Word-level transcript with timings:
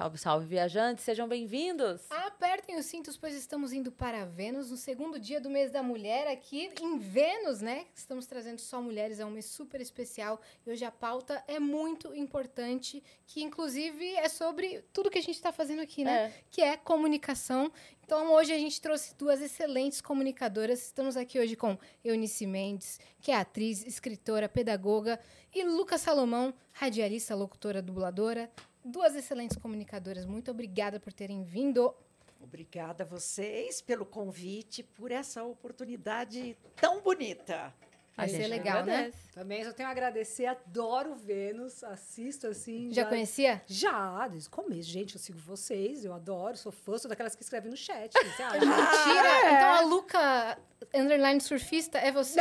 Salve, 0.00 0.16
salve, 0.16 0.46
viajantes, 0.46 1.04
sejam 1.04 1.28
bem-vindos! 1.28 2.06
Apertem 2.08 2.78
os 2.78 2.86
cintos, 2.86 3.18
pois 3.18 3.34
estamos 3.34 3.70
indo 3.70 3.92
para 3.92 4.24
Vênus, 4.24 4.70
no 4.70 4.76
segundo 4.78 5.20
dia 5.20 5.38
do 5.38 5.50
mês 5.50 5.70
da 5.70 5.82
mulher, 5.82 6.26
aqui 6.26 6.70
em 6.80 6.98
Vênus, 6.98 7.60
né? 7.60 7.84
Estamos 7.94 8.24
trazendo 8.24 8.62
só 8.62 8.80
mulheres, 8.80 9.20
é 9.20 9.26
um 9.26 9.30
mês 9.30 9.44
super 9.44 9.78
especial. 9.78 10.40
E 10.66 10.70
hoje 10.70 10.86
a 10.86 10.90
pauta 10.90 11.44
é 11.46 11.58
muito 11.58 12.16
importante, 12.16 13.04
que 13.26 13.42
inclusive 13.42 14.14
é 14.16 14.26
sobre 14.30 14.82
tudo 14.90 15.10
que 15.10 15.18
a 15.18 15.22
gente 15.22 15.34
está 15.34 15.52
fazendo 15.52 15.82
aqui, 15.82 16.02
né? 16.02 16.28
É. 16.28 16.32
Que 16.50 16.62
é 16.62 16.78
comunicação. 16.78 17.70
Então, 18.02 18.32
hoje 18.32 18.54
a 18.54 18.58
gente 18.58 18.80
trouxe 18.80 19.14
duas 19.14 19.42
excelentes 19.42 20.00
comunicadoras. 20.00 20.82
Estamos 20.82 21.14
aqui 21.14 21.38
hoje 21.38 21.56
com 21.56 21.76
Eunice 22.02 22.46
Mendes, 22.46 22.98
que 23.20 23.30
é 23.30 23.36
atriz, 23.36 23.86
escritora, 23.86 24.48
pedagoga, 24.48 25.20
e 25.54 25.62
Lucas 25.62 26.00
Salomão, 26.00 26.54
radialista, 26.72 27.34
locutora, 27.34 27.82
dubladora. 27.82 28.50
Duas 28.84 29.14
excelentes 29.14 29.56
comunicadoras. 29.56 30.24
Muito 30.24 30.50
obrigada 30.50 30.98
por 30.98 31.12
terem 31.12 31.42
vindo. 31.42 31.94
Obrigada 32.40 33.04
a 33.04 33.06
vocês 33.06 33.82
pelo 33.82 34.06
convite, 34.06 34.82
por 34.82 35.12
essa 35.12 35.44
oportunidade 35.44 36.56
tão 36.74 37.00
bonita. 37.02 37.72
Vai 38.16 38.28
ser 38.28 38.46
legal, 38.48 38.84
né? 38.84 39.12
Também 39.32 39.64
só 39.64 39.72
tenho 39.72 39.88
a 39.88 39.92
agradecer, 39.92 40.46
adoro 40.46 41.14
Vênus, 41.14 41.82
assisto 41.84 42.46
assim. 42.46 42.92
Já 42.92 43.06
conhecia? 43.06 43.62
Já, 43.66 44.26
desde 44.28 44.48
o 44.48 44.50
começo. 44.50 44.88
Gente, 44.90 45.14
eu 45.14 45.20
sigo 45.20 45.38
vocês, 45.38 46.04
eu 46.04 46.12
adoro, 46.12 46.56
sou 46.56 46.72
fã, 46.72 46.98
sou 46.98 47.08
daquelas 47.08 47.34
que 47.34 47.42
escrevem 47.42 47.70
no 47.70 47.76
chat. 47.76 48.12
Você 48.12 48.42
acha? 48.42 48.58
Mentira! 48.58 49.52
Então 49.52 49.74
a 49.74 49.80
Luca, 49.82 50.58
underline 50.94 51.40
surfista, 51.40 51.98
é 51.98 52.10
você? 52.10 52.40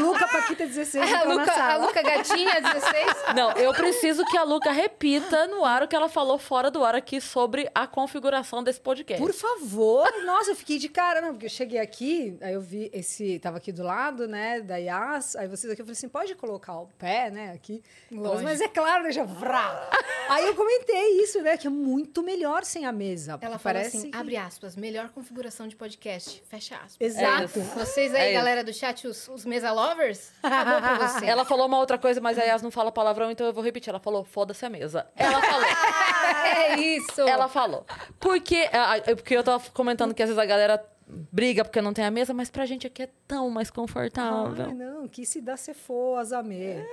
Luca 0.00 0.28
Paquita 0.28 0.66
16, 0.66 1.12
a, 1.12 1.22
Luca, 1.24 1.52
a. 1.52 1.76
Luca 1.76 2.02
Gatinha, 2.02 2.60
16? 2.60 3.34
Não, 3.34 3.52
eu 3.52 3.72
preciso 3.72 4.24
que 4.26 4.36
a 4.36 4.42
Luca 4.44 4.70
repita 4.70 5.46
no 5.46 5.64
ar 5.64 5.82
o 5.82 5.88
que 5.88 5.96
ela 5.96 6.08
falou 6.08 6.38
fora 6.38 6.70
do 6.70 6.84
ar 6.84 6.94
aqui 6.94 7.20
sobre 7.20 7.70
a 7.74 7.86
configuração 7.86 8.62
desse 8.62 8.80
podcast. 8.80 9.22
Por 9.22 9.32
favor! 9.32 10.08
Nossa, 10.24 10.52
eu 10.52 10.56
fiquei 10.56 10.78
de 10.78 10.88
cara, 10.88 11.20
não, 11.20 11.30
porque 11.32 11.46
eu 11.46 11.50
cheguei 11.50 11.78
aqui, 11.78 12.36
aí 12.40 12.54
eu 12.54 12.60
vi 12.60 12.90
esse, 12.92 13.38
tava 13.38 13.56
aqui 13.58 13.72
do 13.72 13.82
lado, 13.82 14.26
né, 14.28 14.60
da 14.60 14.76
Yas, 14.76 15.36
aí 15.36 15.48
vocês 15.48 15.72
aqui, 15.72 15.82
eu 15.82 15.86
falei 15.86 15.96
assim, 15.96 16.08
pode 16.08 16.34
colocar 16.34 16.74
o 16.78 16.86
pé, 16.98 17.30
né, 17.30 17.52
aqui. 17.54 17.82
Lógico. 18.10 18.42
Mas 18.44 18.60
é 18.60 18.68
claro, 18.68 19.04
né, 19.04 19.12
já 19.12 19.24
vrá. 19.24 19.90
Aí 20.28 20.46
eu 20.46 20.54
comentei 20.54 21.20
isso, 21.22 21.40
né, 21.42 21.56
que 21.56 21.66
é 21.66 21.70
muito 21.70 22.22
melhor 22.22 22.64
sem 22.64 22.86
a 22.86 22.92
mesa. 22.92 23.38
Ela 23.40 23.58
parece 23.58 23.96
assim, 23.96 24.10
que- 24.10 24.16
abre 24.16 24.36
aspas, 24.36 24.76
melhor 24.76 25.08
configuração 25.10 25.66
de 25.66 25.76
podcast, 25.76 26.42
fecha 26.52 26.76
aspas. 26.76 27.00
Exato. 27.00 27.60
É. 27.60 27.62
Vocês 27.62 28.14
aí, 28.14 28.30
É 28.30 28.32
galera 28.34 28.62
do 28.62 28.74
chat, 28.74 29.06
os, 29.06 29.26
os 29.28 29.46
mesa 29.46 29.72
lovers, 29.72 30.32
acabou 30.42 30.80
pra 30.80 30.94
vocês. 31.08 31.22
Ela 31.22 31.46
falou 31.46 31.66
uma 31.66 31.78
outra 31.78 31.96
coisa, 31.96 32.20
mas 32.20 32.38
a 32.38 32.42
Yas 32.42 32.60
não 32.60 32.70
fala 32.70 32.92
palavrão, 32.92 33.30
então 33.30 33.46
eu 33.46 33.54
vou 33.54 33.64
repetir. 33.64 33.88
Ela 33.88 33.98
falou, 33.98 34.22
foda-se 34.22 34.64
a 34.66 34.68
mesa. 34.68 35.06
Ela 35.16 35.40
falou. 35.40 35.66
É 36.44 36.78
isso! 36.78 37.20
Ela 37.22 37.48
falou. 37.48 37.84
Porque, 38.20 38.68
ah, 38.72 38.96
ah, 38.96 39.16
porque 39.16 39.36
eu 39.36 39.42
tava 39.42 39.62
comentando 39.70 40.14
que 40.14 40.22
às 40.22 40.28
vezes 40.28 40.38
a 40.42 40.46
galera 40.46 40.82
briga 41.06 41.64
porque 41.64 41.80
não 41.80 41.92
tem 41.92 42.04
a 42.04 42.10
mesa, 42.10 42.32
mas 42.32 42.50
pra 42.50 42.64
gente 42.66 42.86
aqui 42.86 43.02
é 43.02 43.08
tão 43.26 43.50
mais 43.50 43.70
confortável. 43.70 44.66
Ai, 44.66 44.74
não, 44.74 45.08
que 45.08 45.26
se 45.26 45.40
dá 45.40 45.56
se 45.56 45.74
for, 45.74 46.18
Azamê. 46.18 46.86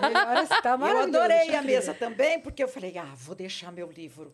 Melhor 0.00 0.46
tá 0.62 0.78
Eu 0.80 0.98
adorei 0.98 1.54
a 1.54 1.62
mesa 1.62 1.92
também, 1.94 2.40
porque 2.40 2.62
eu 2.62 2.68
falei, 2.68 2.96
ah, 2.98 3.12
vou 3.14 3.34
deixar 3.34 3.72
meu 3.72 3.90
livro 3.90 4.32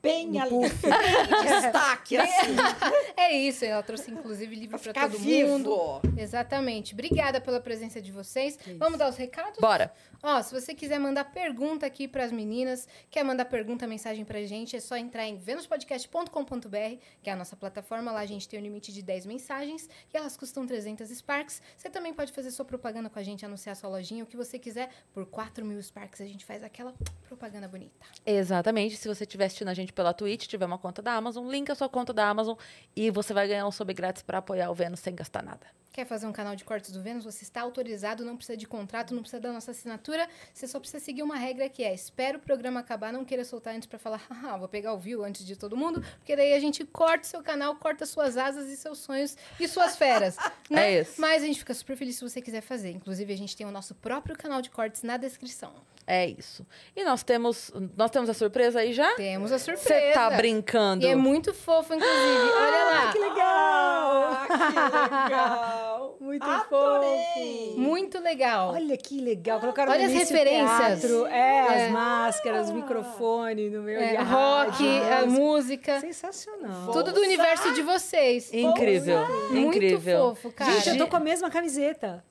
bem 0.00 0.40
ali, 0.40 0.50
puff. 0.50 0.82
bem 0.82 0.92
em 1.40 1.60
destaque, 1.60 2.16
assim, 2.16 2.56
É 3.16 3.32
isso, 3.32 3.64
ela 3.64 3.82
trouxe 3.82 4.10
inclusive 4.10 4.54
livro 4.54 4.78
ficar 4.78 5.08
todo 5.08 5.18
vivo. 5.18 5.50
mundo. 5.50 6.00
Exatamente. 6.16 6.94
Obrigada 6.94 7.40
pela 7.40 7.60
presença 7.60 8.00
de 8.00 8.10
vocês. 8.12 8.58
Vamos 8.78 8.98
dar 8.98 9.08
os 9.08 9.16
recados? 9.16 9.58
Bora. 9.60 9.92
Ó, 10.22 10.40
se 10.40 10.54
você 10.54 10.72
quiser 10.72 11.00
mandar 11.00 11.24
pergunta 11.32 11.84
aqui 11.84 12.06
pras 12.06 12.30
meninas, 12.30 12.86
quer 13.10 13.24
mandar 13.24 13.44
pergunta, 13.46 13.88
mensagem 13.88 14.24
pra 14.24 14.40
gente, 14.44 14.76
é 14.76 14.80
só 14.80 14.96
entrar 14.96 15.26
em 15.26 15.36
venuspodcast.com.br, 15.36 16.96
que 17.20 17.28
é 17.28 17.32
a 17.32 17.36
nossa 17.36 17.56
plataforma. 17.56 18.12
Lá 18.12 18.20
a 18.20 18.26
gente 18.26 18.48
tem 18.48 18.60
um 18.60 18.62
limite 18.62 18.92
de 18.92 19.02
10 19.02 19.26
mensagens 19.26 19.88
e 20.14 20.16
elas 20.16 20.36
custam 20.36 20.64
300 20.64 21.08
Sparks. 21.10 21.60
Você 21.76 21.90
também 21.90 22.14
pode 22.14 22.32
fazer 22.32 22.52
sua 22.52 22.64
propaganda 22.64 23.10
com 23.10 23.18
a 23.18 23.22
gente, 23.22 23.44
anunciar 23.44 23.74
sua 23.74 23.90
lojinha, 23.90 24.22
o 24.22 24.26
que 24.26 24.36
você 24.36 24.60
quiser. 24.60 24.90
Por 25.12 25.26
4 25.26 25.64
mil 25.64 25.82
Sparks 25.82 26.20
a 26.20 26.24
gente 26.26 26.44
faz 26.44 26.62
aquela 26.62 26.94
propaganda 27.26 27.66
bonita. 27.66 28.06
Exatamente. 28.24 28.96
Se 28.96 29.08
você 29.08 29.24
estiver 29.24 29.46
assistindo 29.46 29.68
a 29.68 29.74
gente 29.74 29.81
pela 29.90 30.12
Twitch, 30.12 30.46
tiver 30.46 30.66
uma 30.66 30.76
conta 30.76 31.00
da 31.00 31.14
Amazon, 31.14 31.48
linka 31.50 31.72
a 31.72 31.76
sua 31.76 31.88
conta 31.88 32.12
da 32.12 32.28
Amazon 32.28 32.56
e 32.94 33.10
você 33.10 33.32
vai 33.32 33.48
ganhar 33.48 33.66
um 33.66 33.72
sub 33.72 33.92
grátis 33.94 34.22
pra 34.22 34.38
apoiar 34.38 34.70
o 34.70 34.74
Vênus 34.74 35.00
sem 35.00 35.14
gastar 35.14 35.42
nada. 35.42 35.66
Quer 35.92 36.06
fazer 36.06 36.26
um 36.26 36.32
canal 36.32 36.56
de 36.56 36.64
cortes 36.64 36.90
do 36.90 37.02
Vênus? 37.02 37.24
Você 37.24 37.44
está 37.44 37.60
autorizado, 37.60 38.24
não 38.24 38.34
precisa 38.34 38.56
de 38.56 38.66
contrato, 38.66 39.14
não 39.14 39.20
precisa 39.20 39.42
da 39.42 39.52
nossa 39.52 39.72
assinatura. 39.72 40.26
Você 40.54 40.66
só 40.66 40.80
precisa 40.80 41.04
seguir 41.04 41.22
uma 41.22 41.36
regra 41.36 41.68
que 41.68 41.84
é: 41.84 41.92
espera 41.92 42.38
o 42.38 42.40
programa 42.40 42.80
acabar, 42.80 43.12
não 43.12 43.26
queira 43.26 43.44
soltar 43.44 43.74
antes 43.74 43.86
para 43.86 43.98
falar, 43.98 44.22
ah, 44.30 44.56
vou 44.56 44.68
pegar 44.68 44.94
o 44.94 44.98
view 44.98 45.22
antes 45.22 45.44
de 45.44 45.54
todo 45.54 45.76
mundo, 45.76 46.02
porque 46.16 46.34
daí 46.34 46.54
a 46.54 46.60
gente 46.60 46.82
corta 46.86 47.26
o 47.26 47.26
seu 47.26 47.42
canal, 47.42 47.76
corta 47.76 48.06
suas 48.06 48.38
asas 48.38 48.70
e 48.70 48.76
seus 48.76 49.00
sonhos 49.00 49.36
e 49.60 49.68
suas 49.68 49.94
feras. 49.94 50.38
né? 50.70 50.94
É 50.94 51.00
isso. 51.02 51.20
Mas 51.20 51.42
a 51.42 51.46
gente 51.46 51.58
fica 51.58 51.74
super 51.74 51.94
feliz 51.94 52.16
se 52.16 52.22
você 52.22 52.40
quiser 52.40 52.62
fazer. 52.62 52.92
Inclusive, 52.92 53.30
a 53.30 53.36
gente 53.36 53.54
tem 53.54 53.66
o 53.66 53.70
nosso 53.70 53.94
próprio 53.94 54.34
canal 54.34 54.62
de 54.62 54.70
cortes 54.70 55.02
na 55.02 55.18
descrição. 55.18 55.74
É 56.06 56.26
isso. 56.26 56.66
E 56.96 57.04
nós 57.04 57.22
temos, 57.22 57.70
nós 57.96 58.10
temos 58.10 58.28
a 58.28 58.34
surpresa 58.34 58.80
aí 58.80 58.92
já? 58.92 59.14
Temos 59.14 59.52
a 59.52 59.58
surpresa. 59.58 59.88
Você 59.88 60.12
tá 60.12 60.30
brincando? 60.30 61.04
E 61.04 61.08
é 61.08 61.14
muito 61.14 61.54
fofo, 61.54 61.94
inclusive. 61.94 62.50
Olha 62.56 62.84
lá. 62.84 63.12
Que 63.12 63.18
legal! 63.18 64.32
Ah, 64.32 64.46
que 64.48 64.54
legal! 64.54 65.78
Muito 66.20 66.44
Adorei! 66.44 67.74
Muito 67.76 68.18
legal. 68.20 68.72
Olha 68.72 68.96
que 68.96 69.20
legal. 69.20 69.60
Colocaram 69.60 69.92
Olha 69.92 70.06
as 70.06 70.12
referências. 70.12 71.00
teatro, 71.00 71.26
é, 71.26 71.38
É. 71.38 71.86
as 71.86 71.92
máscaras, 71.92 72.70
o 72.70 72.74
microfone 72.74 73.70
no 73.70 73.82
meu 73.82 74.00
É, 74.00 74.16
rock, 74.22 74.84
a 75.10 75.26
música. 75.26 76.00
Sensacional. 76.00 76.90
Tudo 76.92 77.12
do 77.12 77.20
universo 77.20 77.72
de 77.72 77.82
vocês. 77.82 78.52
Incrível. 78.52 79.26
Muito 79.50 79.76
Incrível. 79.76 80.28
fofo, 80.34 80.52
cara. 80.52 80.72
Gente, 80.72 80.88
eu 80.90 80.98
tô 80.98 81.06
com 81.08 81.16
a 81.16 81.20
mesma 81.20 81.50
camiseta. 81.50 82.24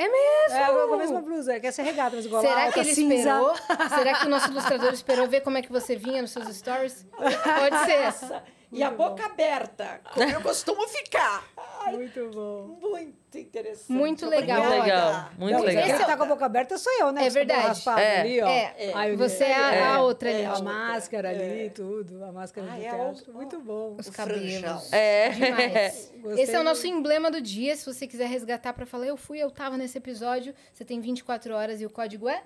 É 0.00 0.04
mesmo? 0.08 0.56
É, 0.56 0.70
eu 0.70 0.80
tô 0.82 0.88
com 0.88 0.94
a 0.94 0.98
mesma 0.98 1.20
blusa. 1.20 1.54
É 1.54 1.60
que 1.60 1.66
essa 1.66 1.82
é 1.82 1.84
regata, 1.84 2.14
mas 2.14 2.24
igual 2.24 2.40
Será 2.40 2.60
alta, 2.66 2.72
que 2.74 2.80
ele 2.80 2.94
cinza. 2.94 3.14
esperou? 3.16 3.54
Será 3.98 4.14
que 4.14 4.26
o 4.26 4.28
nosso 4.28 4.48
ilustrador 4.50 4.92
esperou 4.92 5.26
ver 5.26 5.40
como 5.40 5.58
é 5.58 5.62
que 5.62 5.72
você 5.72 5.96
vinha 5.96 6.22
nos 6.22 6.30
seus 6.30 6.46
stories? 6.56 7.04
Pode 7.16 7.84
ser. 7.84 8.42
E 8.70 8.82
a 8.82 8.90
boca 8.90 9.24
aberta, 9.24 10.00
como 10.12 10.28
eu 10.30 10.42
costumo 10.42 10.86
ficar. 10.88 11.42
Ai, 11.86 11.96
Muito 11.96 12.30
bom. 12.30 12.78
muito 12.90 13.38
interessante. 13.38 13.90
Muito 13.92 14.26
legal, 14.28 14.60
Obrigada. 14.62 14.82
legal. 14.84 15.30
Muito 15.38 15.52
Não, 15.54 15.62
legal. 15.64 15.84
Quem 15.84 15.92
Esse 15.94 16.02
é 16.02 16.04
o- 16.04 16.06
tá 16.08 16.16
com 16.18 16.22
a 16.24 16.26
boca 16.26 16.44
aberta 16.44 16.76
sou 16.76 16.92
eu, 17.00 17.10
né? 17.10 17.26
É 17.26 17.30
verdade. 17.30 17.66
raspado 17.68 18.00
É. 18.00 18.20
ali, 18.20 18.42
ó. 18.42 18.46
É, 18.46 18.92
Ai, 18.94 19.12
eu 19.12 19.16
você 19.16 19.44
é 19.44 19.54
a, 19.54 19.74
É. 19.74 19.82
a 19.84 20.02
outra 20.02 20.28
ali. 20.28 20.42
É, 20.42 20.46
A 20.46 20.58
máscara 20.60 21.30
ali, 21.30 21.66
É. 21.66 21.70
tudo. 21.70 22.22
A 22.24 22.30
máscara 22.30 22.66
Ah, 22.70 22.74
do 22.74 22.82
é 22.82 22.88
teatro. 22.90 23.32
Muito 23.32 23.58
bom. 23.60 23.96
Os 23.98 24.06
O 24.06 24.12
cabelos. 24.12 24.42
franjão. 24.60 24.82
É. 24.92 25.28
Demais. 25.30 26.12
Gostei 26.20 26.44
Esse 26.44 26.54
é 26.54 26.60
o 26.60 26.64
nosso 26.64 26.82
muito. 26.86 26.98
emblema 26.98 27.30
do 27.30 27.40
dia. 27.40 27.74
Se 27.74 27.86
você 27.86 28.06
quiser 28.06 28.28
resgatar 28.28 28.74
pra 28.74 28.84
falar, 28.84 29.06
eu 29.06 29.16
fui, 29.16 29.38
eu 29.38 29.50
tava 29.50 29.78
nesse 29.78 29.96
episódio. 29.96 30.54
Você 30.74 30.84
tem 30.84 31.00
24 31.00 31.54
horas 31.54 31.80
e 31.80 31.86
o 31.86 31.90
código 31.90 32.28
é? 32.28 32.42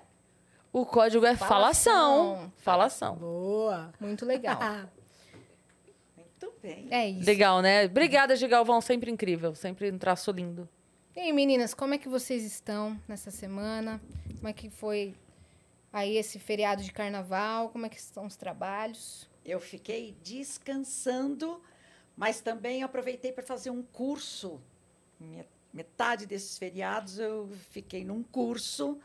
O 0.71 0.85
código 0.85 1.25
é 1.25 1.35
falação. 1.35 2.51
Falação. 2.59 3.15
Boa. 3.15 3.91
Muito 3.99 4.25
legal. 4.25 4.57
Muito 6.43 6.59
bem. 6.61 6.87
É 6.91 7.09
isso. 7.09 7.25
Legal, 7.25 7.61
né? 7.61 7.85
Obrigada, 7.85 8.35
Gigalvão. 8.35 8.81
Sempre 8.81 9.09
incrível. 9.11 9.55
Sempre 9.55 9.91
um 9.91 9.97
traço 9.97 10.31
lindo. 10.31 10.67
E 11.15 11.19
aí, 11.19 11.31
meninas, 11.33 11.73
como 11.73 11.93
é 11.93 11.97
que 11.97 12.09
vocês 12.09 12.43
estão 12.43 12.99
nessa 13.07 13.29
semana? 13.31 14.01
Como 14.35 14.47
é 14.47 14.53
que 14.53 14.69
foi 14.69 15.13
aí 15.91 16.17
esse 16.17 16.39
feriado 16.39 16.81
de 16.83 16.91
carnaval? 16.91 17.69
Como 17.69 17.85
é 17.85 17.89
que 17.89 17.97
estão 17.97 18.25
os 18.25 18.35
trabalhos? 18.35 19.29
Eu 19.45 19.59
fiquei 19.59 20.15
descansando, 20.23 21.61
mas 22.17 22.41
também 22.41 22.81
aproveitei 22.83 23.31
para 23.31 23.43
fazer 23.43 23.69
um 23.69 23.83
curso. 23.83 24.59
Me- 25.19 25.45
Metade 25.73 26.27
desses 26.27 26.55
feriados 26.55 27.17
eu 27.17 27.49
fiquei 27.71 28.03
num 28.05 28.21
curso 28.21 28.99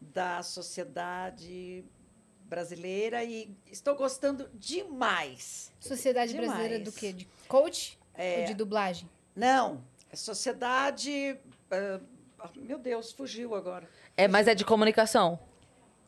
da 0.00 0.42
Sociedade 0.42 1.84
Brasileira 2.48 3.24
e 3.24 3.56
estou 3.70 3.94
gostando 3.96 4.48
demais. 4.54 5.72
Sociedade 5.80 6.32
Demais. 6.32 6.50
Brasileira 6.52 6.84
do 6.84 6.92
quê? 6.92 7.12
De 7.12 7.26
coach 7.48 7.98
É. 8.14 8.40
ou 8.40 8.44
de 8.46 8.54
dublagem? 8.54 9.08
Não, 9.34 9.82
é 10.10 10.16
Sociedade. 10.16 11.38
ah, 11.70 12.00
meu 12.56 12.78
Deus, 12.78 13.12
fugiu 13.12 13.54
agora. 13.54 13.88
É, 14.16 14.28
mas 14.28 14.46
é 14.46 14.54
de 14.54 14.64
comunicação. 14.64 15.38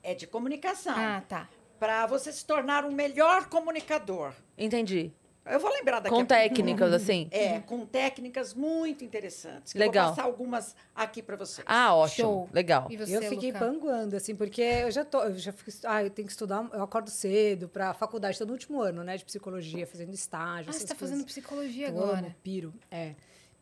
É 0.03 0.15
de 0.15 0.27
comunicação. 0.27 0.95
Ah, 0.97 1.23
tá. 1.29 1.49
Para 1.79 2.07
você 2.07 2.33
se 2.33 2.45
tornar 2.45 2.85
um 2.85 2.93
melhor 2.93 3.49
comunicador. 3.49 4.33
Entendi. 4.57 5.12
Eu 5.50 5.61
vou 5.61 5.71
lembrar 5.73 6.00
daqui 6.00 6.09
Com 6.11 6.17
a 6.17 6.19
pouco. 6.19 6.29
técnicas, 6.29 6.93
assim. 6.93 7.29
É, 7.31 7.61
com 7.61 7.85
técnicas 7.87 8.55
muito 8.55 9.05
interessantes. 9.05 9.73
que 9.73 9.79
Legal. 9.79 10.05
Eu 10.05 10.06
vou 10.09 10.17
passar 10.17 10.27
algumas 10.29 10.77
aqui 10.95 11.23
para 11.23 11.37
vocês. 11.37 11.65
Ah, 11.69 11.95
ótimo. 11.95 12.17
Show. 12.29 12.49
Legal. 12.53 12.87
E 12.91 12.97
você, 12.97 13.17
Eu 13.17 13.23
fiquei 13.23 13.53
Luca? 13.53 13.65
panguando, 13.65 14.17
assim, 14.17 14.35
porque 14.35 14.61
eu 14.62 14.91
já 14.91 15.05
tô, 15.05 15.23
eu 15.23 15.35
já 15.39 15.53
fico, 15.53 15.71
ah, 15.85 16.03
eu 16.05 16.11
tenho 16.11 16.27
que 16.27 16.33
estudar, 16.33 16.69
eu 16.73 16.83
acordo 16.83 17.11
cedo 17.11 17.69
pra 17.69 17.95
faculdade, 17.95 18.39
tô 18.39 18.45
no 18.47 18.53
último 18.53 18.81
ano, 18.81 19.03
né, 19.03 19.17
de 19.17 19.25
psicologia, 19.25 19.87
fazendo 19.87 20.12
estágio, 20.15 20.71
Ah, 20.71 20.73
você 20.73 20.81
tá 20.87 20.95
coisas. 20.95 20.99
fazendo 21.11 21.25
psicologia 21.27 21.91
Tô, 21.93 21.99
agora. 22.03 22.23
no 22.23 22.31
piro, 22.43 22.73
é. 22.91 23.15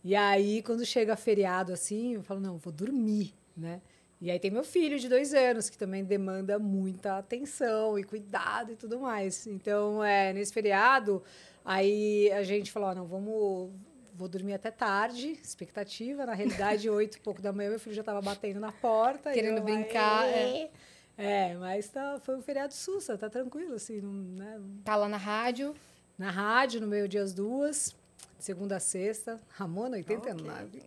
E 0.04 0.14
aí, 0.14 0.62
quando 0.62 0.84
chega 0.84 1.16
feriado, 1.16 1.72
assim, 1.72 2.14
eu 2.14 2.22
falo, 2.22 2.38
não, 2.40 2.58
vou 2.58 2.72
dormir, 2.72 3.34
né? 3.56 3.80
E 4.20 4.30
aí 4.30 4.38
tem 4.38 4.50
meu 4.50 4.64
filho 4.64 4.98
de 4.98 5.08
dois 5.10 5.34
anos, 5.34 5.68
que 5.68 5.76
também 5.76 6.02
demanda 6.04 6.58
muita 6.58 7.18
atenção 7.18 7.98
e 7.98 8.04
cuidado 8.04 8.72
e 8.72 8.76
tudo 8.76 8.98
mais. 9.00 9.46
Então, 9.46 10.02
é, 10.02 10.32
nesse 10.32 10.52
feriado, 10.54 11.22
aí 11.66 12.32
a 12.32 12.42
gente 12.42 12.72
falou, 12.72 12.94
não, 12.94 13.06
vamos... 13.06 13.70
Vou 14.14 14.28
dormir 14.28 14.54
até 14.54 14.70
tarde, 14.70 15.32
expectativa. 15.32 16.24
Na 16.24 16.32
realidade, 16.32 16.88
oito 16.88 17.18
e 17.18 17.20
pouco 17.20 17.42
da 17.42 17.52
manhã, 17.52 17.68
meu 17.68 17.78
filho 17.78 17.94
já 17.94 18.00
estava 18.00 18.22
batendo 18.22 18.58
na 18.58 18.72
porta. 18.72 19.30
Querendo 19.30 19.58
eu, 19.58 19.62
brincar, 19.62 20.22
"Aê!" 20.22 20.70
É, 21.18 21.54
mas 21.54 21.88
tá, 21.88 22.18
foi 22.22 22.34
um 22.36 22.40
feriado 22.40 22.72
sussa, 22.72 23.18
tá 23.18 23.28
tranquilo, 23.28 23.74
assim, 23.74 24.00
não, 24.00 24.12
né? 24.12 24.60
Tá 24.84 24.96
lá 24.96 25.06
na 25.06 25.18
rádio. 25.18 25.74
Na 26.16 26.30
rádio, 26.30 26.80
no 26.80 26.86
meio-dia 26.86 27.22
às 27.22 27.34
duas, 27.34 27.94
segunda 28.38 28.76
a 28.76 28.80
sexta, 28.80 29.38
Ramona 29.50 29.96
89. 29.98 30.82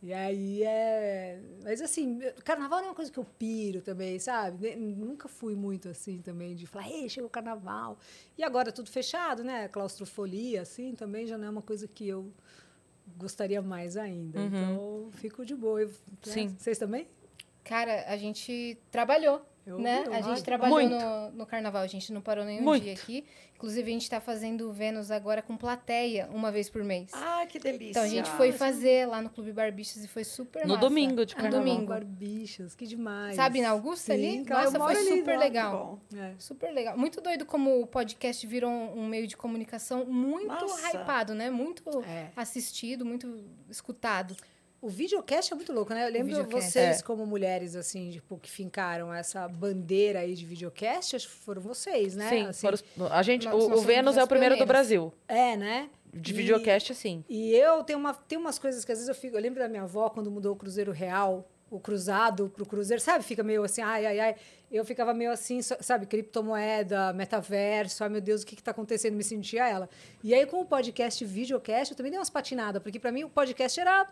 E 0.00 0.12
aí 0.12 0.62
é. 0.62 1.40
Mas 1.64 1.82
assim, 1.82 2.20
carnaval 2.44 2.78
não 2.78 2.86
é 2.86 2.90
uma 2.90 2.94
coisa 2.94 3.10
que 3.10 3.18
eu 3.18 3.24
piro 3.24 3.80
também, 3.80 4.18
sabe? 4.18 4.76
Nunca 4.76 5.28
fui 5.28 5.54
muito 5.54 5.88
assim 5.88 6.22
também, 6.22 6.54
de 6.54 6.66
falar, 6.66 6.88
ei, 6.88 7.08
chegou 7.08 7.26
o 7.26 7.30
carnaval. 7.30 7.98
E 8.36 8.44
agora 8.44 8.70
tudo 8.70 8.90
fechado, 8.90 9.42
né? 9.42 9.66
Claustrofolia, 9.68 10.62
assim, 10.62 10.94
também 10.94 11.26
já 11.26 11.36
não 11.36 11.46
é 11.46 11.50
uma 11.50 11.62
coisa 11.62 11.88
que 11.88 12.06
eu 12.06 12.32
gostaria 13.16 13.60
mais 13.60 13.96
ainda. 13.96 14.40
Então, 14.40 15.08
fico 15.12 15.44
de 15.44 15.56
boa. 15.56 15.84
Né? 15.84 15.92
Sim. 16.22 16.54
Vocês 16.56 16.78
também? 16.78 17.08
Cara, 17.64 18.04
a 18.06 18.16
gente 18.16 18.78
trabalhou, 18.90 19.44
Eu- 19.68 19.78
né? 19.78 20.04
eu 20.06 20.12
a 20.14 20.20
gente 20.20 20.42
trabalhou 20.42 20.82
no, 20.88 21.30
no 21.30 21.46
carnaval, 21.46 21.82
a 21.82 21.86
gente 21.86 22.12
não 22.12 22.20
parou 22.20 22.44
nenhum 22.44 22.62
Muito. 22.62 22.84
dia 22.84 22.92
aqui. 22.94 23.24
Inclusive, 23.54 23.90
a 23.90 23.92
gente 23.92 24.08
tá 24.08 24.20
fazendo 24.20 24.70
Vênus 24.72 25.10
agora 25.10 25.42
com 25.42 25.56
plateia, 25.56 26.28
uma 26.32 26.52
vez 26.52 26.70
por 26.70 26.84
mês. 26.84 27.10
Ah, 27.12 27.44
que 27.48 27.58
delícia. 27.58 27.90
então 27.90 28.02
a 28.04 28.08
gente 28.08 28.30
foi 28.30 28.52
fazer 28.52 29.04
lá 29.08 29.20
no 29.20 29.28
Clube 29.28 29.50
Barbichas 29.52 30.04
e 30.04 30.06
foi 30.06 30.22
super 30.22 30.62
No 30.62 30.74
massa. 30.74 30.80
domingo 30.80 31.26
de 31.26 31.34
No 31.34 31.42
carnaval. 31.42 31.66
domingo. 31.66 31.86
Barbichas, 31.88 32.76
que 32.76 32.86
demais. 32.86 33.34
Sabe, 33.34 33.60
na 33.60 33.70
Augusta 33.70 34.12
ali? 34.12 34.30
Sim, 34.38 34.44
cara, 34.44 34.60
eu 34.68 34.72
Nossa, 34.72 34.84
foi 34.94 34.96
ali, 35.08 35.18
super 35.20 35.34
lá. 35.34 35.40
legal. 35.44 35.98
É. 36.16 36.32
Super 36.38 36.72
legal. 36.72 36.96
Muito 36.96 37.20
doido 37.20 37.44
como 37.44 37.80
o 37.82 37.86
podcast 37.86 38.46
virou 38.46 38.70
um, 38.70 39.00
um 39.00 39.06
meio 39.08 39.26
de 39.26 39.36
comunicação 39.36 40.04
muito 40.04 40.46
Nossa. 40.46 40.90
hypado, 40.96 41.34
né? 41.34 41.50
Muito 41.50 41.82
É. 42.04 42.28
assistido, 42.36 43.04
muito 43.04 43.42
escutado. 43.68 44.36
O 44.80 44.88
videocast 44.88 45.52
é 45.52 45.56
muito 45.56 45.72
louco, 45.72 45.92
né? 45.92 46.06
Eu 46.06 46.12
lembro 46.12 46.44
vocês, 46.48 47.00
É. 47.00 47.02
como 47.02 47.26
mulheres, 47.26 47.74
assim, 47.74 48.10
tipo, 48.10 48.38
que 48.38 48.48
fincaram 48.50 49.12
essa 49.12 49.48
bandeira 49.48 50.20
aí 50.20 50.34
de 50.34 50.44
videocast, 50.46 51.16
acho 51.16 51.26
que 51.28 51.34
foram 51.34 51.60
vocês, 51.60 52.14
né? 52.14 52.28
Sim, 52.28 52.46
Assim, 52.46 52.60
foram 52.94 53.12
a 53.12 53.22
gente, 53.22 53.48
o, 53.48 53.56
o 53.56 53.80
Vênus 53.80 54.16
é 54.16 54.22
o 54.22 54.26
primeiro 54.28 54.56
do. 54.56 54.64
Brasil. 54.64 55.12
É, 55.26 55.56
né? 55.56 55.90
De 56.14 56.32
E- 56.32 56.36
videocast, 56.36 56.94
sim. 56.94 57.24
E 57.28 57.52
eu 57.54 57.82
tenho, 57.82 57.98
uma, 57.98 58.14
tenho 58.14 58.40
umas 58.40 58.58
coisas 58.58 58.84
que 58.84 58.92
às 58.92 58.98
vezes 58.98 59.08
eu 59.08 59.14
fico. 59.14 59.36
Eu 59.36 59.40
lembro 59.42 59.58
da 59.60 59.68
minha 59.68 59.82
avó 59.82 60.08
quando 60.10 60.30
mudou 60.30 60.52
o 60.52 60.56
Cruzeiro 60.56 60.92
Real, 60.92 61.48
o 61.70 61.80
cruzado 61.80 62.48
pro 62.48 62.64
Cruzeiro, 62.64 63.02
sabe? 63.02 63.24
Fica 63.24 63.42
meio 63.42 63.64
assim, 63.64 63.82
ai, 63.82 64.06
ai, 64.06 64.20
ai. 64.20 64.36
Eu 64.70 64.84
ficava 64.84 65.12
meio 65.12 65.32
assim, 65.32 65.60
sabe? 65.60 66.06
Criptomoeda, 66.06 67.12
metaverso, 67.12 68.04
ai 68.04 68.10
meu 68.10 68.20
Deus, 68.20 68.42
o 68.42 68.46
que 68.46 68.54
que 68.56 68.62
tá 68.62 68.70
acontecendo? 68.70 69.14
Me 69.16 69.24
sentia 69.24 69.66
ela. 69.68 69.88
E 70.22 70.32
aí 70.34 70.46
com 70.46 70.60
o 70.60 70.64
podcast 70.64 71.22
e 71.22 71.26
videocast, 71.26 71.90
eu 71.90 71.96
também 71.96 72.10
dei 72.12 72.18
umas 72.18 72.30
patinadas, 72.30 72.80
porque 72.82 72.98
para 73.00 73.10
mim 73.10 73.24
o 73.24 73.28
podcast 73.28 73.78
era. 73.80 74.06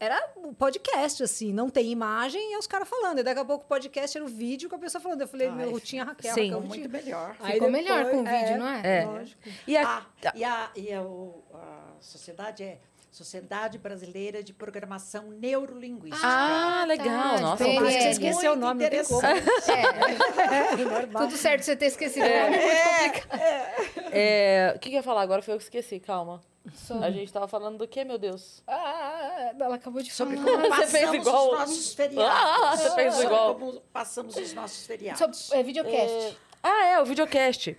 Era 0.00 0.32
o 0.36 0.52
podcast, 0.52 1.22
assim, 1.22 1.52
não 1.52 1.70
tem 1.70 1.90
imagem 1.90 2.50
e 2.50 2.54
é 2.54 2.58
os 2.58 2.66
caras 2.66 2.88
falando. 2.88 3.20
E 3.20 3.22
daqui 3.22 3.40
a 3.40 3.44
pouco 3.44 3.64
o 3.64 3.68
podcast 3.68 4.16
era 4.18 4.24
o 4.24 4.28
vídeo 4.28 4.68
com 4.68 4.76
a 4.76 4.78
pessoa 4.78 5.00
falando. 5.00 5.20
Eu 5.22 5.28
falei, 5.28 5.48
Ai, 5.48 5.54
meu, 5.54 5.80
tinha 5.80 6.02
a 6.02 6.06
Raquel, 6.06 6.34
Sim. 6.34 6.50
Raquel, 6.50 6.60
Ficou 6.62 6.74
tinha- 6.76 6.88
muito 6.88 7.04
melhor. 7.04 7.36
Aí 7.40 7.52
Ficou 7.54 7.70
melhor 7.70 8.04
com 8.10 8.20
o 8.20 8.24
depois- 8.24 8.40
vídeo, 8.42 8.58
não 8.58 8.68
é? 8.68 8.80
É. 9.00 9.04
Lógico. 9.04 9.40
E 9.66 9.76
a, 9.76 9.88
Ah, 9.88 10.02
e 10.34 10.44
a, 10.44 10.70
e 10.76 10.92
a, 10.92 11.02
o- 11.02 11.42
a 11.54 11.92
sociedade 12.00 12.62
é 12.64 12.78
Sociedade 13.10 13.78
Brasileira 13.78 14.42
de 14.42 14.52
Programação 14.52 15.30
Neurolinguística. 15.30 16.26
Ah, 16.26 16.84
legal. 16.84 17.06
tá, 17.06 17.40
Nossa, 17.40 17.64
de 17.64 17.70
uma 17.70 17.80
Mas 17.80 17.92
coisa 17.92 18.00
você 18.00 18.10
esqueceu 18.10 18.52
o 18.52 18.56
Muito 18.56 18.66
nome, 18.66 18.82
não 18.82 18.90
tem 18.90 19.04
como. 19.04 19.22
É, 19.24 20.76
Normal. 20.84 21.22
tudo 21.22 21.36
certo 21.36 21.62
você 21.62 21.76
ter 21.76 21.86
esquecido. 21.86 22.24
É. 22.24 22.50
muito 22.50 22.62
complicado. 22.62 24.10
É, 24.12 24.72
o 24.74 24.78
que, 24.80 24.88
que 24.90 24.96
eu 24.96 24.98
ia 24.98 25.02
falar 25.04 25.22
agora? 25.22 25.42
Foi 25.42 25.54
eu 25.54 25.58
que 25.58 25.64
esqueci, 25.64 26.00
calma. 26.00 26.40
Sou- 26.72 27.02
A 27.02 27.10
gente 27.10 27.30
tava 27.32 27.46
falando 27.46 27.76
do 27.78 27.86
quê, 27.86 28.04
meu 28.04 28.16
Deus? 28.18 28.62
Ah, 28.66 29.52
ela 29.58 29.74
acabou 29.76 30.02
de 30.02 30.10
Sobre 30.10 30.36
falar. 30.36 30.62
como 30.62 30.62
Você 30.76 30.86
fez 30.86 31.04
passamos 31.04 31.26
igual. 31.26 31.52
os 31.52 31.58
nossos 31.58 31.94
feriados. 31.94 32.34
Ah, 32.34 32.76
você 32.76 32.90
fez 32.94 33.12
Sobre 33.14 33.26
igual. 33.26 33.54
como 33.54 33.80
passamos 33.92 34.36
os 34.36 34.52
nossos 34.54 34.86
feriados. 34.86 35.18
Sobre, 35.38 35.60
é, 35.60 35.62
videocast. 35.62 36.36
Ah, 36.62 36.86
é, 36.86 37.00
o 37.00 37.04
videocast. 37.04 37.76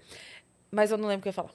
Mas 0.71 0.91
eu 0.91 0.97
não 0.97 1.07
lembro 1.07 1.21
o 1.21 1.23
que 1.23 1.29
eu 1.29 1.31
ia 1.31 1.33
falar. 1.33 1.51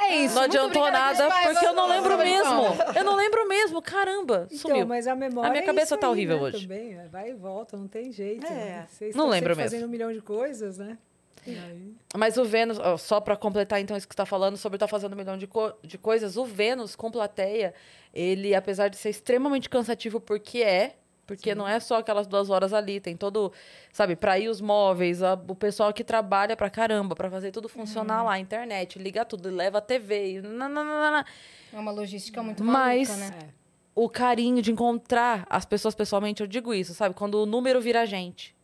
É, 0.00 0.14
isso. 0.24 0.34
não 0.36 0.42
adiantou 0.42 0.88
nada, 0.92 1.28
porque 1.42 1.66
eu 1.66 1.72
não 1.72 1.88
lembro 1.88 2.16
mesmo. 2.18 2.62
Eu 2.94 3.02
não 3.02 3.16
lembro 3.16 3.48
mesmo, 3.48 3.82
caramba. 3.82 4.46
Então, 4.46 4.58
Sumiu. 4.70 4.86
mas 4.86 5.08
a 5.08 5.16
memória 5.16 5.48
A 5.48 5.50
minha 5.50 5.62
é 5.62 5.66
cabeça 5.66 5.94
isso 5.94 6.00
tá 6.00 6.06
aí, 6.06 6.10
horrível 6.12 6.36
né, 6.36 6.42
hoje. 6.44 6.62
Também, 6.62 6.94
é, 6.98 7.08
vai 7.08 7.30
e 7.30 7.34
volta, 7.34 7.76
não 7.76 7.88
tem 7.88 8.12
jeito. 8.12 8.46
É. 8.46 8.50
né? 8.50 8.86
Vocês 8.88 9.16
Não 9.16 9.24
estão 9.24 9.28
lembro 9.30 9.56
mesmo. 9.56 9.62
fazendo 9.70 9.86
um 9.86 9.90
milhão 9.90 10.12
de 10.12 10.20
coisas, 10.20 10.78
né? 10.78 10.96
Aí- 11.46 11.94
Mas 12.16 12.36
o 12.36 12.44
Vênus, 12.44 12.78
ó, 12.78 12.96
só 12.96 13.20
pra 13.20 13.36
completar 13.36 13.80
então 13.80 13.96
isso 13.96 14.06
que 14.08 14.14
você 14.14 14.16
tá 14.18 14.26
falando 14.26 14.56
sobre 14.56 14.76
estar 14.76 14.88
fazendo 14.88 15.12
um 15.12 15.16
milhão 15.16 15.36
de, 15.36 15.46
co- 15.46 15.72
de 15.82 15.96
coisas, 15.98 16.36
o 16.36 16.44
Vênus 16.44 16.94
com 16.96 17.10
plateia, 17.10 17.74
ele, 18.12 18.54
apesar 18.54 18.88
de 18.88 18.96
ser 18.96 19.10
extremamente 19.10 19.68
cansativo, 19.68 20.20
porque 20.20 20.58
é, 20.62 20.96
porque 21.26 21.54
não 21.54 21.68
é 21.68 21.78
só 21.78 21.98
aquelas 21.98 22.26
duas 22.26 22.48
horas 22.48 22.72
ali, 22.72 23.00
tem 23.00 23.14
todo, 23.14 23.52
sabe, 23.92 24.16
pra 24.16 24.38
ir 24.38 24.48
os 24.48 24.60
móveis, 24.62 25.22
a- 25.22 25.38
o 25.48 25.54
pessoal 25.54 25.92
que 25.92 26.02
trabalha 26.02 26.56
pra 26.56 26.70
caramba, 26.70 27.14
pra 27.14 27.30
fazer 27.30 27.50
tudo 27.50 27.68
funcionar 27.68 28.22
lá, 28.22 28.32
a 28.32 28.38
internet, 28.38 28.98
liga 28.98 29.24
tudo, 29.26 29.50
leva 29.50 29.76
a 29.76 29.82
TV, 29.82 30.32
e 30.36 30.40
nananana. 30.40 31.26
É 31.72 31.78
uma 31.78 31.90
logística 31.92 32.42
muito 32.42 32.64
Mas- 32.64 33.08
maluca, 33.10 33.26
né? 33.26 33.38
É. 33.44 33.58
o 33.94 34.08
carinho 34.08 34.62
de 34.62 34.70
encontrar 34.70 35.44
as 35.50 35.64
pessoas 35.66 35.92
pessoalmente, 35.94 36.40
eu 36.40 36.46
digo 36.46 36.72
isso, 36.72 36.94
sabe? 36.94 37.14
Quando 37.14 37.34
o 37.42 37.44
número 37.46 37.80
vira 37.80 38.06
gente. 38.06 38.56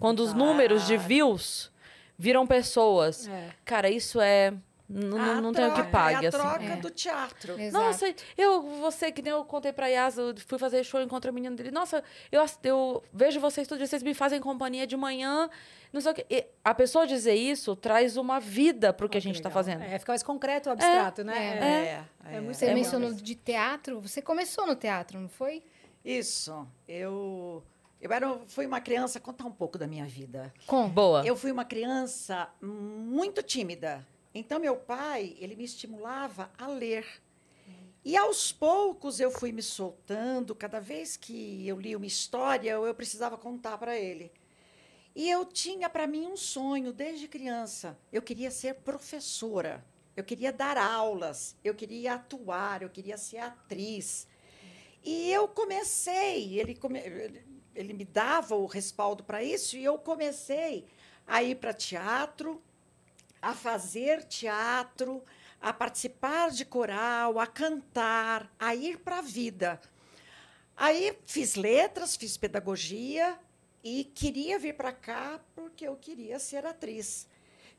Quando 0.00 0.18
os 0.20 0.32
Ah. 0.32 0.34
números 0.34 0.84
de 0.86 0.96
views 0.96 1.69
viram 2.20 2.46
pessoas. 2.46 3.26
É. 3.26 3.48
Cara, 3.64 3.88
isso 3.88 4.20
é. 4.20 4.52
Não, 4.92 5.20
A 5.20 5.40
não 5.40 5.52
tem 5.52 5.64
o 5.68 5.72
que 5.72 5.84
pague, 5.84 6.26
É 6.26 6.26
a 6.26 6.28
assim. 6.30 6.38
troca 6.38 6.64
É. 6.64 6.76
do 6.76 6.90
teatro. 6.90 7.60
Exato. 7.60 7.84
Nossa, 7.84 8.14
eu, 8.36 8.60
você, 8.80 9.12
que 9.12 9.22
nem 9.22 9.30
eu 9.32 9.44
contei 9.44 9.72
pra 9.72 9.86
Yas, 9.86 10.18
eu 10.18 10.34
fui 10.48 10.58
fazer 10.58 10.82
show, 10.82 11.00
encontrei 11.00 11.30
a 11.30 11.32
menina 11.32 11.54
dele. 11.54 11.70
Nossa, 11.70 12.02
eu, 12.32 12.44
eu 12.64 13.00
vejo 13.12 13.38
vocês 13.38 13.68
todo 13.68 13.78
dia, 13.78 13.86
vocês 13.86 14.02
me 14.02 14.12
fazem 14.14 14.40
companhia 14.40 14.88
de 14.88 14.96
manhã, 14.96 15.48
não 15.92 16.00
sei 16.00 16.10
o 16.10 16.14
quê. 16.16 16.26
E 16.28 16.44
a 16.64 16.74
pessoa 16.74 17.06
dizer 17.06 17.34
isso 17.34 17.76
traz 17.76 18.16
uma 18.16 18.40
vida 18.40 18.92
pro 18.92 19.08
que 19.08 19.16
a 19.16 19.20
gente 19.20 19.40
tá 19.40 19.48
legal. 19.48 19.62
fazendo. 19.62 19.82
É, 19.84 19.96
fica 19.96 20.10
mais 20.10 20.24
concreto, 20.24 20.68
abstrato, 20.68 21.22
né? 21.22 22.04
É, 22.26 22.34
É 22.36 22.40
muito 22.40 22.56
Você 22.56 22.64
É 22.64 22.68
muito 22.72 22.82
mencionou 22.82 23.12
de 23.14 23.34
teatro. 23.36 24.00
Você 24.00 24.20
começou 24.20 24.66
no 24.66 24.74
teatro, 24.74 25.20
não 25.20 25.28
foi? 25.28 25.62
Isso. 26.04 26.66
Eu, 26.88 27.62
eu 28.00 28.10
era, 28.12 28.38
fui 28.46 28.64
uma 28.64 28.80
criança, 28.80 29.20
contar 29.20 29.44
um 29.44 29.52
pouco 29.52 29.76
da 29.76 29.86
minha 29.86 30.06
vida. 30.06 30.52
Com. 30.66 30.88
Boa. 30.88 31.24
Eu 31.26 31.36
fui 31.36 31.52
uma 31.52 31.66
criança 31.66 32.48
muito 32.60 33.42
tímida. 33.42 34.06
Então, 34.34 34.58
meu 34.58 34.76
pai, 34.76 35.36
ele 35.38 35.54
me 35.54 35.64
estimulava 35.64 36.50
a 36.56 36.66
ler. 36.66 37.06
E 38.02 38.16
aos 38.16 38.50
poucos 38.50 39.20
eu 39.20 39.30
fui 39.30 39.52
me 39.52 39.62
soltando. 39.62 40.54
Cada 40.54 40.80
vez 40.80 41.16
que 41.16 41.66
eu 41.68 41.78
li 41.78 41.94
uma 41.94 42.06
história, 42.06 42.70
eu 42.70 42.94
precisava 42.94 43.36
contar 43.36 43.76
para 43.76 43.98
ele. 43.98 44.32
E 45.14 45.28
eu 45.28 45.44
tinha 45.44 45.90
para 45.90 46.06
mim 46.06 46.26
um 46.26 46.36
sonho 46.36 46.94
desde 46.94 47.28
criança. 47.28 47.98
Eu 48.10 48.22
queria 48.22 48.50
ser 48.50 48.76
professora. 48.76 49.84
Eu 50.16 50.24
queria 50.24 50.50
dar 50.52 50.78
aulas. 50.78 51.54
Eu 51.62 51.74
queria 51.74 52.14
atuar. 52.14 52.80
Eu 52.80 52.88
queria 52.88 53.18
ser 53.18 53.38
atriz. 53.38 54.26
E 55.04 55.30
eu 55.30 55.48
comecei. 55.48 56.58
Ele, 56.58 56.74
come, 56.74 57.00
ele, 57.74 57.92
me 57.92 58.04
dava 58.04 58.54
o 58.54 58.66
respaldo 58.66 59.24
para 59.24 59.42
isso. 59.42 59.76
E 59.76 59.84
eu 59.84 59.98
comecei 59.98 60.86
a 61.26 61.42
ir 61.42 61.56
para 61.56 61.72
teatro, 61.72 62.62
a 63.40 63.54
fazer 63.54 64.24
teatro, 64.24 65.22
a 65.60 65.72
participar 65.72 66.50
de 66.50 66.64
coral, 66.64 67.38
a 67.38 67.46
cantar, 67.46 68.50
a 68.58 68.74
ir 68.74 68.98
para 68.98 69.18
a 69.18 69.22
vida. 69.22 69.80
Aí 70.76 71.16
fiz 71.26 71.54
letras, 71.54 72.16
fiz 72.16 72.36
pedagogia 72.36 73.38
e 73.84 74.04
queria 74.04 74.58
vir 74.58 74.74
para 74.74 74.92
cá 74.92 75.40
porque 75.54 75.86
eu 75.86 75.96
queria 75.96 76.38
ser 76.38 76.64
atriz. 76.64 77.28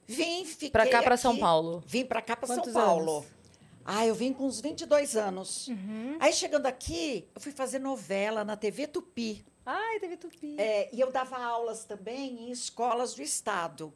Vim, 0.07 0.45
fiquei 0.45 0.69
Pra 0.69 0.87
cá, 0.87 1.01
pra 1.01 1.17
São 1.17 1.37
Paulo. 1.37 1.83
Vim 1.87 2.05
para 2.05 2.21
cá, 2.21 2.35
para 2.35 2.47
São 2.47 2.71
Paulo. 2.71 3.17
anos? 3.17 3.41
Ah, 3.83 4.05
eu 4.05 4.13
vim 4.13 4.31
com 4.31 4.45
uns 4.45 4.61
22 4.61 5.15
anos. 5.15 5.67
Uhum. 5.67 6.17
Aí 6.19 6.31
chegando 6.31 6.65
aqui, 6.65 7.27
eu 7.33 7.41
fui 7.41 7.51
fazer 7.51 7.79
novela 7.79 8.45
na 8.45 8.55
TV 8.55 8.87
Tupi. 8.87 9.43
Ai, 9.65 9.99
teve 9.99 10.17
tupi. 10.17 10.59
É, 10.59 10.89
e 10.93 10.99
eu 10.99 11.11
dava 11.11 11.37
aulas 11.37 11.85
também 11.85 12.47
em 12.47 12.51
escolas 12.51 13.13
do 13.13 13.21
estado. 13.21 13.93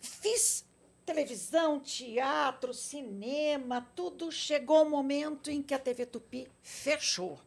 Fiz 0.00 0.64
televisão, 1.06 1.80
teatro, 1.80 2.74
cinema, 2.74 3.86
tudo. 3.94 4.30
Chegou 4.30 4.82
o 4.84 4.90
momento 4.90 5.50
em 5.50 5.62
que 5.62 5.72
a 5.72 5.78
TV 5.78 6.04
Tupi 6.04 6.48
fechou. 6.60 7.40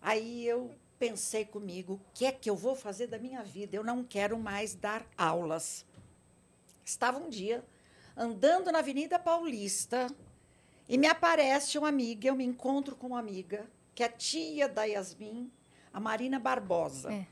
Aí 0.00 0.46
eu 0.46 0.74
pensei 0.98 1.44
comigo, 1.44 1.94
o 1.94 2.00
que 2.14 2.26
é 2.26 2.32
que 2.32 2.48
eu 2.48 2.56
vou 2.56 2.74
fazer 2.74 3.06
da 3.06 3.18
minha 3.18 3.42
vida? 3.42 3.76
Eu 3.76 3.84
não 3.84 4.02
quero 4.02 4.38
mais 4.38 4.74
dar 4.74 5.06
aulas. 5.16 5.84
Estava 6.84 7.18
um 7.18 7.28
dia 7.28 7.64
andando 8.16 8.72
na 8.72 8.78
Avenida 8.78 9.18
Paulista 9.18 10.08
e 10.88 10.96
me 10.96 11.06
aparece 11.06 11.76
uma 11.78 11.88
amiga, 11.88 12.28
eu 12.28 12.34
me 12.34 12.44
encontro 12.44 12.96
com 12.96 13.08
uma 13.08 13.18
amiga, 13.18 13.68
que 13.94 14.02
é 14.02 14.08
tia 14.08 14.68
da 14.68 14.84
Yasmin, 14.84 15.50
a 15.96 16.00
Marina 16.00 16.38
Barbosa. 16.38 17.10
É. 17.10 17.26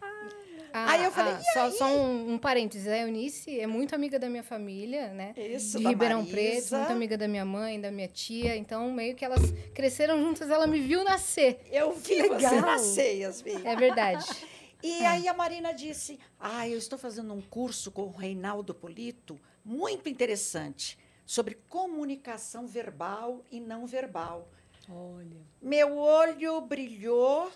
A- 0.72 0.90
Aí 0.92 1.04
eu 1.04 1.12
falei, 1.12 1.34
a- 1.34 1.38
"E 1.38 1.44
só, 1.52 1.70
só 1.70 1.86
um, 1.86 2.32
um 2.32 2.38
parênteses, 2.38 2.88
a 2.88 2.96
Eunice 2.98 3.60
é 3.60 3.66
muito 3.66 3.94
amiga 3.94 4.18
da 4.18 4.28
minha 4.28 4.42
família, 4.42 5.12
né? 5.12 5.32
Isso, 5.36 5.78
de 5.78 5.86
Ribeirão 5.86 6.24
Preto, 6.24 6.74
muito 6.76 6.90
amiga 6.92 7.16
da 7.18 7.28
minha 7.28 7.44
mãe, 7.44 7.80
da 7.80 7.90
minha 7.92 8.08
tia. 8.08 8.56
Então, 8.56 8.90
meio 8.90 9.14
que 9.14 9.24
elas 9.24 9.52
cresceram 9.74 10.18
juntas, 10.20 10.48
ela 10.50 10.66
me 10.66 10.80
viu 10.80 11.04
nascer. 11.04 11.60
Eu 11.70 11.92
vi 11.92 12.16
Que 12.16 12.22
você 12.22 12.34
legal. 12.34 12.60
nascer, 12.62 13.18
Yasmin. 13.18 13.64
É 13.66 13.76
verdade. 13.76 14.24
E 14.86 15.02
aí 15.06 15.26
a 15.28 15.32
Marina 15.32 15.72
disse: 15.72 16.18
Ah, 16.38 16.68
eu 16.68 16.76
estou 16.76 16.98
fazendo 16.98 17.32
um 17.32 17.40
curso 17.40 17.90
com 17.90 18.02
o 18.02 18.10
Reinaldo 18.10 18.74
Polito, 18.74 19.40
muito 19.64 20.10
interessante, 20.10 20.98
sobre 21.24 21.54
comunicação 21.70 22.66
verbal 22.66 23.42
e 23.50 23.60
não 23.60 23.86
verbal. 23.86 24.46
Olha. 24.90 25.40
Meu 25.62 25.96
olho 25.96 26.60
brilhou, 26.60 27.50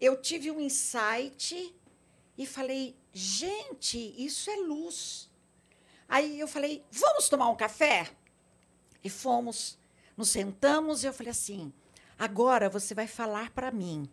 eu 0.00 0.20
tive 0.20 0.50
um 0.50 0.60
insight 0.60 1.74
e 2.36 2.46
falei: 2.46 2.96
gente, 3.12 4.14
isso 4.16 4.50
é 4.50 4.56
luz. 4.56 5.30
Aí 6.08 6.38
eu 6.38 6.48
falei: 6.48 6.84
vamos 6.90 7.28
tomar 7.28 7.48
um 7.48 7.56
café? 7.56 8.10
E 9.02 9.10
fomos, 9.10 9.78
nos 10.16 10.30
sentamos 10.30 11.02
e 11.02 11.06
eu 11.06 11.12
falei 11.12 11.30
assim: 11.30 11.72
agora 12.18 12.68
você 12.68 12.94
vai 12.94 13.06
falar 13.06 13.50
para 13.50 13.70
mim, 13.70 14.08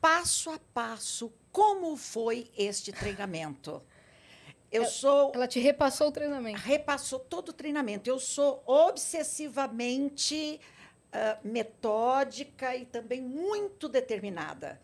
passo 0.00 0.50
a 0.50 0.58
passo, 0.72 1.32
como 1.52 1.96
foi 1.96 2.50
este 2.56 2.92
treinamento. 2.92 3.82
Eu 4.70 4.84
sou 4.84 5.32
Ela 5.34 5.48
te 5.48 5.58
repassou 5.58 6.08
o 6.08 6.12
treinamento. 6.12 6.60
repassou 6.60 7.18
todo 7.18 7.48
o 7.48 7.52
treinamento. 7.54 8.08
Eu 8.08 8.18
sou 8.18 8.62
obsessivamente 8.66 10.60
ah, 11.10 11.38
metódica 11.42 12.76
e 12.76 12.84
também 12.84 13.22
muito 13.22 13.88
determinada. 13.88 14.78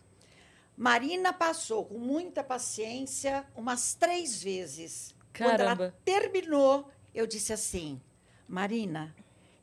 Marina 0.76 1.32
passou 1.32 1.84
com 1.84 1.98
muita 1.98 2.42
paciência 2.42 3.46
umas 3.54 3.94
três 3.94 4.42
vezes. 4.42 5.14
Quando 5.36 5.60
ela 5.60 5.76
Caramba. 5.76 5.94
terminou, 6.04 6.90
eu 7.14 7.26
disse 7.26 7.52
assim: 7.52 8.00
Marina, 8.48 9.14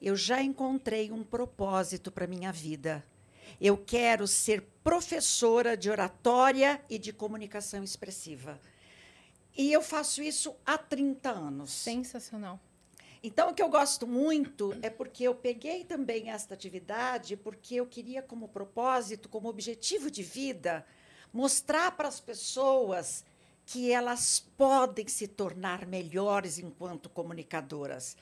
eu 0.01 0.15
já 0.15 0.41
encontrei 0.41 1.11
um 1.11 1.23
propósito 1.23 2.11
para 2.11 2.27
minha 2.27 2.51
vida. 2.51 3.05
Eu 3.59 3.77
quero 3.77 4.25
ser 4.27 4.61
professora 4.83 5.75
de 5.75 5.89
oratória 5.89 6.81
e 6.89 6.97
de 6.97 7.11
comunicação 7.11 7.83
expressiva. 7.83 8.59
E 9.55 9.71
eu 9.71 9.81
faço 9.81 10.23
isso 10.23 10.55
há 10.65 10.77
30 10.77 11.29
anos. 11.29 11.71
Sensacional. 11.71 12.59
Então, 13.23 13.51
o 13.51 13.53
que 13.53 13.61
eu 13.61 13.69
gosto 13.69 14.07
muito 14.07 14.75
é 14.81 14.89
porque 14.89 15.23
eu 15.23 15.35
peguei 15.35 15.83
também 15.83 16.31
esta 16.31 16.55
atividade 16.55 17.37
porque 17.37 17.75
eu 17.75 17.85
queria, 17.85 18.23
como 18.23 18.47
propósito, 18.47 19.29
como 19.29 19.47
objetivo 19.47 20.09
de 20.09 20.23
vida, 20.23 20.83
mostrar 21.33 21.91
para 21.91 22.07
as 22.07 22.19
pessoas 22.19 23.23
que 23.65 23.91
elas 23.91 24.39
podem 24.57 25.07
se 25.07 25.27
tornar 25.27 25.85
melhores 25.85 26.59
enquanto 26.59 27.09
comunicadoras. 27.09 28.17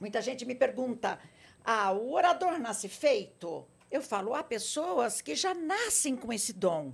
Muita 0.00 0.20
gente 0.20 0.44
me 0.44 0.54
pergunta: 0.54 1.20
ah, 1.64 1.92
o 1.92 2.12
orador 2.12 2.58
nasce 2.58 2.88
feito? 2.88 3.66
Eu 3.90 4.02
falo: 4.02 4.34
há 4.34 4.42
pessoas 4.42 5.20
que 5.20 5.34
já 5.34 5.54
nascem 5.54 6.16
com 6.16 6.32
esse 6.32 6.52
dom, 6.52 6.92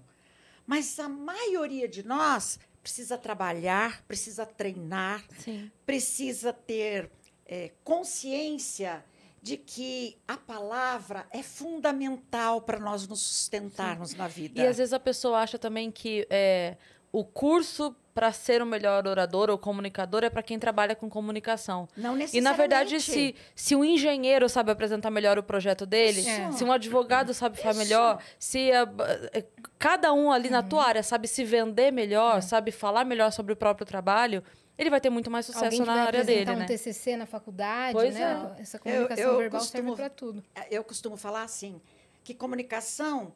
mas 0.66 0.99
a 0.99 1.08
maioria 1.08 1.88
de 1.88 2.02
nós 2.02 2.58
precisa 2.82 3.16
trabalhar, 3.16 4.02
precisa 4.06 4.44
treinar, 4.46 5.25
Sim. 5.38 5.70
precisa 5.85 6.52
ter 6.52 7.11
eh, 7.46 7.73
consciência 7.82 9.04
de 9.46 9.56
que 9.56 10.18
a 10.26 10.36
palavra 10.36 11.24
é 11.30 11.40
fundamental 11.40 12.60
para 12.62 12.80
nós 12.80 13.06
nos 13.06 13.20
sustentarmos 13.20 14.12
na 14.14 14.26
vida. 14.26 14.60
E 14.60 14.66
às 14.66 14.78
vezes 14.78 14.92
a 14.92 14.98
pessoa 14.98 15.38
acha 15.38 15.56
também 15.56 15.88
que 15.88 16.26
é, 16.28 16.76
o 17.12 17.24
curso 17.24 17.94
para 18.12 18.32
ser 18.32 18.60
um 18.60 18.66
melhor 18.66 19.06
orador 19.06 19.48
ou 19.50 19.56
comunicador 19.58 20.24
é 20.24 20.30
para 20.30 20.42
quem 20.42 20.58
trabalha 20.58 20.96
com 20.96 21.08
comunicação. 21.08 21.86
Não 21.96 22.18
E 22.32 22.40
na 22.40 22.54
verdade, 22.54 22.94
necessariamente. 22.94 23.38
se, 23.54 23.64
se 23.68 23.76
um 23.76 23.84
engenheiro 23.84 24.48
sabe 24.48 24.72
apresentar 24.72 25.10
melhor 25.10 25.38
o 25.38 25.42
projeto 25.44 25.86
dele, 25.86 26.22
Isso. 26.22 26.58
se 26.58 26.64
um 26.64 26.72
advogado 26.72 27.32
sabe 27.32 27.56
falar 27.60 27.74
melhor, 27.74 28.20
se 28.38 28.72
a- 28.72 28.88
eh, 29.32 29.44
cada 29.78 30.12
um 30.12 30.32
ali 30.32 30.50
na 30.50 30.62
tua 30.62 30.84
área 30.84 31.02
sabe 31.04 31.28
se 31.28 31.44
vender 31.44 31.92
melhor, 31.92 32.42
sabe 32.42 32.72
falar 32.72 33.04
melhor 33.04 33.30
sobre 33.30 33.52
o 33.52 33.56
próprio 33.56 33.86
trabalho, 33.86 34.42
ele 34.78 34.90
vai 34.90 35.00
ter 35.00 35.11
muito 35.11 35.30
mais 35.30 35.47
sucesso 35.47 35.78
na 35.85 35.95
vai 35.95 35.99
área 36.06 36.25
dele, 36.25 36.50
um 36.50 36.56
né? 36.56 36.66
TCC 36.66 37.16
na 37.16 37.26
faculdade, 37.26 37.92
Pois 37.92 38.14
né? 38.14 38.54
é. 38.59 38.62
Essa 38.62 38.78
comunicação 38.78 39.25
eu 39.25 39.38
verbal 39.38 39.61
costumo- 39.61 39.83
serve 39.88 39.97
para 39.97 40.11
tudo. 40.11 40.45
Eu 40.71 40.85
costumo 40.85 41.16
falar 41.16 41.42
assim, 41.42 41.80
que 42.23 42.35
comunicação 42.35 43.33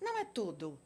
não 0.00 0.18
é 0.18 0.24
tudo, 0.24 0.78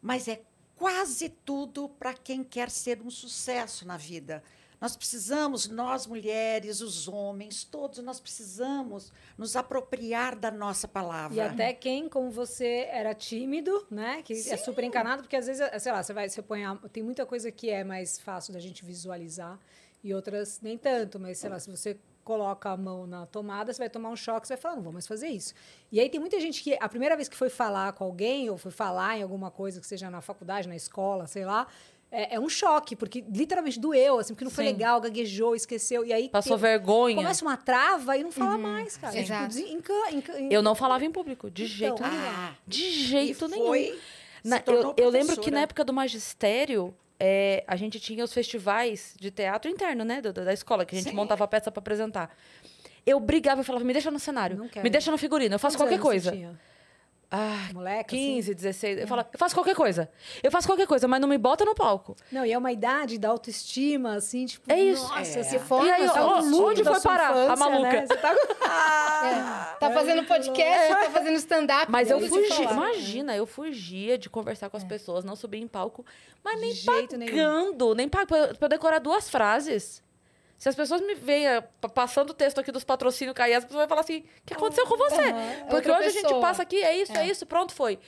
mas 0.00 0.28
é 0.28 0.42
quase 0.76 1.28
tudo 1.28 1.88
para 1.88 2.14
quem 2.14 2.42
quer 2.42 2.70
ser 2.70 3.00
um 3.02 3.10
sucesso 3.10 3.86
na 3.86 3.96
vida. 3.96 4.42
Nós 4.82 4.96
precisamos, 4.96 5.68
nós 5.68 6.08
mulheres, 6.08 6.80
os 6.80 7.06
homens, 7.06 7.62
todos 7.62 8.00
nós 8.00 8.18
precisamos 8.18 9.12
nos 9.38 9.54
apropriar 9.54 10.34
da 10.34 10.50
nossa 10.50 10.88
palavra. 10.88 11.36
E 11.36 11.40
até 11.40 11.72
quem, 11.72 12.08
como 12.08 12.32
você, 12.32 12.88
era 12.90 13.14
tímido, 13.14 13.86
né? 13.88 14.22
Que 14.22 14.32
é 14.32 14.56
super 14.56 14.82
encanado, 14.82 15.22
porque 15.22 15.36
às 15.36 15.46
vezes, 15.46 15.64
sei 15.80 15.92
lá, 15.92 16.02
você 16.02 16.12
vai, 16.12 16.28
você 16.28 16.42
põe 16.42 16.64
a, 16.64 16.74
tem 16.92 17.00
muita 17.00 17.24
coisa 17.24 17.52
que 17.52 17.70
é 17.70 17.84
mais 17.84 18.18
fácil 18.18 18.52
da 18.52 18.58
gente 18.58 18.84
visualizar 18.84 19.56
e 20.02 20.12
outras 20.12 20.60
nem 20.60 20.76
tanto, 20.76 21.20
mas 21.20 21.38
sei 21.38 21.48
lá, 21.48 21.60
se 21.60 21.70
você 21.70 21.96
coloca 22.24 22.70
a 22.70 22.76
mão 22.76 23.06
na 23.06 23.24
tomada, 23.24 23.72
você 23.72 23.78
vai 23.78 23.88
tomar 23.88 24.10
um 24.10 24.16
choque, 24.16 24.48
você 24.48 24.54
vai 24.54 24.60
falar, 24.60 24.74
não 24.74 24.82
vou 24.82 24.92
mais 24.92 25.06
fazer 25.06 25.28
isso. 25.28 25.54
E 25.92 26.00
aí 26.00 26.10
tem 26.10 26.18
muita 26.18 26.40
gente 26.40 26.60
que 26.60 26.76
a 26.80 26.88
primeira 26.88 27.14
vez 27.14 27.28
que 27.28 27.36
foi 27.36 27.48
falar 27.48 27.92
com 27.92 28.02
alguém 28.02 28.50
ou 28.50 28.58
foi 28.58 28.72
falar 28.72 29.16
em 29.16 29.22
alguma 29.22 29.48
coisa 29.48 29.80
que 29.80 29.86
seja 29.86 30.10
na 30.10 30.20
faculdade, 30.20 30.68
na 30.68 30.74
escola, 30.74 31.28
sei 31.28 31.44
lá, 31.44 31.68
é, 32.12 32.34
é 32.36 32.40
um 32.40 32.48
choque, 32.48 32.94
porque 32.94 33.24
literalmente 33.28 33.80
doeu, 33.80 34.18
assim, 34.18 34.34
porque 34.34 34.44
não 34.44 34.50
foi 34.50 34.66
Sim. 34.66 34.72
legal, 34.72 35.00
gaguejou, 35.00 35.56
esqueceu, 35.56 36.04
e 36.04 36.12
aí 36.12 36.28
Passou 36.28 36.56
tem- 36.58 36.62
vergonha. 36.62 37.16
começa 37.16 37.44
uma 37.44 37.56
trava 37.56 38.16
e 38.16 38.22
não 38.22 38.30
fala 38.30 38.58
mais, 38.58 38.96
cara. 38.98 39.12
É, 39.18 39.22
tipo, 39.22 39.32
Exato. 39.32 39.48
desen- 39.48 39.72
enca- 39.72 40.10
enca- 40.12 40.38
Eu 40.38 40.62
não 40.62 40.74
falava 40.74 41.04
em 41.04 41.10
público, 41.10 41.50
de 41.50 41.66
jeito 41.66 41.94
Então, 41.94 42.08
nenhum. 42.10 42.22
Ah, 42.26 42.54
De 42.66 42.84
e 42.84 42.90
jeito 42.90 43.48
nenhum. 43.48 43.66
foi, 43.66 43.98
Na- 44.44 44.62
eu, 44.66 44.94
eu 44.96 45.08
lembro 45.08 45.40
que 45.40 45.50
na 45.50 45.60
época 45.62 45.82
do 45.84 45.92
magistério, 45.92 46.94
é, 47.18 47.64
a 47.66 47.76
gente 47.76 47.98
tinha 47.98 48.22
os 48.24 48.32
festivais 48.32 49.14
de 49.18 49.30
teatro 49.30 49.70
interno, 49.70 50.04
né? 50.04 50.20
do- 50.20 50.32
da 50.32 50.52
escola, 50.52 50.84
que 50.84 50.94
a 50.94 50.98
gente 50.98 51.10
Sim. 51.10 51.16
montava 51.16 51.46
peça 51.48 51.70
para 51.70 51.80
apresentar. 51.80 52.36
Eu 53.06 53.18
brigava 53.18 53.62
e 53.62 53.64
falava, 53.64 53.84
me 53.84 53.92
deixa 53.92 54.10
no 54.10 54.18
cenário, 54.18 54.68
me 54.82 54.90
deixa 54.90 55.10
no 55.10 55.18
figurino, 55.18 55.54
eu 55.54 55.58
faço 55.58 55.76
Quantos 55.76 55.98
qualquer 55.98 56.06
anos 56.08 56.22
você 56.24 56.30
coisa. 56.30 56.32
tinha? 56.32 56.60
Ah, 57.34 57.70
Moleque, 57.72 58.14
15, 58.14 58.54
16. 58.54 58.98
Eu 59.00 59.08
falava, 59.08 59.30
eu 59.32 59.38
faço 59.38 59.54
qualquer 59.54 59.74
coisa. 59.74 60.10
Eu 60.42 60.50
faço 60.50 60.68
qualquer 60.68 60.86
coisa, 60.86 61.08
mas 61.08 61.18
não 61.18 61.26
me 61.26 61.38
bota 61.38 61.64
no 61.64 61.74
palco. 61.74 62.14
assim. 62.20 62.34
Não, 62.36 62.44
e 62.44 62.52
é 62.52 62.58
uma 62.58 62.70
idade 62.70 63.18
da 63.18 63.30
autoestima, 63.30 64.16
assim, 64.16 64.44
tipo, 64.44 64.70
É 64.70 64.78
isso. 64.78 65.02
nossa, 65.08 65.38
É. 65.38 65.42
você 65.42 65.58
E 65.86 65.90
aí, 65.90 66.06
ó, 66.08 66.18
autoestima 66.18 66.66
onde 66.66 66.84
foi 66.84 67.00
parar 67.00 67.28
a 67.34 67.44
infância, 67.44 67.56
maluca? 67.70 67.92
né? 67.92 68.06
Você 68.06 68.16
tá... 68.18 68.34
Ah, 68.60 69.72
É. 69.72 69.78
Tá 69.78 69.90
fazendo 69.92 70.24
podcast, 70.24 70.88
tá 70.88 71.10
fazendo 71.10 71.36
stand-up. 71.36 71.90
Mas 71.90 72.10
eu 72.10 72.18
é 72.18 72.20
falar. 72.64 72.72
imagina, 72.92 73.36
eu 73.36 73.46
fugia 73.46 74.18
de 74.18 74.28
conversar 74.28 74.68
com 74.68 74.76
as 74.76 74.84
pessoas, 74.84 75.24
não 75.24 75.34
subia 75.36 75.60
em 75.60 75.66
palco, 75.68 76.04
mas 76.44 76.60
nem 76.60 76.70
De 76.72 76.80
jeito 76.80 77.16
nenhum. 77.16 77.32
pagando, 77.36 77.94
nem 77.94 78.08
pagando, 78.08 78.26
pra, 78.28 78.54
pra 78.54 78.64
eu 78.66 78.68
decorar 78.68 78.98
duas 78.98 79.30
frases. 79.30 80.02
Se 80.62 80.68
as 80.68 80.76
pessoas 80.76 81.00
me 81.00 81.16
veem 81.16 81.44
eh, 81.44 81.60
pa- 81.80 81.88
passando 81.88 82.30
o 82.30 82.34
texto 82.34 82.60
aqui 82.60 82.70
dos 82.70 82.84
patrocínios 82.84 83.34
cair, 83.34 83.54
as 83.54 83.64
pessoas 83.64 83.80
vão 83.80 83.88
falar 83.88 84.02
assim: 84.02 84.18
o 84.18 84.24
que 84.46 84.54
aconteceu 84.54 84.86
com 84.86 84.96
você? 84.96 85.20
Aham. 85.20 85.54
Porque 85.62 85.74
Outra 85.74 85.98
hoje 85.98 86.06
a 86.06 86.10
gente 86.12 86.22
pessoa. 86.22 86.40
passa 86.40 86.62
aqui, 86.62 86.76
é 86.76 86.96
isso, 87.02 87.12
é, 87.18 87.26
isso, 87.26 87.44
pronto, 87.44 87.74
foi. 87.74 87.98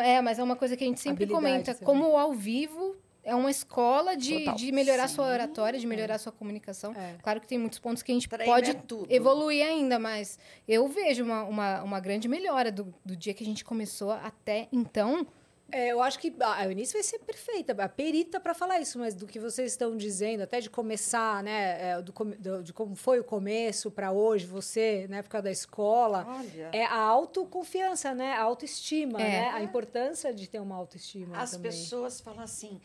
É, 0.00 0.20
mas 0.20 0.38
é 0.38 0.42
uma 0.44 0.54
coisa 0.54 0.76
que 0.76 0.84
a 0.84 0.86
gente 0.86 1.00
sempre 1.00 1.24
Habilidade 1.24 1.64
comenta. 1.64 1.84
Como 1.84 2.08
o 2.08 2.16
ao 2.16 2.32
vivo 2.32 2.94
é 3.24 3.34
uma 3.34 3.50
escola 3.50 4.16
de, 4.16 4.38
Total. 4.38 4.54
de 4.54 4.70
melhorar 4.70 5.08
Sim. 5.08 5.16
sua 5.16 5.26
oratória, 5.26 5.76
de 5.80 5.88
melhorar 5.88 6.18
sua 6.18 6.30
comunicação. 6.30 6.92
É. 6.92 7.16
Claro 7.20 7.40
que 7.40 7.48
tem 7.48 7.58
muitos 7.58 7.80
pontos 7.80 8.00
que 8.00 8.12
a 8.12 8.14
gente 8.14 8.28
Treino 8.28 8.52
pode 8.52 8.70
é 8.70 8.74
tudo. 8.74 9.12
evoluir 9.12 9.66
ainda, 9.66 9.98
mas 9.98 10.38
eu 10.68 10.86
vejo 10.86 11.24
uma, 11.24 11.42
uma, 11.42 11.82
uma 11.82 11.98
grande 11.98 12.28
melhora 12.28 12.70
do, 12.70 12.94
do 13.04 13.16
dia 13.16 13.34
que 13.34 13.42
a 13.42 13.46
gente 13.46 13.64
começou 13.64 14.12
até 14.12 14.68
então. 14.70 15.26
É, 15.76 15.88
eu 15.88 16.00
acho 16.00 16.20
que 16.20 16.32
a 16.38 16.64
Eunice 16.66 16.92
vai 16.92 17.02
ser 17.02 17.18
perfeita, 17.18 17.74
a 17.82 17.88
perita 17.88 18.38
para 18.38 18.54
falar 18.54 18.78
isso, 18.80 18.96
mas 18.96 19.12
do 19.12 19.26
que 19.26 19.40
vocês 19.40 19.72
estão 19.72 19.96
dizendo, 19.96 20.42
até 20.42 20.60
de 20.60 20.70
começar, 20.70 21.42
né, 21.42 21.90
é, 21.90 22.00
do, 22.00 22.12
do- 22.12 22.62
de 22.62 22.72
como 22.72 22.94
foi 22.94 23.18
o 23.18 23.24
começo 23.24 23.90
para 23.90 24.12
hoje, 24.12 24.46
você, 24.46 25.06
na 25.10 25.16
época 25.16 25.42
da 25.42 25.50
escola, 25.50 26.24
olha, 26.28 26.68
é 26.72 26.84
a 26.84 26.96
autoconfiança, 26.96 28.14
né, 28.14 28.34
a 28.34 28.42
autoestima, 28.42 29.20
É. 29.20 29.28
né, 29.30 29.50
a 29.50 29.62
importância 29.64 30.32
de 30.32 30.48
ter 30.48 30.60
uma 30.60 30.76
autoestima 30.76 31.36
as 31.36 31.50
também. 31.50 31.72
pessoas 31.72 32.20
falam 32.20 32.44
assim: 32.44 32.80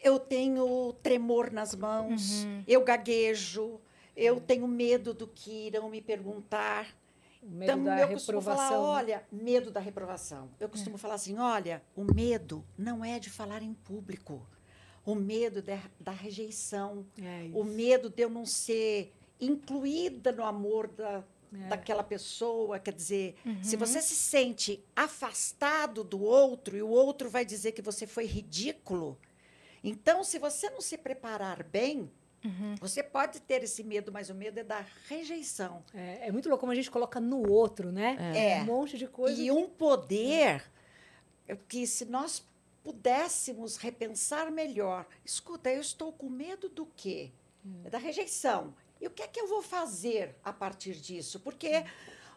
eu 0.00 0.16
tenho 0.20 0.92
tremor 1.02 1.50
nas 1.50 1.74
mãos, 1.74 2.44
Uhum. 2.44 2.62
eu 2.68 2.84
gaguejo, 2.84 3.80
eu 4.16 4.38
tenho 4.40 4.68
medo 4.68 5.12
do 5.12 5.26
que 5.26 5.66
irão 5.66 5.88
me 5.90 6.00
perguntar. 6.00 6.86
O 7.44 7.50
medo 7.50 7.72
Então, 7.72 7.84
da 7.84 8.00
eu 8.00 8.08
costumo 8.08 8.38
reprovação. 8.40 8.68
falar, 8.70 8.80
né? 8.80 8.98
olha, 9.12 9.24
medo 9.30 9.70
da 9.70 9.78
reprovação. 9.80 10.50
Eu 10.58 10.68
costumo 10.68 10.96
falar 10.96 11.14
assim, 11.14 11.36
olha, 11.38 11.82
o 11.94 12.02
medo 12.04 12.64
não 12.78 13.04
é 13.04 13.18
de 13.18 13.28
falar 13.28 13.62
em 13.62 13.74
público. 13.74 14.46
O 15.04 15.14
medo 15.14 15.60
da, 15.60 15.78
da 16.00 16.10
rejeição. 16.12 17.06
É 17.20 17.50
O 17.52 17.62
medo 17.62 18.08
de 18.08 18.22
eu 18.22 18.30
não 18.30 18.46
ser 18.46 19.12
incluída 19.38 20.32
no 20.32 20.42
amor 20.44 20.88
da, 20.88 21.22
É. 21.52 21.68
daquela 21.68 22.02
pessoa. 22.02 22.78
Quer 22.78 22.94
dizer, 22.94 23.36
se 23.62 23.76
Uhum. 23.76 23.80
você 23.80 24.00
se 24.00 24.14
sente 24.14 24.82
afastado 24.96 26.02
do 26.02 26.22
outro 26.22 26.76
e 26.76 26.82
o 26.82 26.88
outro 26.88 27.28
vai 27.28 27.44
dizer 27.44 27.72
que 27.72 27.82
você 27.82 28.06
foi 28.06 28.24
ridículo, 28.26 29.18
então, 29.82 30.24
se 30.24 30.38
você 30.38 30.70
não 30.70 30.80
se 30.80 30.96
preparar 30.96 31.62
bem, 31.62 32.10
Uhum. 32.44 32.74
você 32.78 33.02
pode 33.02 33.40
ter 33.40 33.62
esse 33.62 33.82
medo, 33.82 34.12
mas 34.12 34.28
o 34.28 34.34
medo 34.34 34.60
é 34.60 34.62
da 34.62 34.84
rejeição. 35.08 35.82
É, 35.94 36.28
é 36.28 36.32
muito 36.32 36.48
louco 36.48 36.60
como 36.60 36.72
a 36.72 36.74
gente 36.74 36.90
coloca 36.90 37.18
no 37.18 37.48
outro, 37.50 37.90
né? 37.90 38.16
É. 38.34 38.60
Um 38.60 38.66
monte 38.66 38.98
de 38.98 39.06
coisa. 39.06 39.40
E 39.40 39.50
um 39.50 39.66
poder 39.66 40.70
que, 41.68 41.86
se 41.86 42.04
nós 42.04 42.44
pudéssemos 42.82 43.78
repensar 43.78 44.50
melhor, 44.50 45.06
escuta, 45.24 45.70
eu 45.70 45.80
estou 45.80 46.12
com 46.12 46.28
medo 46.28 46.68
do 46.68 46.84
quê? 46.84 47.32
É 47.82 47.88
da 47.88 47.96
rejeição. 47.96 48.74
E 49.00 49.06
o 49.06 49.10
que 49.10 49.22
é 49.22 49.26
que 49.26 49.40
eu 49.40 49.48
vou 49.48 49.62
fazer 49.62 50.36
a 50.44 50.52
partir 50.52 50.94
disso? 50.94 51.40
Porque 51.40 51.84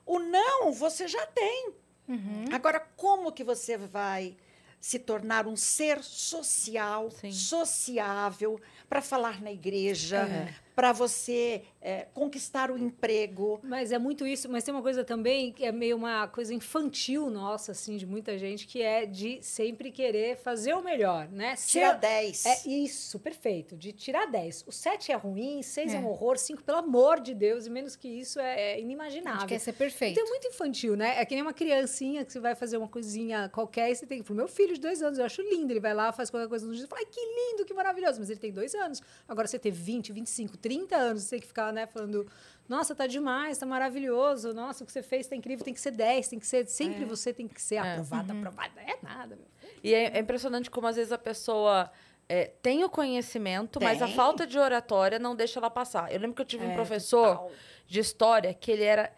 o 0.05 0.19
não 0.19 0.71
você 0.71 1.07
já 1.07 1.25
tem. 1.27 1.73
Uhum. 2.07 2.45
Agora, 2.51 2.79
como 2.79 3.31
que 3.31 3.43
você 3.43 3.77
vai 3.77 4.37
se 4.79 4.99
tornar 4.99 5.47
um 5.47 5.55
ser 5.55 6.03
social, 6.03 7.09
Sim. 7.11 7.31
sociável, 7.31 8.59
para 8.89 9.01
falar 9.01 9.41
na 9.41 9.51
igreja, 9.51 10.19
É. 10.19 10.66
para 10.77 10.91
você 10.91 11.63
eh, 11.81 12.05
conquistar 12.13 12.69
o 12.69 12.77
emprego? 12.77 13.59
Mas 13.63 13.91
é 13.91 13.97
muito 13.97 14.27
isso, 14.27 14.47
mas 14.47 14.63
tem 14.63 14.71
uma 14.71 14.83
coisa 14.83 15.03
também 15.03 15.51
que 15.51 15.65
é 15.65 15.71
meio 15.71 15.97
uma 15.97 16.27
coisa 16.27 16.53
infantil 16.53 17.31
nossa, 17.31 17.71
assim, 17.71 17.97
de 17.97 18.05
muita 18.05 18.37
gente, 18.37 18.67
que 18.67 18.79
é 18.83 19.03
de 19.07 19.39
sempre 19.41 19.91
querer 19.91 20.37
fazer 20.37 20.75
o 20.75 20.83
melhor, 20.83 21.29
né? 21.29 21.55
Tira 21.55 21.93
Ser- 21.93 21.97
10. 21.99 22.45
É 22.45 22.69
isso, 22.69 23.17
perfeito. 23.19 23.75
De 23.75 23.91
tirar 23.91 24.27
10. 24.27 24.65
O 24.67 24.71
7 24.71 25.11
é 25.11 25.15
ruim, 25.15 25.63
6 25.63 25.95
é. 25.95 25.97
É. 25.97 25.99
um 25.99 26.05
horror, 26.09 26.37
5, 26.37 26.63
pelo 26.63 26.77
amor 26.77 27.21
de 27.21 27.33
Deus, 27.33 27.65
e 27.65 27.71
menos 27.71 27.95
que 27.95 28.07
isso 28.07 28.39
é, 28.39 28.43
é 28.45 28.73
A 28.73 28.75
gente 28.75 28.83
inimaginável. 28.83 29.47
quer 29.47 29.57
ser 29.57 29.73
perfeito. 29.73 30.11
Então 30.11 30.27
é 30.27 30.29
muito 30.29 30.47
infantil, 30.47 30.95
né? 30.95 31.19
É 31.19 31.25
que 31.25 31.33
nem 31.33 31.41
uma 31.41 31.53
criancinha 31.53 32.23
que 32.23 32.31
você 32.31 32.39
vai 32.39 32.53
fazer 32.53 32.77
uma 32.77 32.87
coisinha 32.87 33.49
qualquer 33.49 33.89
e 33.89 33.95
você 33.95 34.05
tem 34.05 34.19
que. 34.19 34.25
Pro 34.25 34.35
meu 34.35 34.47
filho 34.47 34.75
de 34.75 34.79
dois 34.81 35.01
anos, 35.01 35.17
eu 35.17 35.25
acho 35.25 35.41
lindo. 35.41 35.73
Ele 35.73 35.79
vai 35.79 35.95
lá, 35.95 36.13
faz 36.13 36.29
qualquer 36.29 36.47
coisa 36.47 36.67
no 36.67 36.75
dia 36.75 36.83
e 36.85 36.87
fala, 36.87 37.01
ai, 37.01 37.07
que 37.11 37.19
lindo, 37.19 37.65
que 37.65 37.73
maravilhoso. 37.73 38.19
Mas 38.19 38.29
ele 38.29 38.39
tem 38.39 38.51
dois 38.51 38.75
anos. 38.75 39.01
Agora 39.27 39.47
você 39.47 39.57
ter 39.57 39.71
20, 39.71 40.11
25, 40.13 40.55
30 40.55 40.66
anos, 40.95 41.23
você 41.23 41.29
tem 41.31 41.39
que 41.39 41.47
ficar, 41.47 41.71
né, 41.73 41.85
falando, 41.85 42.27
nossa, 42.67 42.93
tá 42.93 43.07
demais, 43.07 43.57
tá 43.57 43.65
maravilhoso, 43.65 44.53
nossa, 44.53 44.83
o 44.83 44.87
que 44.87 44.91
você 44.91 45.01
fez 45.01 45.25
tá 45.27 45.35
incrível, 45.35 45.63
tem 45.63 45.73
que 45.73 45.79
ser 45.79 45.91
10, 45.91 46.27
tem 46.27 46.39
que 46.39 46.47
ser. 46.47 46.67
Sempre 46.67 47.05
você 47.05 47.33
tem 47.33 47.47
que 47.47 47.61
ser 47.61 47.77
aprovada, 47.77 48.33
aprovada. 48.33 48.81
É 48.81 48.97
nada, 49.01 49.35
meu. 49.35 49.45
E 49.83 49.93
é, 49.93 50.17
é 50.17 50.19
impressionante 50.19 50.69
como 50.69 50.85
às 50.87 50.95
vezes 50.95 51.11
a 51.13 51.17
pessoa 51.17 51.89
é, 52.27 52.51
tem 52.61 52.83
o 52.83 52.89
conhecimento, 52.89 53.79
mas 53.81 54.01
a 54.01 54.05
Tem. 54.07 54.15
falta 54.15 54.45
de 54.45 54.59
oratória 54.59 55.17
não 55.17 55.35
deixa 55.35 55.59
ela 55.59 55.69
passar. 55.69 56.11
Eu 56.11 56.19
lembro 56.19 56.35
que 56.35 56.41
eu 56.41 56.45
tive 56.45 56.65
um 56.65 56.71
É, 56.71 56.75
professor 56.75 57.37
Total. 57.37 57.51
de 57.87 57.99
história 57.99 58.53
que 58.53 58.69
ele 58.71 58.83
era 58.83 59.13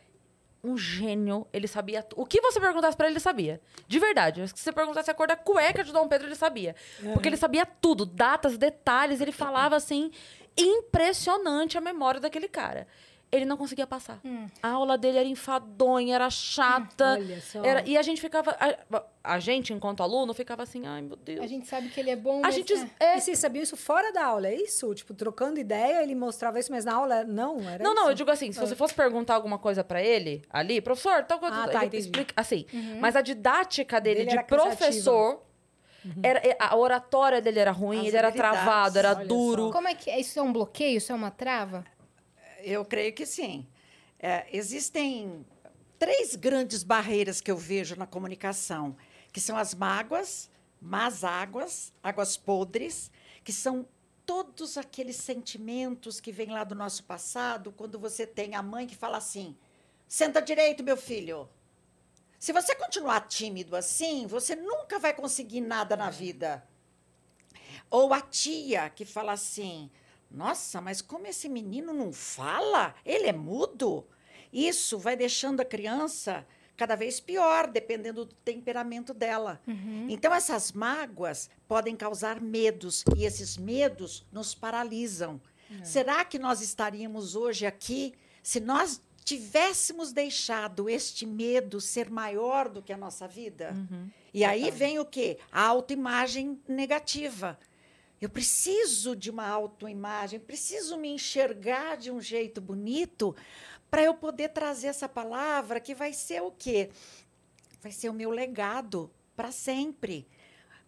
um 0.64 0.78
gênio, 0.78 1.48
ele 1.54 1.68
sabia. 1.68 2.06
O 2.16 2.26
que 2.26 2.42
você 2.42 2.60
perguntasse 2.60 2.96
pra 2.98 3.08
ele, 3.08 3.14
ele 3.14 3.20
sabia. 3.22 3.62
De 3.88 3.98
verdade. 3.98 4.46
Se 4.50 4.54
você 4.58 4.72
perguntasse 4.74 5.10
a 5.10 5.14
cor 5.14 5.26
da 5.28 5.36
cueca 5.38 5.84
de 5.84 5.92
Dom 5.94 6.08
Pedro, 6.08 6.28
ele 6.28 6.36
sabia. 6.36 6.76
Porque 7.14 7.30
ele 7.30 7.38
sabia 7.38 7.66
tudo, 7.66 8.06
datas, 8.06 8.58
detalhes, 8.58 9.22
ele 9.22 9.32
falava 9.32 9.76
assim, 9.78 10.12
impressionante 10.62 11.78
a 11.78 11.82
memória 11.82 12.20
daquele 12.20 12.48
cara. 12.48 12.88
Ele 13.32 13.46
não 13.46 13.58
conseguia 13.58 13.86
passar. 13.86 14.20
A 14.64 14.70
aula 14.70 14.98
dele 14.98 15.20
era 15.20 15.28
enfadonha, 15.28 16.16
era 16.16 16.32
chata. 16.32 17.12
Olha 17.14 17.40
só. 17.40 17.64
Era, 17.64 17.88
e 17.88 17.96
a 17.96 18.02
gente 18.02 18.20
ficava. 18.20 18.58
A, 18.60 19.04
a 19.36 19.38
gente, 19.40 19.72
enquanto 19.72 20.02
aluno, 20.02 20.34
ficava 20.34 20.64
assim, 20.64 20.88
ai 20.88 21.04
meu 21.04 21.16
Deus. 21.16 21.40
A 21.40 21.46
gente 21.46 21.68
sabe 21.68 21.90
que 21.90 22.00
ele 22.00 22.10
é 22.10 22.16
bom, 22.16 22.40
A 22.40 22.48
mas... 22.48 22.56
gente. 22.56 22.74
é. 22.74 22.90
é, 23.00 23.18
E 23.18 23.22
vocês 23.22 23.38
sabiam 23.38 23.62
isso 23.62 23.78
fora 23.78 24.12
da 24.12 24.26
aula, 24.26 24.48
é 24.48 24.56
isso? 24.56 24.96
Tipo, 24.96 25.14
trocando 25.14 25.60
ideia, 25.60 26.02
ele 26.02 26.16
mostrava 26.16 26.60
isso, 26.60 26.72
mas 26.72 26.86
na 26.86 26.96
aula 26.96 27.24
não, 27.24 27.60
era 27.70 27.84
Não, 27.84 27.94
não, 27.94 28.04
eu 28.06 28.10
isso? 28.10 28.16
digo 28.16 28.32
assim, 28.32 28.52
se 28.52 28.60
você 28.60 28.76
fosse 28.76 28.96
perguntar 28.96 29.36
alguma 29.36 29.60
coisa 29.60 29.84
pra 29.84 30.02
ele 30.02 30.42
ali, 30.50 30.82
professor, 30.82 31.24
tal 31.24 31.38
coisa, 31.38 31.56
Ah, 31.56 31.64
ele 31.66 31.72
tá, 31.72 31.86
entendi. 31.86 31.98
explica 32.06 32.34
assim. 32.36 32.66
Mas 33.00 33.16
a 33.16 33.22
didática 33.22 34.02
dele, 34.02 34.26
Dele 34.26 34.38
de 34.40 34.44
cansativa. 34.44 35.40
Professor, 36.02 36.26
era, 36.26 36.40
é, 36.48 36.58
a 36.60 36.76
oratória 36.76 37.42
dele 37.42 37.60
era 37.60 37.72
ruim, 37.72 38.02
As 38.02 38.08
ele 38.08 38.18
era 38.18 38.32
travado, 38.32 38.98
era 38.98 39.16
Olha 39.16 39.26
duro. 39.26 39.72
Como 39.72 39.88
é 39.88 39.96
que 39.96 40.10
é? 40.10 40.20
Isso 40.20 40.40
é 40.40 40.42
um 40.42 40.52
bloqueio? 40.52 40.98
Isso 40.98 41.12
é 41.12 41.16
uma 41.16 41.32
trava? 41.32 41.86
Eu 42.62 42.84
creio 42.86 43.14
que 43.14 43.26
sim. 43.26 43.68
É, 44.20 44.46
existem 44.52 45.46
três 45.98 46.36
grandes 46.36 46.84
barreiras 46.84 47.42
que 47.42 47.52
eu 47.52 47.58
vejo 47.58 47.96
na 47.96 48.08
comunicação, 48.08 48.96
que 49.32 49.40
são 49.40 49.58
as 49.58 49.74
mágoas, 49.74 50.50
más 50.82 51.24
águas, 51.24 51.94
águas 52.02 52.38
podres, 52.38 53.12
que 53.44 53.52
são 53.52 53.86
todos 54.26 54.78
aqueles 54.78 55.16
sentimentos 55.16 56.22
que 56.22 56.32
vêm 56.32 56.52
lá 56.52 56.64
do 56.64 56.76
nosso 56.76 57.04
passado, 57.04 57.72
quando 57.72 57.98
você 57.98 58.28
tem 58.28 58.56
a 58.56 58.62
mãe 58.62 58.86
que 58.88 58.96
fala 58.96 59.18
assim: 59.18 59.58
senta 60.08 60.42
direito, 60.42 60.84
meu 60.84 60.96
filho. 60.96 61.50
Se 62.40 62.54
você 62.54 62.74
continuar 62.74 63.28
tímido 63.28 63.76
assim, 63.76 64.26
você 64.26 64.56
nunca 64.56 64.98
vai 64.98 65.14
conseguir 65.14 65.60
nada 65.60 65.98
na 65.98 66.10
vida. 66.10 66.66
Ou 67.92 68.14
a 68.14 68.22
tia 68.22 68.90
que 68.90 69.04
fala 69.04 69.34
assim: 69.34 69.92
Nossa, 70.32 70.80
mas 70.80 71.02
como 71.02 71.28
esse 71.28 71.50
menino 71.50 71.92
não 71.94 72.14
fala? 72.14 72.96
Ele 73.06 73.28
é 73.28 73.34
mudo? 73.34 74.08
Isso 74.54 74.98
vai 74.98 75.18
deixando 75.18 75.60
a 75.60 75.66
criança 75.66 76.48
cada 76.78 76.96
vez 76.96 77.20
pior, 77.20 77.68
dependendo 77.68 78.24
do 78.24 78.34
temperamento 78.34 79.14
dela. 79.14 79.62
Então, 80.10 80.34
essas 80.34 80.72
mágoas 80.72 81.50
podem 81.68 81.94
causar 81.94 82.40
medos, 82.40 83.04
e 83.18 83.26
esses 83.26 83.58
medos 83.58 84.26
nos 84.32 84.56
paralisam. 84.56 85.42
Será 85.84 86.24
que 86.24 86.40
nós 86.40 86.62
estaríamos 86.62 87.36
hoje 87.36 87.66
aqui 87.66 88.14
se 88.42 88.60
nós 88.62 89.02
tivéssemos 89.24 90.12
deixado 90.12 90.90
este 90.90 91.26
medo 91.26 91.80
ser 91.80 92.10
maior 92.10 92.70
do 92.70 92.82
que 92.82 92.94
a 92.94 92.98
nossa 92.98 93.28
vida? 93.28 93.76
E 94.34 94.44
aí 94.44 94.70
vem 94.72 95.00
o 95.00 95.06
quê? 95.06 95.38
A 95.52 95.64
autoimagem 95.64 96.62
negativa. 96.68 97.60
Eu 98.22 98.30
preciso 98.30 99.16
de 99.16 99.30
uma 99.30 99.48
autoimagem, 99.48 100.40
preciso 100.40 100.98
me 100.98 101.10
enxergar 101.10 101.96
de 101.96 102.12
um 102.12 102.20
jeito 102.20 102.60
bonito 102.60 103.36
para 103.90 104.04
eu 104.04 104.14
poder 104.14 104.50
trazer 104.50 104.88
essa 104.88 105.08
palavra 105.08 105.80
que 105.80 105.96
vai 105.96 106.14
ser 106.14 106.42
o 106.42 106.52
quê? 106.52 106.90
Vai 107.82 107.92
ser 107.92 108.10
o 108.10 108.14
meu 108.14 108.30
legado 108.30 109.10
para 109.36 109.52
sempre. 109.52 110.28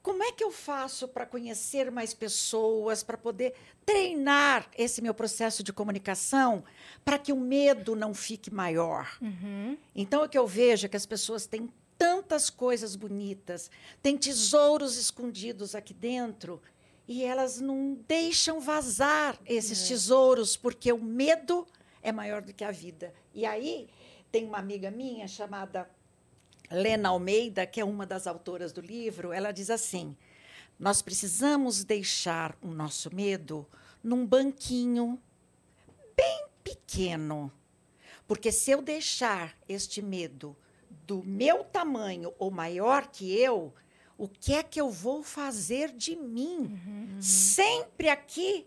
Como 0.01 0.23
é 0.23 0.31
que 0.31 0.43
eu 0.43 0.51
faço 0.51 1.07
para 1.07 1.27
conhecer 1.27 1.91
mais 1.91 2.13
pessoas, 2.13 3.03
para 3.03 3.17
poder 3.17 3.53
treinar 3.85 4.67
esse 4.75 5.01
meu 5.01 5.13
processo 5.13 5.63
de 5.63 5.71
comunicação, 5.71 6.63
para 7.05 7.19
que 7.19 7.31
o 7.31 7.39
medo 7.39 7.95
não 7.95 8.13
fique 8.13 8.51
maior? 8.51 9.17
Então, 9.95 10.23
o 10.23 10.29
que 10.29 10.37
eu 10.37 10.47
vejo 10.47 10.87
é 10.87 10.89
que 10.89 10.97
as 10.97 11.05
pessoas 11.05 11.45
têm 11.45 11.71
tantas 11.99 12.49
coisas 12.49 12.95
bonitas, 12.95 13.69
têm 14.01 14.17
tesouros 14.17 14.97
escondidos 14.97 15.75
aqui 15.75 15.93
dentro, 15.93 16.59
e 17.07 17.23
elas 17.23 17.61
não 17.61 17.93
deixam 18.07 18.59
vazar 18.59 19.37
esses 19.45 19.87
tesouros, 19.87 20.57
porque 20.57 20.91
o 20.91 20.97
medo 20.97 21.67
é 22.01 22.11
maior 22.11 22.41
do 22.41 22.53
que 22.53 22.63
a 22.63 22.71
vida. 22.71 23.13
E 23.35 23.45
aí, 23.45 23.87
tem 24.31 24.45
uma 24.45 24.57
amiga 24.57 24.89
minha 24.89 25.27
chamada 25.27 25.87
Lena 26.71 27.10
Almeida, 27.10 27.65
que 27.65 27.81
é 27.81 27.86
uma 27.86 28.05
das 28.05 28.25
autoras 28.25 28.71
do 28.71 28.81
livro, 28.81 29.34
ela 29.34 29.51
diz 29.51 29.69
assim: 29.69 30.15
Nós 30.79 31.01
precisamos 31.01 31.84
deixar 31.84 32.57
o 32.62 32.67
nosso 32.67 33.13
medo 33.13 33.67
num 34.03 34.25
banquinho 34.25 35.21
bem 36.15 36.45
pequeno. 36.63 37.51
Porque 38.27 38.51
se 38.51 38.71
eu 38.71 38.81
deixar 38.81 39.57
este 39.67 40.01
medo 40.01 40.55
do 41.05 41.21
meu 41.23 41.63
tamanho 41.63 42.34
ou 42.39 42.49
maior 42.49 43.07
que 43.07 43.38
eu, 43.38 43.73
o 44.17 44.27
que 44.27 44.53
é 44.53 44.63
que 44.63 44.79
eu 44.79 44.89
vou 44.89 45.23
fazer 45.23 45.91
de 45.91 46.15
mim? 46.15 46.79
Sempre 47.19 48.07
aqui, 48.07 48.65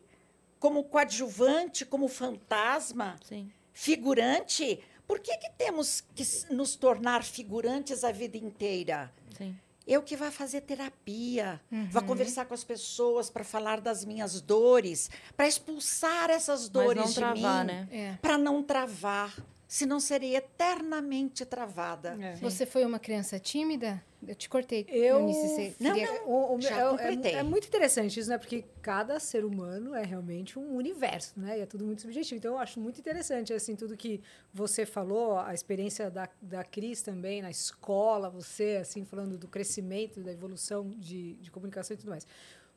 como 0.58 0.84
coadjuvante, 0.84 1.86
como 1.86 2.08
fantasma, 2.08 3.16
Sim. 3.24 3.50
figurante. 3.72 4.80
Por 5.06 5.20
que, 5.20 5.36
que 5.36 5.50
temos 5.50 6.02
que 6.14 6.24
nos 6.50 6.76
tornar 6.76 7.22
figurantes 7.22 8.04
a 8.04 8.12
vida 8.12 8.36
inteira? 8.36 9.12
Sim. 9.36 9.56
Eu 9.86 10.02
que 10.02 10.16
vá 10.16 10.30
fazer 10.30 10.62
terapia, 10.62 11.60
vá 11.90 12.00
conversar 12.00 12.46
com 12.46 12.54
as 12.54 12.64
pessoas 12.64 13.28
para 13.28 13.44
falar 13.44 13.82
das 13.82 14.02
minhas 14.02 14.40
dores, 14.40 15.10
para 15.36 15.46
expulsar 15.46 16.30
essas 16.30 16.62
Mas 16.62 16.68
dores 16.70 17.02
não 17.02 17.08
de 17.08 17.14
travar, 17.14 17.64
mim, 17.66 17.72
né? 17.72 17.88
É. 17.92 18.12
para 18.22 18.38
não 18.38 18.62
travar, 18.62 19.34
senão 19.76 19.98
serei 19.98 20.36
eternamente 20.36 21.44
travada. 21.44 22.16
É. 22.20 22.36
Você 22.36 22.64
foi 22.64 22.84
uma 22.84 22.98
criança 23.00 23.40
tímida? 23.40 24.00
Eu 24.26 24.34
te 24.34 24.48
cortei. 24.48 24.86
Eu- 24.88 25.18
Eunice, 25.18 25.48
você 25.48 25.74
Não, 25.80 25.94
queria- 25.94 26.12
não. 26.20 26.28
O- 26.28 26.54
o- 26.56 26.60
Já 26.60 26.76
é- 26.78 26.80
é, 26.84 26.88
completei. 26.90 27.34
é 27.34 27.42
muito 27.42 27.66
interessante 27.66 28.18
isso, 28.20 28.30
né? 28.30 28.38
Porque 28.38 28.64
cada 28.80 29.18
ser 29.18 29.44
humano 29.44 29.94
é 29.94 30.04
realmente 30.04 30.58
um 30.58 30.76
universo, 30.76 31.32
né? 31.38 31.58
E 31.58 31.62
é 31.62 31.66
tudo 31.66 31.84
muito 31.84 32.02
subjetivo. 32.02 32.38
Então, 32.38 32.52
eu 32.54 32.58
acho 32.58 32.78
muito 32.80 33.00
interessante, 33.00 33.52
assim, 33.52 33.74
tudo 33.74 33.96
que 33.96 34.22
você 34.52 34.86
falou, 34.86 35.38
a 35.38 35.52
experiência 35.52 36.08
da, 36.10 36.28
da 36.40 36.62
Cris 36.62 37.02
também 37.02 37.42
na 37.42 37.50
escola, 37.50 38.30
você, 38.30 38.78
assim, 38.80 39.04
falando 39.04 39.36
do 39.36 39.48
crescimento, 39.48 40.22
da 40.22 40.32
evolução 40.32 40.88
de, 40.88 41.34
de 41.34 41.50
comunicação 41.50 41.94
e 41.94 41.98
tudo 41.98 42.10
mais. 42.10 42.26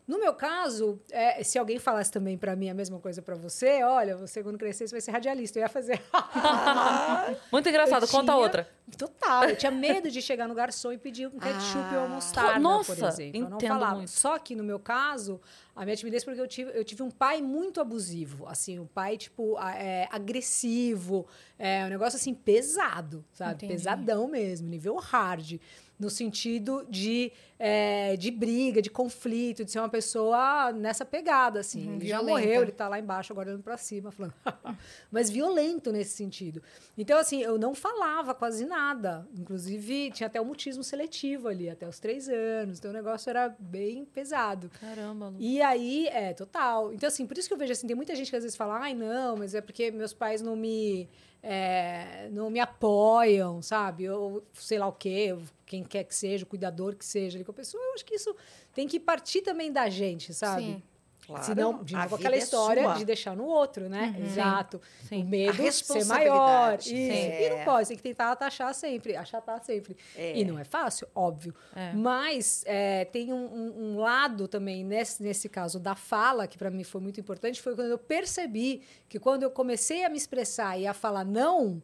No 0.07 0.17
meu 0.19 0.33
caso, 0.33 1.01
é, 1.11 1.43
se 1.43 1.59
alguém 1.59 1.77
falasse 1.79 2.09
também 2.09 2.37
para 2.37 2.55
mim 2.55 2.69
a 2.69 2.73
mesma 2.73 2.97
coisa 2.97 3.21
para 3.21 3.35
você, 3.35 3.83
olha, 3.83 4.15
você 4.15 4.41
quando 4.41 4.57
crescer 4.57 4.87
você 4.87 4.93
vai 4.95 5.01
ser 5.01 5.11
radialista, 5.11 5.59
eu 5.59 5.63
ia 5.63 5.69
fazer. 5.69 6.01
Muito 7.51 7.67
engraçado, 7.67 8.03
Eu 8.03 8.07
conta 8.07 8.23
tinha- 8.31 8.35
outra. 8.37 8.69
Total, 8.97 9.43
eu 9.49 9.55
tinha 9.57 9.69
medo 9.71 10.09
de 10.09 10.21
chegar 10.21 10.47
no 10.47 10.55
garçom 10.55 10.93
e 10.93 10.97
pedir 10.97 11.27
um 11.27 11.37
ketchup 11.37 11.93
ou 11.95 12.05
Ah. 12.05 12.07
mostarda, 12.07 12.59
Nossa, 12.59 12.95
por 12.95 13.05
exemplo. 13.05 13.41
Eu 13.41 13.49
não 13.49 13.59
falava. 13.59 13.95
muito. 13.95 14.09
Só 14.11 14.39
que 14.39 14.55
no 14.55 14.63
meu 14.63 14.79
caso, 14.79 15.41
a 15.75 15.83
minha 15.83 15.95
timidez 15.97 16.23
porque 16.23 16.39
eu 16.39 16.47
tive, 16.47 16.71
eu 16.73 16.85
tive 16.85 17.03
um 17.03 17.11
pai 17.11 17.41
muito 17.41 17.81
abusivo, 17.81 18.47
assim, 18.47 18.79
um 18.79 18.87
pai 18.87 19.17
tipo 19.17 19.59
é, 19.59 20.07
agressivo, 20.09 21.27
é 21.59 21.83
um 21.85 21.89
negócio 21.89 22.15
assim 22.15 22.33
pesado, 22.33 23.25
sabe? 23.33 23.55
Entendi. 23.55 23.73
Pesadão 23.73 24.25
mesmo, 24.29 24.69
nível 24.69 24.95
hard. 24.95 25.59
No 25.99 26.09
sentido 26.09 26.85
de, 26.87 27.31
é, 27.57 28.15
de 28.17 28.29
briga, 28.29 28.81
de 28.81 28.89
conflito, 28.89 29.65
de 29.65 29.71
ser 29.71 29.79
uma 29.79 29.89
pessoa 29.89 30.71
nessa 30.71 31.03
pegada, 31.03 31.59
assim. 31.59 31.87
Uhum, 31.87 31.95
ele 31.95 32.07
já 32.07 32.17
violenta. 32.17 32.39
morreu, 32.39 32.61
ele 32.61 32.71
tá 32.71 32.87
lá 32.87 32.99
embaixo 32.99 33.33
agora 33.33 33.49
olhando 33.49 33.63
pra 33.63 33.77
cima, 33.77 34.11
falando. 34.11 34.33
Mas 35.11 35.29
violento 35.29 35.91
nesse 35.91 36.11
sentido. 36.15 36.61
Então, 36.95 37.17
assim, 37.17 37.41
eu 37.41 37.57
não 37.57 37.73
falava 37.73 38.35
quase 38.35 38.65
nada. 38.65 39.27
Inclusive, 39.35 40.11
tinha 40.11 40.27
até 40.27 40.39
o 40.39 40.45
mutismo 40.45 40.83
seletivo 40.83 41.47
ali, 41.47 41.69
até 41.69 41.87
os 41.87 41.99
três 41.99 42.29
anos. 42.29 42.77
Então, 42.77 42.91
o 42.91 42.93
negócio 42.93 43.29
era 43.29 43.49
bem 43.57 44.05
pesado. 44.05 44.69
Caramba, 44.79 45.29
Lu. 45.29 45.37
E 45.39 45.61
aí, 45.61 46.07
é, 46.07 46.33
total. 46.33 46.93
Então, 46.93 47.07
assim, 47.07 47.25
por 47.25 47.37
isso 47.37 47.47
que 47.47 47.53
eu 47.53 47.57
vejo 47.57 47.71
assim, 47.71 47.87
tem 47.87 47.95
muita 47.95 48.15
gente 48.15 48.29
que 48.29 48.35
às 48.35 48.43
vezes 48.43 48.55
fala, 48.55 48.79
ai, 48.79 48.93
não, 48.93 49.35
mas 49.35 49.55
é 49.55 49.61
porque 49.61 49.89
meus 49.89 50.13
pais 50.13 50.41
não 50.41 50.55
me. 50.55 51.09
É, 51.49 52.27
não 52.29 52.49
me 52.49 52.59
apoiam, 52.59 53.61
sabe? 53.61 54.09
Ou 54.09 54.43
sei 54.53 54.77
lá 54.77 54.85
o 54.85 54.91
quê, 54.91 55.33
quem 55.65 55.81
quer 55.81 56.03
que 56.03 56.13
seja, 56.13 56.43
o 56.43 56.47
cuidador 56.47 56.93
que 56.93 57.05
seja 57.05 57.37
ali 57.37 57.45
com 57.45 57.51
a 57.51 57.53
pessoa. 57.53 57.81
Eu 57.81 57.93
acho 57.93 58.03
que 58.03 58.15
isso 58.15 58.35
tem 58.73 58.85
que 58.85 58.99
partir 58.99 59.41
também 59.41 59.71
da 59.71 59.87
gente, 59.87 60.33
sabe? 60.33 60.63
Sim. 60.63 60.83
Claro, 61.27 61.43
Senão, 61.43 61.83
de 61.83 61.93
novo, 61.93 62.15
aquela 62.15 62.35
é 62.35 62.37
história 62.37 62.83
sua. 62.83 62.93
de 62.93 63.03
deixar 63.03 63.35
no 63.35 63.43
outro, 63.45 63.89
né? 63.89 64.15
Exato. 64.17 64.81
Sim. 65.09 65.23
O 65.23 65.27
medo 65.27 65.71
ser 65.73 66.05
maior. 66.05 66.75
Isso. 66.79 66.87
Sim. 66.87 67.11
E 67.11 67.49
não 67.49 67.57
É. 67.57 67.65
pode, 67.65 67.87
tem 67.89 67.97
que 67.97 68.03
tentar 68.03 68.31
achatar 68.39 68.73
sempre, 68.73 69.13
achatar 69.17 69.61
sempre. 69.61 69.97
É. 70.15 70.37
E 70.39 70.45
não 70.45 70.57
é 70.57 70.63
fácil, 70.63 71.05
óbvio. 71.13 71.53
É. 71.75 71.91
Mas 71.91 72.63
é, 72.65 73.03
tem 73.03 73.33
um, 73.33 73.45
um- 73.45 73.73
um 73.95 73.99
lado 73.99 74.47
também, 74.47 74.85
nesse, 74.85 75.21
nesse 75.21 75.49
caso 75.49 75.81
da 75.81 75.95
fala, 75.95 76.47
que 76.47 76.57
para 76.57 76.71
mim 76.71 76.85
foi 76.85 77.01
muito 77.01 77.19
importante, 77.19 77.61
foi 77.61 77.75
quando 77.75 77.89
eu 77.89 77.97
percebi 77.99 78.81
que 79.09 79.19
quando 79.19 79.43
eu 79.43 79.51
comecei 79.51 80.05
a 80.05 80.09
me 80.09 80.15
expressar 80.15 80.79
e 80.79 80.87
a 80.87 80.93
falar 80.93 81.25
não, 81.25 81.83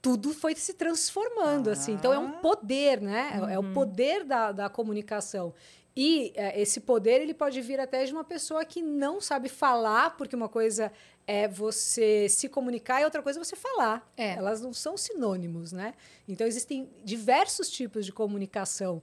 tudo 0.00 0.32
foi 0.32 0.54
se 0.54 0.74
transformando, 0.74 1.68
assim. 1.68 1.92
Então, 1.94 2.12
é 2.12 2.18
um 2.18 2.30
poder, 2.40 3.00
né? 3.00 3.40
É- 3.50 3.54
É 3.54 3.58
o 3.58 3.72
poder 3.72 4.22
da, 4.24 4.52
da 4.52 4.68
comunicação. 4.68 5.52
E 5.96 6.32
é, 6.34 6.60
esse 6.60 6.80
poder, 6.80 7.22
ele 7.22 7.32
pode 7.32 7.60
vir 7.62 7.80
até 7.80 8.04
de 8.04 8.12
uma 8.12 8.22
pessoa 8.24 8.64
que 8.66 8.82
não 8.82 9.18
sabe 9.20 9.48
falar, 9.48 10.16
porque 10.16 10.36
uma 10.36 10.48
coisa 10.48 10.92
é 11.26 11.48
você 11.48 12.28
se 12.28 12.48
comunicar 12.50 13.00
e 13.00 13.04
outra 13.04 13.22
coisa 13.22 13.40
é 13.40 13.44
você 13.44 13.56
falar. 13.56 14.06
É. 14.16 14.34
Elas 14.34 14.60
não 14.60 14.74
são 14.74 14.96
sinônimos, 14.96 15.72
né? 15.72 15.94
Então, 16.28 16.46
existem 16.46 16.90
diversos 17.02 17.70
tipos 17.70 18.04
de 18.04 18.12
comunicação. 18.12 19.02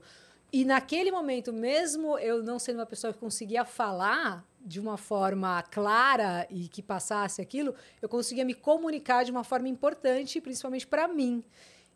E 0.52 0.64
naquele 0.64 1.10
momento, 1.10 1.52
mesmo 1.52 2.16
eu 2.16 2.40
não 2.44 2.60
sendo 2.60 2.78
uma 2.78 2.86
pessoa 2.86 3.12
que 3.12 3.18
conseguia 3.18 3.64
falar 3.64 4.46
de 4.64 4.78
uma 4.78 4.96
forma 4.96 5.60
clara 5.64 6.46
e 6.48 6.68
que 6.68 6.80
passasse 6.80 7.42
aquilo, 7.42 7.74
eu 8.00 8.08
conseguia 8.08 8.44
me 8.44 8.54
comunicar 8.54 9.24
de 9.24 9.32
uma 9.32 9.42
forma 9.42 9.68
importante, 9.68 10.40
principalmente 10.40 10.86
para 10.86 11.08
mim. 11.08 11.42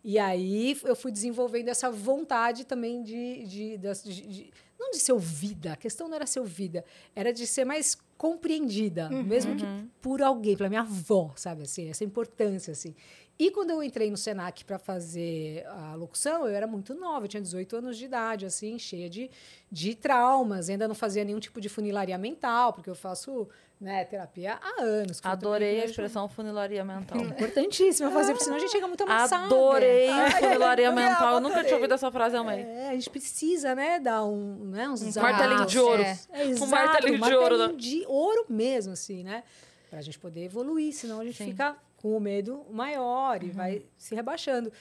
E 0.03 0.19
aí 0.19 0.77
eu 0.83 0.95
fui 0.95 1.11
desenvolvendo 1.11 1.69
essa 1.69 1.89
vontade 1.89 2.65
também 2.65 3.01
de, 3.01 3.43
de, 3.45 3.77
de- 3.77 4.21
de- 4.27 4.53
não 4.79 4.91
de 4.91 4.97
ser 4.99 5.11
ouvida, 5.11 5.73
a 5.73 5.75
questão 5.75 6.07
não 6.07 6.15
era 6.15 6.25
ser 6.25 6.39
ouvida, 6.39 6.85
era 7.15 7.33
de 7.33 7.45
ser 7.45 7.65
mais 7.65 7.97
compreendida, 8.17 9.09
mesmo 9.09 9.55
que 9.55 9.65
por 10.01 10.21
alguém, 10.21 10.55
pela 10.55 10.69
minha 10.69 10.81
avó, 10.81 11.33
sabe 11.35 11.63
assim, 11.63 11.89
essa 11.89 12.03
importância 12.03 12.71
assim. 12.71 12.95
E 13.37 13.51
quando 13.51 13.69
eu 13.69 13.81
entrei 13.81 14.11
no 14.11 14.17
Senac 14.17 14.65
para 14.65 14.77
fazer 14.77 15.65
a 15.67 15.95
locução, 15.95 16.45
eu 16.45 16.53
era 16.53 16.67
muito 16.67 16.93
nova, 16.93 17.23
eu 17.23 17.29
tinha 17.29 17.41
18 17.41 17.77
anos 17.77 17.97
de 17.97 18.03
idade, 18.03 18.45
assim, 18.45 18.77
cheia 18.77 19.09
de, 19.09 19.31
de 19.71 19.95
traumas, 19.95 20.69
ainda 20.69 20.89
não 20.89 20.95
fazia 20.95 21.23
nenhum 21.23 21.39
tipo 21.39 21.61
de 21.61 21.69
funilaria 21.69 22.17
mental, 22.17 22.73
porque 22.73 22.89
eu 22.89 22.95
faço 22.95 23.47
né, 23.79 24.03
terapia 24.03 24.59
há 24.61 24.81
anos. 24.81 25.21
Adorei 25.23 25.81
a 25.81 25.85
expressão 25.85 26.27
funilaria 26.27 26.83
mental. 26.83 27.17
Importantíssimo 27.17 28.11
fazer, 28.11 28.33
porque 28.33 28.43
senão 28.43 28.57
a 28.57 28.59
gente 28.59 28.71
chega 28.71 28.87
muito 28.87 29.03
amassada. 29.03 29.45
Adorei 29.45 30.09
funilaria 30.37 30.91
mental. 30.91 31.35
Eu 31.35 31.41
nunca 31.41 31.63
tinha 31.63 31.75
ouvido 31.75 31.93
essa 31.93 32.11
frase, 32.11 32.35
amei. 32.35 32.61
É, 32.61 32.89
a 32.89 32.93
gente 32.93 33.09
precisa, 33.09 33.73
né, 33.73 33.99
dar 33.99 34.25
um, 34.25 34.65
né, 34.65 34.89
uns 34.89 35.01
Um 35.01 35.21
martelinho 35.21 35.65
de 35.65 35.79
ouro. 35.79 36.01
É. 36.01 36.19
É, 36.31 36.45
exato, 36.47 36.69
martelinho 36.69 37.21
de 37.21 37.33
ouro, 37.35 37.57
né? 37.57 37.67
martelinho 37.67 37.77
de 37.77 38.05
ouro 38.07 38.45
mesmo, 38.49 38.93
assim, 38.93 39.23
né? 39.23 39.43
Pra 39.89 40.01
gente 40.01 40.19
poder 40.19 40.43
evoluir, 40.43 40.93
senão 40.93 41.21
a 41.21 41.23
gente 41.23 41.37
Sim. 41.37 41.51
fica 41.51 41.75
com 41.97 42.15
o 42.15 42.19
medo 42.19 42.65
maior 42.69 43.43
e 43.43 43.49
vai 43.49 43.83
se 43.97 44.13
rebaixando. 44.13 44.71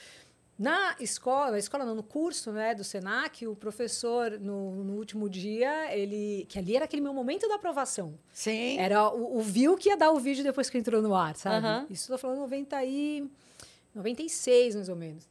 Na 0.58 0.96
escola, 0.98 1.52
na 1.52 1.58
escola 1.58 1.84
não, 1.84 1.94
no 1.94 2.02
curso 2.02 2.50
né, 2.50 2.74
do 2.74 2.82
Senac, 2.82 3.46
o 3.46 3.54
professor, 3.54 4.40
no, 4.40 4.82
no 4.82 4.94
último 4.94 5.28
dia, 5.30 5.94
ele. 5.94 6.46
Que 6.48 6.58
ali 6.58 6.74
era 6.74 6.84
aquele 6.84 7.00
meu 7.00 7.14
momento 7.14 7.46
da 7.48 7.54
aprovação. 7.54 8.18
Sim. 8.32 8.76
Era 8.76 9.08
o, 9.08 9.38
o 9.38 9.40
viu 9.40 9.76
que 9.76 9.88
ia 9.88 9.96
dar 9.96 10.10
o 10.10 10.18
vídeo 10.18 10.42
depois 10.42 10.68
que 10.68 10.76
entrou 10.76 11.00
no 11.00 11.14
ar, 11.14 11.36
sabe? 11.36 11.64
Aham. 11.64 11.86
Isso 11.88 12.10
eu 12.10 12.16
tô 12.16 12.20
falando 12.20 12.40
90 12.40 12.84
e 12.84 13.30
96, 13.94 14.74
mais 14.74 14.88
ou 14.88 14.96
menos. 14.96 15.28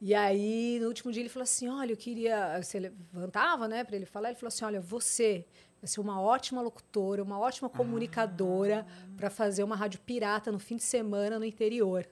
E 0.00 0.14
aí, 0.14 0.78
no 0.80 0.88
último 0.88 1.12
dia, 1.12 1.20
ele 1.20 1.28
falou 1.28 1.44
assim: 1.44 1.68
olha, 1.68 1.92
eu 1.92 1.96
queria. 1.96 2.58
Você 2.62 2.78
levantava, 2.78 3.68
né, 3.68 3.84
para 3.84 3.96
ele 3.96 4.06
falar, 4.06 4.30
ele 4.30 4.38
falou 4.38 4.48
assim: 4.48 4.64
olha, 4.64 4.80
você 4.80 5.44
vai 5.82 5.88
ser 5.88 6.00
uma 6.00 6.18
ótima 6.22 6.62
locutora, 6.62 7.22
uma 7.22 7.38
ótima 7.38 7.68
comunicadora 7.68 8.86
para 9.16 9.28
fazer 9.28 9.62
uma 9.62 9.76
rádio 9.76 10.00
pirata 10.00 10.50
no 10.50 10.58
fim 10.58 10.76
de 10.76 10.84
semana 10.84 11.38
no 11.38 11.44
interior. 11.44 12.06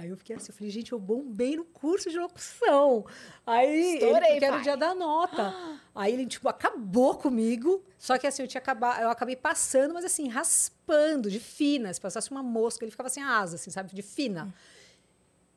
Aí 0.00 0.08
eu 0.08 0.16
fiquei 0.16 0.34
assim, 0.34 0.46
eu 0.50 0.54
falei, 0.54 0.70
gente, 0.70 0.92
eu 0.92 0.98
bombei 0.98 1.56
no 1.56 1.64
curso 1.64 2.08
de 2.10 2.18
locução. 2.18 3.04
Aí, 3.46 3.68
ele, 3.68 3.94
Estourei, 3.94 4.30
porque 4.30 4.44
era 4.46 4.56
o 4.56 4.62
dia 4.62 4.76
da 4.76 4.94
nota. 4.94 5.54
Aí 5.94 6.14
ele, 6.14 6.26
tipo, 6.26 6.48
acabou 6.48 7.16
comigo. 7.16 7.84
Só 7.98 8.16
que 8.16 8.26
assim, 8.26 8.42
eu 8.42 8.48
tinha 8.48 8.60
acabado, 8.60 9.02
eu 9.02 9.10
acabei 9.10 9.36
passando, 9.36 9.92
mas 9.92 10.04
assim, 10.04 10.26
raspando, 10.28 11.30
de 11.30 11.38
fina. 11.38 11.92
Se 11.92 12.00
passasse 12.00 12.30
uma 12.30 12.42
mosca, 12.42 12.82
ele 12.82 12.90
ficava 12.90 13.10
sem 13.10 13.22
asa, 13.22 13.56
assim, 13.56 13.70
sabe? 13.70 13.94
De 13.94 14.00
fina. 14.00 14.54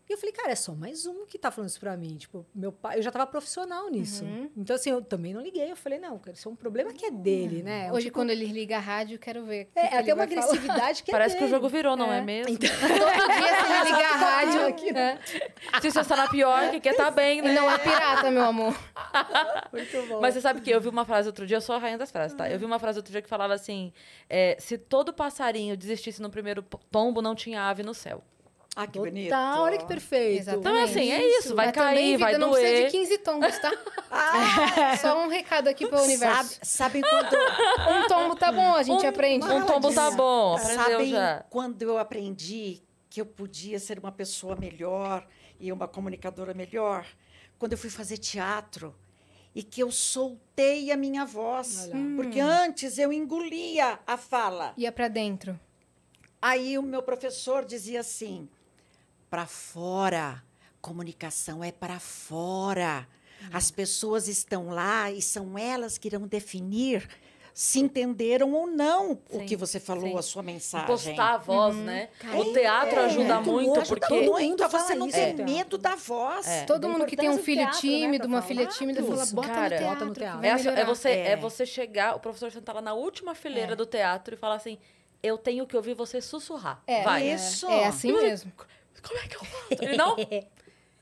E 0.10 0.12
eu 0.14 0.18
falei, 0.18 0.34
cara, 0.34 0.52
é 0.52 0.56
só 0.56 0.74
mais 0.76 1.06
um 1.06 1.26
que 1.26 1.40
tá 1.40 1.50
falando 1.50 1.70
isso 1.70 1.80
pra 1.80 1.96
mim. 1.96 2.18
Tipo, 2.18 2.46
meu 2.54 2.74
pai, 2.74 2.98
eu 3.00 3.02
já 3.02 3.10
tava 3.10 3.26
profissional 3.26 3.90
nisso. 3.90 4.26
Então, 4.56 4.76
assim, 4.76 4.90
eu 4.90 5.02
também 5.02 5.34
não 5.34 5.42
liguei. 5.42 5.72
Eu 5.72 5.78
falei, 5.78 5.98
não, 5.98 6.20
cara, 6.20 6.36
isso 6.36 6.48
é 6.50 6.52
um 6.52 6.56
problema 6.58 6.92
que 6.92 7.06
é 7.06 7.12
dele, 7.12 7.64
né? 7.64 7.88
É 7.88 7.92
Hoje, 7.92 8.06
tipo- 8.08 8.16
quando 8.20 8.30
ele 8.30 8.46
liga 8.48 8.76
a 8.76 8.80
rádio, 8.82 9.16
eu 9.16 9.20
quero 9.20 9.46
ver. 9.46 9.70
É, 9.74 9.88
que 9.88 9.96
até 9.96 10.14
uma 10.14 10.26
vai 10.26 10.36
falar. 10.36 10.46
agressividade 10.48 11.04
que 11.04 11.10
é 11.12 11.14
Parece 11.14 11.36
que 11.38 11.44
o 11.44 11.48
dele. 11.48 11.56
jogo 11.56 11.70
virou, 11.70 11.96
não 11.96 12.12
é, 12.12 12.18
É. 12.18 12.22
mesmo? 12.22 12.58
Todo 12.58 12.60
dia, 12.60 12.70
se 12.76 12.86
ele 13.74 13.84
ligar 13.96 14.14
a 14.14 14.18
rádio 14.18 14.68
aqui, 14.68 14.92
né? 14.92 15.20
Se 15.82 15.90
você 15.92 16.00
está 16.02 16.16
na 16.18 16.28
pior, 16.30 16.70
que 16.72 16.82
quer 16.82 16.96
tá 16.98 17.10
bem, 17.10 17.40
E 17.40 17.42
né? 17.42 17.54
não 17.54 17.72
é 17.72 17.78
pirata, 17.78 18.30
meu 18.30 18.44
amor. 18.44 18.76
Muito 19.72 20.08
bom. 20.10 20.20
Mas 20.20 20.34
você 20.34 20.42
sabe 20.42 20.60
que 20.62 20.70
eu 20.70 20.82
vi 20.82 20.90
uma 20.90 21.06
frase 21.06 21.28
outro 21.30 21.48
dia, 21.48 21.58
eu 21.58 21.62
sou 21.62 21.76
a 21.76 21.80
rainha 21.80 21.98
das 21.98 22.12
frases, 22.12 22.36
tá? 22.38 22.50
Eu 22.50 22.60
vi 22.60 22.66
uma 22.66 22.78
frase 22.78 23.00
outro 23.00 23.12
dia 23.12 23.22
que 23.22 23.30
falava 23.30 23.54
assim: 23.54 23.94
é, 24.30 24.58
se 24.60 24.78
todo 24.78 25.14
passarinho 25.14 25.78
desistisse 25.78 26.22
no 26.22 26.30
primeiro 26.30 26.62
tombo, 26.92 27.22
não 27.22 27.34
tinha 27.36 27.62
ave 27.70 27.84
no 27.84 27.94
céu. 27.94 28.22
Ah, 28.76 28.88
que 28.88 28.98
bonito. 28.98 29.30
Tá, 29.30 29.62
olha 29.62 29.78
que 29.78 29.86
perfeito. 29.86 30.42
Exatamente. 30.42 30.68
Então, 30.68 30.84
assim, 30.84 31.12
é 31.12 31.38
isso, 31.40 31.56
vai 31.56 31.68
Mas 31.68 31.76
cair, 31.76 31.96
também, 31.96 32.18
vai 32.18 32.34
vida, 32.34 32.40
não 32.46 32.52
precisa 32.52 32.74
doer. 32.74 32.86
de 32.88 32.92
15 32.92 33.18
tombos, 33.20 33.60
tá? 33.60 33.72
Só 35.00 35.24
um 35.24 35.28
recado 35.28 35.68
aqui 35.68 35.86
pro 35.86 35.98
Sabe, 35.98 36.10
universo. 36.10 36.60
sabem 36.64 37.02
quando, 37.04 37.36
Um 37.36 38.08
tombo 38.08 38.36
tá 38.36 38.52
bom, 38.52 38.74
a 38.74 38.82
gente 38.82 39.06
aprende. 39.06 39.46
Um 39.46 39.66
tombo 39.66 39.94
tá 39.94 40.10
bom, 40.12 40.58
sabem 40.58 41.12
já. 41.12 41.46
quando 41.50 41.82
eu 41.84 41.98
aprendi 42.00 42.82
que 43.10 43.22
eu 43.22 43.26
podia 43.28 43.80
ser 43.80 44.00
uma 44.00 44.12
pessoa 44.12 44.56
melhor 44.56 45.26
e 45.60 45.72
uma 45.72 45.88
comunicadora 45.88 46.54
melhor? 46.56 47.06
Quando 47.60 47.74
eu 47.74 47.78
fui 47.78 47.92
fazer 47.92 48.18
teatro 48.18 48.96
e 49.54 49.62
que 49.62 49.82
eu 49.82 49.92
soltei 49.92 50.92
a 50.92 50.98
minha 50.98 51.26
voz. 51.26 51.90
Olha. 51.94 52.16
Porque 52.16 52.40
antes 52.40 52.98
eu 52.98 53.14
engolia 53.14 54.00
a 54.08 54.18
fala. 54.18 54.74
Ia 54.78 54.92
pra 54.92 55.08
dentro. 55.08 55.60
Aí 56.42 56.76
o 56.78 56.82
meu 56.82 57.04
professor 57.04 57.64
dizia 57.64 58.00
assim: 58.00 58.50
para 59.34 59.48
fora, 59.48 60.44
comunicação 60.80 61.64
é 61.64 61.72
para 61.72 62.00
fora. 62.00 63.08
As 63.52 63.72
pessoas 63.72 64.28
estão 64.28 64.70
lá 64.70 65.10
e 65.12 65.24
são 65.24 65.58
elas 65.58 65.98
que 65.98 66.08
irão 66.08 66.28
definir 66.28 67.10
se 67.52 67.80
entenderam 67.80 68.54
ou 68.54 68.68
não 68.68 69.14
o 69.32 69.40
Sim, 69.40 69.46
que 69.48 69.56
você 69.56 69.80
falou, 69.80 70.04
sim. 70.12 70.18
a 70.20 70.22
sua 70.22 70.44
mensagem. 70.44 70.86
Impostar 70.86 71.34
a 71.34 71.38
voz, 71.40 71.76
né? 71.78 72.10
O 72.36 72.52
É, 72.52 72.54
teatro 72.54 73.00
ajuda 73.00 73.42
muito 73.42 73.52
muito, 73.70 73.80
ajuda 73.82 74.08
porque. 74.08 74.30
muito 74.30 74.64
a 74.64 74.70
fala 74.70 74.84
você 74.84 74.94
não 74.94 75.08
isso, 75.08 75.18
ter 75.18 75.30
então. 75.30 75.46
medo 75.46 75.78
da 75.80 75.96
voz. 75.96 76.46
É. 76.48 76.66
Todo 76.66 76.88
mundo 76.88 77.04
que 77.08 77.18
tem 77.18 77.30
um 77.30 77.38
do 77.38 77.42
filho 77.42 77.62
teatro, 77.64 77.76
né, 77.76 77.82
tímido, 77.98 78.20
pra 78.20 78.28
uma 78.28 78.42
falar 78.44 78.48
filha 78.48 78.66
tímida, 78.68 79.02
fala, 79.04 79.26
bota 79.26 79.48
Cara, 79.48 79.64
no 79.64 79.70
teatro. 79.70 79.88
bota 79.88 80.06
no 80.06 80.14
teatro. 80.14 80.46
É, 80.46 80.80
é 80.80 80.86
você, 80.86 81.10
é. 81.10 81.28
É. 81.32 81.36
você 81.36 81.66
chegar, 81.66 82.16
o 82.16 82.20
professor 82.20 82.52
sentar 82.52 82.76
lá 82.76 82.82
na 82.84 82.94
última 82.94 83.34
fileira 83.34 83.74
É. 83.74 83.76
do 83.76 83.86
teatro 83.88 84.36
e 84.36 84.38
falar 84.38 84.56
assim: 84.56 84.78
eu 85.24 85.40
tenho 85.40 85.66
que 85.66 85.76
ouvir 85.76 85.96
você 85.96 86.22
sussurrar. 86.22 86.84
É, 86.86 87.02
Vai. 87.02 87.32
Isso. 87.34 87.66
É 87.68 87.88
assim 87.88 88.10
E 88.10 88.12
você- 88.12 88.22
mesmo. 88.28 88.52
Como 89.02 89.20
é 89.20 89.28
que 89.28 89.36
eu 89.36 89.44
faço? 89.44 89.84
Ele, 89.84 89.98
não. 89.98 90.16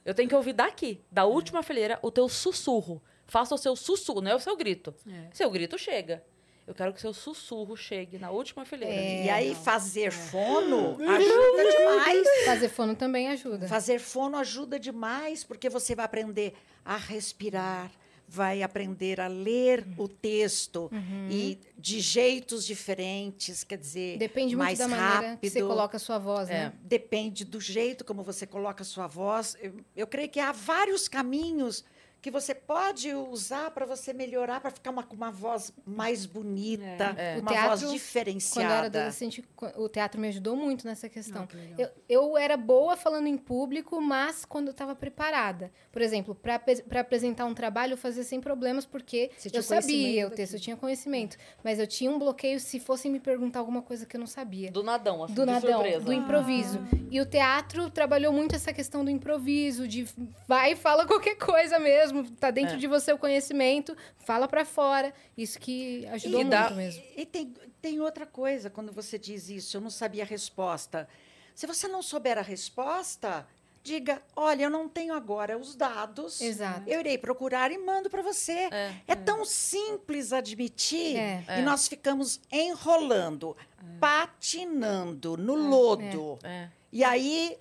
Eu 0.03 0.15
tenho 0.15 0.27
que 0.27 0.35
ouvir 0.35 0.53
daqui, 0.53 0.99
da 1.11 1.25
última 1.25 1.61
fileira, 1.61 1.99
o 2.01 2.09
teu 2.09 2.27
sussurro. 2.27 3.01
Faça 3.27 3.53
o 3.53 3.57
seu 3.57 3.75
sussurro, 3.75 4.19
não 4.19 4.31
é 4.31 4.35
o 4.35 4.39
seu 4.39 4.57
grito. 4.57 4.93
É. 5.07 5.27
Seu 5.31 5.49
grito 5.51 5.77
chega. 5.77 6.23
Eu 6.65 6.73
quero 6.73 6.91
que 6.91 6.99
o 6.99 7.01
seu 7.01 7.13
sussurro 7.13 7.75
chegue 7.75 8.17
na 8.17 8.31
última 8.31 8.65
fileira. 8.65 8.95
É. 8.95 9.25
E 9.25 9.29
aí, 9.29 9.55
fazer 9.55 10.11
fono 10.11 10.97
ajuda 11.07 11.71
demais. 11.71 12.27
Fazer 12.45 12.69
fono 12.69 12.95
também 12.95 13.27
ajuda. 13.29 13.67
Fazer 13.67 13.99
fono 13.99 14.37
ajuda 14.37 14.79
demais, 14.79 15.43
porque 15.43 15.69
você 15.69 15.93
vai 15.93 16.05
aprender 16.05 16.53
a 16.83 16.97
respirar, 16.97 17.91
vai 18.31 18.63
aprender 18.63 19.19
a 19.19 19.27
ler 19.27 19.85
o 19.97 20.07
texto 20.07 20.89
e 21.29 21.59
de 21.77 21.99
jeitos 21.99 22.65
diferentes, 22.65 23.61
quer 23.65 23.77
dizer, 23.77 24.17
Depende 24.17 24.55
muito 24.55 24.65
mais 24.65 24.79
da 24.79 24.87
maneira 24.87 25.13
rápido. 25.13 25.39
que 25.41 25.49
você 25.49 25.61
coloca 25.61 25.97
a 25.97 25.99
sua 25.99 26.17
voz, 26.17 26.47
né? 26.47 26.71
Depende 26.81 27.43
do 27.43 27.59
jeito 27.59 28.05
como 28.05 28.23
você 28.23 28.47
coloca 28.47 28.83
a 28.83 28.85
sua 28.85 29.05
voz. 29.05 29.57
Eu, 29.61 29.73
eu 29.97 30.07
creio 30.07 30.29
que 30.29 30.39
há 30.39 30.53
vários 30.53 31.09
caminhos 31.09 31.83
que 32.21 32.29
você 32.29 32.53
pode 32.53 33.13
usar 33.13 33.71
para 33.71 33.85
você 33.85 34.13
melhorar, 34.13 34.59
para 34.61 34.69
ficar 34.69 34.91
uma, 34.91 35.03
com 35.03 35.15
uma 35.15 35.31
voz 35.31 35.73
mais 35.85 36.25
bonita, 36.25 37.15
É. 37.17 37.37
O 37.37 37.41
uma 37.41 37.51
teatro, 37.51 37.69
voz 37.69 37.79
Quando 37.79 37.83
eu 37.83 37.89
era 37.89 37.97
diferenciada. 37.97 38.85
adolescente, 38.85 39.43
o 39.75 39.89
teatro 39.89 40.21
me 40.21 40.27
ajudou 40.27 40.55
muito 40.55 40.85
nessa 40.85 41.09
questão. 41.09 41.43
Ah, 41.43 41.47
que 41.47 41.57
legal. 41.57 41.79
Eu, 41.79 41.89
eu 42.07 42.37
era 42.37 42.55
boa 42.55 42.95
falando 42.95 43.27
em 43.27 43.37
público, 43.37 43.99
mas 43.99 44.45
quando 44.45 44.67
eu 44.67 44.71
estava 44.71 44.93
preparada. 44.95 45.71
Por 45.91 46.01
exemplo, 46.01 46.35
para 46.35 46.99
apresentar 46.99 47.45
um 47.45 47.53
trabalho, 47.53 47.93
eu 47.93 47.97
fazia 47.97 48.23
sem 48.23 48.39
problemas, 48.39 48.85
porque 48.85 49.31
eu 49.51 49.63
sabia 49.63 50.27
o 50.27 50.29
texto, 50.29 50.53
eu 50.53 50.59
tinha 50.59 50.75
conhecimento. 50.75 51.37
Mas 51.63 51.79
eu 51.79 51.87
tinha 51.87 52.11
um 52.11 52.19
bloqueio 52.19 52.59
se 52.59 52.79
fossem 52.79 53.11
me 53.11 53.19
perguntar 53.19 53.59
alguma 53.59 53.81
coisa 53.81 54.05
que 54.05 54.15
eu 54.15 54.19
não 54.19 54.27
sabia. 54.27 54.71
Do 54.71 54.83
nadão, 54.83 55.23
assim, 55.23 55.33
Do 55.33 55.41
de 55.45 55.51
nadão, 55.51 55.71
surpresa. 55.81 56.05
do 56.05 56.13
improviso. 56.13 56.79
E 57.09 57.19
o 57.19 57.25
teatro 57.25 57.89
trabalhou 57.89 58.31
muito 58.31 58.55
essa 58.55 58.71
questão 58.71 59.03
do 59.03 59.09
improviso, 59.09 59.87
de 59.87 60.05
vai 60.47 60.73
e 60.73 60.75
fala 60.75 61.05
qualquer 61.05 61.35
coisa 61.35 61.79
mesmo, 61.79 62.10
tá 62.39 62.51
dentro 62.51 62.75
É. 62.75 62.77
de 62.77 62.87
você 62.87 63.11
o 63.13 63.17
conhecimento, 63.17 63.95
fala 64.25 64.47
pra 64.47 64.63
fora. 64.65 65.13
Isso 65.37 65.59
que 65.59 66.05
ajudou 66.07 66.41
E 66.41 66.43
muito 66.43 66.49
dá- 66.51 66.69
mesmo. 66.71 67.03
E 67.15 67.25
tem, 67.25 67.53
tem 67.81 67.99
outra 67.99 68.25
coisa 68.25 68.69
quando 68.69 68.91
você 68.91 69.17
diz 69.17 69.49
isso, 69.49 69.77
eu 69.77 69.81
não 69.81 69.89
sabia 69.89 70.23
a 70.23 70.25
resposta. 70.25 71.07
Se 71.55 71.67
você 71.67 71.87
não 71.87 72.01
souber 72.01 72.37
a 72.37 72.41
resposta, 72.41 73.45
diga: 73.83 74.21
olha, 74.35 74.63
eu 74.63 74.69
não 74.69 74.87
tenho 74.87 75.13
agora 75.13 75.57
os 75.57 75.75
dados. 75.75 76.39
Exato. 76.39 76.83
Eu 76.87 76.99
irei 77.01 77.17
procurar 77.17 77.71
e 77.71 77.77
mando 77.77 78.09
para 78.09 78.21
você. 78.21 78.69
É. 78.71 78.93
É, 79.07 79.15
tão 79.15 79.43
simples 79.43 80.31
admitir 80.31 81.17
É. 81.17 81.43
e 81.59 81.61
nós 81.61 81.87
ficamos 81.87 82.39
enrolando, 82.51 83.55
patinando 83.99 85.35
no 85.37 85.55
lodo. 85.55 86.37
É. 86.43 86.69
E 86.91 87.03
aí 87.03 87.57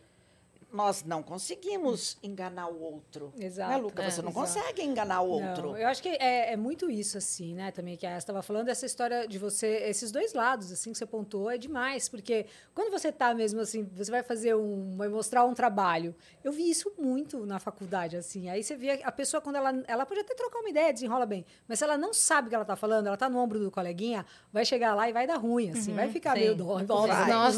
nós 0.72 1.02
não 1.04 1.22
conseguimos 1.22 2.16
enganar 2.22 2.68
o 2.68 2.80
outro. 2.80 3.32
Exato. 3.38 3.70
Né, 3.70 3.76
Luca? 3.76 4.02
É, 4.02 4.10
Você 4.10 4.22
não 4.22 4.30
exato. 4.30 4.46
consegue 4.46 4.82
enganar 4.82 5.20
o 5.20 5.28
outro. 5.28 5.72
Não, 5.72 5.76
eu 5.76 5.88
acho 5.88 6.02
que 6.02 6.08
é, 6.08 6.52
é 6.52 6.56
muito 6.56 6.90
isso, 6.90 7.18
assim, 7.18 7.54
né? 7.54 7.70
Também 7.70 7.96
que 7.96 8.06
a 8.06 8.16
estava 8.16 8.42
falando, 8.42 8.68
essa 8.68 8.86
história 8.86 9.26
de 9.26 9.38
você, 9.38 9.66
esses 9.88 10.10
dois 10.10 10.32
lados, 10.32 10.70
assim, 10.72 10.92
que 10.92 10.98
você 10.98 11.06
pontuou, 11.06 11.50
é 11.50 11.58
demais. 11.58 12.08
Porque 12.08 12.46
quando 12.74 12.90
você 12.90 13.10
tá 13.10 13.34
mesmo 13.34 13.60
assim, 13.60 13.84
você 13.94 14.10
vai 14.10 14.22
fazer 14.22 14.54
um. 14.54 14.96
vai 14.96 15.08
mostrar 15.08 15.44
um 15.44 15.54
trabalho. 15.54 16.14
Eu 16.42 16.52
vi 16.52 16.70
isso 16.70 16.92
muito 16.98 17.44
na 17.44 17.58
faculdade, 17.58 18.16
assim. 18.16 18.48
Aí 18.48 18.62
você 18.62 18.76
via 18.76 19.00
a 19.04 19.12
pessoa, 19.12 19.40
quando 19.40 19.56
ela. 19.56 19.82
Ela 19.86 20.06
pode 20.06 20.20
até 20.20 20.34
trocar 20.34 20.60
uma 20.60 20.70
ideia, 20.70 20.92
desenrola 20.92 21.26
bem. 21.26 21.44
Mas 21.66 21.78
se 21.78 21.84
ela 21.84 21.98
não 21.98 22.12
sabe 22.12 22.46
o 22.46 22.48
que 22.48 22.54
ela 22.54 22.64
tá 22.64 22.76
falando, 22.76 23.06
ela 23.06 23.16
tá 23.16 23.28
no 23.28 23.38
ombro 23.38 23.58
do 23.58 23.70
coleguinha, 23.70 24.24
vai 24.52 24.64
chegar 24.64 24.94
lá 24.94 25.08
e 25.08 25.12
vai 25.12 25.26
dar 25.26 25.36
ruim, 25.36 25.70
assim. 25.70 25.92
vai 25.94 26.08
ficar 26.08 26.34
sim. 26.34 26.40
meio 26.40 26.54
dó, 26.54 26.78
né? 26.78 26.84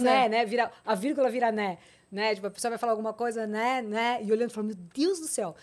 Né, 0.03 0.29
né? 0.29 0.44
Vira, 0.44 0.70
a 0.85 0.94
vírgula 0.94 1.31
vira 1.31 1.53
né. 1.53 1.79
Né? 2.12 2.35
Tipo, 2.35 2.46
a 2.48 2.51
pessoa 2.51 2.68
vai 2.68 2.79
falar 2.79 2.92
alguma 2.92 3.14
coisa, 3.14 3.46
né, 3.46 3.81
né? 3.81 4.20
E 4.22 4.31
olhando 4.31 4.51
e 4.51 4.53
falando, 4.53 4.77
meu 4.77 4.87
Deus 4.94 5.18
do 5.18 5.27
céu. 5.27 5.57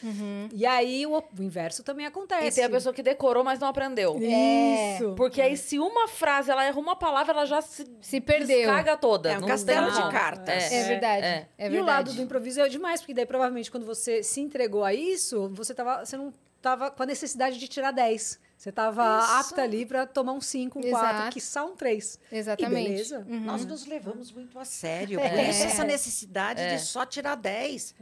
E 0.51 0.65
aí 0.65 1.05
o, 1.05 1.15
o 1.15 1.43
inverso 1.43 1.83
também 1.83 2.07
acontece. 2.07 2.47
E 2.47 2.51
tem 2.51 2.63
a 2.63 2.69
pessoa 2.69 2.91
que 2.91 3.03
decorou, 3.03 3.43
mas 3.43 3.59
não 3.59 3.67
aprendeu. 3.67 4.17
Isso. 4.19 5.13
Porque 5.15 5.39
aí, 5.39 5.55
se 5.55 5.77
uma 5.77 6.07
frase, 6.07 6.49
ela 6.49 6.65
erra 6.65 6.79
uma 6.79 6.95
palavra, 6.95 7.33
ela 7.33 7.45
já 7.45 7.61
se, 7.61 7.85
Se 8.01 8.19
perdeu. 8.19 8.67
caga 8.67 8.97
toda. 8.97 9.31
É 9.31 9.37
um 9.37 9.45
castelo 9.45 9.91
de 9.91 10.01
cartas. 10.11 10.71
É, 10.71 10.83
verdade. 10.85 11.23
é. 11.23 11.47
É 11.55 11.69
e 11.69 11.79
o 11.79 11.83
lado 11.83 12.13
do 12.13 12.21
improviso 12.21 12.59
é 12.61 12.67
demais, 12.67 12.99
porque 12.99 13.13
daí 13.13 13.27
provavelmente 13.27 13.69
quando 13.69 13.85
você 13.85 14.23
se 14.23 14.41
entregou 14.41 14.83
a 14.83 14.91
isso, 14.91 15.49
você, 15.53 15.75
tava, 15.75 16.03
você 16.03 16.17
não 16.17 16.33
tava 16.59 16.89
com 16.89 17.03
a 17.03 17.05
necessidade 17.05 17.59
de 17.59 17.67
tirar 17.67 17.91
10. 17.91 18.39
Você 18.59 18.73
tava 18.73 19.19
Isso. 19.19 19.31
apta 19.53 19.61
ali 19.63 19.85
para 19.85 20.05
tomar 20.05 20.33
um 20.33 20.41
5, 20.41 20.79
um 20.79 20.83
Exato. 20.83 21.01
4, 21.15 21.31
quiçá 21.31 21.63
um 21.63 21.77
3. 21.77 22.19
Exatamente. 22.29 22.87
E 22.87 22.89
beleza. 22.91 23.25
Uhum. 23.25 23.39
Nós 23.39 23.65
nos 23.65 23.85
levamos 23.85 24.33
muito 24.33 24.59
a 24.59 24.65
sério. 24.65 25.17
É. 25.17 25.29
Por 25.29 25.39
isso 25.49 25.63
essa 25.63 25.85
necessidade 25.85 26.59
É. 26.59 26.75
de 26.75 26.81
só 26.81 27.05
tirar 27.05 27.35
10. 27.35 27.95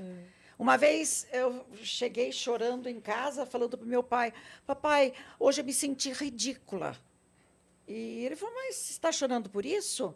Uma 0.58 0.76
vez 0.76 1.28
eu 1.32 1.64
cheguei 1.84 2.32
chorando 2.32 2.90
em 2.90 3.00
casa, 3.00 3.46
falando 3.46 3.78
para 3.78 3.86
meu 3.86 4.02
pai: 4.02 4.34
Papai, 4.66 5.14
hoje 5.40 5.62
eu 5.62 5.66
me 5.66 5.72
senti 5.72 6.12
ridícula. 6.12 6.98
E 7.88 8.26
ele 8.26 8.36
falou: 8.36 8.56
Mas 8.56 8.78
você 8.78 8.94
está 8.94 9.12
chorando 9.12 9.52
por 9.52 9.64
isso? 9.64 10.16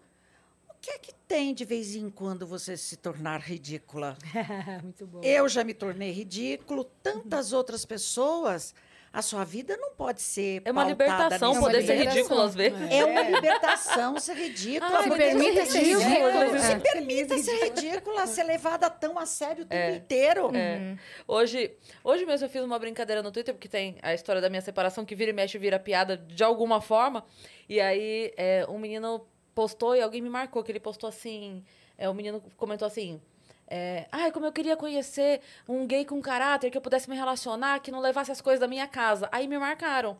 O 0.68 0.74
que 0.82 0.90
é 0.90 0.98
que 0.98 1.14
tem 1.28 1.54
de 1.54 1.66
vez 1.66 1.94
em 1.96 2.10
quando 2.10 2.48
você 2.48 2.76
se 2.76 2.98
tornar 2.98 3.40
ridícula? 3.42 4.18
Muito 4.82 5.06
bom. 5.06 5.22
Eu 5.22 5.48
já 5.48 5.64
me 5.64 5.76
tornei 5.76 6.10
ridículo, 6.10 6.84
tantas 6.84 7.54
outras 7.54 7.86
pessoas. 7.86 8.74
A 9.14 9.22
sua 9.22 9.44
vida 9.44 9.76
não 9.76 9.92
pode 9.92 10.22
ser. 10.22 10.62
É 10.64 10.72
uma 10.72 10.86
libertação 10.86 11.60
poder 11.60 11.82
ser 11.84 11.96
ridículo 11.96 12.42
às 12.44 12.56
vezes. 12.56 12.80
É 12.90 13.04
uma 13.04 13.22
libertação 13.24 14.18
ser 14.18 14.36
ridícula. 14.36 15.00
Ah, 15.00 15.04
se 15.04 15.10
poder 15.10 15.36
permita 15.36 15.66
ser 15.66 15.80
ridículo. 15.80 16.60
Se 16.60 16.72
É. 16.72 16.80
permita 16.80 17.38
ser 17.40 17.64
ridícula, 17.66 18.26
ser 18.28 18.44
levada 18.44 18.90
tão 18.90 19.20
a 19.20 19.26
sério 19.26 19.64
o 19.64 19.68
tempo 19.68 19.82
É. 19.82 19.96
inteiro. 19.98 20.46
Uhum. 20.46 20.98
Hoje, 21.28 21.76
hoje 22.06 22.26
mesmo 22.26 22.46
eu 22.46 22.50
fiz 22.50 22.62
uma 22.64 22.80
brincadeira 22.80 23.22
no 23.22 23.32
Twitter, 23.34 23.54
porque 23.54 23.68
tem 23.68 23.98
a 24.02 24.14
história 24.14 24.42
da 24.42 24.50
minha 24.50 24.62
separação 24.62 25.04
que 25.04 25.14
vira 25.14 25.32
e 25.32 25.34
mexe 25.34 25.58
vira 25.58 25.78
piada 25.78 26.16
de 26.16 26.42
alguma 26.44 26.80
forma. 26.80 27.26
E 27.68 27.82
aí 27.82 28.34
é, 28.38 28.66
um 28.70 28.80
menino 28.80 29.28
postou 29.54 29.94
e 29.94 30.02
alguém 30.02 30.22
me 30.22 30.30
marcou, 30.30 30.64
que 30.64 30.72
ele 30.72 30.80
postou 30.80 31.10
assim. 31.10 31.66
É, 31.98 32.08
o 32.10 32.14
menino 32.14 32.42
comentou 32.56 32.86
assim. 32.88 33.22
É, 33.74 34.06
Ai, 34.12 34.34
como 34.34 34.46
eu 34.46 34.52
queria 34.52 34.76
conhecer 34.76 35.40
um 35.66 35.88
gay 35.88 36.04
com 36.04 36.22
caráter, 36.22 36.70
que 36.70 36.78
eu 36.78 36.82
pudesse 36.82 37.10
me 37.10 37.16
relacionar, 37.16 37.80
que 37.80 37.90
não 37.90 38.02
levasse 38.02 38.30
as 38.30 38.42
coisas 38.42 38.60
da 38.60 38.68
minha 38.68 38.86
casa. 38.86 39.30
Aí 39.32 39.48
me 39.48 39.58
marcaram. 39.58 40.20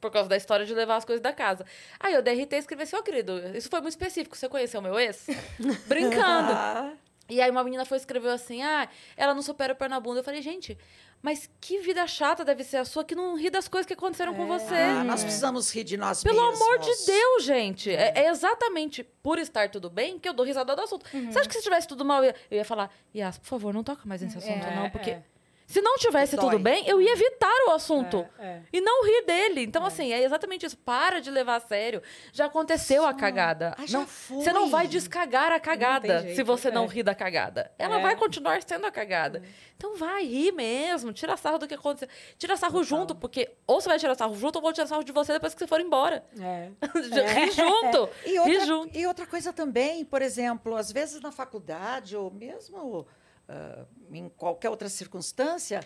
Por 0.00 0.10
causa 0.10 0.28
da 0.28 0.36
história 0.36 0.66
de 0.66 0.74
levar 0.74 0.96
as 0.96 1.04
coisas 1.04 1.22
da 1.22 1.32
casa. 1.32 1.64
Aí 2.00 2.14
eu 2.14 2.22
DRT 2.22 2.56
e 2.56 2.58
escrevi 2.58 2.82
assim, 2.82 2.96
ó, 2.96 3.02
querido, 3.02 3.38
isso 3.56 3.68
foi 3.70 3.80
muito 3.80 3.92
específico. 3.92 4.36
Você 4.36 4.48
conheceu 4.48 4.82
meu 4.82 4.98
ex? 4.98 5.26
Brincando. 5.86 6.98
E 7.28 7.40
aí 7.40 7.50
uma 7.50 7.62
menina 7.64 7.84
foi 7.84 7.98
e 7.98 8.00
escreveu 8.00 8.30
assim: 8.30 8.62
ah, 8.62 8.88
ela 9.16 9.34
não 9.34 9.42
supera 9.42 9.72
o 9.72 9.76
pé 9.76 9.88
na 9.88 10.00
bunda. 10.00 10.20
Eu 10.20 10.24
falei, 10.24 10.40
gente, 10.40 10.78
mas 11.20 11.50
que 11.60 11.78
vida 11.80 12.06
chata 12.06 12.44
deve 12.44 12.64
ser 12.64 12.78
a 12.78 12.84
sua 12.84 13.04
que 13.04 13.14
não 13.14 13.36
ri 13.36 13.50
das 13.50 13.68
coisas 13.68 13.86
que 13.86 13.92
aconteceram 13.92 14.34
com 14.34 14.46
você. 14.46 14.74
ah, 14.74 15.04
nós 15.04 15.22
precisamos 15.22 15.70
rir 15.74 15.84
de 15.84 15.96
nós 15.96 16.22
Pelo 16.22 16.40
mesmos. 16.50 16.60
amor 16.60 16.78
de 16.78 17.06
Deus, 17.06 17.44
gente. 17.44 17.90
É, 17.90 18.12
é 18.24 18.28
exatamente 18.30 19.02
por 19.22 19.38
estar 19.38 19.68
tudo 19.70 19.90
bem 19.90 20.18
que 20.18 20.28
eu 20.28 20.32
dou 20.32 20.46
risada 20.46 20.74
do 20.74 20.82
assunto. 20.82 21.04
Você 21.10 21.38
acha 21.38 21.48
que 21.48 21.54
se 21.56 21.62
tivesse 21.62 21.86
tudo 21.88 22.04
mal, 22.04 22.22
eu 22.24 22.28
ia, 22.30 22.34
eu 22.50 22.56
ia 22.58 22.64
falar, 22.64 22.90
Yas, 23.14 23.36
por 23.38 23.46
favor, 23.46 23.74
não 23.74 23.82
toca 23.84 24.02
mais 24.06 24.22
nesse 24.22 24.38
assunto, 24.38 24.64
É, 24.66 24.74
não, 24.76 24.88
porque. 24.90 25.10
é. 25.10 25.22
Se 25.68 25.82
não 25.82 25.98
tivesse 25.98 26.34
Dói. 26.34 26.46
tudo 26.46 26.58
bem, 26.58 26.88
eu 26.88 26.98
ia 26.98 27.12
evitar 27.12 27.52
o 27.68 27.72
assunto. 27.72 28.26
É, 28.38 28.46
é. 28.46 28.62
E 28.72 28.80
não 28.80 29.04
rir 29.04 29.26
dele. 29.26 29.60
Então, 29.62 29.84
assim, 29.84 30.10
é 30.14 30.22
exatamente 30.22 30.64
isso. 30.64 30.78
Para 30.78 31.20
de 31.20 31.30
levar 31.30 31.56
a 31.56 31.60
sério. 31.60 32.02
Já 32.32 32.46
aconteceu 32.46 33.04
a 33.04 33.12
cagada. 33.12 33.74
Ah, 33.76 33.84
não, 33.90 34.06
foi. 34.06 34.38
Você 34.38 34.50
não 34.50 34.70
vai 34.70 34.86
descagar 34.86 35.52
a 35.52 35.60
cagada 35.60 36.22
se 36.34 36.42
você 36.42 36.70
não 36.70 36.84
é. 36.84 36.88
rir 36.88 37.02
da 37.02 37.14
cagada. 37.14 37.70
Ela 37.78 37.98
É. 37.98 38.02
vai 38.02 38.16
continuar 38.16 38.62
sendo 38.66 38.86
a 38.86 38.90
cagada. 38.90 39.42
Então 39.76 39.94
vai, 39.94 40.24
ri 40.24 40.50
mesmo. 40.52 41.12
Tira 41.12 41.36
sarro 41.36 41.58
do 41.58 41.68
que 41.68 41.74
aconteceu. 41.74 42.08
Tira 42.38 42.56
sarro 42.56 42.82
junto, 42.82 43.14
porque 43.14 43.50
ou 43.66 43.78
você 43.78 43.90
vai 43.90 43.98
tirar 43.98 44.14
sarro 44.14 44.34
junto 44.36 44.56
ou 44.56 44.60
eu 44.60 44.62
vou 44.62 44.72
tirar 44.72 44.86
sarro 44.86 45.04
de 45.04 45.12
você 45.12 45.34
depois 45.34 45.52
que 45.52 45.58
você 45.58 45.66
for 45.66 45.80
embora. 45.82 46.24
É. 46.40 46.70
ri 47.44 47.50
junto. 47.50 48.08
E 48.24 48.30
Ri 48.30 48.38
outra, 48.38 48.64
junto. 48.66 48.98
e 48.98 49.06
outra 49.06 49.26
coisa 49.26 49.52
também, 49.52 50.02
por 50.02 50.22
exemplo, 50.22 50.74
às 50.76 50.90
vezes 50.90 51.20
na 51.20 51.30
faculdade 51.30 52.16
ou 52.16 52.30
mesmo 52.30 53.06
ah, 53.48 53.86
em 54.12 54.28
qualquer 54.28 54.70
outra 54.70 54.88
circunstância, 54.88 55.80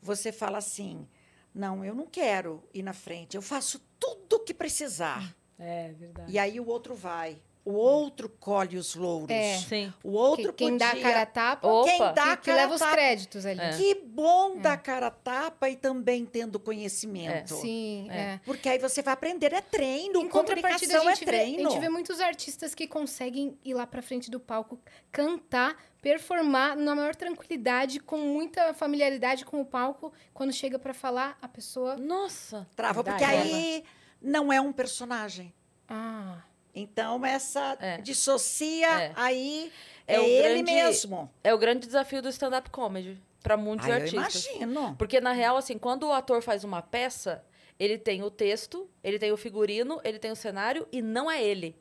você 0.00 0.30
fala 0.30 0.58
assim: 0.58 1.08
não, 1.54 1.84
eu 1.84 1.94
não 1.94 2.06
quero 2.06 2.62
ir 2.72 2.82
na 2.82 2.92
frente, 2.92 3.36
eu 3.36 3.42
faço 3.42 3.80
tudo 3.98 4.36
o 4.36 4.40
que 4.40 4.54
precisar. 4.54 5.36
É, 5.58 5.92
verdade. 5.92 6.30
E 6.30 6.38
aí 6.38 6.60
o 6.60 6.66
outro 6.66 6.94
vai. 6.94 7.42
O 7.68 7.74
outro 7.74 8.30
colhe 8.30 8.78
os 8.78 8.94
louros. 8.94 9.28
É. 9.28 9.58
Sim. 9.58 9.92
O 10.02 10.12
outro 10.12 10.54
Que- 10.54 10.64
quem 10.64 10.78
dá 10.78 10.86
a 10.86 10.90
podia- 10.90 11.02
cara 11.04 11.22
a 11.22 11.26
tapa, 11.26 11.68
Opa. 11.68 11.90
Quem 11.90 11.98
dá 11.98 12.12
que, 12.14 12.20
a 12.20 12.36
que 12.38 12.52
leva 12.52 12.74
os 12.74 12.80
créditos 12.82 13.44
ali. 13.44 13.60
É. 13.60 13.76
Que 13.76 13.94
bom 13.96 14.56
dar 14.56 14.78
cara 14.78 15.08
a 15.08 15.10
tapa 15.10 15.68
e 15.68 15.76
também 15.76 16.24
tendo 16.24 16.58
conhecimento. 16.58 17.54
Sim, 17.56 18.08
É. 18.10 18.16
é. 18.18 18.40
Porque 18.46 18.70
aí 18.70 18.78
você 18.78 19.02
vai 19.02 19.12
aprender, 19.12 19.52
é 19.52 19.60
treino, 19.60 20.20
Em 20.22 20.28
contrapartida, 20.30 20.94
a 20.94 21.00
comunicação 21.00 21.10
é 21.10 21.14
gente, 21.14 21.24
vê, 21.26 21.30
a 21.30 21.40
treino. 21.40 21.70
gente 21.70 21.80
vê 21.80 21.88
muitos 21.90 22.20
artistas 22.20 22.74
que 22.74 22.86
conseguem 22.86 23.58
ir 23.62 23.74
lá 23.74 23.86
pra 23.86 24.00
frente 24.00 24.30
do 24.30 24.40
palco, 24.40 24.80
cantar, 25.12 25.76
performar 26.00 26.74
na 26.74 26.94
maior 26.94 27.14
tranquilidade, 27.14 28.00
com 28.00 28.16
muita 28.16 28.72
familiaridade 28.72 29.44
com 29.44 29.60
o 29.60 29.64
palco. 29.66 30.10
Quando 30.32 30.54
chega 30.54 30.78
pra 30.78 30.94
falar, 30.94 31.36
a 31.42 31.46
pessoa. 31.48 31.96
Nossa. 31.98 32.66
Trava, 32.74 33.04
porque 33.04 33.24
aí 33.24 33.84
não 34.22 34.50
é 34.50 34.58
um 34.58 34.72
personagem. 34.72 35.52
Ah, 35.86 36.42
Então, 36.80 37.24
essa 37.24 37.76
É. 37.80 37.98
dissocia 37.98 38.86
É. 38.88 39.12
aí 39.16 39.72
É 40.06 40.14
é, 40.16 40.24
ele 40.24 40.62
grande- 40.62 40.72
mesmo. 40.72 41.30
É 41.42 41.52
o 41.52 41.58
grande 41.58 41.86
desafio 41.86 42.22
do 42.22 42.28
stand-up 42.28 42.70
comedy. 42.70 43.20
pra 43.42 43.56
muitos 43.56 43.86
Ah, 43.86 43.90
eu 43.90 43.94
artistas. 44.02 44.46
imagino. 44.46 44.96
Porque, 44.98 45.20
na 45.20 45.32
real, 45.32 45.56
assim, 45.56 45.78
quando 45.78 46.02
o 46.08 46.12
ator 46.12 46.42
faz 46.42 46.64
uma 46.64 46.82
peça, 46.82 47.42
ele 47.78 47.96
tem 47.96 48.22
o 48.22 48.30
texto, 48.30 48.90
ele 49.02 49.18
tem 49.18 49.30
o 49.32 49.36
figurino, 49.36 50.00
ele 50.04 50.18
tem 50.18 50.30
o 50.32 50.36
cenário 50.36 50.86
e 50.90 51.00
não 51.00 51.30
é 51.30 51.42
ele. 51.42 51.76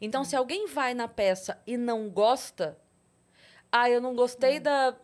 Então, 0.00 0.24
se 0.24 0.34
alguém 0.34 0.66
vai 0.66 0.94
na 0.94 1.06
peça 1.06 1.60
e 1.66 1.76
não 1.76 2.08
gosta, 2.08 2.76
ah, 3.70 3.88
eu 3.90 4.00
não 4.00 4.14
gostei 4.16 4.58
da 4.58 4.94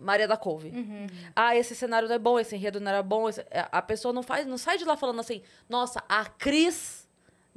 Maria 0.00 0.26
da 0.28 0.36
Couve. 0.36 0.72
Ah, 1.34 1.54
esse 1.56 1.74
cenário 1.74 2.08
não 2.08 2.14
é 2.14 2.18
bom, 2.18 2.38
esse 2.40 2.54
enredo 2.56 2.80
não 2.80 2.90
era 2.90 3.02
bom. 3.02 3.28
esse- 3.28 3.44
A 3.50 3.82
pessoa 3.82 4.12
não 4.12 4.22
faz, 4.22 4.46
não 4.46 4.56
sai 4.58 4.78
de 4.78 4.84
lá 4.84 4.96
falando 4.96 5.20
assim, 5.20 5.42
nossa, 5.68 6.02
a 6.08 6.24
Cris 6.24 7.07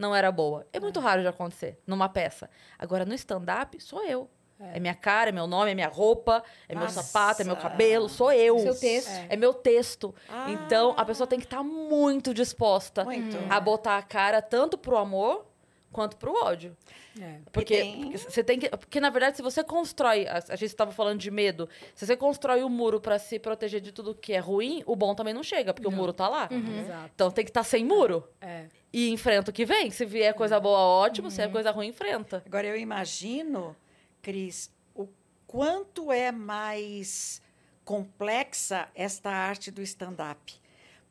não 0.02 0.14
era 0.16 0.32
boa. 0.32 0.68
É 0.74 0.80
muito 0.80 1.00
raro 1.00 1.22
de 1.22 1.28
acontecer 1.28 1.80
numa 1.86 2.10
peça. 2.10 2.50
Agora, 2.78 3.06
no 3.06 3.14
stand-up, 3.14 3.80
sou 3.80 4.04
eu. 4.04 4.30
É. 4.60 4.80
minha 4.80 4.94
cara, 4.94 5.30
é 5.30 5.32
meu 5.32 5.48
nome, 5.48 5.72
é 5.72 5.74
minha 5.74 5.88
roupa, 5.88 6.44
é 6.70 6.76
meu 6.76 6.84
Nossa. 6.84 7.02
sapato, 7.02 7.42
é 7.42 7.46
meu 7.46 7.56
cabelo, 7.56 8.08
sou 8.08 8.32
eu. 8.32 8.60
Seu 8.60 8.78
texto. 8.78 9.10
É 9.28 9.36
meu 9.36 9.56
texto. 9.56 10.14
Ah. 10.30 10.52
Então, 10.52 10.94
a 10.98 11.04
pessoa 11.04 11.26
tem 11.26 11.40
que 11.40 11.46
estar 11.46 11.64
muito 11.64 12.32
disposta 12.32 13.04
Muito. 13.04 13.38
a 13.50 13.60
botar 13.60 13.98
a 13.98 14.04
cara 14.04 14.40
tanto 14.40 14.78
pro 14.78 14.98
amor 14.98 15.48
quanto 15.92 16.16
pro 16.18 16.32
ódio. 16.46 16.78
É. 17.20 17.40
Porque 17.52 17.76
tem- 17.78 18.02
porque 18.04 18.18
você 18.18 18.44
tem 18.44 18.60
que. 18.60 18.70
Porque, 18.70 19.00
na 19.00 19.10
verdade, 19.10 19.36
se 19.38 19.44
você 19.44 19.64
constrói. 19.64 20.28
A, 20.28 20.38
a 20.38 20.56
gente 20.56 20.66
estava 20.70 20.92
falando 20.92 21.20
de 21.20 21.30
medo. 21.30 21.68
Se 21.94 22.06
você 22.06 22.16
constrói 22.16 22.64
o 22.64 22.70
muro 22.70 23.02
para 23.02 23.20
se 23.20 23.38
proteger 23.38 23.82
de 23.82 23.92
tudo 23.92 24.16
que 24.16 24.32
é 24.34 24.40
ruim, 24.40 24.82
o 24.86 24.96
bom 24.96 25.14
também 25.14 25.34
não 25.34 25.44
chega, 25.44 25.74
porque 25.74 25.88
o 25.88 25.92
muro 25.92 26.14
tá 26.14 26.30
lá. 26.30 26.48
Exato. 26.52 27.12
Então 27.14 27.30
tem 27.32 27.44
que 27.44 27.50
estar 27.52 27.64
sem 27.64 27.84
muro. 27.84 28.24
É. 28.40 28.68
E 28.94 29.10
enfrenta 29.10 29.52
o 29.52 29.54
que 29.54 29.66
vem. 29.66 29.90
Se 29.92 30.06
vier 30.06 30.34
coisa 30.34 30.60
boa, 30.60 30.80
ótimo. 30.80 31.30
Se 31.30 31.42
é 31.42 31.48
coisa 31.50 31.72
ruim, 31.72 31.88
enfrenta. 31.90 32.42
Agora, 32.46 32.68
eu 32.68 32.78
imagino, 32.78 33.76
Cris, 34.22 34.72
o 34.96 35.08
quanto 35.48 36.12
é 36.14 36.32
mais 36.32 37.42
complexa 37.84 38.88
esta 38.96 39.30
arte 39.30 39.70
do 39.70 39.82
stand-up. 39.82 40.61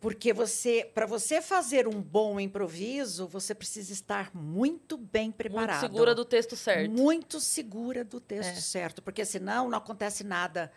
Porque 0.00 0.32
você, 0.32 0.90
para 0.94 1.04
você 1.04 1.42
fazer 1.42 1.86
um 1.86 2.00
bom 2.00 2.40
improviso, 2.40 3.28
você 3.28 3.54
precisa 3.54 3.92
estar 3.92 4.34
muito 4.34 4.96
bem 4.96 5.30
preparado. 5.30 5.80
Muito 5.82 5.92
segura 5.92 6.14
do 6.14 6.24
texto 6.24 6.56
certo. 6.56 6.90
Muito 6.90 7.38
segura 7.38 8.02
do 8.02 8.18
texto 8.18 8.56
É. 8.56 8.60
certo, 8.60 9.02
porque 9.02 9.24
senão 9.26 9.68
não 9.68 9.76
acontece 9.76 10.24
nada. 10.24 10.72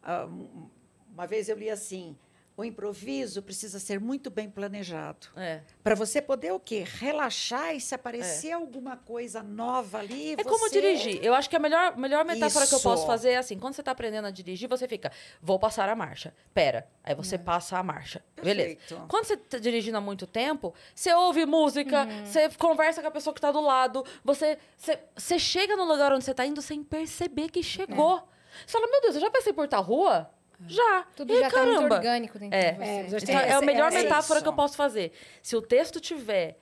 Ah, 0.00 0.24
um- 0.26 0.70
uma 1.12 1.26
vez 1.26 1.48
eu 1.48 1.58
li 1.58 1.68
assim: 1.68 2.16
o 2.60 2.64
improviso 2.64 3.42
precisa 3.42 3.78
ser 3.78 3.98
muito 4.00 4.30
bem 4.30 4.48
planejado. 4.48 5.28
É. 5.36 5.60
Para 5.82 5.94
você 5.94 6.20
poder 6.22 6.52
o 6.52 6.60
quê? 6.60 6.84
Relaxar 6.86 7.74
e 7.74 7.80
se 7.80 7.94
aparecer 7.94 8.52
alguma 8.52 8.96
coisa 8.96 9.42
nova 9.42 9.98
ali. 9.98 10.32
É 10.32 10.44
como 10.44 10.58
você- 10.58 10.80
dirigir. 10.80 11.24
Eu 11.24 11.34
acho 11.34 11.48
que 11.48 11.56
a 11.56 11.58
melhor, 11.58 11.96
melhor 11.96 12.24
metáfora 12.24 12.66
que 12.66 12.74
eu 12.74 12.78
Isso. 12.78 12.88
posso 12.88 13.06
fazer 13.06 13.30
é 13.30 13.36
assim: 13.38 13.58
quando 13.58 13.74
você 13.74 13.82
tá 13.82 13.90
aprendendo 13.90 14.26
a 14.26 14.30
dirigir, 14.30 14.68
você 14.68 14.86
fica, 14.86 15.10
vou 15.40 15.58
passar 15.58 15.88
a 15.88 15.94
marcha. 15.94 16.34
Pera. 16.54 16.86
Aí 17.02 17.14
você 17.14 17.36
passa 17.38 17.78
a 17.78 17.82
marcha. 17.82 18.22
Beleza. 18.42 18.76
Perfeito. 18.76 19.06
Quando 19.08 19.24
você 19.24 19.36
tá 19.36 19.58
dirigindo 19.58 19.96
há 19.96 20.00
muito 20.00 20.26
tempo, 20.26 20.74
você 20.94 21.12
ouve 21.14 21.44
música, 21.46 22.06
você 22.24 22.48
conversa 22.50 23.00
com 23.02 23.08
a 23.08 23.10
pessoa 23.10 23.34
que 23.34 23.40
tá 23.40 23.50
do 23.50 23.60
lado, 23.60 24.04
você, 24.24 24.58
você, 24.76 24.98
você 25.16 25.38
chega 25.38 25.76
no 25.76 25.84
lugar 25.84 26.12
onde 26.12 26.24
você 26.24 26.34
tá 26.34 26.44
indo 26.46 26.60
sem 26.62 26.82
perceber 26.84 27.48
que 27.50 27.62
chegou. 27.62 28.22
Você 28.66 28.72
fala, 28.72 28.86
meu 28.90 29.00
Deus, 29.02 29.14
eu 29.14 29.20
já 29.20 29.30
passei 29.30 29.52
por 29.52 29.66
tal 29.68 29.82
rua? 29.82 30.30
Já. 30.68 31.04
Tudo 31.16 31.32
Ih, 31.32 31.40
já 31.40 31.50
tá 31.50 31.62
muito 31.64 31.74
caramba. 31.76 31.94
orgânico 31.96 32.38
dentro 32.38 32.56
É. 32.58 33.02
de 33.04 33.10
você. 33.10 33.16
É, 33.16 33.34
Então, 33.34 33.38
é 33.40 33.52
a 33.52 33.60
melhor 33.62 33.88
essa- 33.88 34.02
metáfora 34.02 34.38
isso. 34.38 34.42
que 34.44 34.48
eu 34.48 34.52
posso 34.52 34.76
fazer. 34.76 35.12
Se 35.42 35.56
o 35.56 35.62
texto 35.62 36.00
tiver 36.00 36.58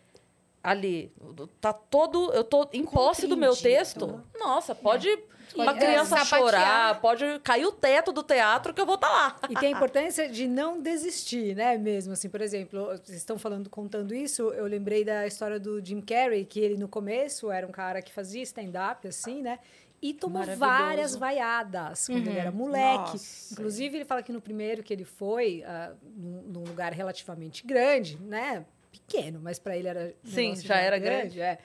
ali, 0.62 1.12
tá 1.60 1.72
todo. 1.72 2.32
Eu 2.32 2.44
tô 2.44 2.68
em 2.72 2.84
posse 2.84 3.26
do 3.26 3.36
meu 3.36 3.56
texto, 3.56 4.22
nossa, 4.38 4.74
pode. 4.74 5.08
Pode, 5.54 5.62
Uma 5.70 5.72
criança 5.78 6.14
é, 6.14 6.18
sapatear. 6.24 6.40
chorar, 6.40 7.00
pode 7.00 7.24
cair 7.42 7.64
o 7.64 7.72
teto 7.72 8.12
do 8.12 8.22
teatro 8.22 8.74
que 8.74 8.80
eu 8.82 8.84
vou 8.84 8.96
estar 8.96 9.08
lá. 9.08 9.36
E 9.48 9.54
tem 9.54 9.72
a 9.72 9.76
importância 9.76 10.28
de 10.28 10.46
não 10.46 10.78
desistir, 10.78 11.56
né? 11.56 11.78
Mesmo 11.78 12.12
assim, 12.12 12.28
por 12.28 12.42
exemplo, 12.42 12.84
vocês 12.88 13.16
estão 13.16 13.38
falando, 13.38 13.70
contando 13.70 14.14
isso, 14.14 14.42
eu 14.52 14.66
lembrei 14.66 15.06
da 15.06 15.26
história 15.26 15.58
do 15.58 15.82
Jim 15.82 16.02
Carrey, 16.02 16.44
que 16.44 16.60
ele 16.60 16.76
no 16.76 16.86
começo 16.86 17.50
era 17.50 17.66
um 17.66 17.70
cara 17.70 18.02
que 18.02 18.12
fazia 18.12 18.42
stand-up, 18.42 19.08
assim, 19.08 19.40
né? 19.40 19.58
E 20.00 20.14
tomou 20.14 20.44
várias 20.56 21.16
vaiadas 21.16 22.06
quando 22.06 22.28
ele 22.28 22.38
era 22.38 22.52
moleque. 22.52 23.12
Nossa. 23.12 23.52
Inclusive, 23.52 23.96
ele 23.96 24.04
fala 24.04 24.22
que 24.22 24.32
no 24.32 24.40
primeiro 24.40 24.82
que 24.82 24.92
ele 24.92 25.04
foi, 25.04 25.64
ah, 25.64 25.94
num, 26.02 26.42
num 26.42 26.64
lugar 26.64 26.92
relativamente 26.92 27.66
grande, 27.66 28.16
né? 28.22 28.64
Pequeno, 28.92 29.40
mas 29.42 29.58
para 29.58 29.76
ele 29.76 29.88
era. 29.88 30.14
Sim, 30.24 30.54
já 30.54 30.76
era 30.76 30.98
grande. 30.98 31.40
É. 31.40 31.58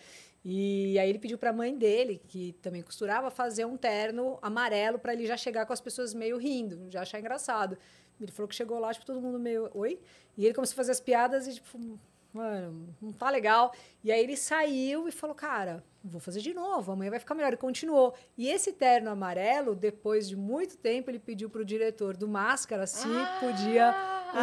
E 0.46 1.00
aí 1.00 1.10
ele 1.10 1.20
pediu 1.20 1.38
para 1.38 1.52
a 1.52 1.54
mãe 1.54 1.78
dele, 1.78 2.22
que 2.28 2.54
também 2.62 2.82
costurava, 2.82 3.32
fazer 3.32 3.66
um 3.66 3.78
terno 3.78 4.38
amarelo 4.42 5.00
para 5.00 5.14
ele 5.14 5.26
já 5.26 5.38
chegar 5.38 5.66
com 5.66 5.72
as 5.72 5.80
pessoas 5.80 6.14
meio 6.14 6.38
rindo, 6.38 6.90
já 6.90 7.02
achar 7.02 7.20
engraçado. 7.20 7.78
Ele 8.20 8.32
falou 8.32 8.48
que 8.50 8.56
chegou 8.56 8.78
lá, 8.80 8.94
tipo, 8.94 9.06
todo 9.06 9.22
mundo 9.22 9.40
meio, 9.40 9.70
oi? 9.74 10.00
E 10.38 10.46
ele 10.46 10.54
começou 10.54 10.74
a 10.74 10.78
fazer 10.78 10.92
as 10.92 11.00
piadas 11.00 11.48
e, 11.48 11.54
tipo, 11.54 12.00
mano, 12.34 12.96
não 13.02 13.14
tá 13.14 13.30
legal. 13.30 13.74
E 14.04 14.12
aí 14.12 14.22
ele 14.22 14.36
saiu 14.36 15.08
e 15.08 15.12
falou, 15.12 15.36
cara, 15.36 15.84
vou 16.04 16.20
fazer 16.20 16.42
de 16.42 16.54
novo, 16.54 16.92
amanhã 16.92 17.12
vai 17.12 17.20
ficar 17.20 17.36
melhor. 17.36 17.54
E 17.54 17.58
continuou. 17.58 18.14
E 18.38 18.50
esse 18.50 18.74
terno 18.74 19.10
amarelo, 19.10 19.76
depois 19.76 20.28
de 20.28 20.36
muito 20.36 20.76
tempo, 20.78 21.10
ele 21.12 21.20
pediu 21.20 21.50
pro 21.50 21.64
diretor 21.64 22.18
do 22.18 22.28
Máscara 22.28 22.88
se 22.88 23.08
podia 23.40 23.96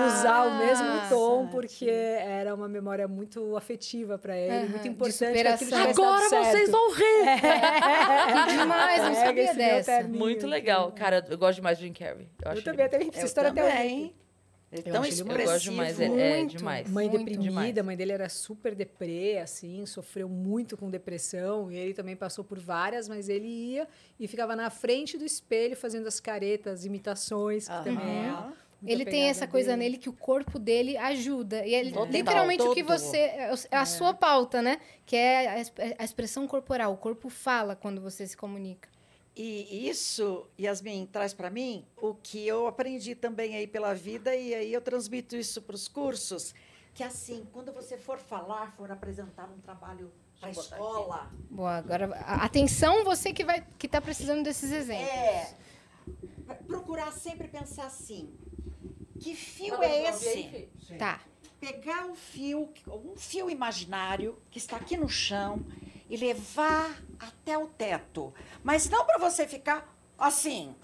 usar 0.07 0.47
o 0.47 0.59
mesmo 0.59 0.87
tom, 1.09 1.47
Ah, 1.47 1.51
porque 1.51 1.91
era 1.91 2.55
uma 2.55 2.69
memória 2.69 3.09
muito 3.09 3.57
afetiva 3.57 4.17
para 4.17 4.37
ele, 4.37 4.69
muito 4.69 4.83
de 4.83 4.89
importante 4.89 5.33
Agora 5.75 6.29
vocês 6.29 6.71
vão 6.71 6.93
rir! 6.93 7.41
Que 8.51 8.57
demais, 8.57 9.03
não 9.03 9.15
sabia 9.15 9.55
dessa. 9.55 10.03
Muito 10.05 10.47
legal. 10.47 10.93
Cara, 10.93 11.25
eu 11.29 11.37
gosto 11.37 11.57
demais 11.57 11.79
do 11.79 11.83
Jim 11.83 11.93
Carrey. 11.93 12.29
Eu, 12.41 12.47
Eu 12.47 12.53
acho 12.53 12.63
também, 12.63 12.87
até 12.87 12.97
essa 13.03 13.27
história 13.27 13.51
até 13.51 13.65
hoje. 13.65 14.15
Eu 14.73 14.83
Tão 14.85 15.01
muito- 15.03 15.19
Eu 15.19 15.27
gosto 15.27 15.41
expressivo. 15.69 15.71
demais. 15.71 16.01
É 16.01 16.09
Muito. 16.09 16.57
demais. 16.57 16.91
Mãe 16.91 17.09
Muito. 17.09 17.19
deprimida, 17.25 17.43
Demais. 17.51 17.79
a 17.79 17.83
mãe 17.83 17.97
dele 17.97 18.13
era 18.13 18.29
super 18.29 18.73
deprê, 18.75 19.39
assim, 19.39 19.85
sofreu 19.85 20.29
muito 20.29 20.77
com 20.77 20.89
depressão, 20.89 21.73
e 21.73 21.77
ele 21.77 21.93
também 21.93 22.15
passou 22.15 22.45
por 22.45 22.59
várias, 22.59 23.09
mas 23.09 23.29
ele 23.29 23.49
ia 23.49 23.89
e 24.19 24.29
ficava 24.29 24.55
na 24.55 24.71
frente 24.71 25.19
do 25.19 25.25
espelho 25.25 25.75
fazendo 25.77 26.07
as 26.07 26.21
caretas, 26.21 26.85
imitações, 26.85 27.67
que 27.67 27.83
também 27.85 28.27
é 28.27 28.93
Ele 28.93 29.05
tem 29.05 29.25
essa 29.25 29.47
coisa 29.47 29.71
dele. 29.71 29.83
nele 29.83 29.97
que 29.99 30.09
o 30.09 30.13
corpo 30.13 30.59
dele 30.59 30.97
ajuda. 30.97 31.67
E 31.67 31.75
ele, 31.75 31.91
Total, 31.91 32.07
literalmente 32.13 32.63
o 32.63 32.73
que 32.73 32.83
você. 32.83 33.17
É 33.19 33.77
a 33.77 33.85
sua 33.85 34.15
pauta, 34.15 34.63
né? 34.63 34.79
Que 35.05 35.17
é 35.17 35.49
a, 35.49 35.61
exp- 35.61 35.79
a 35.99 36.05
expressão 36.05 36.47
corporal. 36.47 36.93
O 36.93 36.97
corpo 36.97 37.29
fala 37.29 37.75
quando 37.77 38.01
você 38.01 38.27
se 38.27 38.37
comunica. 38.37 38.89
E 39.43 39.89
isso, 39.89 40.47
Yasmin, 40.61 41.07
traz 41.07 41.33
para 41.33 41.49
mim 41.49 41.87
o 41.97 42.13
que 42.13 42.47
eu 42.47 42.67
aprendi 42.67 43.15
também 43.15 43.57
aí 43.57 43.67
pela 43.67 43.95
vida 43.95 44.37
e 44.37 44.55
aí 44.55 44.71
eu 44.71 44.83
transmito 44.83 45.35
isso 45.35 45.63
para 45.63 45.75
os 45.75 45.89
cursos, 45.89 46.55
que 46.93 47.03
assim, 47.03 47.49
quando 47.51 47.73
você 47.73 47.97
for 47.97 48.19
falar, 48.19 48.71
for 48.77 48.93
apresentar 48.93 49.49
um 49.49 49.59
trabalho 49.61 50.13
para 50.39 50.51
escola, 50.51 51.31
Boa, 51.49 51.77
agora, 51.77 52.15
atenção, 52.21 53.03
você 53.03 53.33
que 53.33 53.43
vai 53.43 53.67
que 53.79 53.89
tá 53.89 53.99
precisando 53.99 54.45
desses 54.45 54.71
exemplos. 54.73 55.09
é 55.09 55.55
procurar 56.67 57.11
sempre 57.11 57.49
pensar 57.49 57.87
assim, 57.87 58.31
que 59.19 59.35
fio 59.35 59.83
é 59.83 60.11
esse? 60.11 60.69
Tá. 60.99 61.19
pegar 61.59 62.05
o 62.11 62.15
fio, 62.15 62.71
um 62.87 63.17
fio 63.17 63.49
imaginário 63.49 64.39
que 64.51 64.59
está 64.59 64.77
aqui 64.77 64.99
no 64.99 65.09
chão 65.09 65.65
e 66.11 66.17
levar 66.17 67.01
até 67.19 67.57
o 67.57 67.69
teto. 67.69 68.35
Mas 68.65 68.91
não 68.91 69.07
para 69.07 69.19
você 69.19 69.47
ficar 69.47 69.97
assim. 70.19 70.75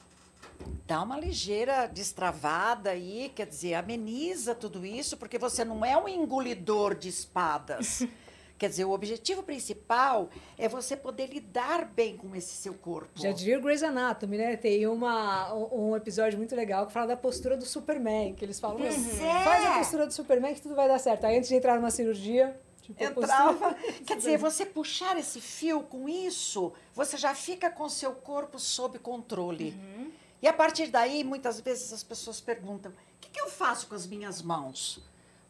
Dá 0.87 1.03
uma 1.03 1.19
ligeira 1.19 1.87
destravada 1.89 2.91
aí, 2.91 3.31
quer 3.35 3.47
dizer, 3.47 3.75
ameniza 3.75 4.55
tudo 4.55 4.87
isso, 4.87 5.17
porque 5.17 5.37
você 5.37 5.65
não 5.65 5.85
é 5.85 5.97
um 5.97 6.09
engolidor 6.09 6.95
de 6.95 7.09
espadas. 7.09 8.07
quer 8.57 8.69
dizer, 8.69 8.85
o 8.85 8.93
objetivo 8.93 9.43
principal 9.43 10.31
é 10.57 10.69
você 10.69 10.97
poder 10.97 11.27
lidar 11.27 11.85
bem 11.85 12.17
com 12.17 12.35
esse 12.35 12.55
seu 12.55 12.73
corpo. 12.73 13.11
Já 13.17 13.33
diria 13.33 13.59
o 13.59 13.63
Grey's 13.63 13.83
Anatomy, 13.83 14.39
né? 14.39 14.57
Tem 14.57 14.87
uma, 14.87 15.53
um, 15.55 15.95
episódio 15.97 16.39
muito 16.39 16.55
legal 16.55 16.87
que 16.87 16.93
fala 16.93 17.09
da 17.09 17.17
postura 17.17 17.57
do 17.57 17.67
Superman, 17.67 18.35
que 18.35 18.45
eles 18.45 18.59
falam, 18.59 18.79
"Meu, 18.79 18.89
Pois 18.93 19.21
é. 19.21 19.45
faz 19.45 19.67
a 19.67 19.79
postura 19.79 20.07
do 20.07 20.13
Superman 20.13 20.55
que 20.55 20.63
tudo 20.63 20.75
vai 20.75 20.89
dar 20.89 20.99
certo. 20.99 21.27
Aí 21.27 21.37
antes 21.37 21.49
de 21.49 21.57
entrar 21.57 21.77
numa 21.77 21.91
cirurgia, 21.91 22.59
tipo, 22.95 23.23
Entrava. 23.23 23.75
Quer 24.07 24.17
dizer, 24.17 24.39
você 24.39 24.65
puxar 24.65 25.17
esse 25.19 25.41
fio 25.41 25.83
com 25.83 26.09
isso, 26.09 26.73
você 26.95 27.17
já 27.17 27.35
fica 27.35 27.71
com 27.71 27.89
seu 27.89 28.13
corpo 28.13 28.59
sob 28.59 28.99
controle. 28.99 29.79
E 30.41 30.47
a 30.47 30.53
partir 30.53 30.89
daí, 30.89 31.25
muitas 31.25 31.61
vezes 31.61 31.93
as 31.93 32.03
pessoas 32.03 32.41
perguntam: 32.41 32.93
o 32.93 32.95
que, 33.21 33.31
que 33.31 33.41
eu 33.41 33.49
faço 33.49 33.87
com 33.89 33.95
as 33.95 34.07
minhas 34.07 34.43
mãos? 34.43 35.01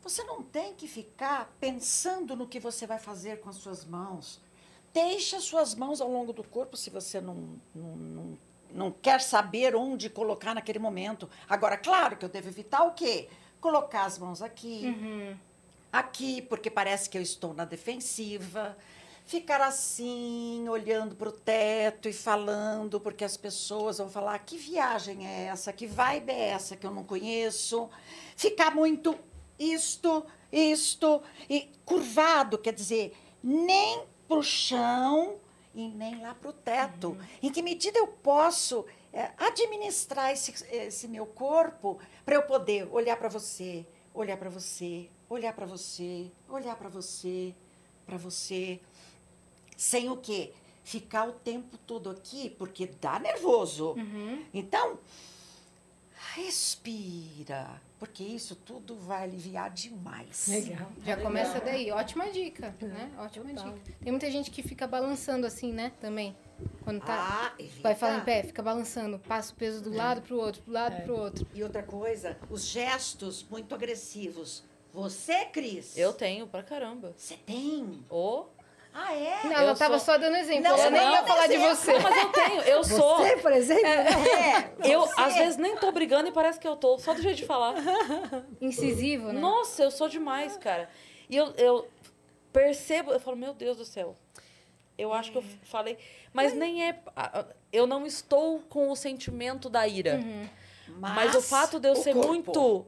Você 0.03 0.23
não 0.23 0.41
tem 0.41 0.73
que 0.73 0.87
ficar 0.87 1.53
pensando 1.59 2.37
no 2.37 2.47
que 2.47 2.61
você 2.61 2.87
vai 2.87 2.99
fazer 2.99 3.41
com 3.41 3.49
as 3.49 3.57
suas 3.57 3.85
mãos. 3.85 4.41
Deixe 4.95 5.35
as 5.35 5.45
suas 5.45 5.75
mãos 5.75 6.01
ao 6.01 6.11
longo 6.11 6.33
do 6.33 6.45
corpo 6.45 6.77
se 6.77 6.91
você 6.91 7.21
não, 7.21 7.61
não, 7.75 7.97
não, 7.97 8.39
não 8.71 8.91
quer 8.93 9.21
saber 9.21 9.75
onde 9.75 10.09
colocar 10.09 10.55
naquele 10.55 10.79
momento. 10.79 11.29
Agora, 11.49 11.77
claro 11.77 12.17
que 12.17 12.25
eu 12.25 12.29
devo 12.29 12.49
evitar 12.49 12.85
o 12.85 12.93
quê? 12.93 13.29
Colocar 13.61 14.05
as 14.05 14.17
mãos 14.17 14.41
aqui, 14.41 14.87
aqui, 15.93 16.43
porque 16.43 16.71
parece 16.71 17.09
que 17.09 17.17
eu 17.19 17.23
estou 17.23 17.55
na 17.55 17.65
defensiva. 17.65 18.77
ficar 19.25 19.61
assim, 19.61 20.69
olhando 20.69 21.17
para 21.17 21.29
o 21.29 21.33
teto 21.33 22.09
e 22.09 22.13
falando, 22.13 23.01
porque 23.01 23.25
as 23.25 23.37
pessoas 23.37 23.99
vão 23.99 24.09
falar: 24.09 24.39
que 24.41 24.57
viagem 24.57 25.27
é 25.27 25.47
essa? 25.47 25.73
Que 25.73 25.87
vibe 25.87 26.31
é 26.31 26.49
essa 26.51 26.77
que 26.77 26.87
eu 26.87 26.91
não 26.91 27.05
conheço? 27.05 27.91
Ficar 28.37 28.75
muito 28.75 29.19
isto, 29.59 30.25
isto, 30.53 31.23
e 31.49 31.71
curvado, 31.85 32.59
quer 32.59 32.73
dizer, 32.73 33.17
nem 33.43 34.05
para 34.29 34.39
o 34.39 34.43
chão 34.43 35.37
e 35.75 35.89
nem 35.89 36.21
lá 36.21 36.35
para 36.35 36.51
o 36.51 36.53
teto. 36.53 37.09
Uhum. 37.09 37.19
Em 37.43 37.51
que 37.51 37.63
medida 37.63 37.99
eu 37.99 38.09
posso 38.09 38.85
é, 39.13 39.31
administrar 39.39 40.33
esse, 40.33 40.53
esse 40.75 41.09
meu 41.09 41.27
corpo 41.27 41.99
para 42.25 42.35
eu 42.35 42.43
poder 42.43 42.89
olhar 42.91 43.17
para 43.17 43.29
você, 43.29 43.87
olhar 44.13 44.37
para 44.37 44.51
você, 44.51 45.09
olhar 45.29 45.53
para 45.53 45.67
você, 45.67 46.31
olhar 46.49 46.77
para 46.77 46.89
você, 46.89 47.55
para 48.05 48.17
você, 48.17 48.81
sem 49.77 50.09
o 50.09 50.17
quê? 50.17 50.53
Ficar 50.85 51.29
o 51.29 51.33
tempo 51.33 51.77
todo 51.79 52.09
aqui, 52.09 52.51
porque 52.51 52.87
dá 53.01 53.19
nervoso. 53.19 53.93
Uhum. 53.93 54.45
Então, 54.55 54.99
respira, 56.35 57.81
porque 57.99 58.23
isso 58.23 58.55
tudo 58.55 58.95
vai 58.95 59.25
aliviar 59.25 59.71
demais. 59.71 60.47
Legal. 60.49 60.93
Já 61.05 61.17
Legal. 61.17 61.27
começa 61.27 61.61
daí, 61.61 61.91
ótima 61.91 62.31
dica, 62.31 62.75
né? 62.81 63.11
Ótima 63.19 63.47
Total. 63.47 63.73
dica. 63.73 63.97
Tem 64.01 64.13
muita 64.13 64.31
gente 64.31 64.51
que 64.51 64.63
fica 64.63 64.87
balançando 64.87 65.47
assim, 65.47 65.73
né? 65.73 65.93
Também. 66.01 66.37
Quando 66.85 67.01
tá. 67.01 67.53
Ah, 67.59 67.63
vai 67.83 67.95
falar 67.95 68.19
em 68.19 68.25
pé, 68.25 68.43
fica 68.43 68.63
balançando, 68.63 69.19
passa 69.19 69.53
o 69.53 69.57
peso 69.57 69.83
do 69.83 69.93
é. 69.93 69.97
lado 69.97 70.23
pro 70.23 70.37
outro, 70.39 70.63
pro 70.63 70.73
lado 70.73 70.95
é. 70.95 71.01
pro 71.01 71.17
outro. 71.19 71.47
E 71.53 71.63
outra 71.63 71.83
coisa, 71.83 72.39
os 72.49 72.65
gestos 72.65 73.45
muito 73.51 73.75
agressivos. 73.75 74.65
Você, 74.97 75.45
Cris? 75.45 75.95
Eu 75.99 76.15
tenho 76.15 76.47
pra 76.47 76.63
caramba. 76.63 77.13
Você 77.19 77.37
tem? 77.37 78.03
Ou 78.09 78.51
ah, 78.95 79.13
é? 79.13 79.45
Não, 79.45 79.53
ela 79.53 79.73
estava 79.73 79.99
só 79.99 80.17
dando 80.17 80.39
exemplo. 80.39 80.63
Não, 80.63 80.75
ela 80.75 80.91
nem 80.91 81.13
ia 81.13 81.23
falar 81.23 81.47
de 81.49 81.59
você. 81.59 81.99
mas 81.99 82.17
eu 82.17 82.33
tenho, 82.33 82.61
eu 82.63 82.83
sou. 82.83 83.19
Você, 83.19 83.37
por 83.37 83.53
exemplo? 83.53 83.87
É, 83.87 84.73
é 84.81 84.95
eu, 84.95 85.01
você. 85.01 85.21
às 85.21 85.35
vezes, 85.35 85.57
nem 85.59 85.77
tô 85.77 85.93
brigando 85.93 86.29
e 86.31 86.33
parece 86.33 86.59
que 86.59 86.67
eu 86.67 86.77
tô, 86.77 86.99
só 86.99 87.13
do 87.13 87.21
jeito 87.21 87.37
de 87.37 87.45
falar. 87.45 87.75
Incisivo, 88.59 89.35
né? 89.35 89.39
Nossa, 89.39 89.83
eu 89.83 89.91
sou 89.91 90.09
demais, 90.09 90.57
cara. 90.57 90.89
E 91.29 91.37
eu, 91.37 91.53
eu 91.59 91.87
percebo, 92.51 93.13
eu 93.13 93.21
falo, 93.21 93.37
meu 93.37 93.53
Deus 93.53 93.77
do 93.77 93.85
céu. 93.85 94.17
Eu 94.97 95.13
acho 95.13 95.31
que 95.31 95.37
eu 95.37 95.45
falei. 95.65 95.99
Mas 96.33 96.55
nem 96.55 96.89
é. 96.89 96.99
Eu 97.71 97.87
não 97.87 98.07
estou 98.07 98.61
com 98.61 98.91
o 98.91 98.97
sentimento 98.97 99.69
da 99.69 99.87
ira. 99.87 100.15
Uhum. 100.15 100.49
Mas, 100.99 101.15
mas, 101.15 101.35
o 101.35 101.43
fato 101.43 101.79
de 101.79 101.87
eu 101.87 101.97
ser 101.97 102.15
corpo. 102.15 102.29
muito 102.29 102.87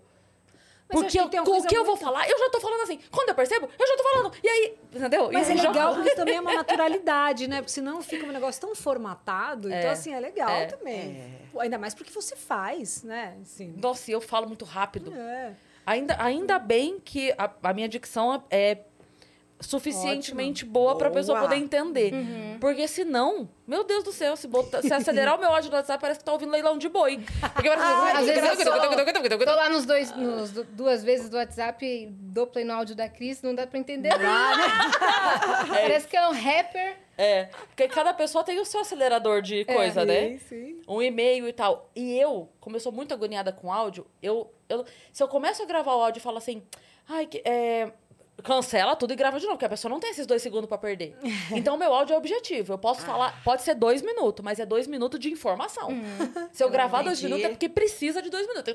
porque 0.88 1.20
eu, 1.20 1.24
o 1.24 1.28
que 1.28 1.40
muito... 1.40 1.74
eu 1.74 1.84
vou 1.84 1.96
falar, 1.96 2.28
eu 2.28 2.38
já 2.38 2.50
tô 2.50 2.60
falando 2.60 2.80
assim. 2.82 2.98
Quando 3.10 3.28
eu 3.28 3.34
percebo, 3.34 3.68
eu 3.78 3.86
já 3.86 3.96
tô 3.96 4.02
falando. 4.04 4.32
E 4.42 4.48
aí, 4.48 4.78
entendeu? 4.94 5.30
Mas 5.30 5.50
é 5.50 5.54
legal 5.54 5.94
porque 5.94 6.14
também 6.14 6.36
é 6.36 6.40
uma 6.40 6.54
naturalidade, 6.54 7.46
né? 7.46 7.56
Porque 7.56 7.72
senão 7.72 8.02
fica 8.02 8.26
um 8.26 8.32
negócio 8.32 8.60
tão 8.60 8.74
formatado. 8.74 9.70
É, 9.70 9.78
então, 9.78 9.90
assim, 9.90 10.12
é 10.12 10.20
legal 10.20 10.48
é, 10.48 10.66
também. 10.66 11.40
É. 11.54 11.60
Ainda 11.60 11.78
mais 11.78 11.94
porque 11.94 12.12
você 12.12 12.34
faz, 12.34 13.02
né? 13.02 13.36
Assim. 13.42 13.74
Nossa, 13.76 14.10
eu 14.10 14.20
falo 14.20 14.46
muito 14.46 14.64
rápido. 14.64 15.12
É. 15.12 15.54
Ainda, 15.84 16.16
ainda 16.22 16.58
bem 16.58 17.00
que 17.00 17.32
a, 17.38 17.50
a 17.62 17.72
minha 17.72 17.88
dicção 17.88 18.44
é 18.50 18.78
suficientemente 19.60 20.64
Ótimo. 20.64 20.72
boa 20.72 20.96
para 20.96 21.08
a 21.08 21.10
pessoa 21.10 21.40
poder 21.40 21.56
entender. 21.56 22.12
Uhum. 22.12 22.58
Porque 22.60 22.86
senão, 22.86 23.48
meu 23.66 23.84
Deus 23.84 24.04
do 24.04 24.12
céu, 24.12 24.36
se, 24.36 24.46
botar, 24.46 24.82
se 24.82 24.92
acelerar 24.92 25.36
o 25.36 25.40
meu 25.40 25.52
áudio 25.52 25.70
no 25.70 25.76
WhatsApp, 25.76 26.00
parece 26.00 26.20
que 26.20 26.24
tá 26.24 26.32
ouvindo 26.32 26.52
leilão 26.52 26.78
de 26.78 26.88
boi. 26.88 27.20
Porque 27.54 27.68
ah, 27.68 28.18
às 28.18 28.26
vezes 28.26 28.60
eu 28.60 29.38
tô 29.38 29.54
lá 29.54 29.68
nos 29.68 29.84
dois, 29.84 30.14
nos 30.16 30.52
duas 30.70 31.02
vezes 31.02 31.28
do 31.28 31.36
WhatsApp, 31.36 32.08
dou 32.10 32.46
play 32.46 32.64
no 32.64 32.72
áudio 32.72 32.94
da 32.94 33.08
Cris, 33.08 33.42
não 33.42 33.54
dá 33.54 33.66
para 33.66 33.78
entender 33.78 34.16
nada. 34.16 34.62
É. 35.68 35.82
Parece 35.82 36.08
que 36.08 36.16
é 36.16 36.28
um 36.28 36.32
rapper. 36.32 36.96
É, 37.16 37.46
porque 37.68 37.88
cada 37.88 38.14
pessoa 38.14 38.44
tem 38.44 38.60
o 38.60 38.64
seu 38.64 38.80
acelerador 38.80 39.42
de 39.42 39.60
é. 39.60 39.64
coisa, 39.64 40.02
é, 40.02 40.04
né? 40.04 40.38
Sim. 40.48 40.80
Um 40.86 41.02
e-mail 41.02 41.48
e 41.48 41.52
tal. 41.52 41.90
E 41.94 42.18
eu, 42.18 42.48
como 42.60 42.76
eu 42.76 42.80
sou 42.80 42.92
muito 42.92 43.12
agoniada 43.12 43.52
com 43.52 43.72
áudio, 43.72 44.06
eu, 44.22 44.52
eu 44.68 44.84
se 45.12 45.22
eu 45.22 45.28
começo 45.28 45.62
a 45.62 45.66
gravar 45.66 45.96
o 45.96 46.02
áudio 46.02 46.20
e 46.20 46.22
falo 46.22 46.38
assim, 46.38 46.62
ai, 47.08 47.28
é, 47.44 47.90
cancela 48.42 48.94
tudo 48.94 49.12
e 49.12 49.16
grava 49.16 49.38
de 49.38 49.44
novo, 49.44 49.56
porque 49.56 49.64
a 49.64 49.68
pessoa 49.68 49.90
não 49.90 50.00
tem 50.00 50.10
esses 50.10 50.26
dois 50.26 50.42
segundos 50.42 50.68
para 50.68 50.78
perder. 50.78 51.16
Então, 51.52 51.74
o 51.74 51.78
meu 51.78 51.92
áudio 51.92 52.14
é 52.14 52.16
objetivo. 52.16 52.74
Eu 52.74 52.78
posso 52.78 53.02
ah. 53.02 53.06
falar, 53.06 53.42
pode 53.42 53.62
ser 53.62 53.74
dois 53.74 54.02
minutos, 54.02 54.44
mas 54.44 54.58
é 54.58 54.66
dois 54.66 54.86
minutos 54.86 55.18
de 55.18 55.30
informação. 55.30 55.90
Hum. 55.90 56.02
Se 56.52 56.62
eu, 56.62 56.68
eu 56.68 56.72
gravar 56.72 57.02
dois 57.02 57.22
minutos, 57.22 57.44
é 57.44 57.48
porque 57.48 57.68
precisa 57.68 58.22
de 58.22 58.30
dois 58.30 58.46
minutos. 58.46 58.74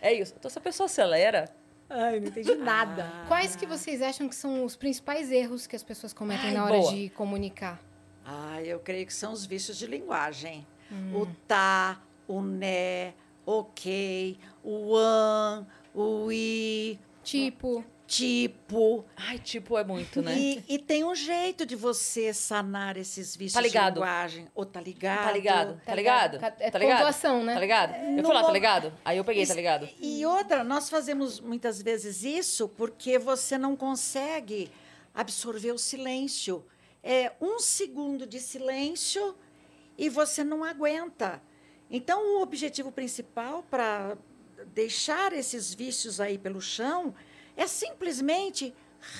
É 0.00 0.12
isso. 0.12 0.34
Então, 0.38 0.50
se 0.50 0.58
a 0.58 0.60
pessoa 0.60 0.86
acelera. 0.86 1.48
Ai, 1.88 2.20
não 2.20 2.28
entendi 2.28 2.54
nada. 2.54 3.04
Ah. 3.04 3.24
Quais 3.28 3.54
que 3.54 3.66
vocês 3.66 4.00
acham 4.00 4.28
que 4.28 4.34
são 4.34 4.64
os 4.64 4.74
principais 4.74 5.30
erros 5.30 5.66
que 5.66 5.76
as 5.76 5.82
pessoas 5.82 6.12
cometem 6.12 6.48
Ai, 6.48 6.54
na 6.54 6.64
hora 6.64 6.78
boa. 6.78 6.92
de 6.92 7.10
comunicar? 7.10 7.80
Ah, 8.24 8.62
eu 8.62 8.78
creio 8.78 9.06
que 9.06 9.12
são 9.12 9.32
os 9.32 9.44
vícios 9.44 9.76
de 9.76 9.86
linguagem. 9.86 10.66
Hum. 10.90 11.20
O 11.20 11.26
tá, 11.46 12.00
o 12.26 12.40
né, 12.40 13.14
ok, 13.44 14.38
o 14.62 14.96
an, 14.96 15.66
o 15.94 16.32
i, 16.32 16.98
Tipo. 17.22 17.84
Tipo. 18.06 19.06
Ai, 19.16 19.38
tipo 19.38 19.78
é 19.78 19.84
muito, 19.84 20.20
né? 20.20 20.36
E, 20.36 20.62
e 20.68 20.78
tem 20.78 21.02
um 21.02 21.14
jeito 21.14 21.64
de 21.64 21.74
você 21.74 22.34
sanar 22.34 22.98
esses 22.98 23.34
vícios 23.34 23.54
tá 23.54 23.60
ligado. 23.60 23.94
de 23.94 24.00
linguagem. 24.00 24.48
Ou 24.54 24.66
tá 24.66 24.80
ligado? 24.80 25.24
Tá 25.24 25.32
ligado? 25.32 25.80
Tá 25.84 25.94
ligado? 25.94 26.36
É 26.58 26.70
tá 26.70 26.78
ligado? 26.78 26.98
pontuação, 26.98 27.42
né? 27.42 27.54
Tá 27.54 27.60
ligado? 27.60 27.94
Eu 27.94 28.16
no... 28.16 28.24
fui 28.24 28.34
lá, 28.34 28.44
tá 28.44 28.52
ligado? 28.52 28.92
Aí 29.04 29.16
eu 29.16 29.24
peguei, 29.24 29.46
tá 29.46 29.54
ligado? 29.54 29.88
E 29.98 30.26
outra, 30.26 30.62
nós 30.62 30.90
fazemos 30.90 31.40
muitas 31.40 31.80
vezes 31.80 32.22
isso 32.22 32.68
porque 32.68 33.18
você 33.18 33.56
não 33.56 33.74
consegue 33.74 34.70
absorver 35.14 35.72
o 35.72 35.78
silêncio. 35.78 36.66
É 37.02 37.32
um 37.40 37.58
segundo 37.58 38.26
de 38.26 38.40
silêncio 38.40 39.34
e 39.96 40.08
você 40.08 40.44
não 40.44 40.62
aguenta. 40.62 41.40
Então, 41.90 42.38
o 42.38 42.42
objetivo 42.42 42.90
principal 42.90 43.62
para 43.62 44.16
deixar 44.74 45.32
esses 45.32 45.72
vícios 45.74 46.20
aí 46.20 46.38
pelo 46.38 46.60
chão 46.60 47.14
é 47.56 47.66
simplesmente 47.66 48.74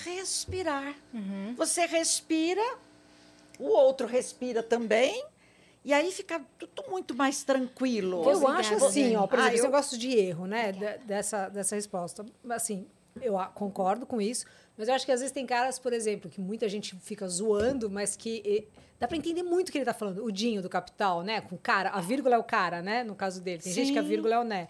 respirar. 0.04 0.94
Uhum. 1.12 1.54
Você 1.56 1.86
respira, 1.86 2.62
o 3.58 3.68
outro 3.68 4.06
respira 4.06 4.62
também. 4.62 5.24
E 5.84 5.92
aí 5.92 6.12
fica 6.12 6.40
tudo 6.58 6.88
muito 6.88 7.14
mais 7.14 7.42
tranquilo. 7.42 8.22
Eu 8.28 8.46
acho 8.46 8.74
assim, 8.74 9.16
ó, 9.16 9.26
por 9.26 9.38
exemplo, 9.40 9.56
ah, 9.56 9.58
eu... 9.58 9.64
negócio 9.64 9.98
de 9.98 10.16
erro, 10.16 10.46
né? 10.46 10.72
dessa, 11.04 11.48
dessa 11.48 11.74
resposta. 11.74 12.24
Assim, 12.50 12.86
eu 13.20 13.36
concordo 13.54 14.06
com 14.06 14.20
isso, 14.20 14.46
mas 14.76 14.86
eu 14.86 14.94
acho 14.94 15.04
que 15.04 15.10
às 15.10 15.20
vezes 15.20 15.32
tem 15.32 15.44
caras, 15.44 15.80
por 15.80 15.92
exemplo, 15.92 16.30
que 16.30 16.40
muita 16.40 16.68
gente 16.68 16.94
fica 17.00 17.26
zoando, 17.26 17.90
mas 17.90 18.14
que 18.14 18.42
e, 18.44 18.68
dá 18.98 19.08
para 19.08 19.16
entender 19.16 19.42
muito 19.42 19.68
o 19.68 19.72
que 19.72 19.78
ele 19.78 19.84
tá 19.84 19.92
falando. 19.92 20.24
O 20.24 20.30
Dinho 20.30 20.62
do 20.62 20.68
Capital, 20.68 21.22
né? 21.22 21.40
Com 21.40 21.56
cara, 21.56 21.90
a 21.90 22.00
vírgula 22.00 22.36
é 22.36 22.38
o 22.38 22.44
cara, 22.44 22.80
né? 22.80 23.02
No 23.02 23.16
caso 23.16 23.42
dele. 23.42 23.60
Tem 23.60 23.72
Sim. 23.72 23.80
gente 23.84 23.92
que 23.92 23.98
a 23.98 24.02
vírgula 24.02 24.36
é 24.36 24.38
o 24.38 24.44
né. 24.44 24.68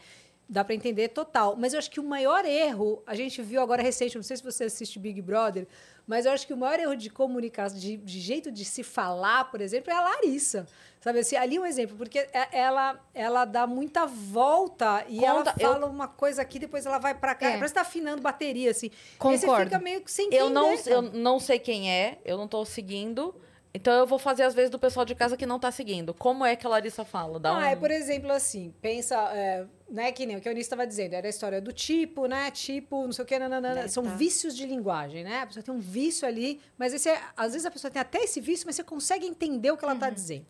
Dá 0.48 0.62
para 0.64 0.74
entender 0.74 1.08
total. 1.08 1.56
Mas 1.56 1.72
eu 1.72 1.78
acho 1.78 1.90
que 1.90 2.00
o 2.00 2.04
maior 2.04 2.44
erro, 2.44 3.02
a 3.06 3.14
gente 3.14 3.40
viu 3.40 3.60
agora 3.62 3.82
recente, 3.82 4.16
não 4.16 4.22
sei 4.22 4.36
se 4.36 4.42
você 4.42 4.64
assiste 4.64 4.98
Big 4.98 5.22
Brother, 5.22 5.66
mas 6.06 6.26
eu 6.26 6.32
acho 6.32 6.46
que 6.46 6.52
o 6.52 6.56
maior 6.56 6.78
erro 6.78 6.96
de 6.96 7.08
comunicação, 7.08 7.78
de, 7.78 7.96
de 7.96 8.20
jeito 8.20 8.50
de 8.50 8.64
se 8.64 8.82
falar, 8.82 9.50
por 9.50 9.60
exemplo, 9.60 9.90
é 9.90 9.96
a 9.96 10.00
Larissa. 10.00 10.66
Sabe 11.00 11.18
assim, 11.18 11.34
ali 11.36 11.58
um 11.58 11.66
exemplo, 11.66 11.96
porque 11.96 12.18
é, 12.18 12.48
ela, 12.52 13.00
ela 13.12 13.44
dá 13.44 13.66
muita 13.66 14.06
volta 14.06 15.04
e 15.08 15.18
Conta, 15.18 15.26
ela 15.26 15.72
fala 15.72 15.86
eu... 15.86 15.90
uma 15.90 16.06
coisa 16.06 16.42
aqui, 16.42 16.58
depois 16.58 16.86
ela 16.86 16.98
vai 16.98 17.14
para 17.14 17.34
cá. 17.34 17.46
É. 17.46 17.52
Parece 17.54 17.72
que 17.72 17.74
tá 17.74 17.80
afinando 17.80 18.22
bateria, 18.22 18.70
assim. 18.70 18.90
Concordo. 19.18 19.44
E 19.44 19.48
você 19.48 19.64
fica 19.64 19.78
meio 19.80 20.00
que 20.00 20.12
sem 20.12 20.26
entender. 20.26 20.42
Eu 20.42 20.50
não, 20.50 20.74
eu 20.74 21.02
não 21.02 21.40
sei 21.40 21.58
quem 21.58 21.90
é, 21.90 22.18
eu 22.24 22.36
não 22.36 22.46
tô 22.46 22.64
seguindo. 22.64 23.34
Então 23.74 23.94
eu 23.94 24.06
vou 24.06 24.18
fazer 24.18 24.42
às 24.42 24.54
vezes 24.54 24.70
do 24.70 24.78
pessoal 24.78 25.06
de 25.06 25.14
casa 25.14 25.36
que 25.36 25.46
não 25.46 25.58
tá 25.58 25.70
seguindo. 25.70 26.12
Como 26.12 26.44
é 26.44 26.54
que 26.54 26.66
a 26.66 26.70
Larissa 26.70 27.04
fala? 27.04 27.40
Dá 27.40 27.50
ah, 27.50 27.58
um... 27.58 27.60
é 27.62 27.76
por 27.76 27.90
exemplo 27.90 28.30
assim, 28.30 28.74
pensa, 28.82 29.16
é, 29.32 29.64
né, 29.90 30.12
que 30.12 30.26
nem 30.26 30.36
o 30.36 30.40
que 30.40 30.48
a 30.48 30.52
Eunice 30.52 30.66
estava 30.66 30.86
dizendo, 30.86 31.14
era 31.14 31.26
a 31.26 31.30
história 31.30 31.60
do 31.60 31.72
tipo, 31.72 32.26
né, 32.26 32.50
tipo, 32.50 33.04
não 33.04 33.12
sei 33.12 33.24
o 33.24 33.26
que, 33.26 33.38
nananana, 33.38 33.80
é, 33.80 33.88
são 33.88 34.02
tá. 34.02 34.10
vícios 34.10 34.54
de 34.54 34.66
linguagem, 34.66 35.24
né? 35.24 35.40
A 35.40 35.46
pessoa 35.46 35.62
tem 35.62 35.74
um 35.74 35.80
vício 35.80 36.28
ali, 36.28 36.60
mas 36.76 36.92
esse 36.92 37.08
é, 37.08 37.18
às 37.34 37.52
vezes 37.52 37.64
a 37.64 37.70
pessoa 37.70 37.90
tem 37.90 38.00
até 38.00 38.18
esse 38.18 38.40
vício, 38.40 38.66
mas 38.66 38.76
você 38.76 38.84
consegue 38.84 39.26
entender 39.26 39.70
o 39.70 39.76
que 39.76 39.84
ela 39.84 39.96
tá 39.96 40.08
uhum. 40.08 40.14
dizendo. 40.14 40.46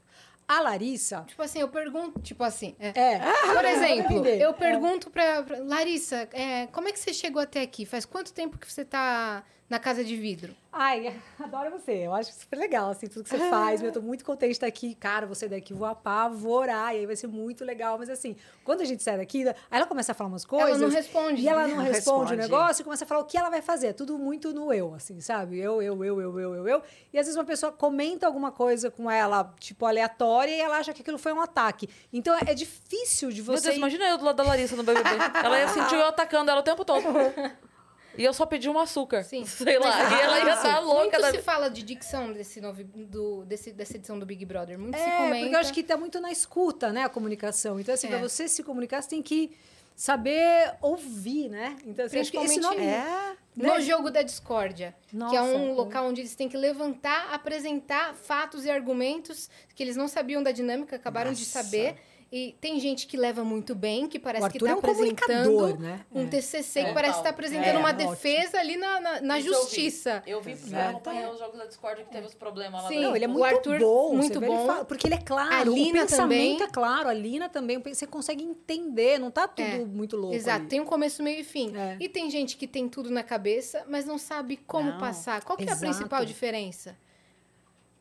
A 0.48 0.60
Larissa. 0.60 1.24
Tipo 1.28 1.42
assim, 1.42 1.60
eu 1.60 1.68
pergunto. 1.68 2.20
Tipo 2.20 2.42
assim. 2.42 2.74
É. 2.78 2.88
é. 2.88 3.20
Por 3.54 3.64
exemplo, 3.64 4.26
eu 4.26 4.52
pergunto 4.52 5.08
pra, 5.08 5.42
pra 5.44 5.58
Larissa, 5.60 6.28
é, 6.32 6.66
como 6.66 6.88
é 6.88 6.92
que 6.92 6.98
você 6.98 7.14
chegou 7.14 7.40
até 7.40 7.62
aqui? 7.62 7.86
Faz 7.86 8.04
quanto 8.04 8.32
tempo 8.32 8.58
que 8.58 8.70
você 8.70 8.84
tá 8.84 9.44
na 9.68 9.78
casa 9.78 10.04
de 10.04 10.16
vidro? 10.16 10.54
Ai, 10.72 11.14
adoro 11.38 11.70
você. 11.70 11.92
Eu 11.92 12.14
acho 12.14 12.32
super 12.32 12.56
legal, 12.56 12.90
assim, 12.90 13.06
tudo 13.06 13.24
que 13.24 13.30
você 13.30 13.50
faz. 13.50 13.82
Eu 13.82 13.92
tô 13.92 14.00
muito 14.00 14.24
contente 14.24 14.50
de 14.50 14.56
estar 14.56 14.66
aqui. 14.66 14.94
Cara, 14.94 15.26
você 15.26 15.48
daqui, 15.48 15.74
vou 15.74 15.86
apavorar. 15.86 16.94
E 16.94 16.98
aí 16.98 17.06
vai 17.06 17.16
ser 17.16 17.26
muito 17.26 17.64
legal. 17.64 17.98
Mas 17.98 18.08
assim, 18.08 18.36
quando 18.64 18.80
a 18.80 18.84
gente 18.84 19.02
sai 19.02 19.18
daqui, 19.18 19.46
aí 19.46 19.54
ela 19.70 19.86
começa 19.86 20.12
a 20.12 20.14
falar 20.14 20.30
umas 20.30 20.44
coisas. 20.44 20.70
Ela 20.70 20.78
não 20.78 20.88
responde. 20.88 21.42
E 21.42 21.48
ela 21.48 21.68
não, 21.68 21.76
não 21.76 21.82
responde, 21.84 22.30
responde, 22.30 22.34
o 22.34 22.36
negócio 22.36 22.82
e 22.82 22.84
começa 22.84 23.04
a 23.04 23.06
falar 23.06 23.20
o 23.20 23.24
que 23.24 23.36
ela 23.36 23.50
vai 23.50 23.60
fazer. 23.60 23.92
Tudo 23.92 24.18
muito 24.18 24.52
no 24.52 24.72
eu, 24.72 24.94
assim, 24.94 25.20
sabe? 25.20 25.58
Eu, 25.58 25.82
eu, 25.82 26.04
eu, 26.04 26.20
eu, 26.20 26.40
eu, 26.40 26.54
eu, 26.54 26.68
eu. 26.68 26.82
E 27.12 27.18
às 27.18 27.26
vezes 27.26 27.36
uma 27.36 27.44
pessoa 27.44 27.70
comenta 27.70 28.26
alguma 28.26 28.50
coisa 28.50 28.90
com 28.90 29.10
ela, 29.10 29.54
tipo, 29.58 29.84
aleatória, 29.84 30.54
e 30.54 30.60
ela 30.60 30.78
acha 30.78 30.92
que 30.92 31.02
aquilo 31.02 31.18
foi 31.18 31.32
um 31.32 31.40
ataque. 31.40 31.88
Então 32.12 32.36
é 32.46 32.54
difícil 32.54 33.30
de 33.30 33.42
você. 33.42 33.52
Meu 33.52 33.62
Deus, 33.62 33.76
imagina 33.76 34.08
eu 34.08 34.18
do 34.18 34.24
lado 34.24 34.36
da 34.36 34.44
Larissa 34.44 34.76
no 34.76 34.82
BBB. 34.82 35.08
ela 35.44 35.58
ia 35.58 35.68
sentir 35.68 35.96
eu 35.96 36.06
atacando 36.06 36.50
ela 36.50 36.60
o 36.60 36.64
tempo 36.64 36.84
todo. 36.84 37.02
E 38.16 38.24
eu 38.24 38.32
só 38.34 38.44
pedi 38.46 38.68
um 38.68 38.78
açúcar. 38.78 39.22
Sim. 39.24 39.44
Sei 39.46 39.78
lá. 39.78 39.88
Mas, 39.88 40.12
e 40.12 40.22
ela 40.22 40.38
ia 40.38 40.52
assim, 40.54 40.68
estar 40.68 40.80
louca 40.80 41.02
Muito 41.02 41.20
da 41.20 41.30
se 41.30 41.38
fala 41.38 41.68
de 41.70 41.82
dicção 41.82 42.32
desse 42.32 42.60
novo, 42.60 42.82
do, 42.84 43.44
desse, 43.44 43.72
dessa 43.72 43.96
edição 43.96 44.18
do 44.18 44.26
Big 44.26 44.44
Brother. 44.44 44.78
Muito 44.78 44.96
se 44.96 45.02
É, 45.02 45.16
comenta. 45.16 45.38
porque 45.40 45.54
eu 45.54 45.60
acho 45.60 45.72
que 45.72 45.80
está 45.80 45.96
muito 45.96 46.20
na 46.20 46.30
escuta, 46.30 46.92
né, 46.92 47.04
a 47.04 47.08
comunicação. 47.08 47.78
Então, 47.80 47.94
assim, 47.94 48.06
É. 48.06 48.10
para 48.10 48.18
você 48.18 48.48
se 48.48 48.62
comunicar, 48.62 49.00
você 49.02 49.10
tem 49.10 49.22
que 49.22 49.52
saber 49.94 50.74
ouvir, 50.80 51.48
né? 51.48 51.76
Então, 51.86 52.04
assim, 52.06 52.18
acho 52.18 52.30
que 52.30 52.36
esse 52.38 52.46
Principalmente- 52.54 52.80
nome... 52.80 52.92
É. 52.92 53.36
No 53.54 53.64
né? 53.74 53.80
jogo 53.82 54.10
da 54.10 54.22
discórdia, 54.22 54.94
que 55.10 55.14
é 55.14 55.18
Nossa, 55.18 55.42
um 55.42 55.74
local 55.74 56.06
onde 56.06 56.22
eles 56.22 56.34
têm 56.34 56.48
que 56.48 56.56
levantar, 56.56 57.34
apresentar 57.34 58.14
fatos 58.14 58.64
e 58.64 58.70
argumentos 58.70 59.50
que 59.74 59.82
eles 59.82 59.94
não 59.94 60.08
sabiam 60.08 60.42
da 60.42 60.50
dinâmica, 60.52 60.96
acabaram 60.96 61.34
de 61.34 61.40
Nossa. 61.40 61.62
saber. 61.62 61.96
E 62.34 62.56
tem 62.62 62.80
gente 62.80 63.06
que 63.06 63.14
leva 63.14 63.44
muito 63.44 63.74
bem, 63.74 64.08
que 64.08 64.18
parece 64.18 64.40
que 64.48 64.56
Arthur 64.56 64.66
está 64.66 64.70
é 64.70 64.74
um 64.74 64.78
apresentando 64.78 65.78
né? 65.78 66.00
um 66.10 66.22
É. 66.22 66.26
TCC 66.28 66.82
que 66.84 66.88
É. 66.88 66.94
parece 66.94 67.18
estar 67.18 67.28
apresentando 67.28 67.66
É, 67.66 67.78
uma 67.78 67.90
ótimo. 67.90 68.10
defesa 68.10 68.58
ali 68.58 68.78
na, 68.78 68.98
na, 69.00 69.20
na 69.20 69.38
eu 69.38 69.42
vi. 69.42 69.48
justiça. 69.50 70.22
Eu 70.26 70.40
vi, 70.40 70.52
eu 70.70 70.78
É. 70.78 70.86
acompanhei 70.88 71.26
os 71.26 71.38
jogos 71.38 71.58
da 71.58 71.66
Discord 71.66 72.02
que 72.04 72.10
teve 72.10 72.26
os 72.26 72.34
problemas 72.34 72.84
lá 72.84 72.88
Sim. 72.88 73.02
Não, 73.02 73.14
ele 73.14 73.26
é 73.26 73.28
O 73.28 73.32
muito 73.32 73.44
Arthur, 73.44 73.78
bom. 73.78 74.14
muito 74.14 74.32
você 74.32 74.40
vê 74.40 74.46
ele 74.46 74.54
bom. 74.56 74.66
fala- 74.66 74.84
porque 74.86 75.06
ele 75.06 75.14
é 75.14 75.18
claro. 75.20 75.52
A 75.54 75.64
Lina 75.64 75.98
o 75.98 76.06
pensamento 76.06 76.16
também. 76.58 76.62
é 76.62 76.66
claro. 76.68 77.08
A 77.10 77.12
Lina 77.12 77.48
também. 77.50 77.82
Você 77.82 78.06
consegue 78.06 78.42
entender. 78.42 79.18
Não 79.18 79.30
tá 79.30 79.46
tudo 79.46 79.66
É. 79.66 79.84
muito 79.84 80.16
louco 80.16 80.34
Exato, 80.34 80.60
ali. 80.60 80.68
tem 80.68 80.80
um 80.80 80.86
começo, 80.86 81.22
meio 81.22 81.40
e 81.40 81.44
fim. 81.44 81.76
É. 81.76 81.98
E 82.00 82.08
tem 82.08 82.30
gente 82.30 82.56
que 82.56 82.66
tem 82.66 82.88
tudo 82.88 83.10
na 83.10 83.22
cabeça, 83.22 83.84
mas 83.88 84.06
não 84.06 84.16
sabe 84.16 84.56
como 84.66 84.90
Não. 84.92 84.98
passar. 84.98 85.44
Qual 85.44 85.56
que 85.58 85.68
é 85.68 85.72
a 85.72 85.76
principal 85.76 86.24
diferença? 86.24 86.96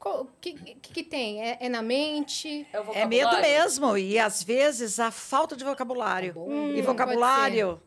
O 0.04 0.28
que, 0.40 0.54
que, 0.54 0.94
que 0.94 1.04
tem? 1.04 1.44
É, 1.44 1.58
é 1.62 1.70
na 1.70 1.82
mente? 1.82 2.68
É, 2.74 2.80
o 2.80 2.92
É 2.94 3.06
medo 3.06 3.40
mesmo. 3.40 3.98
E 3.98 4.18
às 4.18 4.42
vezes 4.42 5.00
a 5.00 5.12
falta 5.12 5.56
de 5.56 5.64
vocabulário. 5.64 6.34
Hum, 6.38 6.74
e 6.76 6.82
vocabulário 6.82 7.82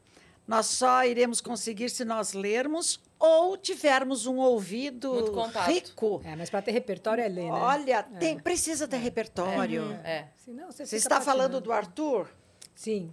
nós 0.46 0.66
só 0.66 1.04
iremos 1.04 1.40
conseguir 1.40 1.88
se 1.88 2.04
nós 2.04 2.34
lermos 2.34 3.00
ou 3.18 3.56
tivermos 3.56 4.26
um 4.26 4.36
ouvido 4.36 5.32
rico. 5.66 6.20
É, 6.24 6.36
mas 6.36 6.50
para 6.50 6.60
ter 6.60 6.72
repertório 6.72 7.24
é 7.24 7.28
ler, 7.28 7.44
né? 7.44 7.50
Olha, 7.50 8.02
tem, 8.02 8.38
precisa 8.38 8.86
ter 8.86 8.98
repertório. 8.98 9.92
É. 10.04 10.28
Senão 10.36 10.70
você 10.70 10.84
Você 10.84 10.96
está 10.96 11.20
falando 11.20 11.60
do 11.60 11.72
Arthur? 11.72 12.28
Sim, 12.74 13.12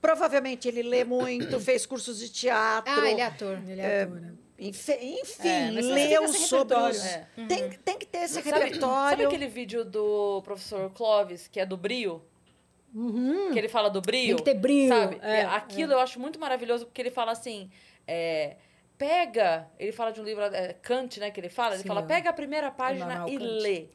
Provavelmente 0.00 0.68
ele 0.68 0.82
lê 0.82 1.04
muito, 1.04 1.58
fez 1.58 1.84
cursos 1.84 2.18
de 2.18 2.28
teatro. 2.28 2.92
Ah, 2.92 3.10
ele 3.10 3.20
é 3.20 3.24
ator. 3.24 3.58
ele 3.66 3.80
é 3.80 4.02
ator. 4.02 4.20
né? 4.20 4.34
Enfim, 4.58 5.46
É, 5.48 5.70
leu 5.70 6.28
sobre 6.28 6.74
os... 6.76 7.04
É. 7.04 7.28
Tem, 7.46 7.70
tem 7.70 7.98
que 7.98 8.06
ter 8.06 8.18
esse 8.18 8.34
Sabe, 8.42 8.50
repertório. 8.50 9.10
sabe 9.10 9.24
aquele 9.24 9.46
vídeo 9.46 9.84
do 9.84 10.40
professor 10.42 10.90
Clóvis, 10.90 11.46
que 11.46 11.60
é 11.60 11.66
do 11.66 11.76
brio? 11.76 12.22
Uhum. 12.94 13.52
Que 13.52 13.58
ele 13.58 13.68
fala 13.68 13.90
do 13.90 14.00
brio? 14.00 14.28
Tem 14.28 14.36
que 14.36 14.42
ter 14.42 14.54
brilho. 14.54 14.88
Sabe? 14.88 15.18
É, 15.22 15.42
Aquilo 15.42 15.92
eu 15.92 16.00
acho 16.00 16.18
muito 16.18 16.40
maravilhoso, 16.40 16.86
porque 16.86 17.02
ele 17.02 17.10
fala 17.10 17.32
assim. 17.32 17.70
é, 18.06 18.56
pega. 18.96 19.68
Ele 19.78 19.92
fala 19.92 20.10
de 20.10 20.20
um 20.20 20.24
livro, 20.24 20.42
é, 20.44 20.72
Kant, 20.72 21.20
né? 21.20 21.30
Que 21.30 21.38
ele 21.40 21.50
fala. 21.50 21.74
Ele 21.74 21.82
Sim, 21.82 21.88
fala, 21.88 22.00
é. 22.00 22.04
pega 22.06 22.30
a 22.30 22.32
primeira 22.32 22.70
página 22.70 23.24
e 23.28 23.36
Kant. 23.36 23.44
lê. 23.44 23.88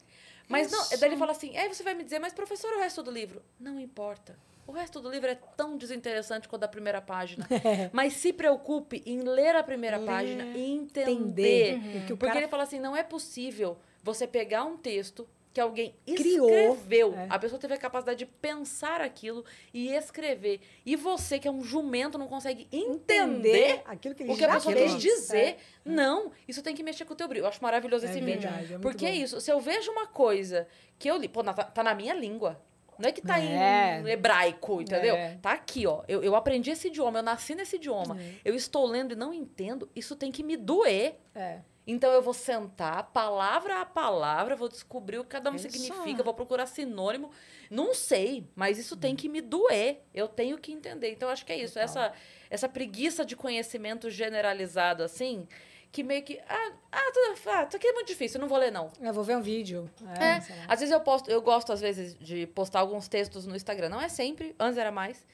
Mas 0.48 0.70
não, 0.72 0.82
Isso. 0.82 1.00
daí 1.00 1.10
ele 1.10 1.18
fala 1.18 1.32
assim, 1.32 1.56
aí 1.58 1.68
você 1.74 1.82
vai 1.82 1.94
me 1.94 2.04
dizer, 2.04 2.20
mas 2.20 2.34
professor, 2.34 2.72
o 2.74 2.80
resto 2.80 3.02
do 3.02 3.10
livro? 3.10 3.42
Não 3.60 3.80
importa. 3.80 4.38
O 4.72 4.74
resto 4.74 5.02
do 5.02 5.10
livro 5.10 5.30
é 5.30 5.36
tão 5.58 5.76
desinteressante 5.78 6.48
quanto 6.48 6.64
a 6.64 6.68
primeira 6.68 7.02
página. 7.02 7.46
Mas 7.92 8.14
se 8.14 8.32
preocupe 8.32 9.04
em 9.06 9.20
ler 9.20 9.54
a 9.54 9.62
primeira 9.62 9.98
Ler, 9.98 10.06
página 10.06 10.46
e 10.56 10.72
entender. 10.72 11.74
Entender. 11.74 11.98
o 12.04 12.06
que 12.06 12.14
o 12.14 12.18
Porque 12.18 12.28
cara 12.28 12.40
ele 12.40 12.48
fala 12.48 12.64
assim, 12.64 12.80
não 12.80 12.96
é 12.96 13.04
possível 13.04 13.78
você 14.02 14.26
pegar 14.26 14.64
um 14.64 14.78
texto 14.78 15.28
que 15.54 15.60
alguém 15.60 15.94
Criou, 16.06 16.50
escreveu. 16.50 17.14
é. 17.14 17.28
A 17.30 17.38
pessoa 17.38 17.60
teve 17.60 17.74
a 17.74 17.78
capacidade 17.78 18.20
de 18.20 18.26
pensar 18.26 19.02
aquilo 19.02 19.44
e 19.74 19.90
escrever. 19.90 20.62
E 20.86 20.96
você, 20.96 21.38
que 21.38 21.50
é 21.50 21.52
um 21.52 21.62
jumento, 21.62 22.18
não 22.18 22.30
consegue 22.30 22.70
entender 22.72 23.82
aquilo 23.84 24.16
que 24.16 24.24
ele 24.24 24.32
o 24.32 24.38
que 24.38 24.46
a 24.46 24.54
pessoa 24.54 24.74
fez. 24.74 24.94
quis 24.94 25.02
dizer. 25.02 25.58
Não, 25.84 26.32
isso 26.48 26.62
tem 26.64 26.74
que 26.74 26.82
mexer 26.82 27.04
com 27.04 27.12
o 27.12 27.18
teu 27.18 27.28
brilho. 27.28 27.44
Eu 27.44 27.50
acho 27.50 27.62
maravilhoso 27.62 28.06
É 28.06 28.10
esse 28.10 28.22
verdade, 28.22 28.62
vídeo. 28.62 28.76
é 28.78 28.80
Porque 28.80 29.06
é 29.06 29.14
isso. 29.14 29.42
Se 29.42 29.52
eu 29.52 29.60
vejo 29.60 29.92
uma 29.92 30.08
coisa 30.08 30.66
que 30.98 31.10
eu 31.12 31.18
li... 31.18 31.28
Pô, 31.28 31.44
tá, 31.44 31.54
tá 31.54 31.84
na 31.84 31.94
minha 31.94 32.14
língua. 32.14 32.58
Não 33.02 33.10
é 33.10 33.12
que 33.12 33.22
tá 33.22 33.40
É. 33.40 34.00
em 34.02 34.08
hebraico, 34.10 34.82
entendeu? 34.82 35.16
É. 35.16 35.38
Tá 35.42 35.52
aqui, 35.52 35.86
ó. 35.88 36.04
Eu, 36.08 36.24
eu 36.24 36.36
aprendi 36.36 36.72
esse 36.72 36.88
idioma, 36.88 37.20
eu 37.20 37.24
nasci 37.24 37.56
nesse 37.56 37.76
idioma. 37.76 38.18
É. 38.22 38.36
Eu 38.46 38.56
estou 38.56 38.86
lendo 38.86 39.14
e 39.14 39.16
não 39.16 39.34
entendo. 39.34 39.90
Isso 39.96 40.16
tem 40.16 40.32
que 40.32 40.44
me 40.44 40.56
doer. 40.56 41.20
É. 41.36 41.60
Então 41.88 42.12
eu 42.12 42.22
vou 42.22 42.34
sentar, 42.34 43.12
palavra 43.12 43.82
a 43.82 43.86
palavra, 43.86 44.56
vou 44.56 44.70
descobrir 44.70 45.18
o 45.18 45.24
que 45.24 45.32
cada 45.32 45.50
um 45.50 45.56
Isso. 45.56 45.68
significa, 45.70 46.22
vou 46.22 46.34
procurar 46.34 46.68
sinônimo. 46.68 47.32
Não 47.72 47.94
sei, 47.96 48.48
mas 48.56 48.78
isso 48.78 48.96
tem 48.96 49.16
que 49.16 49.28
me 49.28 49.42
doer. 49.42 50.02
Eu 50.14 50.28
tenho 50.28 50.60
que 50.60 50.72
entender. 50.72 51.12
Então 51.12 51.28
eu 51.28 51.34
acho 51.34 51.44
que 51.44 51.52
é 51.52 51.58
isso. 51.58 51.80
Essa, 51.80 52.14
essa 52.52 52.70
preguiça 52.70 53.26
de 53.26 53.36
conhecimento 53.36 54.12
generalizado, 54.12 55.02
assim, 55.04 55.48
que 55.92 56.04
meio 56.04 56.24
que. 56.24 56.40
Ah, 56.48 56.72
ah, 56.92 57.12
tudo, 57.14 57.50
ah, 57.50 57.64
isso 57.68 57.76
aqui 57.78 57.88
é 57.88 57.94
muito 57.94 58.08
difícil, 58.08 58.38
eu 58.38 58.42
não 58.42 58.48
vou 58.48 58.58
ler, 58.58 58.72
não. 58.72 58.92
Eu 59.02 59.14
vou 59.14 59.24
ver 59.24 59.36
um 59.36 59.42
vídeo. 59.42 59.90
É, 60.20 60.36
lá. 60.36 60.66
às 60.68 60.80
vezes 60.80 60.92
eu 60.94 61.02
posto, 61.02 61.30
eu 61.30 61.42
gosto 61.42 61.72
às 61.74 61.82
vezes 61.82 62.16
de 62.20 62.48
postar 62.48 62.80
alguns 62.80 63.08
textos 63.08 63.46
no 63.46 63.56
Instagram. 63.56 63.90
Não 63.90 64.02
é 64.02 64.08
sempre, 64.10 64.56
antes 64.60 64.78
era 64.78 64.92
mais. 64.92 65.26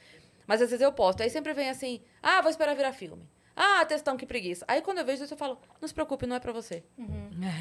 Mas 0.47 0.61
às 0.61 0.69
vezes 0.69 0.81
eu 0.83 0.91
posto. 0.91 1.21
Aí 1.21 1.29
sempre 1.29 1.53
vem 1.53 1.69
assim: 1.69 2.01
"Ah, 2.23 2.41
vou 2.41 2.49
esperar 2.49 2.75
virar 2.75 2.93
filme". 2.93 3.27
Ah, 3.59 3.83
textão, 3.85 4.15
que 4.15 4.25
preguiça. 4.25 4.63
Aí 4.67 4.81
quando 4.83 4.99
eu 4.99 5.05
vejo 5.05 5.23
isso 5.23 5.33
eu 5.33 5.37
falo: 5.37 5.59
"Não 5.81 5.87
se 5.87 5.93
preocupe, 5.93 6.25
não 6.27 6.35
é 6.35 6.39
pra 6.39 6.51
você". 6.53 6.83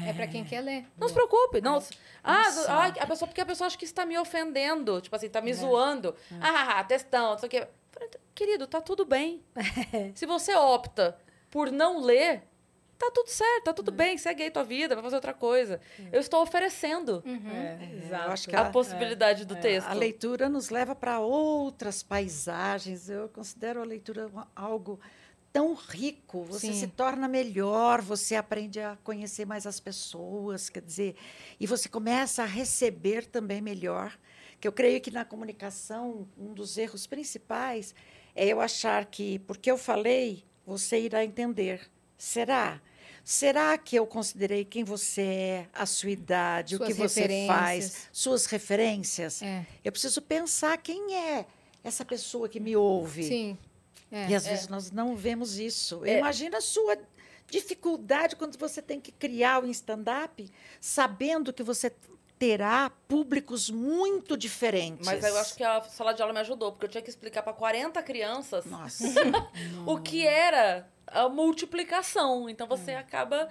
É 0.07 0.13
pra 0.13 0.27
quem 0.27 0.43
quer 0.45 0.61
ler. 0.61 0.85
Não 0.97 1.07
se 1.07 1.13
preocupe, 1.13 1.59
não. 1.61 1.81
Ah, 2.23 2.43
Nossa. 2.43 2.61
do- 2.63 2.71
ai, 2.71 2.93
a 2.99 3.05
pessoa 3.07 3.27
porque 3.27 3.41
a 3.41 3.45
pessoa 3.45 3.65
acha 3.67 3.77
que 3.77 3.85
está 3.85 4.05
me 4.05 4.17
ofendendo, 4.17 5.01
tipo 5.01 5.15
assim, 5.15 5.27
tá 5.29 5.41
me 5.41 5.53
zoando. 5.53 6.15
Ah, 6.41 6.83
textão, 6.83 7.31
não 7.31 7.37
sei 7.39 7.47
o 7.47 7.49
quê. 7.49 7.67
Querido, 8.33 8.67
tá 8.67 8.79
tudo 8.79 9.05
bem. 9.05 9.43
Se 10.15 10.25
você 10.27 10.53
opta 10.55 11.17
por 11.49 11.71
não 11.71 11.99
ler, 11.99 12.43
tá 12.97 13.11
tudo 13.13 13.29
certo, 13.29 13.63
tá 13.65 13.73
tudo 13.73 13.91
bem, 13.91 14.17
segue 14.17 14.43
aí 14.43 14.49
tua 14.51 14.63
vida, 14.63 14.95
vai 14.95 15.03
fazer 15.03 15.15
outra 15.15 15.33
coisa. 15.33 15.79
Eu 16.11 16.19
estou 16.19 16.41
oferecendo 16.41 17.23
É, 17.25 17.95
exato. 18.05 18.25
eu 18.25 18.31
acho 18.31 18.49
que 18.49 18.55
a 18.55 18.61
a- 18.61 18.69
possibilidade 18.71 19.45
do 19.45 19.55
texto. 19.55 19.87
A 19.87 19.93
leitura 19.93 20.49
nos 20.49 20.69
leva 20.69 20.95
para 20.95 21.19
outras 21.19 22.01
paisagens. 22.03 23.09
Eu 23.09 23.29
considero 23.29 23.81
a 23.81 23.85
leitura 23.85 24.29
algo 24.55 24.99
tão 25.53 25.73
rico. 25.73 26.43
Você 26.45 26.67
Sim. 26.67 26.73
se 26.73 26.87
torna 26.87 27.27
melhor, 27.27 28.01
você 28.01 28.35
aprende 28.35 28.79
a 28.79 28.97
conhecer 29.03 29.45
mais 29.45 29.65
as 29.65 29.79
pessoas, 29.79 30.69
quer 30.69 30.81
dizer, 30.81 31.15
e 31.59 31.65
você 31.67 31.87
começa 31.89 32.43
a 32.43 32.45
receber 32.45 33.25
também 33.25 33.61
melhor. 33.61 34.17
Que 34.59 34.67
eu 34.67 34.71
creio 34.71 34.99
que 35.01 35.11
na 35.11 35.23
comunicação 35.23 36.27
um 36.37 36.53
dos 36.53 36.77
erros 36.77 37.05
principais 37.07 37.93
é 38.35 38.45
eu 38.47 38.59
achar 38.59 39.05
que 39.05 39.39
porque 39.39 39.69
eu 39.69 39.77
falei, 39.77 40.43
você 40.65 40.99
irá 40.99 41.23
entender. 41.23 41.81
Será? 42.17 42.81
Será 43.29 43.77
que 43.77 43.93
eu 43.93 44.07
considerei 44.07 44.63
quem 44.63 44.85
você 44.85 45.21
é, 45.21 45.67
a 45.73 45.85
sua 45.85 46.11
idade, 46.11 46.75
o 46.75 46.77
Suas 46.77 46.87
que 46.87 46.93
você 46.93 47.45
faz, 47.45 48.07
suas 48.09 48.45
referências? 48.45 49.41
É. 49.41 49.65
Eu 49.83 49.91
preciso 49.91 50.21
pensar 50.21 50.77
quem 50.77 51.13
é 51.13 51.45
essa 51.83 52.05
pessoa 52.05 52.47
que 52.47 52.57
me 52.57 52.77
ouve. 52.77 53.23
Sim. 53.25 53.57
É. 54.09 54.29
E 54.29 54.33
às 54.33 54.47
vezes 54.47 54.69
nós 54.69 54.91
não 54.91 55.13
vemos 55.13 55.59
isso. 55.59 56.05
É. 56.05 56.19
Imagina 56.19 56.59
a 56.59 56.61
sua 56.61 56.97
dificuldade 57.51 58.37
quando 58.37 58.57
você 58.57 58.81
tem 58.81 59.01
que 59.01 59.11
criar 59.11 59.61
o 59.61 59.69
stand-up, 59.71 60.49
sabendo 60.79 61.51
que 61.51 61.63
você 61.63 61.91
terá 62.39 62.89
públicos 63.09 63.69
muito 63.69 64.37
diferentes. 64.37 65.05
Mas 65.05 65.21
eu 65.21 65.37
acho 65.37 65.53
que 65.53 65.65
a 65.65 65.83
sala 65.83 66.13
de 66.13 66.21
aula 66.21 66.33
me 66.33 66.39
ajudou, 66.39 66.71
porque 66.71 66.85
eu 66.85 66.89
tinha 66.91 67.01
que 67.01 67.09
explicar 67.09 67.43
para 67.43 67.51
40 67.51 68.01
crianças 68.03 68.63
Nossa, 68.67 69.03
o 69.85 69.99
que 69.99 70.25
era 70.25 70.87
a 71.07 71.29
multiplicação. 71.29 72.49
Então 72.49 72.67
você 72.67 72.91
acaba 72.91 73.47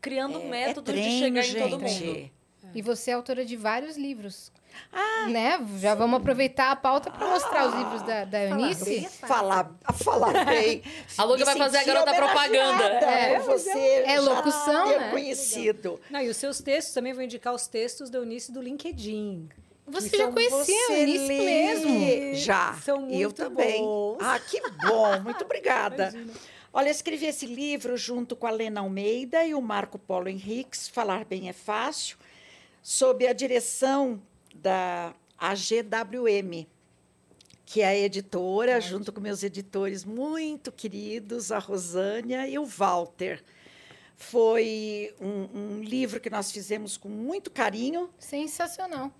criando 0.00 0.38
um 0.38 0.48
método 0.48 0.92
de 0.92 1.18
chegar 1.18 1.44
em 1.46 1.54
todo 1.54 1.78
mundo. 1.80 1.88
gente. 1.88 2.32
E 2.74 2.82
você 2.82 3.10
é 3.12 3.14
autora 3.14 3.44
de 3.44 3.56
vários 3.56 3.96
livros. 3.96 4.52
Ah! 4.92 5.28
Né? 5.28 5.58
Já 5.78 5.94
vamos 5.94 6.20
aproveitar 6.20 6.70
a 6.72 6.76
pauta 6.76 7.10
para 7.10 7.26
mostrar 7.30 7.66
os 7.68 7.74
livros 7.74 8.02
da, 8.02 8.24
da 8.24 8.44
Eunice. 8.44 9.08
Falar, 9.26 9.70
falar 9.94 10.44
bem. 10.44 10.82
A 11.16 11.24
Luca 11.24 11.38
Me 11.38 11.44
vai 11.46 11.56
fazer 11.56 11.78
a 11.78 11.84
garota 11.84 12.12
propaganda. 12.12 12.84
É. 12.84 13.38
você 13.40 14.02
É 14.04 14.20
locução, 14.20 14.88
ter 14.88 14.98
né? 14.98 15.10
conhecido. 15.10 15.98
Não, 16.10 16.20
e 16.20 16.28
os 16.28 16.36
seus 16.36 16.60
textos 16.60 16.92
também 16.92 17.14
vou 17.14 17.22
indicar 17.22 17.54
os 17.54 17.66
textos 17.66 18.10
da 18.10 18.18
Eunice 18.18 18.52
do 18.52 18.60
LinkedIn. 18.60 19.48
Você 19.86 20.14
já 20.18 20.30
conhecia 20.30 20.88
a 20.90 20.98
Eunice 20.98 21.28
lê- 21.28 21.38
mesmo? 21.44 22.34
Já. 22.34 22.74
São 22.82 23.08
E 23.08 23.22
eu 23.22 23.28
muito 23.28 23.34
também. 23.36 23.80
bons. 23.80 24.18
Ah, 24.20 24.38
que 24.40 24.60
bom. 24.86 25.20
Muito 25.22 25.42
obrigada. 25.46 26.10
Imagina. 26.12 26.32
Olha, 26.78 26.90
escrevi 26.90 27.24
esse 27.24 27.46
livro 27.46 27.96
junto 27.96 28.36
com 28.36 28.46
a 28.46 28.50
Lena 28.50 28.82
Almeida 28.82 29.42
e 29.42 29.54
o 29.54 29.62
Marco 29.62 29.98
Polo 29.98 30.28
Henriques, 30.28 30.86
Falar 30.86 31.24
Bem 31.24 31.48
é 31.48 31.52
Fácil, 31.54 32.18
sob 32.82 33.26
a 33.26 33.32
direção 33.32 34.20
da 34.54 35.14
AGWM, 35.38 36.66
que 37.64 37.80
é 37.80 37.86
a 37.86 37.96
editora, 37.96 38.78
junto 38.78 39.10
com 39.10 39.22
meus 39.22 39.42
editores 39.42 40.04
muito 40.04 40.70
queridos, 40.70 41.50
a 41.50 41.58
Rosânia 41.58 42.46
e 42.46 42.58
o 42.58 42.66
Walter. 42.66 43.42
Foi 44.14 45.14
um, 45.18 45.78
um 45.78 45.80
livro 45.82 46.20
que 46.20 46.28
nós 46.28 46.52
fizemos 46.52 46.98
com 46.98 47.08
muito 47.08 47.50
carinho, 47.50 48.10
Sensacional. 48.18 49.10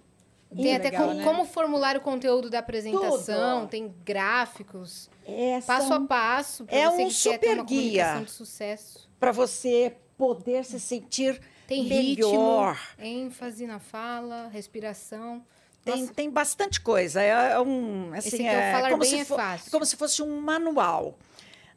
Tem 0.62 0.74
até 0.76 0.90
legal, 0.90 1.09
com- 1.09 1.14
né? 1.14 1.24
como 1.24 1.44
formular 1.44 1.96
o 1.96 2.00
conteúdo 2.00 2.48
da 2.50 2.59
apresentação, 2.61 3.61
Tudo. 3.61 3.70
tem 3.70 3.94
gráficos, 4.04 5.11
É, 5.26 5.61
passo 5.61 5.92
a 5.94 6.00
passo, 6.00 6.64
para 6.64 6.76
É 6.76 6.86
você 6.90 7.02
um 7.02 7.09
que 7.09 7.22
quer 7.22 7.38
ter 7.38 7.46
uma 7.48 7.57
super 7.62 7.64
guia. 7.74 8.20
de 8.24 8.30
sucesso. 8.30 9.09
para 9.18 9.32
você 9.32 9.96
poder 10.16 10.64
se 10.64 10.78
sentir 10.80 11.40
Tem 11.66 11.84
melhor. 11.84 12.74
ritmo, 12.74 13.04
ênfase 13.07 13.66
na 13.66 13.78
fala, 13.78 14.48
respiração. 14.48 15.44
Tem, 15.84 16.00
Nossa, 16.00 16.14
tem 16.14 16.30
bastante 16.30 16.80
coisa. 16.80 17.22
É, 17.22 17.52
é 17.52 17.61
um. 17.61 18.12
Assim, 18.14 18.46
é 18.46 18.72
é 18.82 18.90
como 18.90 19.04
se 19.04 19.20
é 19.20 19.24
como 19.70 19.84
se 19.86 19.94
fosse 19.96 20.20
um 20.22 20.40
manual. 20.40 21.16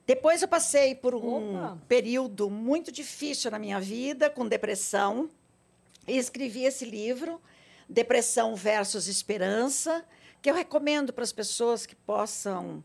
Depois 0.08 0.42
eu 0.42 0.48
passei 0.48 0.96
por 0.96 1.14
um 1.14 1.56
Opa! 1.60 1.78
período 1.88 2.50
muito 2.50 2.92
difícil 2.92 3.52
na 3.52 3.60
minha 3.60 3.80
vida, 3.80 4.28
com 4.30 4.48
depressão, 4.48 5.30
e 6.08 6.18
escrevi 6.18 6.64
esse 6.66 6.84
livro, 6.86 7.40
Depressão 7.90 8.56
versus 8.56 9.08
Esperança, 9.08 10.06
que 10.42 10.50
eu 10.50 10.56
recomendo 10.56 11.12
para 11.12 11.24
as 11.24 11.32
pessoas 11.32 11.86
que 11.86 11.96
possam 11.96 12.84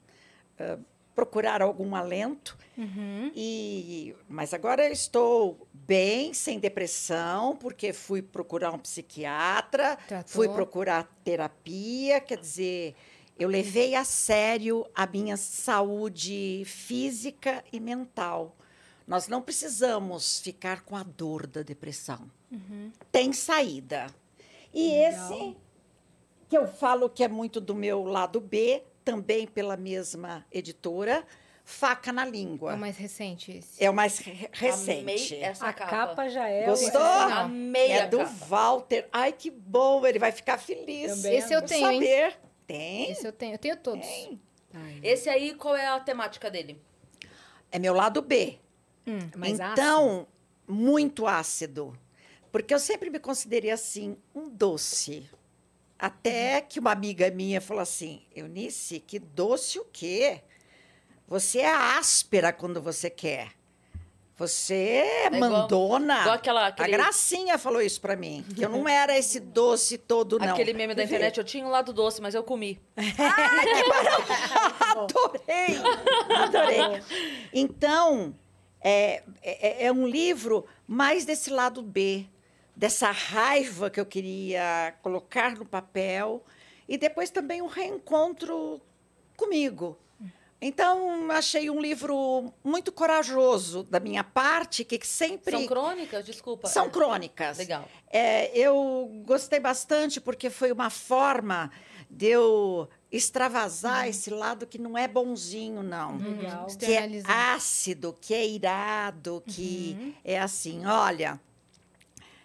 eh, 0.59 0.79
procurar 1.15 1.63
algum 1.63 1.95
alento. 1.95 2.57
Uhum. 2.77 3.31
E, 3.35 4.15
mas 4.29 4.53
agora 4.53 4.87
eu 4.87 4.93
estou 4.93 5.69
bem, 5.73 6.35
sem 6.35 6.59
depressão, 6.59 7.57
porque 7.57 7.93
fui 7.93 8.21
procurar 8.21 8.73
um 8.73 8.79
psiquiatra, 8.79 9.97
Tratou. 10.09 10.33
fui 10.33 10.49
procurar 10.49 11.05
terapia, 11.23 12.21
quer 12.21 12.39
dizer, 12.39 12.97
eu 13.39 13.49
levei 13.49 13.95
a 13.95 14.05
sério 14.05 14.87
a 14.95 15.07
minha 15.07 15.37
saúde 15.37 16.63
física 16.67 17.63
e 17.73 17.79
mental. 17.79 18.57
Nós 19.07 19.29
não 19.29 19.43
precisamos 19.43 20.41
ficar 20.41 20.81
com 20.83 20.97
a 20.97 21.03
dor 21.03 21.47
da 21.47 21.63
depressão. 21.63 22.31
Tem 23.13 23.33
saída. 23.33 24.07
E 24.75 24.91
Legal. 24.91 25.33
esse 25.33 25.57
que 26.49 26.59
eu 26.59 26.66
falo 26.66 27.09
que 27.09 27.22
é 27.25 27.29
muito 27.29 27.61
do 27.61 27.75
meu 27.75 28.03
lado 28.05 28.41
B, 28.41 28.83
também 29.05 29.47
pela 29.47 29.77
mesma 29.77 30.45
editora, 30.51 31.25
Faca 31.66 32.12
na 32.12 32.27
É 32.27 32.31
Língua. 32.31 32.75
o 32.75 32.79
mais 32.79 32.99
recente 32.99 33.53
esse. 33.53 33.83
É 33.83 33.89
o 33.89 33.95
mais 33.95 34.18
re- 34.18 34.51
recente. 34.53 35.01
Amei 35.01 35.43
essa 35.43 35.66
A 35.68 35.72
capa 35.72 36.29
já 36.29 36.47
é. 36.47 36.66
Gostou? 36.66 37.01
Amei 37.01 37.91
É 37.91 38.03
a 38.03 38.07
do 38.07 38.18
capa. 38.18 38.31
Walter. 38.47 39.09
Ai, 39.11 39.33
que 39.33 39.51
bom, 39.51 40.05
ele 40.07 40.18
vai 40.18 40.31
ficar 40.31 40.59
feliz. 40.59 41.14
Também 41.16 41.39
Esse 41.39 41.55
eu 41.55 41.62
tenho, 41.62 41.91
hein? 41.91 42.01
saber. 42.03 42.37
Tem. 42.66 43.11
Esse 43.11 43.27
eu 43.27 43.33
tenho, 43.33 43.55
eu 43.55 43.59
tenho 43.59 43.77
todos. 43.79 44.07
Tem. 44.07 44.39
Ai, 44.75 45.01
Esse 45.03 45.31
aí, 45.31 45.55
qual 45.55 45.75
é 45.75 45.87
a 45.87 45.99
temática 46.01 46.51
dele? 46.51 46.79
É 47.72 47.79
meu 47.79 47.95
lado 47.95 48.20
B. 48.20 48.59
Hum. 49.07 49.18
mais 49.37 49.59
então, 49.59 50.27
muito 50.68 51.27
ácido. 51.27 51.99
Porque 52.55 52.73
eu 52.73 52.79
sempre 52.79 53.11
me 53.11 53.19
considerei 53.19 53.73
assim, 53.73 54.17
um 54.33 54.49
doce. 54.49 55.29
Até 55.99 56.61
que 56.61 56.79
uma 56.79 56.93
amiga 56.93 57.29
minha 57.33 57.61
falou 57.61 57.83
assim: 57.83 58.23
Eunice, 58.33 59.01
que 59.01 59.19
doce 59.19 59.81
o 59.81 59.85
quê? 59.93 60.41
Você 61.27 61.59
é 61.59 61.75
áspera 61.75 62.53
quando 62.53 62.81
você 62.81 63.11
quer. 63.11 63.49
Você 64.37 64.73
é 64.73 65.27
igual- 65.27 65.51
mandona. 65.51 66.21
igual 66.21 66.35
aquela- 66.37 66.63
A 66.63 66.67
aquele- 66.69 66.93
Gracinha 66.93 67.59
falou 67.59 67.83
isso 67.83 68.01
pra 68.01 68.15
mim. 68.15 68.45
Que 68.55 68.65
eu 68.65 68.69
não 68.69 68.89
era 68.89 69.19
esse 69.19 69.41
doce 69.43 69.99
todo, 69.99 70.39
não. 70.39 70.53
Aquele 70.53 70.73
meme 70.75 70.95
da 70.95 71.03
internet, 71.03 71.39
eu 71.39 71.45
tinha 71.45 71.67
um 71.67 71.71
lado 71.71 71.93
doce, 71.93 72.23
mas 72.23 72.37
eu 72.37 72.45
comi. 72.45 72.81
Adorei! 74.95 75.77
Adorei. 76.37 77.03
Então, 77.53 78.33
é, 78.81 79.25
é, 79.43 79.87
é 79.87 79.93
um 79.93 80.07
livro 80.07 80.65
mais 80.87 81.25
desse 81.25 81.51
lado 81.51 81.83
B, 81.83 82.27
dessa 82.77 83.11
raiva 83.11 83.89
que 83.89 84.01
eu 84.01 84.07
queria 84.07 84.95
colocar 85.03 85.57
no 85.57 85.64
papel, 85.64 86.45
e 86.89 86.99
depois 86.99 87.31
também 87.31 87.62
um 87.62 87.66
reencontro 87.66 88.81
comigo. 89.37 89.99
Então, 90.61 91.31
achei 91.31 91.68
um 91.68 91.79
livro 91.79 92.53
muito 92.64 92.91
corajoso 92.91 93.83
da 93.83 94.01
minha 94.01 94.25
parte, 94.25 94.83
que 94.83 95.05
sempre. 95.07 95.59
São 95.59 95.66
crônicas? 95.66 96.25
Desculpa. 96.25 96.68
São 96.68 96.89
crônicas. 96.89 97.59
Legal. 97.59 97.87
É, 98.11 98.57
eu 98.57 99.11
gostei 99.27 99.61
bastante 99.61 100.20
porque 100.20 100.49
foi 100.49 100.72
uma 100.72 100.89
forma 100.89 101.70
de 102.09 102.29
eu 102.29 102.89
extravasar 103.12 104.09
esse 104.09 104.31
lado 104.31 104.66
que 104.66 104.79
não 104.79 104.97
é 104.97 105.07
bonzinho, 105.07 105.83
não. 105.83 106.16
Legal. 106.16 106.66
Que 106.79 106.95
é 106.95 107.22
ácido, 107.27 108.16
que 108.18 108.33
é 108.33 108.47
irado, 108.47 109.43
que 109.47 110.16
é 110.25 110.41
assim, 110.41 110.87
olha, 110.87 111.39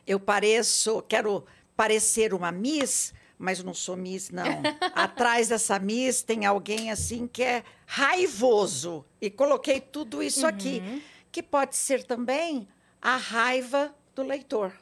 eu 0.10 0.20
pareço, 0.20 1.04
quero 1.04 1.46
parecer 1.78 2.34
uma 2.34 2.52
Miss, 2.52 3.14
mas 3.38 3.64
não 3.64 3.76
sou 3.76 3.96
Miss, 3.96 4.32
não. 4.32 4.44
Atrás 4.96 5.50
dessa 5.50 5.78
Miss 5.78 6.24
tem 6.24 6.48
alguém 6.48 6.90
assim 6.90 7.28
que 7.28 7.44
é 7.44 7.64
raivoso. 7.86 9.06
E 9.22 9.30
coloquei 9.30 9.80
tudo 9.80 10.24
isso 10.24 10.48
aqui, 10.48 10.82
que 11.32 11.44
pode 11.44 11.76
ser 11.76 12.04
também 12.04 12.68
a 13.00 13.18
raiva 13.18 13.96
do 14.16 14.24
leitor. 14.24 14.74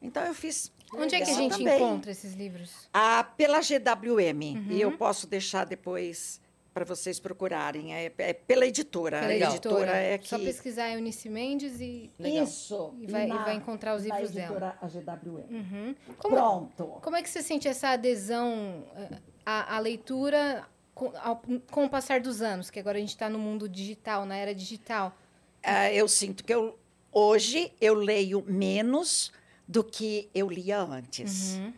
Então 0.00 0.24
eu 0.24 0.34
fiz. 0.34 0.72
Onde 0.94 1.16
é 1.16 1.20
que 1.20 1.30
a 1.30 1.34
gente 1.34 1.58
também. 1.58 1.76
encontra 1.76 2.10
esses 2.10 2.32
livros? 2.32 2.88
Ah, 2.94 3.24
pela 3.24 3.60
GWM. 3.60 4.70
E 4.70 4.80
eu 4.80 4.92
posso 4.96 5.26
deixar 5.26 5.66
depois 5.66 6.40
para 6.72 6.84
vocês 6.84 7.20
procurarem. 7.20 7.94
É, 7.94 8.12
é 8.18 8.32
pela 8.32 8.66
editora. 8.66 9.20
Pela 9.20 9.32
a 9.32 9.50
editora 9.50 9.96
é 9.96 10.18
que. 10.18 10.28
Só 10.28 10.38
pesquisar 10.38 10.90
Eunice 10.92 11.28
Mendes 11.28 11.80
e. 11.80 12.10
Legal. 12.18 12.44
Isso. 12.44 12.94
E 13.00 13.06
vai- 13.06 13.26
e 13.26 13.28
vai 13.32 13.54
encontrar 13.54 13.94
os 13.96 14.04
na 14.04 14.18
livros 14.18 14.36
editora, 14.36 14.76
A 14.80 14.88
GWM. 14.88 15.46
Uhum. 15.50 15.94
Como, 16.18 16.34
Pronto. 16.36 16.84
como 17.02 17.16
é 17.16 17.22
que 17.22 17.28
você 17.28 17.42
sente 17.42 17.68
essa 17.68 17.90
adesão 17.90 18.84
eh, 18.96 19.18
à, 19.44 19.76
à 19.76 19.78
leitura 19.78 20.66
com, 20.94 21.12
ao- 21.22 21.42
com 21.70 21.84
o 21.84 21.90
passar 21.90 22.20
dos 22.20 22.40
anos? 22.42 22.70
Que 22.70 22.80
agora 22.80 22.96
a 22.98 23.00
gente 23.00 23.10
está 23.10 23.28
no 23.28 23.38
mundo 23.38 23.68
digital, 23.68 24.24
na 24.24 24.36
era 24.36 24.54
digital. 24.54 25.14
Ah, 25.62 25.92
eu 25.92 26.08
sinto 26.08 26.42
que 26.44 26.52
eu, 26.52 26.78
hoje 27.12 27.72
eu 27.80 27.94
leio 27.94 28.42
menos 28.46 29.30
do 29.68 29.84
que 29.84 30.28
eu 30.34 30.48
lia 30.50 30.80
antes. 30.80 31.54
Uhum. 31.56 31.72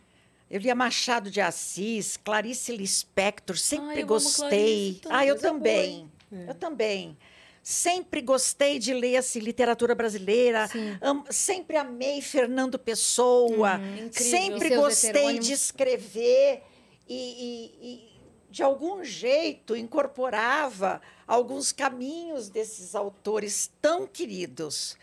Eu 0.55 0.61
lia 0.61 0.73
Machado 0.73 1.29
de 1.29 1.41
Assis, 1.41 2.15
Clarice 2.15 2.73
Lispector, 2.77 3.57
sempre 3.57 3.95
Ai, 3.97 4.03
eu 4.03 4.07
gostei. 4.07 5.01
Clarice, 5.01 5.01
ah, 5.09 5.25
eu 5.25 5.35
boa, 5.35 5.41
também. 5.51 6.09
É. 6.31 6.49
Eu 6.49 6.53
também. 6.55 7.17
Sempre 7.61 8.21
gostei 8.21 8.79
de 8.79 8.93
ler 8.93 9.17
assim, 9.17 9.39
literatura 9.39 9.93
brasileira. 9.93 10.69
Am- 11.01 11.25
sempre 11.29 11.75
amei 11.75 12.21
Fernando 12.21 12.79
Pessoa. 12.79 13.81
Incrível. 14.01 14.11
Sempre 14.13 14.75
gostei 14.77 15.09
heterônimos. 15.09 15.45
de 15.45 15.51
escrever 15.51 16.63
e, 17.05 17.17
e- 17.17 17.87
e, 17.89 18.19
de 18.49 18.63
algum 18.63 19.03
jeito, 19.03 19.75
incorporava 19.75 21.01
alguns 21.27 21.73
caminhos 21.73 22.47
desses 22.47 22.95
autores 22.95 23.69
tão 23.81 24.07
queridos. 24.07 24.95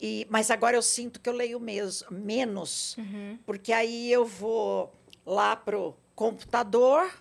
E, 0.00 0.26
mas 0.30 0.50
agora 0.50 0.76
eu 0.76 0.82
sinto 0.82 1.20
que 1.20 1.28
eu 1.28 1.32
leio 1.34 1.60
mes- 1.60 2.04
menos, 2.10 2.96
Uhum. 2.96 3.38
porque 3.44 3.72
aí 3.72 4.10
eu 4.10 4.24
vou 4.24 4.90
lá 5.26 5.54
para 5.54 5.78
o 5.78 5.94
computador 6.14 7.12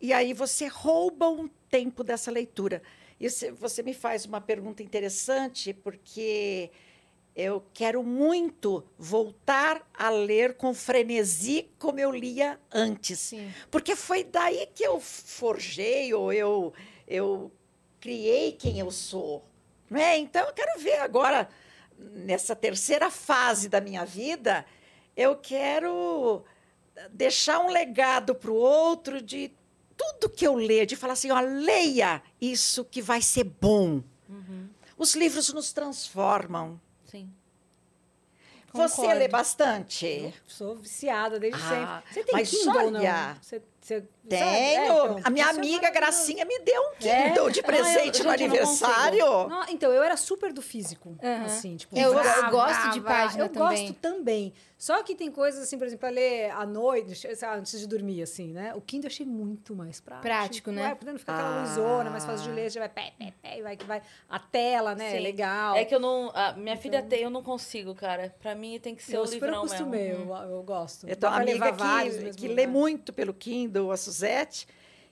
e 0.00 0.12
aí 0.12 0.32
você 0.32 0.66
rouba 0.68 1.28
um 1.28 1.48
tempo 1.68 2.04
dessa 2.04 2.30
leitura. 2.30 2.80
E 3.20 3.28
você, 3.28 3.82
me 3.82 3.92
faz 3.92 4.24
uma 4.24 4.40
pergunta 4.40 4.80
interessante, 4.82 5.72
porque 5.74 6.70
eu 7.34 7.64
quero 7.74 8.04
muito 8.04 8.84
voltar 8.96 9.84
a 9.92 10.08
ler 10.08 10.54
com 10.56 10.72
frenesi 10.72 11.68
como 11.78 11.98
eu 11.98 12.12
lia 12.12 12.60
antes. 12.72 13.18
Sim. 13.18 13.52
Porque 13.70 13.96
foi 13.96 14.22
daí 14.22 14.66
que 14.72 14.84
eu 14.84 15.00
forjei, 15.00 16.14
ou 16.14 16.32
eu, 16.32 16.72
eu 17.08 17.50
criei 18.00 18.52
quem 18.52 18.78
eu 18.78 18.90
sou. 18.92 19.44
Não 19.90 19.98
é? 20.00 20.16
Então, 20.18 20.46
eu 20.46 20.52
quero 20.52 20.78
ver 20.80 20.98
agora, 21.00 21.48
nessa 21.98 22.54
terceira 22.54 23.10
fase 23.10 23.68
da 23.68 23.80
minha 23.80 24.04
vida, 24.04 24.64
eu 25.16 25.36
quero 25.36 26.44
deixar 27.10 27.58
um 27.60 27.68
legado 27.70 28.34
para 28.34 28.50
o 28.50 28.54
outro 28.54 29.20
de 29.20 29.52
tudo 29.96 30.28
que 30.30 30.46
eu 30.46 30.54
ler, 30.54 30.86
de 30.86 30.94
falar 30.96 31.14
assim, 31.14 31.30
ó, 31.30 31.40
leia 31.40 32.22
isso 32.40 32.84
que 32.84 33.02
vai 33.02 33.20
ser 33.20 33.44
bom. 33.44 34.02
Uhum. 34.28 34.68
Os 34.96 35.14
livros 35.14 35.52
nos 35.52 35.72
transformam. 35.72 36.80
Sim. 37.04 37.32
Você 38.72 38.96
Concordo. 38.96 39.18
lê 39.18 39.28
bastante? 39.28 40.06
Eu 40.06 40.32
sou 40.46 40.76
viciada 40.76 41.40
desde 41.40 41.58
Ah, 41.60 42.02
sempre. 42.02 42.14
Você 42.14 42.24
tem 42.24 42.32
mas 42.34 42.50
Kindle 42.50 42.84
ou 42.84 42.90
não? 42.90 43.00
olha, 43.00 43.38
Você, 43.40 43.62
você, 43.88 44.04
Tenho. 44.28 44.44
sabe? 44.44 44.56
É, 44.56 44.84
então, 44.84 45.16
a 45.24 45.30
minha 45.30 45.46
é 45.46 45.50
amiga 45.50 45.82
maravilhoso. 45.82 45.92
Gracinha 45.92 46.44
me 46.44 46.58
deu 46.60 46.80
um 46.82 47.06
É? 47.06 47.28
Kindle 47.28 47.50
de 47.50 47.60
Ah, 47.60 47.62
eu- 47.62 47.66
presente 47.66 48.18
no 48.18 48.20
eu 48.20 48.24
não 48.24 48.32
aniversário. 48.32 49.48
Não, 49.48 49.64
então, 49.68 49.90
eu 49.92 50.02
era 50.02 50.16
super 50.16 50.52
do 50.52 50.60
físico. 50.62 51.16
Aham. 51.22 51.44
Assim, 51.46 51.76
tipo, 51.76 51.98
Eu- 51.98 52.12
vrá, 52.12 52.36
eu 52.36 52.50
gosto 52.50 52.80
vrá, 52.82 52.90
de 52.90 53.00
página 53.00 53.44
eu 53.44 53.48
também. 53.48 53.86
gosto 53.86 53.92
também. 54.00 54.52
Só 54.76 55.02
que 55.02 55.16
tem 55.16 55.28
coisas 55.28 55.60
assim, 55.64 55.76
por 55.76 55.88
exemplo, 55.88 56.02
para 56.02 56.10
ler 56.10 56.52
à 56.52 56.64
noite, 56.64 57.26
antes 57.52 57.80
de 57.80 57.86
dormir, 57.88 58.22
assim, 58.22 58.52
né? 58.52 58.72
O 58.76 58.80
Kindle 58.80 59.08
eu 59.08 59.12
achei 59.12 59.26
muito 59.26 59.74
mais 59.74 60.00
prático. 60.00 60.22
Prático, 60.22 60.70
né? 60.70 60.90
É, 60.92 60.94
porque 60.94 61.10
não 61.10 61.18
fica 61.18 61.32
aquela 61.32 61.56
Ah. 61.58 61.62
luzona, 61.62 62.10
mais 62.10 62.24
fácil 62.24 62.44
de 62.48 62.52
ler, 62.54 62.70
já 62.70 62.78
vai 62.78 62.88
pé, 62.88 63.12
pé, 63.18 63.32
pé, 63.42 63.58
e 63.58 63.62
vai 63.62 63.76
que 63.76 63.84
vai. 63.84 64.00
A 64.28 64.38
tela, 64.38 64.94
né? 64.94 65.08
É 65.14 65.16
Sim. 65.16 65.22
legal. 65.24 65.74
É 65.74 65.84
que 65.84 65.92
eu 65.92 65.98
não. 65.98 66.30
A 66.32 66.52
minha 66.52 66.76
filha 66.76 67.02
tem, 67.02 67.22
eu 67.22 67.30
não 67.30 67.42
consigo, 67.42 67.92
cara. 67.92 68.32
Pra 68.40 68.54
mim 68.54 68.78
tem 68.78 68.94
que 68.94 69.02
ser 69.02 69.16
Eu 69.16 69.22
o 69.22 69.26
super 69.26 69.46
livrão 69.46 69.58
acostumei, 69.64 70.10
mesmo. 70.10 70.32
eu, 70.32 70.42
eu 70.50 70.62
gosto. 70.62 71.08
Eu 71.08 71.16
tenho 71.16 71.32
uma 71.32 71.40
pra 71.42 71.50
amiga 71.50 71.72
vários 71.72 72.16
que, 72.16 72.22
mesmo 72.22 72.40
que 72.40 72.46
lê 72.48 72.54
lugar. 72.66 72.68
muito 72.68 73.12
pelo 73.12 73.34
Kindle, 73.34 73.77
a 73.92 73.96
Suzette, 73.96 74.66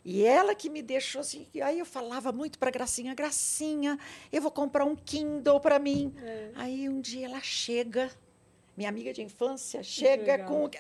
e 0.09 0.25
ela 0.25 0.55
que 0.55 0.71
me 0.71 0.83
deixou 0.83 1.21
assim. 1.21 1.49
e 1.53 1.61
Aí 1.61 1.81
eu 1.81 1.85
falava 1.85 2.31
muito 2.31 2.61
para 2.61 2.71
Gracinha: 2.71 3.13
Gracinha, 3.13 3.99
eu 4.33 4.41
vou 4.41 4.53
comprar 4.53 4.85
um 4.85 4.95
Kindle 4.95 5.59
para 5.59 5.81
mim. 5.81 6.15
É. 6.23 6.51
Aí 6.55 6.89
um 6.89 7.01
dia 7.01 7.27
ela 7.27 7.41
chega, 7.41 8.09
minha 8.77 8.89
amiga 8.89 9.13
de 9.13 9.21
infância, 9.21 9.83
chega 9.83 10.45
com. 10.45 10.71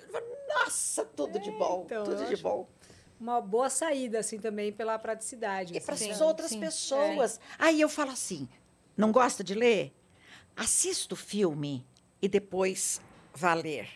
Nossa, 0.48 1.04
tudo 1.04 1.40
de 1.40 1.50
bom, 1.50 1.82
então, 1.86 2.04
tudo 2.04 2.24
de 2.24 2.36
bom. 2.36 2.68
Uma 3.18 3.40
boa 3.40 3.68
saída, 3.68 4.20
assim, 4.20 4.38
também 4.38 4.70
pela 4.70 4.96
praticidade. 4.96 5.76
E 5.76 5.80
para 5.80 5.94
assim, 5.94 6.10
as 6.10 6.18
sabe? 6.18 6.28
outras 6.28 6.50
sim. 6.50 6.60
pessoas. 6.60 7.40
Aí 7.58 7.80
eu 7.80 7.88
falo 7.88 8.12
assim: 8.12 8.48
não 8.96 9.10
gosta 9.10 9.42
de 9.42 9.54
ler? 9.54 9.92
Assista 10.54 11.14
o 11.14 11.16
filme 11.16 11.84
e 12.22 12.28
depois 12.28 13.00
vá 13.34 13.54
ler. 13.54 13.88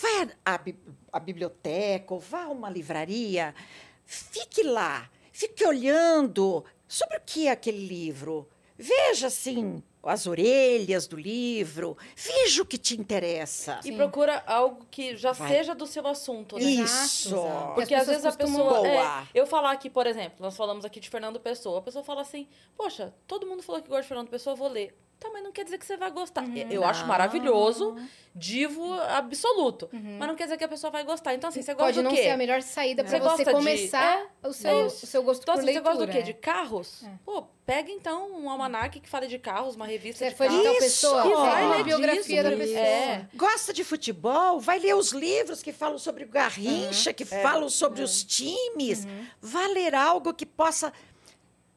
Vai 0.00 0.28
à, 0.44 0.54
à 0.54 0.58
bi- 0.58 0.78
à 1.12 1.18
biblioteca 1.20 2.14
ou 2.14 2.20
vá 2.20 2.44
a 2.44 2.48
uma 2.48 2.70
livraria, 2.70 3.54
fique 4.04 4.62
lá, 4.62 5.08
fique 5.32 5.64
olhando 5.66 6.64
sobre 6.86 7.16
o 7.16 7.20
que 7.24 7.46
é 7.48 7.50
aquele 7.50 7.86
livro. 7.86 8.48
Veja, 8.80 9.26
assim, 9.26 9.82
as 10.04 10.28
orelhas 10.28 11.08
do 11.08 11.16
livro, 11.16 11.96
veja 12.14 12.62
o 12.62 12.64
que 12.64 12.78
te 12.78 12.94
interessa. 12.96 13.80
E 13.84 13.90
procura 13.90 14.40
algo 14.46 14.86
que 14.88 15.16
já 15.16 15.32
Vai. 15.32 15.48
seja 15.48 15.74
do 15.74 15.84
seu 15.84 16.06
assunto, 16.06 16.54
né? 16.56 16.62
Isso. 16.62 17.34
exato. 17.34 17.74
Porque 17.74 17.92
às 17.92 18.06
vezes 18.06 18.24
a 18.24 18.30
pessoa. 18.30 18.86
É, 18.86 19.26
eu 19.34 19.48
falar 19.48 19.72
aqui, 19.72 19.90
por 19.90 20.06
exemplo, 20.06 20.36
nós 20.38 20.56
falamos 20.56 20.84
aqui 20.84 21.00
de 21.00 21.10
Fernando 21.10 21.40
Pessoa. 21.40 21.80
A 21.80 21.82
pessoa 21.82 22.04
fala 22.04 22.20
assim: 22.22 22.46
Poxa, 22.76 23.12
todo 23.26 23.48
mundo 23.48 23.64
falou 23.64 23.82
que 23.82 23.88
gosta 23.88 24.02
de 24.02 24.08
Fernando 24.08 24.28
Pessoa, 24.28 24.52
eu 24.52 24.56
vou 24.56 24.68
ler. 24.68 24.96
Tá, 25.20 25.28
mas 25.32 25.42
não 25.42 25.50
quer 25.52 25.64
dizer 25.64 25.78
que 25.78 25.84
você 25.86 25.96
vai 25.96 26.10
gostar. 26.10 26.44
Eu 26.70 26.84
acho 26.84 27.00
Não. 27.00 27.08
maravilhoso, 27.08 27.96
divo 28.34 28.92
absoluto. 29.08 29.88
Mas 29.92 30.28
não 30.28 30.36
quer 30.36 30.44
dizer 30.44 30.56
que 30.56 30.62
a 30.64 30.68
pessoa 30.68 30.90
vai 30.92 31.02
gostar. 31.04 31.34
Então, 31.34 31.48
assim, 31.48 31.60
você 31.60 31.74
gosta 31.74 31.86
Pode 31.86 31.96
do 31.98 32.02
não 32.04 32.10
quê? 32.14 32.22
ser 32.22 32.30
a 32.30 32.36
melhor 32.36 32.62
saída 32.62 33.02
pra 33.02 33.10
Você 33.10 33.18
você, 33.18 33.24
gosta 33.28 33.44
de- 33.44 33.50
começar 33.50 34.26
o, 34.44 34.52
seu, 34.52 34.76
o 34.76 34.86
Isso. 34.86 35.06
seu 35.06 35.22
gosto 35.24 35.42
Então, 35.42 35.54
por 35.54 35.58
assim, 35.60 35.66
você 35.66 35.72
leitura. 35.72 35.94
gosta 35.94 36.06
do 36.06 36.12
quê? 36.12 36.18
é. 36.18 36.22
De 36.22 36.34
carros? 36.34 37.02
Pô, 37.24 37.42
pega 37.66 37.90
então 37.90 38.30
um 38.40 38.48
almanaque 38.48 39.00
que 39.00 39.08
fale 39.08 39.26
de 39.26 39.38
carros, 39.40 39.74
uma 39.74 39.86
revista 39.86 40.24
Você 40.24 40.30
de 40.30 40.36
foi 40.36 40.48
de 40.48 40.54
carros. 40.54 40.66
tal 40.68 40.74
Isso! 40.76 40.82
pessoa, 40.84 41.22
pega 41.24 41.36
vai 41.36 41.64
uma 41.64 41.76
ler 41.76 41.84
biografia 41.84 42.42
da 42.44 42.48
disso, 42.50 42.60
pessoa. 42.62 42.78
é. 42.86 43.26
Gosta 43.34 43.72
de 43.72 43.82
futebol? 43.84 44.60
Vai 44.60 44.78
ler 44.78 44.94
os 44.94 45.10
livros 45.10 45.62
que 45.62 45.72
falam 45.72 45.98
sobre 45.98 46.22
o 46.24 46.28
Garrincha, 46.28 47.12
que 47.12 47.24
falam 47.24 47.68
sobre 47.68 48.02
os 48.02 48.22
times. 48.22 49.04
Vá 49.42 49.66
ler 49.66 49.96
algo 49.96 50.32
que 50.32 50.46
possa 50.46 50.92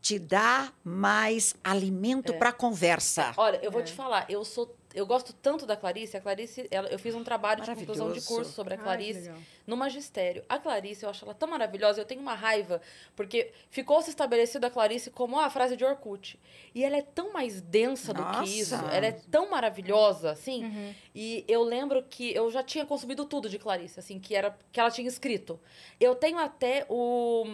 te 0.02 0.18
dar 0.18 0.74
mais 0.84 1.54
alimento 1.64 2.34
para 2.34 2.50
a 2.50 2.54
conversa. 2.54 3.34
Olha, 3.38 3.60
eu 3.62 3.72
vou 3.72 3.84
te 3.84 3.94
falar, 3.94 4.26
eu 4.30 4.44
sou. 4.44 4.76
Eu 4.94 5.06
gosto 5.06 5.32
tanto 5.34 5.66
da 5.66 5.78
Clarice. 5.78 6.18
A 6.18 6.22
Clarice, 6.22 6.68
ela- 6.70 6.88
eu 6.90 7.00
fiz 7.00 7.16
um 7.16 7.24
trabalho 7.24 7.62
de 7.64 7.74
conclusão 7.76 8.12
de 8.12 8.22
curso 8.22 8.52
sobre 8.52 8.74
a 8.74 8.78
Ai, 8.78 8.84
Clarice 8.84 9.22
legal. 9.22 9.38
no 9.66 9.78
magistério. 9.78 10.44
A 10.50 10.58
Clarice, 10.60 11.04
eu 11.04 11.10
acho 11.10 11.24
ela 11.26 11.34
tão 11.34 11.50
maravilhosa, 11.50 12.02
eu 12.02 12.06
tenho 12.06 12.20
uma 12.22 12.34
raiva, 12.34 12.82
porque 13.16 13.52
ficou 13.70 14.02
se 14.02 14.10
estabelecido 14.10 14.66
a 14.66 14.70
Clarice 14.70 15.10
como 15.10 15.40
"Ah, 15.40 15.46
a 15.46 15.50
frase 15.50 15.78
de 15.78 15.86
Orkut. 15.86 16.40
E 16.76 16.84
ela 16.84 16.98
é 16.98 17.02
tão 17.02 17.32
mais 17.32 17.62
densa 17.62 18.14
do 18.14 18.22
Nossa. 18.22 18.44
que 18.44 18.60
isso, 18.60 18.76
ela 18.76 19.06
é 19.06 19.12
tão 19.12 19.50
maravilhosa, 19.50 20.32
assim. 20.32 20.94
E 21.16 21.44
eu 21.48 21.64
lembro 21.64 22.04
que 22.04 22.34
eu 22.34 22.50
já 22.52 22.62
tinha 22.64 22.86
consumido 22.86 23.26
tudo 23.26 23.48
de 23.50 23.58
Clarice, 23.60 24.00
assim, 24.00 24.20
que 24.20 24.36
era 24.36 24.58
que 24.72 24.80
ela 24.80 24.92
tinha 24.92 25.08
escrito. 25.08 25.60
Eu 26.00 26.16
tenho 26.16 26.38
até 26.38 26.86
o, 26.90 27.46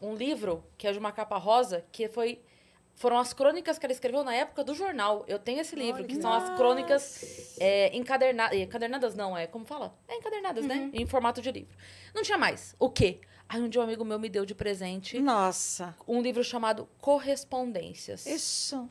um 0.00 0.14
livro 0.14 0.64
que 0.76 0.86
é 0.86 0.92
de 0.92 0.98
uma 0.98 1.12
capa 1.12 1.38
rosa, 1.38 1.84
que 1.92 2.08
foi 2.08 2.40
foram 2.94 3.18
as 3.18 3.32
crônicas 3.32 3.78
que 3.78 3.86
ela 3.86 3.92
escreveu 3.92 4.22
na 4.22 4.34
época 4.34 4.62
do 4.62 4.74
jornal. 4.74 5.24
Eu 5.26 5.38
tenho 5.38 5.60
esse 5.60 5.74
livro, 5.74 6.02
Olha 6.02 6.08
que 6.08 6.20
são 6.20 6.32
as 6.32 6.56
crônicas 6.56 7.56
é, 7.58 7.96
encadernadas. 7.96 8.58
Encadernadas 8.58 9.14
não, 9.14 9.36
é 9.36 9.46
como 9.46 9.64
fala? 9.64 9.96
É 10.08 10.16
encadernadas, 10.16 10.64
né? 10.64 10.90
Em 10.92 11.06
formato 11.06 11.40
de 11.42 11.50
livro. 11.50 11.76
Não 12.14 12.22
tinha 12.22 12.38
mais. 12.38 12.76
O 12.78 12.88
quê? 12.88 13.20
Aí 13.48 13.60
um 13.60 13.68
dia 13.68 13.80
um 13.80 13.84
amigo 13.84 14.04
meu 14.04 14.18
me 14.18 14.30
deu 14.30 14.46
de 14.46 14.54
presente 14.54 15.18
Nossa, 15.20 15.94
um 16.08 16.22
livro 16.22 16.42
chamado 16.42 16.88
Correspondências. 17.00 18.24
isso. 18.24 18.88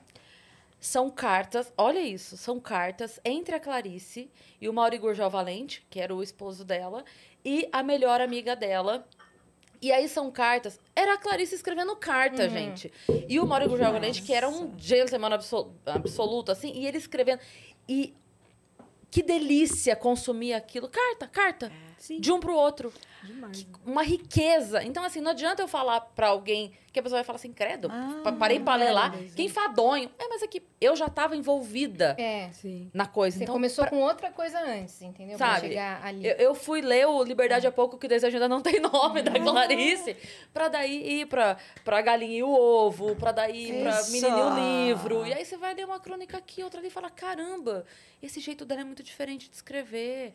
São 0.80 1.12
cartas, 1.12 1.72
olha 1.78 1.99
isso, 1.99 2.36
são 2.36 2.60
cartas 2.60 3.20
entre 3.24 3.54
a 3.54 3.60
Clarice 3.60 4.32
e 4.60 4.68
o 4.68 4.74
Mauri 4.74 4.97
Gurgel 4.97 5.30
Valente, 5.30 5.86
que 5.91 5.99
era 5.99 6.14
o 6.14 6.24
esposo 6.24 6.66
dela, 6.66 7.06
e 7.45 7.70
a 7.72 7.84
melhor 7.84 8.20
amiga 8.20 8.56
dela. 8.56 9.08
E 9.82 9.91
aí 9.91 10.07
são 10.07 10.29
cartas. 10.29 10.79
Era 10.95 11.15
a 11.15 11.17
Clarice 11.17 11.55
escrevendo 11.55 11.95
carta, 11.95 12.47
gente. 12.49 12.93
E 13.27 13.39
o 13.39 13.45
Mauri 13.47 13.67
Gurgel 13.67 13.91
Valente, 13.91 14.21
que 14.21 14.32
era 14.34 14.47
um 14.47 14.77
gentleman 14.77 15.34
absol- 15.34 15.71
absoluto, 15.86 16.51
assim, 16.51 16.71
e 16.75 16.86
ele 16.86 16.97
escrevendo. 16.97 17.39
E 17.89 18.13
que 19.09 19.23
delícia 19.23 19.95
consumir 19.95 20.53
aquilo. 20.53 20.88
Carta, 20.88 21.27
carta. 21.27 21.71
Sim. 22.02 22.20
De 22.20 22.32
um 22.32 22.39
pro 22.39 22.56
outro. 22.56 22.91
Demais. 23.24 23.68
Uma 23.86 24.02
riqueza. 24.02 24.84
Então, 24.84 25.04
assim, 25.04 25.22
não 25.22 25.30
adianta 25.30 25.62
eu 25.62 25.68
falar 25.68 26.02
pra 26.02 26.30
alguém 26.30 26.74
que 26.91 26.99
a 26.99 27.04
pessoa 27.04 27.20
vai 27.20 27.24
falar 27.24 27.36
assim, 27.36 27.54
credo, 27.54 27.88
Ah, 27.91 28.22
pa- 28.24 28.32
parei 28.34 28.60
pra 28.60 28.76
ler 28.76 28.91
lá. 28.91 29.12
Que 29.36 29.43
enfadonho. 29.43 30.10
É, 30.18 30.28
mas 30.28 30.41
é 30.41 30.47
que 30.47 30.64
eu 30.82 30.95
já 30.95 31.08
tava 31.08 31.36
envolvida 31.38 32.16
É. 32.20 32.49
Na 32.91 33.06
coisa. 33.06 33.38
Você 33.38 33.43
então, 33.43 33.54
começou 33.54 33.86
com 33.86 33.97
outra 33.99 34.32
coisa 34.32 34.60
antes, 34.60 34.99
entendeu? 35.04 35.38
Pra 35.38 35.54
Sabe, 35.54 35.68
chegar 35.70 36.04
ali. 36.04 36.26
eu, 36.26 36.34
eu 36.38 36.56
fui 36.56 36.82
ler 36.82 37.06
o 37.08 37.24
Liberdade 37.24 37.68
é 37.68 37.72
Pouco, 37.72 37.97
que 37.99 38.08
o 38.08 38.10
Desejo 38.10 38.36
ainda 38.36 38.49
não 38.49 38.62
tem 38.62 38.80
nome, 38.82 39.22
da 39.22 39.39
Clarice, 39.39 40.18
pra 40.52 40.68
daí 40.68 41.22
ir 41.22 41.28
pra, 41.28 41.56
pra 41.86 42.02
Galinha 42.02 42.39
e 42.39 42.43
o 42.43 42.49
Ovo, 42.52 43.16
pra 43.16 43.32
daí 43.32 43.70
ir 43.70 43.84
pra. 43.84 44.02
Menino 44.10 44.38
e 44.38 44.41
o 44.41 44.88
Livro. 44.89 45.26
E 45.28 45.34
aí 45.34 45.45
você 45.45 45.56
vai 45.56 45.76
ler 45.76 45.86
uma 45.86 45.99
crônica 45.99 46.36
aqui, 46.36 46.64
outra 46.64 46.80
ali 46.80 46.88
e 46.88 46.91
fala, 46.91 47.12
caramba, 47.12 47.86
esse 48.24 48.39
jeito 48.39 48.66
dela 48.66 48.82
é 48.82 48.84
muito 48.84 49.04
diferente 49.04 49.47
de 49.47 49.56
escrever. 49.56 50.34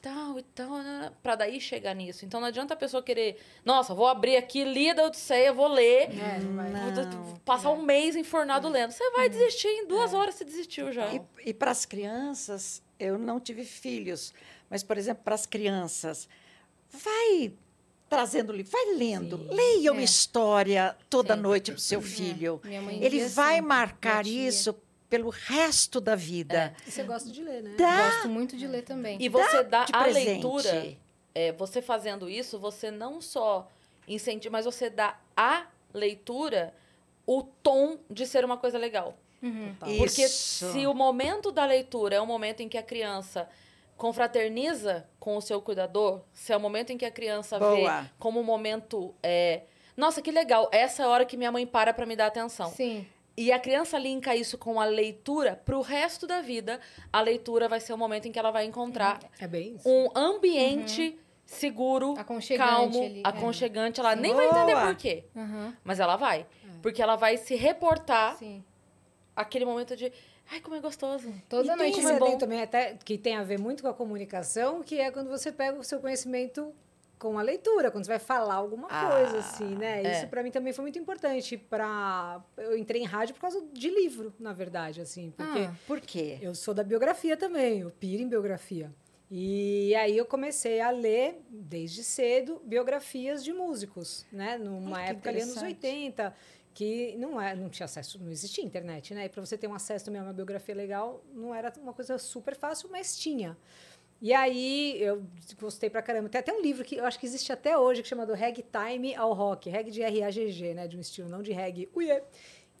Tal, 0.00 0.38
e 0.38 0.42
tal, 0.42 0.70
né, 0.78 0.82
né, 1.00 1.12
pra 1.24 1.34
daí 1.34 1.60
chegar 1.60 1.92
nisso. 1.92 2.24
Então 2.24 2.40
não 2.40 2.46
adianta 2.46 2.72
a 2.72 2.76
pessoa 2.76 3.02
querer, 3.02 3.36
nossa, 3.64 3.94
vou 3.96 4.06
abrir 4.06 4.36
aqui, 4.36 4.62
lida 4.62 5.04
Odisseia, 5.04 5.52
vou 5.52 5.66
ler, 5.66 6.10
É, 6.16 6.38
vou 6.38 6.92
d- 6.92 7.40
passar 7.44 7.70
um 7.72 7.82
mês 7.82 8.14
enfornado 8.14 8.68
lendo. 8.68 8.92
Você 8.92 9.10
vai 9.10 9.28
desistir, 9.28 9.66
em 9.66 9.88
duas 9.88 10.14
horas 10.14 10.36
você 10.36 10.44
desistiu 10.44 10.92
já. 10.92 11.12
E, 11.12 11.20
e 11.46 11.52
para 11.52 11.72
as 11.72 11.84
crianças, 11.84 12.80
eu 12.98 13.18
não 13.18 13.40
tive 13.40 13.64
filhos, 13.64 14.32
mas, 14.70 14.84
por 14.84 14.96
exemplo, 14.96 15.24
para 15.24 15.34
as 15.34 15.46
crianças, 15.46 16.28
vai 16.90 17.52
trazendo 18.08 18.52
livro, 18.52 18.70
vai 18.72 18.94
lendo, 18.94 19.46
leia 19.50 19.90
uma 19.92 20.00
É. 20.00 20.04
história 20.04 20.96
toda 21.10 21.34
Sim. 21.34 21.42
noite 21.42 21.72
para 21.72 21.76
o 21.78 21.80
seu 21.80 22.00
filho. 22.00 22.60
Minha 22.64 22.80
mãe 22.82 23.02
Ele 23.02 23.26
vai 23.26 23.58
assim, 23.58 23.66
marcar 23.66 24.24
minha 24.24 24.38
tia. 24.42 24.48
isso 24.48 24.74
pelo 25.08 25.30
resto 25.30 26.00
da 26.00 26.14
vida. 26.14 26.74
E 26.86 26.90
você 26.90 27.02
gosta 27.02 27.30
de 27.30 27.42
ler, 27.42 27.62
né? 27.62 27.74
Dá 27.78 28.10
Gosto 28.10 28.28
muito 28.28 28.56
de 28.56 28.66
ler 28.66 28.82
também. 28.82 29.16
E 29.20 29.28
você 29.28 29.62
dá 29.64 29.84
de 29.84 29.92
a 29.94 30.02
presente. 30.04 30.26
leitura, 30.26 30.96
é, 31.34 31.52
você 31.52 31.80
fazendo 31.80 32.28
isso, 32.28 32.58
você 32.58 32.90
não 32.90 33.20
só 33.20 33.70
incentiva, 34.06 34.52
mas 34.52 34.64
você 34.64 34.90
dá 34.90 35.18
à 35.36 35.66
leitura 35.92 36.74
o 37.26 37.42
tom 37.42 37.98
de 38.10 38.26
ser 38.26 38.44
uma 38.44 38.56
coisa 38.56 38.78
legal. 38.78 39.16
Uhum. 39.42 39.74
Porque 39.98 40.24
Isso. 40.24 40.72
se 40.72 40.86
o 40.86 40.94
momento 40.94 41.52
da 41.52 41.64
leitura 41.64 42.16
é 42.16 42.20
o 42.20 42.26
momento 42.26 42.60
em 42.60 42.68
que 42.68 42.76
a 42.76 42.82
criança 42.82 43.48
confraterniza 43.96 45.06
com 45.20 45.36
o 45.36 45.40
seu 45.40 45.60
cuidador, 45.60 46.22
se 46.32 46.52
é 46.52 46.56
o 46.56 46.60
momento 46.60 46.90
em 46.90 46.98
que 46.98 47.04
a 47.04 47.10
criança 47.10 47.58
Boa. 47.58 48.02
vê 48.02 48.08
como 48.18 48.40
um 48.40 48.44
momento. 48.44 49.14
É, 49.22 49.62
Nossa, 49.96 50.22
que 50.22 50.30
legal, 50.30 50.68
essa 50.72 51.02
é 51.02 51.06
a 51.06 51.08
hora 51.08 51.24
que 51.24 51.36
minha 51.36 51.52
mãe 51.52 51.66
para 51.66 51.92
para 51.92 52.06
me 52.06 52.16
dar 52.16 52.26
atenção. 52.26 52.70
Sim. 52.70 53.06
E 53.40 53.52
a 53.52 53.58
criança 53.60 53.96
linka 53.96 54.34
isso 54.34 54.58
com 54.58 54.80
a 54.80 54.84
leitura, 54.84 55.54
pro 55.64 55.80
resto 55.80 56.26
da 56.26 56.40
vida, 56.40 56.80
a 57.12 57.20
leitura 57.20 57.68
vai 57.68 57.78
ser 57.78 57.92
o 57.92 57.96
momento 57.96 58.26
em 58.26 58.32
que 58.32 58.38
ela 58.38 58.50
vai 58.50 58.64
encontrar 58.64 59.20
É 59.38 59.46
bem 59.46 59.76
isso. 59.76 59.88
um 59.88 60.08
ambiente 60.12 61.16
seguro, 61.46 62.14
Aconchegante 62.18 62.68
calmo, 62.68 63.04
ali, 63.04 63.20
é. 63.24 63.28
aconchegante. 63.28 64.00
Ela 64.00 64.16
Sim. 64.16 64.22
nem 64.22 64.34
vai 64.34 64.46
entender 64.48 64.74
Boa. 64.74 64.86
por 64.86 64.96
quê, 64.96 65.24
Aham. 65.36 65.72
mas 65.84 66.00
ela 66.00 66.16
vai. 66.16 66.46
Porque 66.82 67.00
ela 67.00 67.14
vai 67.14 67.36
se 67.36 67.54
reportar 67.54 68.36
Sim. 68.38 68.64
aquele 69.36 69.64
momento 69.64 69.94
de, 69.96 70.12
ai, 70.50 70.60
como 70.60 70.74
é 70.74 70.80
gostoso. 70.80 71.32
Toda 71.48 71.74
e 71.74 71.76
tem 71.76 71.90
noite. 71.92 72.00
esse 72.00 72.10
é 72.12 72.18
bom. 72.18 72.38
também 72.38 72.60
até 72.60 72.96
que 73.04 73.16
tem 73.16 73.36
a 73.36 73.44
ver 73.44 73.60
muito 73.60 73.84
com 73.84 73.88
a 73.88 73.94
comunicação, 73.94 74.82
que 74.82 74.98
é 74.98 75.12
quando 75.12 75.28
você 75.30 75.52
pega 75.52 75.78
o 75.78 75.84
seu 75.84 76.00
conhecimento 76.00 76.74
com 77.18 77.38
a 77.38 77.42
leitura, 77.42 77.90
quando 77.90 78.04
você 78.04 78.10
vai 78.12 78.18
falar 78.18 78.54
alguma 78.54 78.88
Ah, 78.90 79.10
coisa 79.10 79.38
assim, 79.38 79.74
né? 79.76 80.02
é. 80.04 80.12
Isso 80.18 80.28
para 80.28 80.42
mim 80.42 80.50
também 80.50 80.72
foi 80.72 80.82
muito 80.82 80.98
importante 80.98 81.56
para 81.56 82.42
eu 82.56 82.76
entrei 82.76 83.02
em 83.02 83.04
rádio 83.04 83.34
por 83.34 83.40
causa 83.40 83.60
de 83.72 83.90
livro, 83.90 84.32
na 84.38 84.52
verdade, 84.52 85.00
assim, 85.00 85.30
porque 85.36 85.58
Ah. 85.60 85.74
Por 85.86 86.00
quê? 86.00 86.38
eu 86.40 86.54
sou 86.54 86.72
da 86.72 86.82
biografia 86.82 87.36
também, 87.36 87.80
eu 87.80 87.90
piro 87.90 88.22
em 88.22 88.28
biografia. 88.28 88.92
E 89.30 89.94
aí 89.94 90.16
eu 90.16 90.24
comecei 90.24 90.80
a 90.80 90.90
ler, 90.90 91.42
desde 91.50 92.02
cedo, 92.02 92.62
biografias 92.64 93.44
de 93.44 93.52
músicos, 93.52 94.24
né? 94.32 94.56
Numa 94.56 94.98
Ai, 95.00 95.10
época 95.10 95.28
ali, 95.28 95.40
anos 95.42 95.56
interessante. 95.56 95.86
80, 95.86 96.34
que 96.72 97.14
não, 97.18 97.38
é, 97.38 97.54
não 97.54 97.68
tinha 97.68 97.84
acesso, 97.84 98.18
não 98.22 98.30
existia 98.30 98.64
internet, 98.64 99.12
né? 99.12 99.26
E 99.26 99.28
para 99.28 99.44
você 99.44 99.58
ter 99.58 99.66
um 99.66 99.74
acesso 99.74 100.06
também 100.06 100.20
a 100.20 100.24
uma 100.24 100.32
biografia 100.32 100.74
legal, 100.74 101.22
não 101.34 101.54
era 101.54 101.70
uma 101.82 101.92
coisa 101.92 102.16
super 102.16 102.54
fácil, 102.56 102.88
mas 102.90 103.18
tinha. 103.18 103.54
E 104.20 104.32
aí 104.34 105.00
eu 105.00 105.24
gostei 105.60 105.88
pra 105.88 106.02
caramba. 106.02 106.28
Tem 106.28 106.40
até 106.40 106.52
um 106.52 106.60
livro 106.60 106.84
que 106.84 106.96
eu 106.96 107.04
acho 107.04 107.18
que 107.18 107.26
existe 107.26 107.52
até 107.52 107.78
hoje, 107.78 108.02
que 108.02 108.08
chama 108.08 108.26
do 108.26 108.34
Ragtime 108.34 109.14
ao 109.14 109.32
Rock. 109.32 109.70
Reg 109.70 109.90
de 109.90 110.02
R-A-G-G, 110.02 110.74
né? 110.74 110.88
De 110.88 110.96
um 110.96 111.00
estilo, 111.00 111.28
não 111.28 111.42
de 111.42 111.52
reggae. 111.52 111.88
Uiê! 111.94 112.22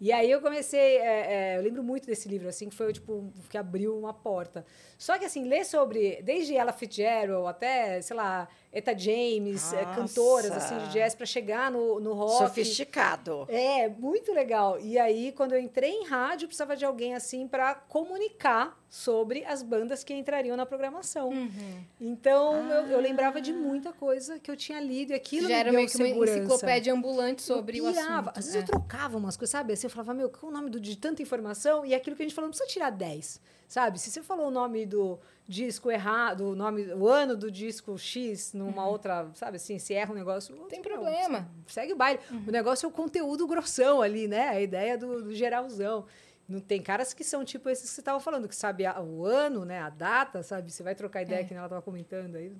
E 0.00 0.12
aí 0.12 0.30
eu 0.30 0.40
comecei, 0.40 0.98
é, 0.98 1.54
é, 1.54 1.58
eu 1.58 1.62
lembro 1.62 1.82
muito 1.82 2.06
desse 2.06 2.28
livro, 2.28 2.48
assim, 2.48 2.68
que 2.68 2.74
foi 2.74 2.92
tipo 2.92 3.32
que 3.50 3.58
abriu 3.58 3.98
uma 3.98 4.14
porta. 4.14 4.64
Só 4.96 5.18
que 5.18 5.24
assim, 5.24 5.44
ler 5.44 5.64
sobre 5.64 6.22
desde 6.22 6.54
Ella 6.54 6.72
Fitzgerald 6.72 7.48
até, 7.48 8.00
sei 8.00 8.16
lá, 8.16 8.48
Eta 8.70 8.96
James, 8.96 9.72
Nossa. 9.72 9.86
cantoras 9.94 10.52
assim 10.52 10.76
de 10.78 10.92
jazz 10.92 11.14
para 11.14 11.24
chegar 11.24 11.70
no, 11.70 11.98
no 11.98 12.12
rock. 12.12 12.38
Sofisticado. 12.38 13.46
É, 13.48 13.88
muito 13.88 14.32
legal. 14.32 14.78
E 14.78 14.98
aí, 14.98 15.32
quando 15.32 15.52
eu 15.52 15.58
entrei 15.58 15.90
em 15.90 16.06
rádio, 16.06 16.44
eu 16.44 16.48
precisava 16.48 16.76
de 16.76 16.84
alguém 16.84 17.14
assim 17.14 17.48
para 17.48 17.74
comunicar 17.74 18.78
sobre 18.88 19.44
as 19.44 19.62
bandas 19.62 20.04
que 20.04 20.12
entrariam 20.12 20.56
na 20.56 20.66
programação. 20.66 21.30
Uhum. 21.30 21.84
Então, 21.98 22.70
eu, 22.70 22.86
eu 22.88 23.00
lembrava 23.00 23.40
de 23.40 23.52
muita 23.52 23.92
coisa 23.92 24.38
que 24.38 24.50
eu 24.50 24.56
tinha 24.56 24.80
lido 24.80 25.12
e 25.12 25.14
aquilo 25.14 25.48
Já 25.48 25.54
me 25.54 25.60
era 25.60 25.72
meio 25.72 25.88
que 25.88 25.96
uma 25.96 26.06
segurança. 26.06 26.38
enciclopédia 26.38 26.92
ambulante 26.92 27.42
sobre 27.42 27.78
eu 27.78 27.86
o 27.86 27.92
pirava. 27.92 28.30
assunto. 28.30 28.38
Às 28.38 28.44
vezes 28.44 28.56
é. 28.56 28.58
eu 28.62 28.66
trocava 28.66 29.16
umas 29.16 29.36
coisas, 29.36 29.50
sabe? 29.52 29.72
Assim, 29.72 29.86
eu 29.86 29.90
falava, 29.90 30.12
meu, 30.12 30.28
qual 30.28 30.52
é 30.52 30.54
o 30.54 30.56
nome 30.56 30.70
do, 30.70 30.78
de 30.78 30.96
tanta 30.96 31.22
informação? 31.22 31.86
E 31.86 31.94
aquilo 31.94 32.16
que 32.16 32.22
a 32.22 32.26
gente 32.26 32.34
falou, 32.34 32.48
não 32.48 32.50
precisa 32.50 32.70
tirar 32.70 32.90
10, 32.90 33.40
sabe? 33.68 33.98
Se 34.00 34.10
você 34.10 34.22
falou 34.22 34.48
o 34.48 34.50
nome 34.50 34.84
do 34.86 35.18
disco 35.46 35.90
errado, 35.90 36.50
o 36.50 36.54
nome, 36.56 36.92
o 36.94 37.06
ano 37.08 37.36
do 37.36 37.50
disco 37.50 37.96
X 37.96 38.52
numa 38.52 38.86
outra, 38.86 39.28
sabe 39.34 39.56
assim, 39.56 39.78
se 39.78 39.94
erra 39.94 40.12
um 40.12 40.16
negócio... 40.16 40.54
Uhum. 40.56 40.66
Tem 40.68 40.78
não, 40.80 40.84
problema. 40.90 41.38
Uhum. 41.38 41.62
segue 41.68 41.92
o 41.92 41.96
baile. 41.96 42.18
O 42.46 42.50
negócio 42.50 42.86
é 42.86 42.88
o 42.88 42.92
conteúdo 42.92 43.46
grossão 43.46 44.02
ali, 44.02 44.26
né? 44.26 44.48
A 44.48 44.60
ideia 44.60 44.98
do, 44.98 45.22
do 45.22 45.34
geralzão. 45.34 46.04
Não 46.48 46.60
tem 46.60 46.80
caras 46.82 47.12
que 47.12 47.22
são 47.22 47.44
tipo 47.44 47.68
esses 47.68 47.88
que 47.90 47.94
você 47.94 48.00
estava 48.00 48.18
falando, 48.20 48.48
que 48.48 48.56
sabe 48.56 48.86
a- 48.86 49.00
o 49.00 49.26
ano, 49.26 49.64
né? 49.66 49.80
A 49.80 49.90
data, 49.90 50.42
sabe? 50.42 50.72
Você 50.72 50.82
vai 50.82 50.94
trocar 50.94 51.20
ideia, 51.22 51.44
que 51.44 51.50
nem 51.50 51.58
ela 51.58 51.66
estava 51.66 51.82
comentando 51.82 52.36
aí. 52.36 52.52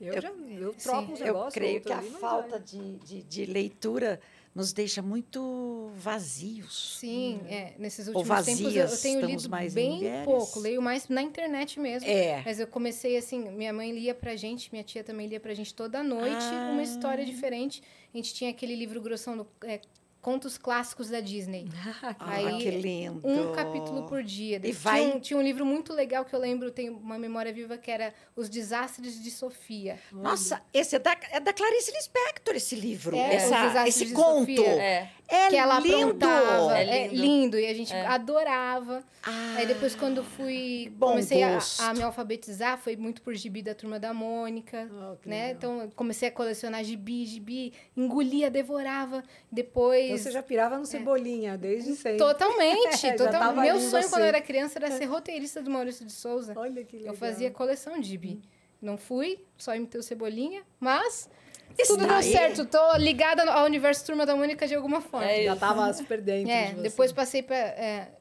Eu, 0.00 0.14
Eu- 0.14 0.20
já 0.22 0.30
eu 0.30 0.72
troco 0.74 1.12
uns 1.12 1.20
Eu 1.20 1.26
negócios. 1.26 1.52
creio 1.54 1.74
outro 1.74 1.88
que 1.88 1.92
a 1.92 1.98
ali, 1.98 2.10
falta 2.10 2.58
de, 2.58 2.96
de, 2.96 3.22
de 3.22 3.44
leitura 3.46 4.18
nos 4.58 4.72
deixa 4.72 5.00
muito 5.00 5.88
vazios. 5.96 6.98
Sim, 6.98 7.40
é, 7.46 7.74
nesses 7.78 8.08
Ou 8.08 8.16
últimos 8.16 8.44
tempos 8.44 8.60
eu, 8.60 8.70
eu 8.72 8.82
vazias, 8.88 9.00
tenho 9.02 9.20
estamos 9.20 9.42
lido 9.44 9.50
mais 9.50 9.72
em 9.72 9.74
bem 9.76 9.90
mulheres. 9.98 10.24
pouco, 10.24 10.58
leio 10.58 10.82
mais 10.82 11.08
na 11.08 11.22
internet 11.22 11.78
mesmo. 11.78 12.08
É. 12.08 12.42
Mas 12.44 12.58
eu 12.58 12.66
comecei 12.66 13.16
assim, 13.16 13.38
minha 13.50 13.72
mãe 13.72 13.92
lia 13.92 14.14
pra 14.16 14.34
gente, 14.34 14.68
minha 14.72 14.82
tia 14.82 15.04
também 15.04 15.28
lia 15.28 15.38
pra 15.38 15.54
gente 15.54 15.72
toda 15.72 16.02
noite 16.02 16.34
Ah. 16.42 16.70
uma 16.72 16.82
história 16.82 17.24
diferente. 17.24 17.82
A 18.12 18.16
gente 18.16 18.34
tinha 18.34 18.50
aquele 18.50 18.74
livro 18.74 19.00
grossão 19.00 19.36
do 19.36 19.46
é, 19.64 19.80
Contos 20.20 20.58
Clássicos 20.58 21.08
da 21.08 21.20
Disney. 21.20 21.68
Ah, 22.02 22.14
Aí, 22.34 22.58
que 22.58 22.70
lindo. 22.70 23.20
Um 23.24 23.52
capítulo 23.52 24.04
por 24.06 24.22
dia. 24.22 24.56
E 24.56 24.60
tinha, 24.60 24.74
vai- 24.74 25.06
um, 25.06 25.20
tinha 25.20 25.38
um 25.38 25.42
livro 25.42 25.64
muito 25.64 25.92
legal 25.92 26.24
que 26.24 26.34
eu 26.34 26.38
lembro, 26.40 26.70
tenho 26.70 26.96
uma 26.96 27.18
memória 27.18 27.52
viva, 27.52 27.76
que 27.78 27.90
era 27.90 28.12
Os 28.36 28.48
Desastres 28.48 29.22
de 29.22 29.30
Sofia. 29.30 29.98
Nossa, 30.12 30.60
esse 30.72 30.96
é 30.96 30.98
da, 30.98 31.16
é 31.30 31.40
da 31.40 31.52
Clarice 31.52 31.92
Lispector, 31.92 32.54
esse 32.56 32.74
livro. 32.74 33.16
É, 33.16 33.34
essa, 33.34 33.88
esse 33.88 34.06
de 34.06 34.12
conto. 34.12 34.40
Sofia. 34.40 34.68
É. 34.82 35.10
É 35.30 35.48
que 35.50 35.56
ela 35.56 35.78
lindo. 35.78 35.96
aprontava. 35.96 36.78
É 36.78 37.04
É 37.04 37.06
lindo. 37.08 37.20
lindo. 37.22 37.58
E 37.58 37.66
a 37.66 37.74
gente 37.74 37.92
É. 37.92 38.06
adorava. 38.06 39.04
Ah, 39.22 39.56
Aí 39.58 39.66
depois, 39.66 39.94
quando 39.94 40.24
fui. 40.24 40.90
Bom 40.96 41.08
comecei 41.10 41.42
a, 41.42 41.58
a 41.80 41.92
me 41.94 42.02
alfabetizar, 42.02 42.78
foi 42.78 42.96
muito 42.96 43.20
por 43.20 43.34
gibi 43.34 43.60
da 43.60 43.74
turma 43.74 43.98
da 44.00 44.14
Mônica. 44.14 44.88
Oh, 44.90 45.16
né? 45.28 45.48
legal. 45.48 45.50
Então, 45.50 45.90
comecei 45.94 46.28
a 46.28 46.32
colecionar 46.32 46.82
gibi, 46.82 47.26
gibi, 47.26 47.74
engolia, 47.94 48.50
devorava. 48.50 49.22
Então 49.52 50.07
Depois. 50.08 50.22
você 50.22 50.30
já 50.30 50.42
pirava 50.42 50.78
no 50.78 50.84
Cebolinha, 50.86 51.56
desde 51.56 51.94
sempre. 51.94 52.18
Totalmente. 52.18 53.00
Total- 53.16 53.32
tava 53.32 53.60
Meu 53.60 53.78
sonho 53.80 54.02
você. 54.02 54.08
quando 54.10 54.22
eu 54.22 54.28
era 54.28 54.40
criança 54.40 54.78
era 54.78 54.90
ser 54.90 55.04
roteirista 55.06 55.62
do 55.62 55.70
Maurício 55.70 56.04
de 56.04 56.12
Souza. 56.12 56.52
Olha 56.56 56.84
que 56.84 56.96
legal. 56.96 57.14
Eu 57.14 57.18
fazia 57.18 57.50
coleção 57.50 57.98
de 58.00 58.08
gibi. 58.08 58.40
Não 58.80 58.96
fui, 58.96 59.44
só 59.56 59.74
imitei 59.74 60.00
o 60.00 60.04
Cebolinha, 60.04 60.62
mas 60.78 61.28
Esse 61.76 61.92
tudo 61.92 62.06
deu 62.06 62.22
certo. 62.22 62.64
Tô 62.66 62.96
ligada 62.96 63.42
ao 63.52 63.64
universo 63.64 64.04
Turma 64.04 64.24
da 64.24 64.34
Mônica 64.34 64.66
de 64.66 64.74
alguma 64.74 65.00
forma. 65.00 65.26
É 65.30 65.44
Já 65.44 65.52
isso. 65.52 65.60
tava 65.60 65.92
super 65.92 66.20
dentro 66.20 66.50
É, 66.50 66.66
de 66.68 66.74
você. 66.76 66.82
depois 66.82 67.12
passei 67.12 67.42
para. 67.42 67.56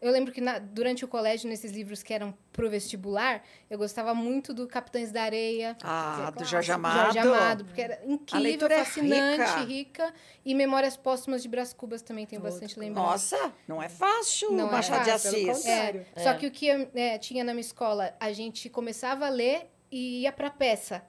eu 0.02 0.12
lembro 0.12 0.32
que 0.34 0.42
na- 0.42 0.60
durante 0.60 1.04
o 1.06 1.08
colégio, 1.08 1.50
nesses 1.50 1.72
livros 1.72 2.04
que 2.04 2.14
eram 2.14 2.34
pro 2.52 2.70
vestibular, 2.70 3.44
eu 3.70 3.78
gostava 3.78 4.14
muito 4.14 4.54
do 4.54 4.68
Capitães 4.68 5.12
da 5.12 5.24
Areia. 5.24 5.76
Ah, 5.84 6.32
é 6.36 6.40
do 6.40 6.46
Jorge. 6.46 6.72
Amado. 6.72 7.04
Jorge 7.14 7.20
Amado, 7.20 7.66
porque 7.66 7.82
era 7.82 8.00
incrível, 8.06 8.68
é 8.68 8.84
fascinante, 8.84 9.42
rica. 9.42 9.60
rica. 10.08 10.14
E 10.46 10.54
Memórias 10.54 10.96
Póstumas 10.98 11.42
de 11.42 11.48
Brás 11.50 11.74
Cubas 11.74 12.02
também 12.02 12.26
tenho 12.26 12.42
Outro 12.42 12.54
bastante 12.60 12.80
lembrança. 12.80 13.38
Nossa, 13.38 13.54
não 13.68 13.82
é 13.82 13.90
fácil, 13.90 14.52
Não 14.52 14.68
é 14.68 14.72
Machado 14.72 15.04
de 15.04 15.12
Assis. 15.12 15.48
contrário. 15.48 16.06
É, 16.16 16.24
Só 16.24 16.34
que 16.36 16.46
o 16.48 16.52
que 16.52 16.70
é, 16.70 17.18
tinha 17.18 17.44
na 17.44 17.54
minha 17.54 17.62
escola, 17.62 18.14
a 18.20 18.32
gente 18.32 18.70
começava 18.70 19.26
a 19.26 19.30
ler 19.30 19.70
e 19.92 20.22
ia 20.22 20.32
pra 20.32 20.50
peça. 20.50 21.02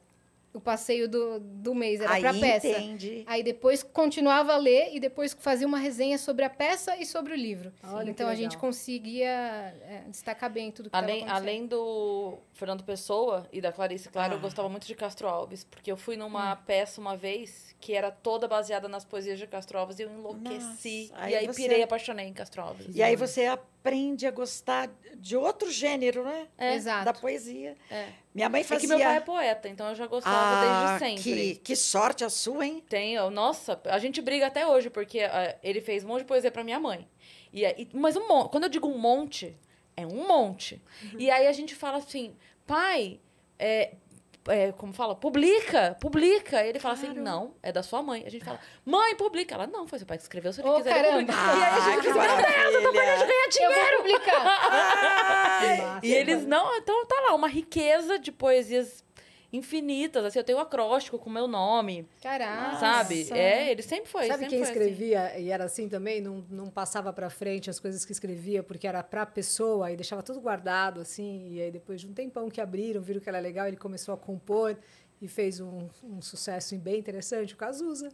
O 0.53 0.61
passeio 0.61 1.09
do, 1.09 1.39
do 1.39 1.75
mês 1.75 2.01
era 2.01 2.15
Aí 2.15 2.23
pra 2.23 2.33
peça. 2.33 2.67
entende. 2.69 3.23
Aí 3.27 3.43
depois 3.43 3.83
continuava 3.83 4.55
a 4.55 4.57
ler 4.57 4.91
e 4.95 4.99
depois 4.99 5.37
fazia 5.39 5.67
uma 5.67 5.79
resenha 5.79 6.17
sobre 6.17 6.45
a 6.45 6.51
peça 6.51 6.97
e 6.97 7.05
sobre 7.05 7.35
o 7.35 7.37
livro. 7.37 7.73
Olha 7.85 8.11
então 8.11 8.27
a 8.29 8.35
gente 8.35 8.57
conseguia 8.57 9.29
é, 9.29 10.05
destacar 10.09 10.51
bem 10.51 10.71
tudo 10.73 10.89
que 10.91 10.97
Além, 10.97 11.29
além 11.29 11.67
do 11.67 12.39
Fernando 12.55 12.83
Pessoa 12.83 13.47
e 13.53 13.61
da 13.61 13.71
Clarice, 13.71 14.09
claro, 14.09 14.33
eu 14.35 14.39
Ah. 14.39 14.41
gostava 14.41 14.69
muito 14.69 14.87
de 14.87 14.95
Castro 14.95 15.29
Alves, 15.29 15.65
porque 15.65 15.93
eu 15.93 15.97
fui 15.97 16.17
numa 16.17 16.55
Hum. 16.55 16.59
peça 16.67 17.01
uma 17.01 17.17
vez 17.17 17.77
que 17.79 17.93
era 17.95 18.11
toda 18.11 18.49
baseada 18.49 18.89
nas 18.89 19.05
poesias 19.05 19.39
de 19.39 19.47
Castro 19.47 19.79
Alves 19.79 19.99
e 19.99 20.03
eu 20.03 20.11
enlouqueci. 20.11 21.09
Nossa, 21.13 21.23
aí 21.25 21.33
e 21.33 21.37
aí 21.37 21.47
você- 21.47 21.63
pirei 21.63 21.81
e 21.81 21.83
apaixonei 21.83 22.27
em 22.27 22.33
Castro 22.33 22.63
Alves. 22.63 22.87
E 22.97 23.03
aí 23.03 23.15
você 23.15 23.47
aprende 23.47 24.27
a 24.27 24.31
gostar 24.31 24.91
de 25.17 25.37
outro 25.37 25.71
gênero, 25.71 26.25
né? 26.25 26.49
É, 26.57 26.75
Exato. 26.75 27.05
Da 27.05 27.13
poesia. 27.13 27.77
É. 27.91 28.09
Minha 28.39 28.49
mãe 28.49 28.61
É 28.61 28.65
fazia... 28.65 28.89
que 28.89 28.95
meu 28.95 28.99
pai 29.05 29.17
é 29.17 29.21
poeta, 29.21 29.69
então 29.69 29.89
eu 29.89 29.95
já 29.95 30.07
gostava 30.07 30.37
ah, 30.37 30.99
desde 30.99 31.17
sempre. 31.23 31.23
que, 31.23 31.55
que 31.57 31.77
sorte 31.77 32.25
a 32.25 32.31
sua, 32.31 32.65
hein? 32.67 32.83
Tenho, 32.89 33.31
nossa, 33.31 33.81
a 33.85 33.99
gente 33.99 34.23
briga 34.23 34.47
até 34.47 34.67
hoje, 34.67 34.89
porque 34.91 35.21
ah, 35.21 35.57
ele 35.63 35.81
fez 35.81 36.05
um 36.05 36.09
monte 36.09 36.21
de 36.21 36.27
poesia 36.27 36.51
pra 36.51 36.63
minha 36.65 36.79
mãe. 36.79 37.09
E, 37.53 37.67
aí- 37.67 37.89
mas 37.93 38.17
um 38.17 38.27
monte, 38.29 38.51
quando 38.51 38.65
eu 38.65 38.71
digo 38.71 38.87
um 38.89 38.99
monte, 38.99 39.57
é 39.97 40.07
um 40.07 40.27
monte. 40.27 40.81
E 41.19 41.31
aí 41.31 41.47
a 41.47 41.53
gente 41.53 41.75
fala 41.75 41.99
assim, 41.99 42.37
pai, 42.67 43.19
é, 43.59 43.95
é, 44.47 44.73
como 44.73 44.93
fala? 44.93 45.15
Publica, 45.15 45.97
publica. 46.01 46.63
Ele 46.65 46.79
fala 46.79 46.95
assim, 46.95 47.09
não, 47.15 47.55
é 47.63 47.73
da 47.73 47.83
sua 47.83 48.03
mãe. 48.03 48.25
A 48.27 48.31
gente 48.31 48.45
fala, 48.45 48.59
mãe, 48.85 49.15
publica. 49.17 49.55
Ela, 49.55 49.67
não, 49.67 49.87
foi 49.87 49.99
seu 49.99 50.07
pai 50.07 50.17
que 50.17 50.23
escreveu, 50.23 50.53
se 50.53 50.61
ele 50.61 50.69
Ô, 50.69 50.77
quiser, 50.77 50.97
ele 50.97 51.05
caramba. 51.09 51.33
publica. 51.33 51.59
E 51.59 51.63
aí 51.63 51.73
a 51.73 51.91
gente 51.91 52.03
que 52.03 52.13
maravilha! 52.15 52.49
Eu 53.61 53.73
vou 53.73 53.97
publicar! 53.99 54.45
Massa. 55.99 56.07
E 56.07 56.13
eles, 56.13 56.47
não, 56.47 56.77
então 56.77 57.07
tá 57.07 57.21
lá, 57.29 57.35
uma 57.35 57.49
riqueza 57.49 58.19
de 58.19 58.31
poesias 58.31 59.05
infinitas. 59.53 60.25
Assim, 60.25 60.39
eu 60.39 60.45
tenho 60.45 60.59
um 60.59 60.61
acróstico 60.61 61.19
com 61.19 61.31
meu 61.31 61.47
nome, 61.49 62.07
Caraca! 62.23 62.77
sabe? 62.77 63.29
É, 63.33 63.71
ele 63.71 63.83
sempre 63.83 64.11
foi. 64.11 64.27
Sabe 64.27 64.45
sempre 64.45 64.49
quem 64.49 64.59
foi 64.59 64.71
assim. 64.71 64.79
escrevia 64.79 65.39
e 65.39 65.51
era 65.51 65.65
assim 65.65 65.89
também? 65.89 66.21
Não, 66.21 66.45
não 66.51 66.71
passava 66.71 67.13
pra 67.13 67.31
frente 67.31 67.71
as 67.71 67.81
coisas 67.81 68.05
que 68.05 68.13
escrevia 68.13 68.63
porque 68.63 68.87
era 68.87 69.03
pra 69.03 69.25
pessoa 69.25 69.91
e 69.91 69.97
deixava 69.97 70.23
tudo 70.23 70.41
guardado 70.41 71.01
assim. 71.01 71.49
E 71.53 71.63
aí 71.63 71.71
depois 71.71 72.01
de 72.01 72.07
um 72.07 72.13
tempão 72.13 72.51
que 72.51 72.61
abriram, 72.61 73.01
viram 73.01 73.21
que 73.21 73.29
era 73.29 73.39
legal, 73.39 73.67
ele 73.67 73.77
começou 73.77 74.15
a 74.15 74.17
compor 74.17 74.77
e 75.21 75.27
fez 75.27 75.61
um, 75.61 75.89
um 76.05 76.23
sucesso 76.23 76.77
bem 76.77 76.99
interessante, 76.99 77.55
o 77.55 77.57
Cazuza. 77.57 78.11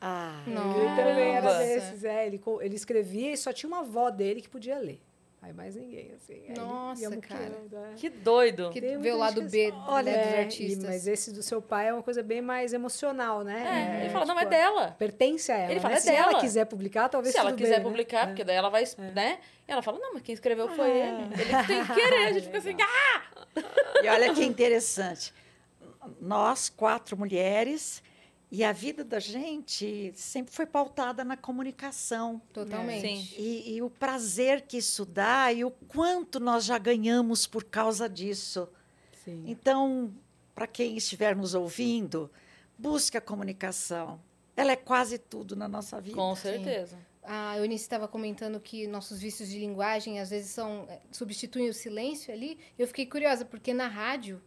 Ah, 0.00 0.42
Nossa. 0.46 0.78
Ele 0.78 0.88
também 0.96 1.36
era 1.36 1.58
desses, 1.58 2.04
é, 2.04 2.26
ele, 2.26 2.40
ele 2.60 2.74
escrevia 2.74 3.32
e 3.32 3.36
só 3.36 3.52
tinha 3.52 3.68
uma 3.68 3.80
avó 3.80 4.10
dele 4.10 4.42
que 4.42 4.48
podia 4.48 4.78
ler. 4.78 5.00
Aí 5.46 5.52
mais 5.52 5.76
ninguém, 5.76 6.10
assim. 6.16 6.42
Aí 6.48 6.56
Nossa, 6.56 7.02
ia 7.02 7.16
cara. 7.20 7.52
é. 7.92 7.94
Que 7.94 8.08
doido. 8.10 8.70
Que 8.70 8.80
Tem 8.80 8.98
vê 8.98 9.12
o 9.12 9.16
lado 9.16 9.42
B 9.42 9.70
que- 9.70 10.02
né, 10.02 10.12
É, 10.12 10.24
dos 10.24 10.32
e- 10.34 10.36
artistas. 10.38 10.84
mas 10.84 11.06
esse 11.06 11.32
do 11.32 11.40
seu 11.40 11.62
pai 11.62 11.86
é 11.86 11.92
uma 11.92 12.02
coisa 12.02 12.20
bem 12.20 12.42
mais 12.42 12.72
emocional, 12.72 13.44
né? 13.44 13.98
É, 14.00 14.00
ele 14.04 14.10
fala, 14.12 14.24
não, 14.26 14.34
é 14.34 14.38
tipo, 14.40 14.50
dela. 14.50 14.96
Pertence 14.98 15.52
a 15.52 15.56
ela. 15.56 15.70
Ele 15.70 15.78
fala, 15.78 15.94
né? 15.94 15.98
é 15.98 16.00
Se 16.00 16.10
ela 16.10 16.26
dela. 16.30 16.40
quiser 16.40 16.64
publicar, 16.64 17.08
talvez 17.08 17.32
Se 17.32 17.38
ela 17.40 17.52
quiser 17.52 17.76
bem, 17.76 17.78
né? 17.78 17.84
publicar, 17.84 18.22
É. 18.24 18.26
porque 18.26 18.42
daí 18.42 18.56
ela 18.56 18.68
vai, 18.68 18.82
né? 19.14 19.38
E 19.68 19.70
ela 19.70 19.82
fala, 19.82 20.00
não, 20.00 20.14
mas 20.14 20.22
quem 20.22 20.32
escreveu 20.34 20.68
foi 20.68 20.90
ele. 20.90 21.22
Ele 21.38 21.64
tem 21.66 21.84
que 21.84 21.94
querer. 21.94 22.26
A 22.26 22.32
gente 22.32 22.46
fica 22.46 22.58
assim, 22.58 22.76
ah! 22.80 23.22
E 24.02 24.08
olha 24.08 24.34
que 24.34 24.44
interessante. 24.44 25.32
Nós, 26.20 26.68
quatro 26.68 27.16
mulheres, 27.16 28.02
e 28.50 28.62
a 28.62 28.72
vida 28.72 29.04
da 29.04 29.18
gente 29.18 30.12
sempre 30.14 30.54
foi 30.54 30.66
pautada 30.66 31.24
na 31.24 31.36
comunicação. 31.36 32.40
Totalmente. 32.52 33.00
Sim. 33.02 33.34
E, 33.36 33.74
e 33.74 33.82
o 33.82 33.90
prazer 33.90 34.62
que 34.62 34.78
isso 34.78 35.04
dá 35.04 35.52
e 35.52 35.64
o 35.64 35.70
quanto 35.70 36.38
nós 36.38 36.64
já 36.64 36.78
ganhamos 36.78 37.46
por 37.46 37.64
causa 37.64 38.08
disso. 38.08 38.68
Sim. 39.24 39.44
Então, 39.48 40.14
para 40.54 40.66
quem 40.66 40.96
estiver 40.96 41.34
nos 41.34 41.54
ouvindo, 41.54 42.30
busque 42.78 43.16
a 43.16 43.20
comunicação. 43.20 44.20
Ela 44.56 44.72
é 44.72 44.76
quase 44.76 45.18
tudo 45.18 45.56
na 45.56 45.66
nossa 45.66 46.00
vida. 46.00 46.16
Com 46.16 46.34
certeza. 46.36 46.96
A 47.24 47.58
Eunice 47.58 47.82
estava 47.82 48.06
comentando 48.06 48.60
que 48.60 48.86
nossos 48.86 49.20
vícios 49.20 49.48
de 49.48 49.58
linguagem 49.58 50.20
às 50.20 50.30
vezes 50.30 50.50
são 50.50 50.86
eh, 50.88 51.00
substituem 51.10 51.68
o 51.68 51.74
silêncio 51.74 52.32
ali. 52.32 52.56
Eu 52.78 52.86
fiquei 52.86 53.04
curiosa 53.04 53.44
porque 53.44 53.74
na 53.74 53.88
rádio 53.88 54.40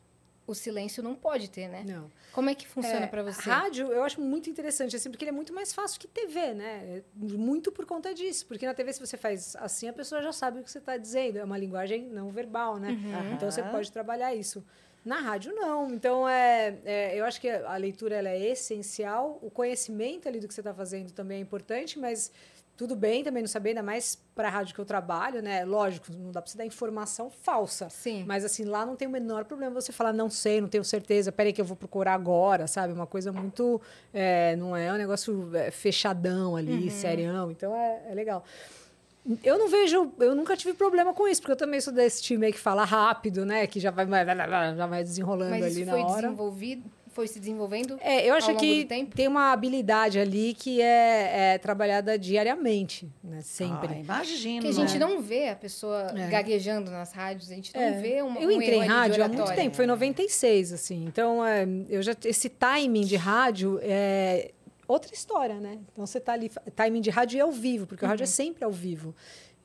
o 0.49 0.55
silêncio 0.55 1.03
não 1.03 1.13
pode 1.13 1.49
ter, 1.49 1.67
né? 1.67 1.83
Não. 1.87 2.11
Como 2.31 2.49
é 2.49 2.55
que 2.55 2.67
funciona 2.67 3.05
É, 3.05 3.07
para 3.07 3.21
você? 3.21 3.47
Rádio 3.49 3.91
eu 3.91 4.03
acho 4.03 4.19
muito 4.19 4.49
interessante, 4.49 4.95
assim, 4.95 5.09
porque 5.11 5.23
ele 5.23 5.29
é 5.29 5.33
muito 5.33 5.53
mais 5.53 5.71
fácil 5.73 5.99
que 5.99 6.07
TV, 6.07 6.53
né? 6.55 6.97
É 6.97 7.03
Muito 7.15 7.71
por 7.71 7.85
conta 7.85 8.13
disso. 8.13 8.45
Porque 8.47 8.65
na 8.65 8.73
TV, 8.73 8.93
se 8.93 8.99
você 8.99 9.15
faz 9.15 9.55
assim, 9.57 9.87
a 9.87 9.93
pessoa 9.93 10.21
já 10.21 10.31
sabe 10.31 10.59
o 10.59 10.63
que 10.63 10.71
você 10.71 10.79
está 10.79 10.97
dizendo. 10.97 11.37
É 11.37 11.43
uma 11.43 11.57
linguagem 11.57 12.05
não 12.05 12.31
verbal, 12.31 12.77
né? 12.77 12.89
Uhum. 12.89 13.33
Então 13.33 13.49
você 13.49 13.61
pode 13.61 13.91
trabalhar 13.91 14.33
isso. 14.33 14.65
Na 15.05 15.19
rádio, 15.19 15.53
não. 15.55 15.87
Então, 15.93 16.27
é, 16.27 16.77
é, 16.83 17.19
eu 17.19 17.23
acho 17.25 17.39
que 17.39 17.49
a 17.49 17.77
leitura 17.77 18.15
ela 18.15 18.29
é 18.29 18.49
essencial. 18.49 19.39
O 19.41 19.49
conhecimento 19.49 20.27
ali 20.27 20.39
do 20.39 20.47
que 20.47 20.53
você 20.53 20.59
está 20.59 20.73
fazendo 20.73 21.11
também 21.11 21.37
é 21.37 21.41
importante, 21.41 21.97
mas 21.97 22.31
tudo 22.79 22.95
bem 22.95 23.25
também 23.25 23.43
não 23.43 23.47
saber, 23.49 23.71
ainda 23.71 23.83
mais 23.83 24.17
para 24.33 24.47
a 24.47 24.51
rádio 24.51 24.73
que 24.73 24.79
eu 24.79 24.85
trabalho, 24.85 25.41
né? 25.41 25.65
Lógico, 25.65 26.07
não 26.13 26.31
dá 26.31 26.41
para 26.41 26.49
você 26.49 26.57
dar 26.57 26.65
informação 26.65 27.29
falsa. 27.29 27.89
Sim. 27.89 28.23
Mas 28.25 28.45
assim, 28.45 28.63
lá 28.63 28.85
não 28.85 28.95
tem 28.95 29.05
o 29.05 29.11
menor 29.11 29.43
problema 29.43 29.81
você 29.81 29.91
falar, 29.91 30.13
não 30.13 30.29
sei, 30.29 30.61
não 30.61 30.69
tenho 30.69 30.85
certeza, 30.85 31.29
peraí 31.29 31.51
que 31.51 31.59
eu 31.59 31.65
vou 31.65 31.75
procurar 31.75 32.13
agora, 32.13 32.67
sabe? 32.67 32.93
Uma 32.93 33.05
coisa 33.05 33.33
muito. 33.33 33.81
é, 34.13 34.55
não 34.55 34.77
é 34.77 34.93
um 34.93 34.97
negócio 34.97 35.53
é, 35.53 35.69
fechadão 35.71 36.55
ali, 36.55 36.85
Uhum. 36.85 36.89
serião. 36.89 37.51
Então 37.51 37.75
é, 37.75 38.01
é 38.11 38.13
legal. 38.15 38.45
Eu 39.43 39.59
não 39.59 39.67
vejo, 39.67 40.13
eu 40.17 40.33
nunca 40.33 40.55
tive 40.55 40.73
problema 40.73 41.13
com 41.13 41.27
isso, 41.27 41.41
porque 41.41 41.51
eu 41.51 41.57
também 41.57 41.81
sou 41.81 41.91
desse 41.93 42.23
time 42.23 42.45
aí 42.45 42.53
que 42.53 42.57
fala 42.59 42.85
rápido, 42.85 43.45
né? 43.45 43.67
Que 43.67 43.77
já 43.77 43.91
vai, 43.91 44.07
já 44.07 44.87
vai 44.87 45.03
desenrolando 45.03 45.51
Mas 45.51 45.65
ali 45.65 45.83
na 45.85 45.91
foi 45.91 46.01
hora. 46.01 46.21
desenvolvido, 46.21 46.89
foi 47.11 47.27
se 47.27 47.39
desenvolvendo. 47.39 47.97
É, 48.01 48.25
eu 48.27 48.31
ao 48.33 48.37
acho 48.37 48.47
longo 48.49 48.59
que 48.59 48.83
do 48.83 48.87
tempo? 48.87 49.15
tem 49.15 49.27
uma 49.27 49.51
habilidade 49.51 50.19
ali 50.19 50.53
que 50.53 50.81
é, 50.81 51.53
é 51.53 51.57
trabalhada 51.57 52.17
diariamente, 52.17 53.09
né? 53.23 53.41
Sempre. 53.41 53.95
Ah, 53.95 53.99
imagino. 53.99 54.61
Porque 54.63 54.67
a 54.67 54.85
gente 54.85 54.97
né? 54.97 55.05
não 55.05 55.21
vê 55.21 55.49
a 55.49 55.55
pessoa 55.55 56.11
É. 56.15 56.27
gaguejando 56.27 56.89
nas 56.91 57.11
rádios, 57.11 57.51
a 57.51 57.55
gente 57.55 57.73
não 57.75 57.81
É. 57.81 57.91
vê 57.93 58.21
uma 58.21 58.39
eu 58.39 58.47
um 58.49 58.51
entrei 58.51 58.75
erro 58.75 58.83
em 58.83 58.87
rádio 58.87 59.23
há 59.23 59.27
muito 59.27 59.53
tempo, 59.55 59.75
foi 59.75 59.85
em 59.85 59.87
96, 59.87 60.73
assim. 60.73 61.05
Então, 61.05 61.45
é, 61.45 61.65
eu 61.89 62.01
já 62.01 62.15
esse 62.25 62.49
timing 62.49 63.05
de 63.05 63.15
rádio 63.15 63.79
é 63.81 64.51
outra 64.87 65.13
história, 65.13 65.55
né? 65.55 65.77
Então 65.93 66.05
você 66.05 66.19
tá 66.19 66.33
ali, 66.33 66.49
timing 66.75 67.01
de 67.01 67.09
rádio 67.09 67.37
é 67.37 67.41
ao 67.41 67.51
vivo, 67.51 67.85
porque 67.85 68.03
o 68.03 68.07
rádio 68.07 68.23
é 68.23 68.25
Uhum. 68.25 68.31
sempre 68.31 68.63
ao 68.63 68.71
vivo. 68.71 69.13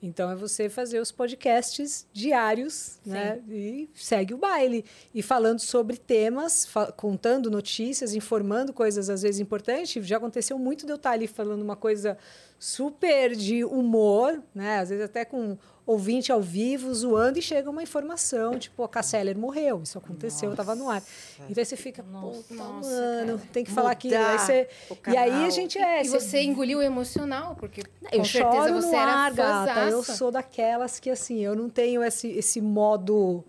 Então 0.01 0.29
é 0.29 0.35
você 0.35 0.69
fazer 0.69 0.99
os 0.99 1.11
podcasts 1.11 2.05
diários, 2.13 2.99
né? 3.05 3.41
E 3.49 3.89
segue 3.95 4.33
o 4.33 4.37
baile. 4.37 4.85
E 5.13 5.21
falando 5.23 5.59
sobre 5.59 5.97
temas, 5.97 6.65
fa- 6.65 6.91
contando 6.91 7.49
notícias, 7.49 8.13
informando 8.13 8.71
coisas 8.73 9.09
às 9.09 9.21
vezes 9.23 9.39
importantes. 9.41 10.05
Já 10.05 10.17
aconteceu 10.17 10.59
muito 10.59 10.85
de 10.85 10.91
eu 10.91 10.97
estar 10.97 11.11
ali 11.11 11.27
falando 11.27 11.61
uma 11.63 11.75
coisa 11.75 12.17
super 12.65 13.35
de 13.35 13.63
humor, 13.63 14.41
né? 14.53 14.79
Às 14.79 14.89
vezes 14.89 15.05
até 15.05 15.23
com 15.23 15.55
ouvinte 15.85 16.31
ao 16.31 16.41
vivo, 16.41 16.91
zoando, 16.95 17.37
e 17.37 17.41
chega 17.43 17.69
uma 17.69 17.83
informação, 17.83 18.57
tipo, 18.57 18.81
a 18.81 18.89
Casseller 18.89 19.37
morreu. 19.37 19.83
Isso 19.83 19.99
aconteceu, 19.99 20.49
eu 20.49 20.53
estava 20.53 20.73
no 20.73 20.89
ar. 20.89 21.03
Então 21.47 21.61
aí 21.61 21.65
você 21.65 21.75
fica, 21.75 22.01
Nossa, 22.01 22.41
puta, 22.41 22.55
nossa, 22.55 22.89
mano, 22.89 23.37
cara. 23.37 23.49
tem 23.53 23.63
que 23.63 23.71
falar 23.71 23.91
aquilo. 23.91 24.17
Aí 24.17 24.39
você... 24.39 24.67
E 25.07 25.15
aí 25.15 25.45
a 25.45 25.49
gente 25.51 25.77
é... 25.77 26.03
E 26.03 26.09
você 26.09 26.41
engoliu 26.41 26.79
o 26.79 26.81
emocional, 26.81 27.55
porque 27.55 27.81
Eu 28.11 28.17
com 28.17 28.25
certeza 28.25 28.67
choro 28.67 28.81
você 28.81 28.87
no 28.87 28.95
era 28.95 29.11
ar, 29.11 29.33
gata. 29.33 29.79
Eu 29.91 30.01
sou 30.01 30.31
daquelas 30.31 30.99
que, 30.99 31.11
assim, 31.11 31.41
eu 31.41 31.55
não 31.55 31.69
tenho 31.69 32.03
esse, 32.03 32.29
esse 32.29 32.59
modo 32.59 33.45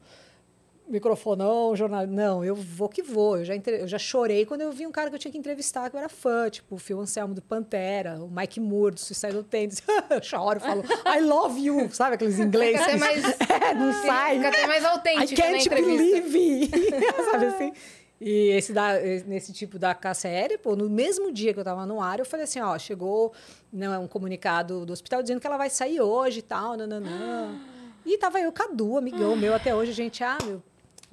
microfonão, 0.89 1.75
jornal. 1.77 2.07
Não, 2.07 2.45
eu 2.45 2.55
vou 2.55 2.89
que 2.89 3.03
vou. 3.03 3.39
Eu 3.39 3.45
já, 3.45 3.55
entre- 3.57 3.83
eu 3.83 3.89
já 3.89 3.99
chorei 3.99 4.45
quando 4.47 4.61
eu 4.63 4.73
vi 4.73 4.87
um 4.87 4.93
cara 4.93 5.09
que 5.11 5.17
eu 5.17 5.19
tinha 5.19 5.31
que 5.33 5.39
entrevistar, 5.39 5.89
que 5.91 5.97
eu 5.97 6.01
era 6.01 6.09
fã, 6.09 6.49
tipo 6.51 6.75
o 6.75 6.79
Phil 6.79 7.01
Anselmo 7.01 7.35
do 7.35 7.43
Pantera, 7.43 8.23
o 8.23 8.31
Mike 8.31 8.61
Moore 8.61 8.95
do 8.95 9.01
Suicidal 9.01 9.43
Tendencies. 9.43 9.83
eu 10.11 10.23
choro, 10.23 10.61
falo, 10.61 10.83
I 11.07 11.21
love 11.21 11.61
you, 11.61 11.89
sabe 11.93 12.15
aqueles 12.15 12.39
ingleses? 12.39 12.81
Fica 12.81 12.91
até 12.93 12.97
mais, 12.99 13.25
É, 13.51 13.75
não 13.75 13.93
sai. 13.93 14.37
fica 14.37 14.49
até 14.49 14.67
mais 14.67 14.83
I 14.83 14.87
autêntica 14.87 15.43
na 15.43 15.49
can't 15.53 15.67
entrevista. 15.67 16.21
believe! 16.21 16.71
Sabe 17.31 17.47
assim? 17.47 17.73
E 18.19 18.49
esse 18.57 18.73
da, 18.73 18.99
nesse 19.27 19.53
tipo 19.53 19.79
da 19.79 19.95
KCL, 19.95 20.57
pô, 20.63 20.75
no 20.75 20.89
mesmo 20.89 21.31
dia 21.31 21.53
que 21.53 21.61
eu 21.61 21.65
tava 21.65 21.85
no 21.85 22.01
ar, 22.01 22.19
eu 22.19 22.25
falei 22.25 22.45
assim, 22.45 22.61
ó, 22.61 22.79
chegou 22.79 23.33
não, 23.71 23.93
é 23.93 23.99
um 23.99 24.09
comunicado 24.09 24.87
do 24.87 24.93
hospital 24.93 25.21
dizendo 25.23 25.39
que 25.39 25.47
ela 25.47 25.59
vai 25.59 25.69
sair 25.69 26.01
hoje 26.01 26.39
e 26.39 26.43
tal, 26.43 26.77
nananã. 26.77 27.51
E 28.09 28.17
tava 28.19 28.39
eu, 28.39 28.53
Cadu, 28.53 28.97
amigão 28.97 29.35
meu, 29.35 29.53
até 29.53 29.75
hoje, 29.75 29.91
a 29.91 29.95
gente, 29.95 30.23
ah, 30.23 30.39
meu, 30.45 30.63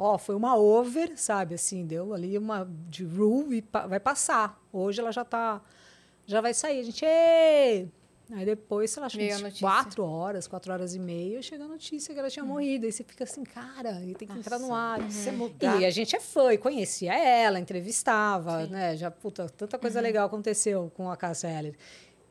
ó, 0.04 0.18
foi 0.18 0.36
uma 0.36 0.56
over, 0.58 1.14
sabe, 1.18 1.56
assim, 1.56 1.86
deu 1.86 2.14
ali 2.14 2.38
uma 2.38 2.70
de 2.89 3.04
rule 3.04 3.58
e 3.58 3.62
pa- 3.62 3.88
vai 3.88 3.99
passar. 3.99 4.62
Hoje 4.72 4.99
ela 4.99 5.12
já 5.12 5.24
tá, 5.24 5.62
já 6.26 6.41
vai 6.41 6.54
sair. 6.54 6.80
A 6.80 6.84
gente, 6.84 7.06
Ê! 7.06 7.88
Aí 8.32 8.45
depois, 8.45 8.89
sei 8.89 9.01
lá, 9.01 9.08
acho 9.08 9.60
quatro 9.60 10.04
horas, 10.04 10.47
quatro 10.47 10.72
horas 10.74 10.95
e 10.95 10.99
meia, 10.99 11.41
chega 11.41 11.66
a 11.66 11.68
notícia 11.68 12.14
que 12.14 12.20
ela 12.20 12.28
Hum. 12.30 12.32
tinha 12.32 12.45
morrido. 12.45 12.86
Aí 12.86 12.91
você 12.91 13.04
fica 13.04 13.24
assim, 13.26 13.43
cara, 13.43 14.01
e 14.04 14.16
tem 14.16 14.28
que 14.28 14.38
entrar 14.39 14.58
no 14.60 14.74
ar. 14.74 15.01
Você 15.04 15.30
Uhum. 15.30 15.38
mudar. 15.38 15.80
E 15.80 15.86
a 15.86 15.89
gente 15.91 16.16
é 16.16 16.20
fã, 16.20 16.51
e 16.54 16.58
conhecia 16.58 17.14
ela, 17.14 17.60
entrevistava, 17.60 18.66
né? 18.68 18.95
Já, 18.97 19.12
puta, 19.12 19.47
tanta 19.49 19.78
coisa 19.78 19.99
Uhum. 19.99 20.04
legal 20.04 20.26
aconteceu 20.28 20.91
com 20.95 21.10
a 21.12 21.18
Cássia 21.18 21.47
Heller. 21.49 21.76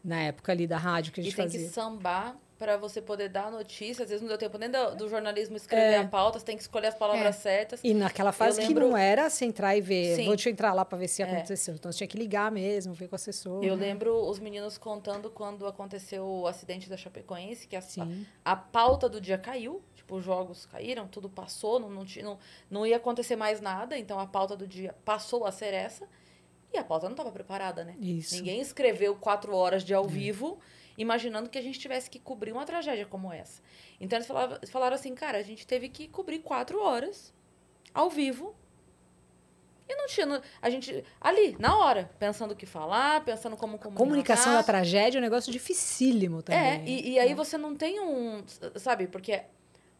Na 0.02 0.20
época 0.22 0.50
ali 0.50 0.66
da 0.66 0.76
rádio 0.78 1.12
que 1.12 1.20
a 1.20 1.22
E 1.22 1.26
gente 1.26 1.36
tem 1.36 1.44
fazia. 1.44 1.60
que 1.60 1.72
sambar 1.72 2.36
para 2.62 2.76
você 2.76 3.02
poder 3.02 3.28
dar 3.28 3.46
a 3.46 3.50
notícia. 3.50 4.04
Às 4.04 4.08
vezes 4.10 4.20
não 4.22 4.28
deu 4.28 4.38
tempo 4.38 4.56
nem 4.56 4.70
do, 4.70 4.94
do 4.94 5.08
jornalismo 5.08 5.56
escrever 5.56 5.94
É. 5.94 5.96
a 5.98 6.06
pauta, 6.06 6.38
você 6.38 6.44
tem 6.44 6.54
que 6.56 6.62
escolher 6.62 6.86
as 6.86 6.94
palavras 6.94 7.26
É. 7.26 7.32
certas. 7.32 7.80
E 7.82 7.92
naquela 7.92 8.30
fase 8.30 8.60
Eu 8.60 8.68
que 8.68 8.72
lembro- 8.72 8.90
não 8.90 8.96
era 8.96 9.28
você 9.28 9.44
entrar 9.44 9.76
e 9.76 9.80
ver, 9.80 10.14
Sim. 10.14 10.26
vou 10.26 10.36
te 10.36 10.48
entrar 10.48 10.72
lá 10.72 10.84
para 10.84 10.96
ver 10.96 11.08
se 11.08 11.22
É. 11.22 11.24
aconteceu. 11.24 11.74
Então 11.74 11.90
você 11.90 11.98
tinha 11.98 12.06
que 12.06 12.16
ligar 12.16 12.52
mesmo, 12.52 12.94
ver 12.94 13.08
com 13.08 13.14
o 13.14 13.16
assessor. 13.16 13.64
Eu 13.64 13.74
lembro 13.74 14.14
os 14.28 14.38
meninos 14.38 14.78
contando 14.78 15.28
quando 15.28 15.66
aconteceu 15.66 16.24
o 16.24 16.46
acidente 16.46 16.88
da 16.88 16.96
Chapecoense, 16.96 17.66
que 17.66 17.74
a, 17.74 17.80
Sim. 17.80 18.24
a 18.44 18.54
pauta 18.54 19.08
do 19.08 19.20
dia 19.20 19.36
caiu, 19.38 19.82
tipo, 19.96 20.14
os 20.14 20.24
jogos 20.24 20.64
caíram, 20.66 21.08
tudo 21.08 21.28
passou, 21.28 21.80
não, 21.80 21.90
não, 21.90 22.04
não, 22.22 22.38
não 22.70 22.86
ia 22.86 22.96
acontecer 22.96 23.34
mais 23.34 23.60
nada, 23.60 23.98
então 23.98 24.20
a 24.20 24.26
pauta 24.28 24.56
do 24.56 24.68
dia 24.68 24.94
passou 25.04 25.44
a 25.44 25.50
ser 25.50 25.74
essa, 25.74 26.06
e 26.72 26.78
a 26.78 26.84
pauta 26.84 27.06
não 27.06 27.12
estava 27.14 27.32
preparada, 27.32 27.82
né? 27.84 27.96
Isso. 28.00 28.36
Ninguém 28.36 28.60
escreveu 28.60 29.16
quatro 29.16 29.52
horas 29.54 29.82
de 29.82 29.92
ao 29.92 30.06
vivo 30.06 30.58
imaginando 30.96 31.48
que 31.48 31.58
a 31.58 31.62
gente 31.62 31.78
tivesse 31.78 32.10
que 32.10 32.18
cobrir 32.18 32.52
uma 32.52 32.64
tragédia 32.64 33.06
como 33.06 33.32
essa. 33.32 33.62
Então 34.00 34.16
eles 34.16 34.26
falavam, 34.26 34.58
falaram 34.70 34.94
assim, 34.94 35.14
cara, 35.14 35.38
a 35.38 35.42
gente 35.42 35.66
teve 35.66 35.88
que 35.88 36.08
cobrir 36.08 36.40
quatro 36.40 36.80
horas 36.82 37.32
ao 37.94 38.10
vivo. 38.10 38.54
E 39.88 39.94
não 39.96 40.06
tinha. 40.06 40.42
A 40.60 40.70
gente. 40.70 41.04
Ali, 41.20 41.56
na 41.58 41.76
hora, 41.76 42.10
pensando 42.18 42.52
o 42.52 42.56
que 42.56 42.66
falar, 42.66 43.24
pensando 43.24 43.56
como 43.56 43.78
comunicar. 43.78 44.04
Comunicação 44.04 44.52
da 44.54 44.62
tragédia 44.62 45.18
é 45.18 45.20
um 45.20 45.22
negócio 45.22 45.52
dificílimo 45.52 46.42
também. 46.42 46.60
É, 46.60 46.84
e, 46.84 47.10
e 47.12 47.18
aí 47.18 47.34
você 47.34 47.58
não 47.58 47.74
tem 47.74 48.00
um. 48.00 48.44
Sabe, 48.76 49.08
porque 49.08 49.42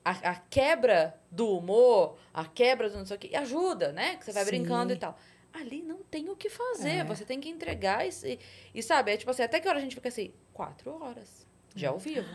a, 0.04 0.10
a 0.10 0.34
quebra 0.34 1.14
do 1.30 1.56
humor, 1.56 2.16
a 2.32 2.44
quebra 2.44 2.90
do 2.90 2.98
não 2.98 3.06
sei 3.06 3.16
o 3.16 3.20
que, 3.20 3.36
ajuda, 3.36 3.92
né? 3.92 4.16
Que 4.16 4.24
você 4.24 4.32
vai 4.32 4.44
Sim. 4.44 4.50
brincando 4.50 4.92
e 4.92 4.96
tal. 4.96 5.18
Ali 5.52 5.82
não 5.82 5.98
tem 6.04 6.28
o 6.30 6.36
que 6.36 6.48
fazer. 6.48 6.88
É. 6.98 7.04
Você 7.04 7.24
tem 7.24 7.38
que 7.40 7.48
entregar 7.48 8.06
e, 8.06 8.38
e 8.74 8.82
sabe, 8.82 9.12
é 9.12 9.16
tipo 9.16 9.30
assim, 9.30 9.42
até 9.42 9.60
que 9.60 9.68
hora 9.68 9.78
a 9.78 9.82
gente 9.82 9.94
fica 9.94 10.08
assim? 10.08 10.32
Quatro 10.52 10.90
horas. 11.02 11.46
Já 11.76 11.90
ao 11.90 11.98
vivo. 11.98 12.28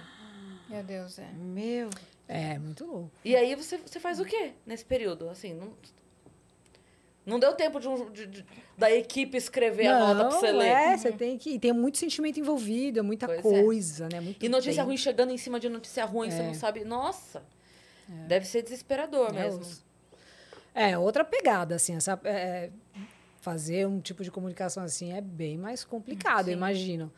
Meu 0.69 0.83
Deus, 0.83 1.17
é. 1.19 1.27
Meu. 1.33 1.89
É, 2.27 2.59
muito 2.59 2.85
louco. 2.85 3.11
E 3.23 3.35
aí 3.35 3.55
você, 3.55 3.77
você 3.77 3.99
faz 3.99 4.19
o 4.19 4.25
quê 4.25 4.51
nesse 4.65 4.83
período? 4.85 5.29
Assim, 5.29 5.53
não. 5.53 5.73
Não 7.25 7.39
deu 7.39 7.53
tempo 7.53 7.77
de, 7.79 7.87
um- 7.89 8.09
de- 8.09 8.25
de- 8.27 8.45
da 8.77 8.89
equipe 8.89 9.35
escrever 9.35 9.87
a 9.87 9.99
nota 10.13 10.29
pra 10.29 10.39
você 10.39 10.51
Não, 10.51 10.59
ler. 10.59 10.67
É, 10.69 10.97
você 10.97 11.11
tem 11.11 11.37
que. 11.37 11.51
E 11.55 11.59
tem 11.59 11.73
muito 11.73 11.97
sentimento 11.97 12.39
envolvido, 12.39 12.99
é 12.99 13.01
muita 13.01 13.25
Pois 13.27 13.39
é. 13.45 13.63
coisa, 13.63 14.07
né? 14.09 14.21
Muito 14.21 14.45
E 14.45 14.47
notícia 14.47 14.75
tempo. 14.75 14.87
ruim 14.87 14.97
chegando 14.97 15.31
em 15.33 15.37
cima 15.37 15.59
de 15.59 15.67
notícia 15.67 16.05
ruim, 16.05 16.31
você 16.31 16.39
É. 16.41 16.47
não 16.47 16.53
sabe. 16.53 16.85
Nossa! 16.85 17.43
Deve 18.27 18.45
ser 18.45 18.61
desesperador 18.61 19.29
É, 19.35 19.43
mesmo. 19.43 19.59
os- 19.59 19.83
É, 20.77 20.95
outra 20.97 21.25
pegada, 21.25 21.73
assim, 21.73 21.95
essa, 21.95 22.19
é, 22.23 22.69
fazer 23.41 23.87
um 23.87 23.99
tipo 23.99 24.23
de 24.23 24.29
comunicação 24.29 24.83
assim 24.83 25.11
é 25.11 25.21
bem 25.21 25.57
mais 25.57 25.83
complicado, 25.83 26.45
Sim. 26.45 26.51
eu 26.51 26.57
imagino. 26.57 27.11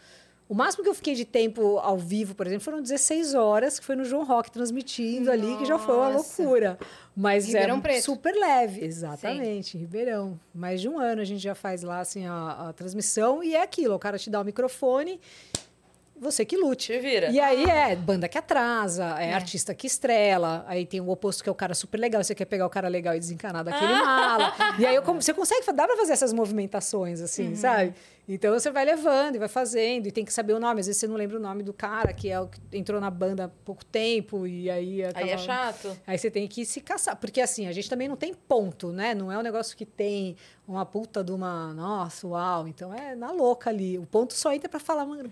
O 0.48 0.56
máximo 0.56 0.84
que 0.84 0.90
eu 0.90 0.96
fiquei 0.96 1.14
de 1.14 1.26
tempo 1.26 1.78
ao 1.78 1.98
vivo, 1.98 2.34
por 2.34 2.48
exemplo, 2.48 2.64
foram 2.64 2.82
16 2.82 3.36
horas, 3.36 3.78
que 3.78 3.86
foi 3.86 3.96
no 3.96 4.06
João 4.06 4.24
Rock 4.24 4.50
transmitindo 4.50 5.30
ali, 5.30 5.58
que 5.58 5.66
já 5.66 5.78
foi 5.78 5.94
uma 5.94 6.10
Nossa. 6.10 6.42
loucura. 6.42 6.80
Mas 7.16 7.46
Ribeirão 7.46 7.78
é 7.78 7.82
Preto. 7.82 8.04
super 8.06 8.34
leve, 8.34 8.84
exatamente, 8.84 9.78
Ribeirão. 9.78 10.40
Mais 10.56 10.80
de 10.82 10.88
um 10.88 10.98
ano 10.98 11.22
a 11.22 11.26
gente 11.26 11.42
já 11.42 11.54
faz 11.54 11.84
lá 11.84 12.00
assim, 12.00 12.26
a, 12.26 12.70
a 12.70 12.74
transmissão 12.74 13.44
e 13.44 13.54
é 13.56 13.62
aquilo, 13.62 13.94
o 13.94 14.00
cara 14.00 14.18
te 14.18 14.30
dá 14.30 14.40
o 14.42 14.44
microfone, 14.46 15.20
você 16.20 16.44
que 16.46 16.58
lute. 16.58 16.88
Te 16.94 17.00
vira. 17.00 17.30
E 17.30 17.40
aí 17.40 17.64
é 17.66 17.96
banda 17.96 18.28
que 18.28 18.38
atrasa, 18.38 19.16
é, 19.20 19.30
É. 19.30 19.34
artista 19.34 19.74
que 19.74 19.88
estrela, 19.88 20.64
aí 20.68 20.86
tem 20.86 21.00
o 21.02 21.10
oposto 21.10 21.44
que 21.44 21.50
é 21.50 21.52
o 21.52 21.56
cara 21.56 21.74
super 21.74 21.98
legal, 22.00 22.24
você 22.24 22.36
quer 22.36 22.46
pegar 22.46 22.66
o 22.66 22.70
cara 22.70 22.88
legal 22.88 23.16
e 23.16 23.20
desencanar 23.20 23.64
daquele 23.64 23.94
mala. 23.94 24.54
E 24.78 24.86
aí 24.86 24.96
eu 24.96 25.04
você 25.04 25.34
consegue, 25.34 25.66
dá 25.74 25.86
pra 25.88 25.98
fazer 25.98 26.14
essas 26.14 26.32
movimentações, 26.34 27.22
assim, 27.22 27.56
sabe? 27.56 27.94
Então 28.32 28.54
você 28.54 28.70
vai 28.70 28.86
levando 28.86 29.36
e 29.36 29.40
vai 29.40 29.48
fazendo, 29.48 30.06
e 30.06 30.12
tem 30.12 30.24
que 30.24 30.32
saber 30.32 30.54
o 30.54 30.60
nome. 30.60 30.80
Às 30.82 30.86
vezes 30.86 31.00
você 31.00 31.08
não 31.08 31.16
lembra 31.16 31.38
o 31.38 31.40
nome 31.40 31.64
do 31.64 31.74
cara, 31.74 32.14
que 32.14 32.30
é 32.30 32.40
o 32.40 32.48
que 32.48 32.60
entrou 32.78 33.02
na 33.02 33.10
banda 33.10 33.46
há 33.46 33.50
pouco 33.66 33.84
tempo, 33.84 34.46
e 34.46 34.70
aí. 34.70 35.02
Aí 35.04 35.30
é 35.30 35.34
acaba- 35.34 35.38
chato. 35.38 35.98
Aí 36.06 36.16
você 36.16 36.30
tem 36.30 36.48
que 36.48 36.64
se 36.64 36.80
caçar. 36.80 37.16
Porque 37.16 37.42
assim, 37.42 37.66
a 37.68 37.72
gente 37.72 37.90
também 37.90 38.08
não 38.08 38.16
tem 38.16 38.32
ponto, 38.36 38.92
né? 38.92 39.16
Não 39.16 39.32
é 39.32 39.38
um 39.38 39.42
negócio 39.42 39.76
que 39.76 39.84
tem 39.84 40.36
uma 40.68 40.86
puta 40.86 41.24
de 41.24 41.32
uma. 41.32 41.74
Nossa, 41.74 42.28
uau. 42.28 42.68
Então 42.68 42.94
é 42.94 43.16
na 43.16 43.32
louca 43.32 43.72
ali. 43.72 43.98
O 43.98 44.06
ponto 44.06 44.32
só 44.36 44.54
entra 44.54 44.70
pra 44.70 44.80
falar, 44.80 45.08
mano, 45.08 45.32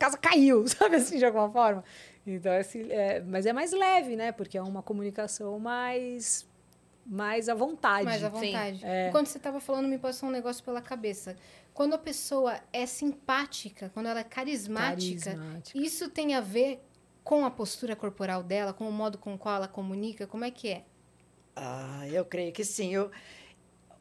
casa 0.00 0.16
caiu, 0.18 0.66
sabe 0.68 0.96
assim, 0.96 1.18
de 1.18 1.24
alguma 1.24 1.50
forma. 1.50 1.84
Então, 2.26 2.52
assim, 2.52 2.90
é, 2.90 3.20
mas 3.20 3.46
é 3.46 3.52
mais 3.52 3.72
leve, 3.72 4.16
né? 4.16 4.32
Porque 4.32 4.58
é 4.58 4.62
uma 4.62 4.82
comunicação 4.82 5.58
mais. 5.58 6.48
mais 7.06 7.48
à 7.48 7.54
vontade. 7.54 8.04
Mais 8.04 8.24
à 8.24 8.28
vontade. 8.28 8.80
É. 8.84 9.10
Quando 9.10 9.26
você 9.26 9.36
estava 9.38 9.60
falando, 9.60 9.86
me 9.86 9.98
passou 9.98 10.28
um 10.28 10.32
negócio 10.32 10.64
pela 10.64 10.80
cabeça. 10.80 11.36
Quando 11.72 11.94
a 11.94 11.98
pessoa 11.98 12.58
é 12.72 12.84
simpática, 12.84 13.90
quando 13.94 14.06
ela 14.06 14.20
é 14.20 14.24
carismática, 14.24 15.36
Carismática. 15.36 15.78
isso 15.78 16.08
tem 16.08 16.34
a 16.34 16.40
ver 16.40 16.82
com 17.22 17.44
a 17.44 17.50
postura 17.50 17.94
corporal 17.94 18.42
dela, 18.42 18.72
com 18.72 18.88
o 18.88 18.92
modo 18.92 19.16
com 19.18 19.34
o 19.34 19.38
qual 19.38 19.56
ela 19.56 19.68
comunica? 19.68 20.26
Como 20.26 20.44
é 20.44 20.50
que 20.50 20.68
é? 20.68 20.84
Ah, 21.54 22.06
eu 22.08 22.24
creio 22.24 22.52
que 22.52 22.64
sim. 22.64 22.92
Eu, 22.92 23.10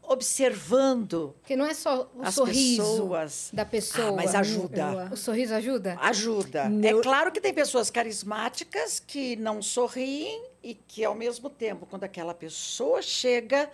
observando 0.10 1.34
Porque 1.40 1.56
não 1.56 1.66
é 1.66 1.74
só 1.74 2.10
o 2.16 2.24
as 2.24 2.34
sorriso 2.36 2.82
pessoas. 2.84 3.50
da 3.54 3.66
pessoa. 3.66 4.10
Ah, 4.10 4.12
mas 4.14 4.34
Eu- 4.34 4.40
ajuda. 4.40 5.10
O 5.12 5.16
sorriso 5.18 5.54
ajuda? 5.54 5.98
Ajuda. 6.02 6.70
Neu- 6.70 7.00
É 7.00 7.04
claro 7.04 7.32
que 7.32 7.40
tem 7.40 7.54
pessoas 7.54 7.90
carismáticas 7.92 9.00
que 9.00 9.36
não 9.36 9.62
sorriem 9.62 10.44
e 10.64 10.74
que, 10.74 11.04
ao 11.06 11.16
mesmo 11.16 11.50
tempo, 11.50 11.86
quando 11.86 12.04
aquela 12.04 12.34
pessoa 12.34 13.02
chega, 13.02 13.70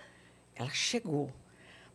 ela 0.56 0.70
chegou. 0.72 1.30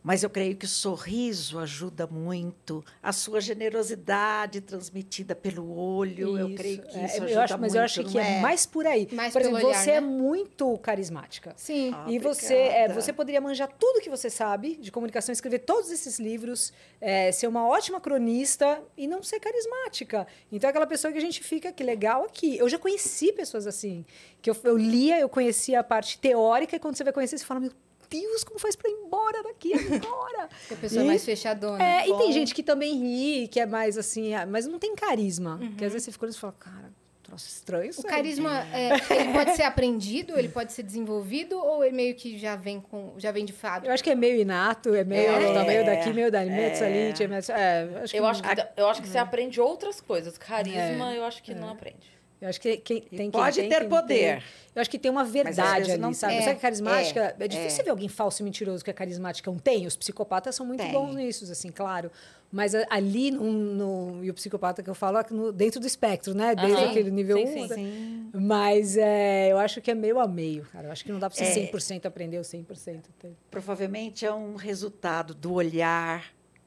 Mas 0.03 0.23
eu 0.23 0.29
creio 0.29 0.55
que 0.55 0.65
o 0.65 0.67
sorriso 0.67 1.59
ajuda 1.59 2.07
muito. 2.07 2.83
A 3.03 3.13
sua 3.13 3.39
generosidade 3.39 4.59
transmitida 4.61 5.35
pelo 5.35 5.77
olho, 5.77 6.37
eu 6.37 6.55
creio 6.55 6.81
que 6.81 6.97
é, 6.97 7.05
isso 7.05 7.17
eu 7.17 7.23
ajuda 7.25 7.43
acho, 7.43 7.53
muito. 7.53 7.61
Mas 7.61 7.75
eu 7.75 7.81
acho 7.81 8.03
que 8.03 8.15
não 8.15 8.21
é 8.21 8.39
mais 8.39 8.65
por 8.65 8.87
aí. 8.87 9.07
Mais 9.11 9.31
por 9.31 9.41
exemplo, 9.41 9.67
olhar, 9.67 9.77
você 9.83 9.91
é 9.91 10.01
né? 10.01 10.07
muito 10.07 10.77
carismática. 10.79 11.53
Sim. 11.55 11.91
Ah, 11.93 12.05
E 12.07 12.17
você, 12.17 12.53
é, 12.53 12.67
obrigada. 12.67 13.01
você 13.01 13.13
poderia 13.13 13.39
manjar 13.41 13.69
tudo 13.77 14.01
que 14.01 14.09
você 14.09 14.29
sabe 14.29 14.75
de 14.75 14.91
comunicação, 14.91 15.31
escrever 15.31 15.59
todos 15.59 15.91
esses 15.91 16.19
livros, 16.19 16.73
é, 16.99 17.31
ser 17.31 17.47
uma 17.47 17.67
ótima 17.67 18.01
cronista 18.01 18.81
e 18.97 19.07
não 19.07 19.21
ser 19.21 19.39
carismática. 19.39 20.25
Então, 20.51 20.67
é 20.67 20.71
aquela 20.71 20.87
pessoa 20.87 21.11
que 21.11 21.17
a 21.17 21.21
gente 21.21 21.43
fica, 21.43 21.71
que 21.71 21.83
legal 21.83 22.23
aqui. 22.25 22.57
Eu 22.57 22.67
já 22.67 22.79
conheci 22.79 23.31
pessoas 23.31 23.67
assim, 23.67 24.03
que 24.41 24.49
eu, 24.49 24.57
eu 24.63 24.77
lia, 24.77 25.19
eu 25.19 25.29
conhecia 25.29 25.79
a 25.79 25.83
parte 25.83 26.17
teórica, 26.17 26.75
e 26.75 26.79
quando 26.79 26.95
você 26.95 27.03
vai 27.03 27.13
conhecer, 27.13 27.37
você 27.37 27.45
fala, 27.45 27.59
meu 27.59 27.71
Deus, 28.11 28.43
como 28.43 28.59
faz 28.59 28.75
pra 28.75 28.89
ir 28.89 28.93
embora 28.93 29.41
daqui 29.43 29.71
agora? 29.73 30.49
Que 30.67 30.73
a 30.73 30.77
pessoa 30.77 31.03
E- 31.03 31.07
mais 31.07 31.23
fechadona. 31.23 31.81
É, 31.83 32.01
e 32.01 32.05
tem 32.05 32.27
Bom. 32.27 32.31
gente 32.31 32.53
que 32.53 32.61
também 32.61 32.93
ri, 32.95 33.47
que 33.47 33.59
é 33.59 33.65
mais 33.65 33.97
assim, 33.97 34.33
ah, 34.35 34.45
mas 34.45 34.67
não 34.67 34.77
tem 34.77 34.93
carisma. 34.95 35.57
Uhum. 35.61 35.75
Que 35.75 35.85
às 35.85 35.93
vezes 35.93 36.05
você 36.05 36.11
fica 36.11 36.25
olhando 36.25 36.35
e 36.35 36.39
fala, 36.39 36.53
cara, 36.59 36.91
troço 37.23 37.47
estranho 37.47 37.89
isso 37.89 38.01
O 38.01 38.05
aí. 38.07 38.11
carisma, 38.13 38.65
é, 38.73 38.89
ele 39.21 39.31
pode 39.33 39.55
ser 39.55 39.63
aprendido, 39.63 40.37
ele 40.37 40.49
pode 40.49 40.73
ser 40.73 40.83
desenvolvido 40.83 41.57
ou 41.57 41.83
ele 41.83 41.95
meio 41.95 42.13
que 42.15 42.37
já 42.37 42.55
vem 42.57 42.81
com, 42.81 43.13
já 43.17 43.31
vem 43.31 43.45
de 43.45 43.53
fábrica? 43.53 43.87
Eu 43.87 43.93
acho 43.93 44.03
que 44.03 44.09
é 44.09 44.15
meio 44.15 44.35
inato, 44.41 44.93
é 44.93 45.03
meio, 45.05 45.31
É. 45.31 45.53
tá 45.53 45.63
meio 45.63 45.85
daqui, 45.85 46.11
meio 46.13 46.29
dali, 46.31 46.49
meio 46.49 46.61
É. 46.63 46.83
ali, 46.85 46.93
meio 47.27 47.41
é, 47.49 47.99
acho 48.03 48.11
que, 48.13 48.19
Eu 48.19 48.25
acho 48.25 48.43
que, 48.43 48.49
eu 48.75 48.87
acho 48.89 49.01
que 49.01 49.07
você 49.07 49.17
aprende 49.17 49.61
outras 49.61 50.01
coisas. 50.01 50.37
Carisma, 50.37 51.13
É. 51.13 51.17
eu 51.17 51.23
acho 51.23 51.41
que 51.41 51.53
não 51.53 51.69
aprende. 51.69 52.19
Eu 52.41 52.49
acho 52.49 52.59
que 52.59 52.77
quem, 52.77 53.01
tem 53.01 53.09
quem 53.17 53.31
pode 53.31 53.59
tem, 53.59 53.69
ter 53.69 53.79
quem 53.81 53.89
poder. 53.89 54.37
tem. 54.37 54.43
Eu 54.73 54.81
acho 54.81 54.89
que 54.89 54.97
tem 54.97 55.11
uma 55.11 55.23
verdade 55.25 55.91
ali, 55.91 56.01
não 56.01 56.13
sabe? 56.13 56.33
tem. 56.33 56.41
Você 56.43 56.49
que 56.51 56.55
é 56.57 56.59
carismática, 56.59 57.35
é, 57.39 57.43
É, 57.43 57.47
difícil 57.47 57.81
é. 57.81 57.83
ver 57.83 57.89
alguém 57.91 58.07
falso 58.09 58.41
e 58.41 58.45
mentiroso 58.45 58.83
que 58.83 58.89
é 58.89 58.93
carismática. 58.93 59.51
Não 59.51 59.59
tem, 59.59 59.85
os 59.85 59.95
psicopatas 59.95 60.55
são 60.55 60.65
muito 60.65 60.79
Tem. 60.81 60.91
bons 60.91 61.13
nisso, 61.15 61.49
assim, 61.51 61.69
claro. 61.71 62.09
Mas 62.51 62.73
ali, 62.89 63.31
no, 63.31 63.43
no- 63.51 64.23
e 64.25 64.29
o 64.29 64.33
psicopata 64.33 64.81
que 64.83 64.89
eu 64.89 64.95
falo, 64.95 65.17
é 65.19 65.23
que 65.23 65.33
no- 65.33 65.51
dentro 65.53 65.79
do 65.79 65.85
espectro, 65.87 66.33
né? 66.33 66.53
Desde 66.55 66.83
aquele 66.83 67.11
nível 67.11 67.37
Sim, 67.37 67.43
1. 67.43 67.67
sim. 67.67 67.73
Sim. 67.75 68.29
Mas 68.33 68.97
é, 68.97 69.51
eu 69.51 69.57
acho 69.57 69.79
que 69.81 69.91
é 69.91 69.95
meio 69.95 70.19
a 70.19 70.27
meio, 70.27 70.63
cara. 70.71 70.87
Eu 70.87 70.91
acho 70.91 71.03
que 71.05 71.11
não 71.11 71.19
dá 71.19 71.29
pra 71.29 71.37
você 71.37 71.43
É. 71.45 71.53
100% 71.53 72.05
aprender 72.05 72.37
o 72.39 72.43
100%. 72.43 73.09
Tem- 73.19 73.35
Provavelmente 73.49 74.25
é 74.25 74.33
um 74.33 74.55
resultado 74.55 75.33
do 75.33 75.53
olhar, 75.53 76.25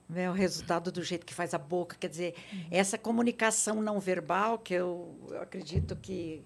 né? 0.08 0.28
o 0.30 0.32
resultado 0.32 0.90
do 0.92 1.02
jeito 1.02 1.24
que 1.26 1.34
faz 1.34 1.54
a 1.54 1.58
boca. 1.58 1.96
Quer 1.98 2.08
dizer, 2.08 2.34
essa 2.70 2.96
comunicação 2.98 3.80
não 3.82 3.98
verbal, 4.00 4.58
que 4.58 4.74
eu, 4.74 5.14
eu 5.30 5.40
acredito 5.42 5.96
que 5.96 6.42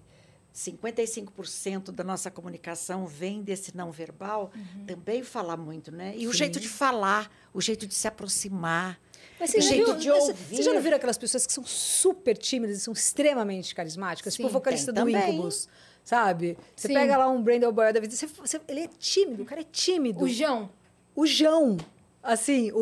55% 0.53 1.91
da 1.91 2.03
nossa 2.03 2.29
comunicação 2.29 3.05
vem 3.07 3.41
desse 3.41 3.75
não 3.75 3.91
verbal, 3.91 4.51
também 4.85 5.23
fala 5.23 5.55
muito, 5.55 5.91
né? 5.91 6.13
E 6.17 6.27
o 6.27 6.31
Sim. 6.31 6.39
jeito 6.39 6.59
de 6.59 6.67
falar, 6.67 7.31
o 7.53 7.61
jeito 7.61 7.85
de 7.87 7.93
se 7.93 8.07
aproximar. 8.07 8.99
Mas 9.39 9.49
O 9.51 9.53
você 9.53 9.61
já, 9.61 9.75
viu, 9.95 10.15
você- 10.15 10.63
já 10.63 10.73
não 10.73 10.81
viram 10.81 10.97
aquelas 10.97 11.17
pessoas 11.17 11.45
que 11.45 11.53
são 11.53 11.63
super 11.65 12.37
tímidas 12.37 12.77
e 12.77 12.79
são 12.81 12.93
extremamente 12.93 13.73
carismáticas? 13.73 14.33
tipo 14.33 14.47
o 14.47 14.49
Sim, 14.49 14.53
vocalista 14.53 14.91
do 14.91 14.95
também. 14.95 15.15
Incubus, 15.33 15.69
sabe? 16.03 16.57
Você 16.75 16.87
Sim. 16.89 16.93
pega 16.93 17.17
lá 17.17 17.29
um 17.29 17.41
Brandon 17.41 17.71
Boyle 17.71 17.93
da 17.93 17.99
vida, 17.99 18.13
você, 18.15 18.27
você- 18.27 18.59
ele 18.67 18.81
é 18.81 18.87
tímido, 18.87 19.43
o 19.43 19.45
cara 19.45 19.61
é 19.61 19.65
tímido. 19.65 20.23
O 20.23 20.27
João. 20.27 20.69
O 21.15 21.25
João, 21.25 21.77
assim, 22.21 22.71
o, 22.73 22.77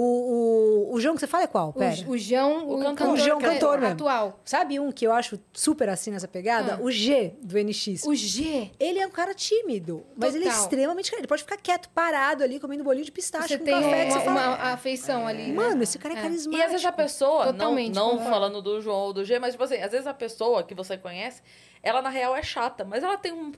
o, 0.90 0.94
o 0.94 1.00
João 1.00 1.16
que 1.16 1.20
você 1.22 1.28
fala 1.28 1.44
é 1.44 1.48
qual? 1.48 1.70
O, 1.70 1.74
Pera. 1.74 1.96
o 2.08 2.18
João, 2.18 2.68
O 2.68 2.80
o, 2.80 2.84
cantor. 2.84 3.08
O 3.10 3.18
João 3.18 3.40
é 3.40 3.42
cantor 3.42 3.80
mesmo. 3.80 3.94
atual. 3.94 4.40
Sabe 4.44 4.80
um 4.80 4.92
que 4.92 5.06
eu 5.06 5.12
acho 5.14 5.40
super 5.54 5.90
assim 5.90 6.12
nessa 6.12 6.28
pegada? 6.28 6.76
Ah. 6.76 6.82
O 6.84 6.90
G, 6.92 7.34
do 7.42 7.58
NX. 7.58 8.04
O 8.06 8.14
G. 8.16 8.72
Ele 8.80 9.00
é 9.00 9.06
um 9.08 9.12
cara 9.12 9.34
tímido, 9.34 10.06
mas 10.16 10.36
ele 10.36 10.46
é 10.46 10.50
extremamente... 10.50 11.14
Ele 11.16 11.28
pode 11.28 11.44
ficar 11.44 11.58
quieto, 11.58 11.90
parado 11.90 12.44
ali, 12.44 12.60
comendo 12.60 12.84
bolinho 12.84 13.06
de 13.06 13.12
pistache 13.12 13.48
Você 13.50 13.58
com 13.60 13.66
tem 13.66 13.74
café. 13.82 14.06
que 14.06 14.12
uma, 14.12 14.20
você 14.20 14.26
fala, 14.26 14.48
uma 14.56 14.72
afeição 14.74 15.28
ali. 15.28 15.48
né? 15.48 15.54
Mano, 15.54 15.84
esse 15.84 15.98
cara 16.00 16.14
é, 16.16 16.18
É. 16.18 16.22
carismático. 16.22 16.56
E 16.62 16.62
às 16.66 16.72
vezes 16.72 16.86
a 16.86 16.92
pessoa, 16.92 17.46
não, 17.46 17.54
Totalmente, 17.54 17.96
não 17.96 18.10
concordo. 18.12 18.30
falando 18.30 18.62
do 18.62 18.82
João 18.82 18.98
ou 18.98 19.14
do 19.14 19.24
G, 19.24 19.40
mas 19.40 19.52
tipo 19.54 19.64
assim, 19.64 19.78
às 19.78 19.92
vezes 19.92 20.08
a 20.08 20.14
pessoa 20.14 20.64
que 20.64 20.74
você 20.76 20.98
conhece, 20.98 21.42
ela 21.84 22.02
na 22.02 22.10
real 22.10 22.36
é 22.36 22.42
chata, 22.44 22.84
mas 22.84 23.04
ela 23.04 23.18
tem 23.18 23.32
um. 23.34 23.52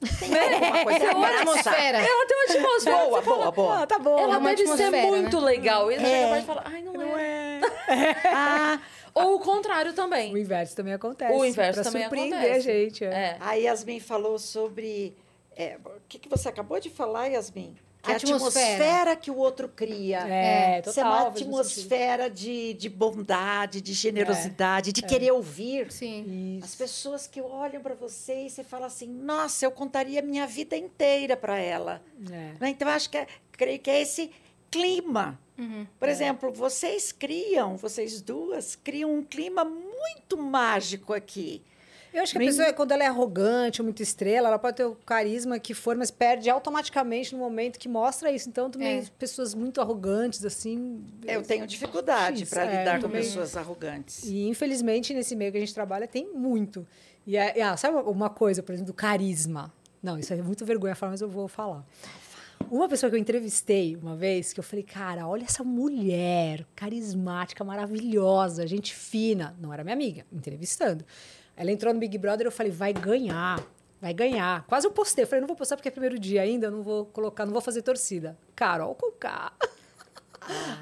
Uma 0.00 0.84
coisa 0.84 0.98
Tem 1.00 1.14
uma 1.14 1.28
atmosfera. 1.28 1.98
Ela 1.98 2.26
tem 2.26 2.36
uma 2.36 2.44
atmosfera. 2.66 2.96
Boa, 3.06 3.22
boa, 3.22 3.50
boa. 3.50 3.82
Ah, 3.82 3.86
tá 3.86 3.98
bom. 3.98 4.18
Ela 4.18 4.34
É 4.34 4.38
uma 4.38 4.50
deve 4.54 4.66
ser 4.66 4.72
atmosfera, 4.82 5.06
muito 5.16 5.40
né? 5.40 5.46
legal. 5.46 5.90
E 5.90 5.96
você 5.96 6.02
É. 6.02 6.08
chega 6.08 6.28
perto 6.28 6.42
e 6.42 6.46
fala, 6.46 6.62
ai, 6.66 6.82
não, 6.82 6.92
Não 6.92 7.18
é. 7.18 7.60
é? 7.88 8.16
Ah, 8.32 8.80
Ou 9.14 9.36
o 9.36 9.40
contrário 9.40 9.92
O 9.92 9.94
também. 9.94 10.36
inverso 10.36 10.76
também 10.76 10.92
acontece. 10.92 11.32
O 11.32 11.44
inverso 11.44 11.80
pra 11.80 11.84
também 11.90 12.02
surpreender 12.02 12.38
acontece. 12.38 12.68
a 12.70 12.72
gente. 12.72 13.04
é. 13.04 13.08
É. 13.08 13.36
A 13.40 13.54
Yasmin 13.54 14.00
falou 14.00 14.38
sobre. 14.38 15.16
é, 15.56 15.78
o 15.84 15.90
que, 16.08 16.18
que 16.18 16.28
você 16.28 16.48
acabou 16.50 16.78
de 16.78 16.90
falar, 16.90 17.28
Yasmin? 17.28 17.74
A 18.06 18.16
Atmosfera. 18.16 18.66
atmosfera 18.66 19.16
que 19.16 19.30
o 19.30 19.36
outro 19.36 19.68
cria. 19.68 20.20
É, 20.28 20.80
Isso 20.86 21.00
é 21.00 21.02
uma 21.04 21.12
total. 21.16 21.32
faz 21.32 21.46
muito 21.46 21.64
sentido. 21.68 21.92
atmosfera 21.92 22.30
de, 22.30 22.74
de 22.74 22.88
bondade, 22.88 23.80
de 23.80 23.92
generosidade, 23.92 24.92
de 24.92 25.02
querer 25.02 25.32
ouvir. 25.32 25.90
Sim. 25.90 26.60
As 26.62 26.70
Isso. 26.70 26.78
pessoas 26.78 27.26
que 27.26 27.40
olham 27.40 27.82
para 27.82 27.94
você 27.94 28.46
e 28.46 28.50
você 28.50 28.62
fala 28.64 28.86
assim: 28.86 29.06
nossa, 29.06 29.64
eu 29.64 29.70
contaria 29.70 30.22
minha 30.22 30.46
vida 30.46 30.76
inteira 30.76 31.36
para 31.36 31.58
ela. 31.58 32.02
É. 32.30 32.52
Né? 32.60 32.68
Então, 32.70 32.88
acho 32.88 33.10
que 33.10 33.16
é, 33.18 33.26
creio 33.52 33.78
que 33.78 33.90
é 33.90 34.00
esse 34.02 34.30
clima. 34.70 35.38
Uhum. 35.58 35.86
Por 35.98 36.08
exemplo, 36.08 36.52
vocês 36.52 37.12
criam, 37.12 37.76
vocês 37.76 38.20
duas, 38.20 38.76
criam 38.76 39.14
um 39.14 39.22
clima 39.22 39.64
muito 39.64 40.36
mágico 40.36 41.14
aqui. 41.14 41.62
Eu 42.16 42.22
acho 42.22 42.32
que 42.32 42.38
a 42.38 42.40
Nem- 42.40 42.48
pessoa, 42.48 42.72
quando 42.72 42.92
ela 42.92 43.04
é 43.04 43.06
arrogante 43.08 43.82
muito 43.82 44.02
estrela, 44.02 44.48
ela 44.48 44.58
pode 44.58 44.78
ter 44.78 44.84
o 44.86 44.94
carisma 44.94 45.58
que 45.58 45.74
for, 45.74 45.94
mas 45.96 46.10
perde 46.10 46.48
automaticamente 46.48 47.34
no 47.34 47.38
momento 47.38 47.78
que 47.78 47.88
mostra 47.88 48.32
isso. 48.32 48.48
Então, 48.48 48.70
também, 48.70 49.00
É. 49.00 49.04
pessoas 49.18 49.54
muito 49.54 49.82
arrogantes, 49.82 50.42
assim. 50.42 51.04
Eu 51.26 51.42
tenho 51.42 51.66
dificuldade 51.66 52.40
X, 52.40 52.48
para 52.48 52.64
é, 52.64 52.78
lidar 52.78 52.94
com 52.96 53.08
também. 53.08 53.20
pessoas 53.20 53.54
arrogantes. 53.54 54.24
E, 54.24 54.48
infelizmente, 54.48 55.12
nesse 55.12 55.36
meio 55.36 55.52
que 55.52 55.58
a 55.58 55.60
gente 55.60 55.74
trabalha, 55.74 56.08
tem 56.08 56.32
muito. 56.32 56.86
E, 57.26 57.36
é- 57.36 57.60
ah, 57.60 57.76
sabe 57.76 57.98
uma 58.08 58.30
coisa, 58.30 58.62
por 58.62 58.72
exemplo, 58.72 58.92
do 58.92 58.96
carisma? 58.96 59.70
Não, 60.02 60.18
isso 60.18 60.32
é 60.32 60.36
muito 60.40 60.64
vergonha 60.64 60.94
falar, 60.94 61.12
mas 61.12 61.20
eu 61.20 61.28
vou 61.28 61.48
falar. 61.48 61.84
Uma 62.70 62.88
pessoa 62.88 63.10
que 63.10 63.16
eu 63.16 63.20
entrevistei 63.20 63.94
uma 63.94 64.16
vez, 64.16 64.54
que 64.54 64.58
eu 64.58 64.64
falei, 64.64 64.82
cara, 64.82 65.28
olha 65.28 65.44
essa 65.44 65.62
mulher 65.62 66.64
carismática, 66.74 67.62
maravilhosa, 67.62 68.66
gente 68.66 68.94
fina. 68.94 69.54
Não 69.60 69.70
era 69.72 69.84
minha 69.84 69.94
amiga, 69.94 70.24
entrevistando. 70.32 71.04
Ela 71.56 71.70
entrou 71.70 71.92
no 71.94 71.98
Big 72.00 72.18
Brother, 72.18 72.46
eu 72.46 72.52
falei, 72.52 72.70
vai 72.70 72.92
ganhar, 72.92 73.62
vai 74.00 74.12
ganhar. 74.12 74.64
Quase 74.66 74.86
eu 74.86 74.90
postei, 74.90 75.24
eu 75.24 75.28
falei, 75.28 75.40
não 75.40 75.48
vou 75.48 75.56
postar 75.56 75.76
porque 75.76 75.88
é 75.88 75.90
primeiro 75.90 76.18
dia 76.18 76.42
ainda, 76.42 76.66
eu 76.66 76.70
não 76.70 76.82
vou 76.82 77.06
colocar, 77.06 77.46
não 77.46 77.52
vou 77.52 77.62
fazer 77.62 77.82
torcida. 77.82 78.36
Carol 78.54 78.94
com 78.94 79.10
K. 79.12 79.52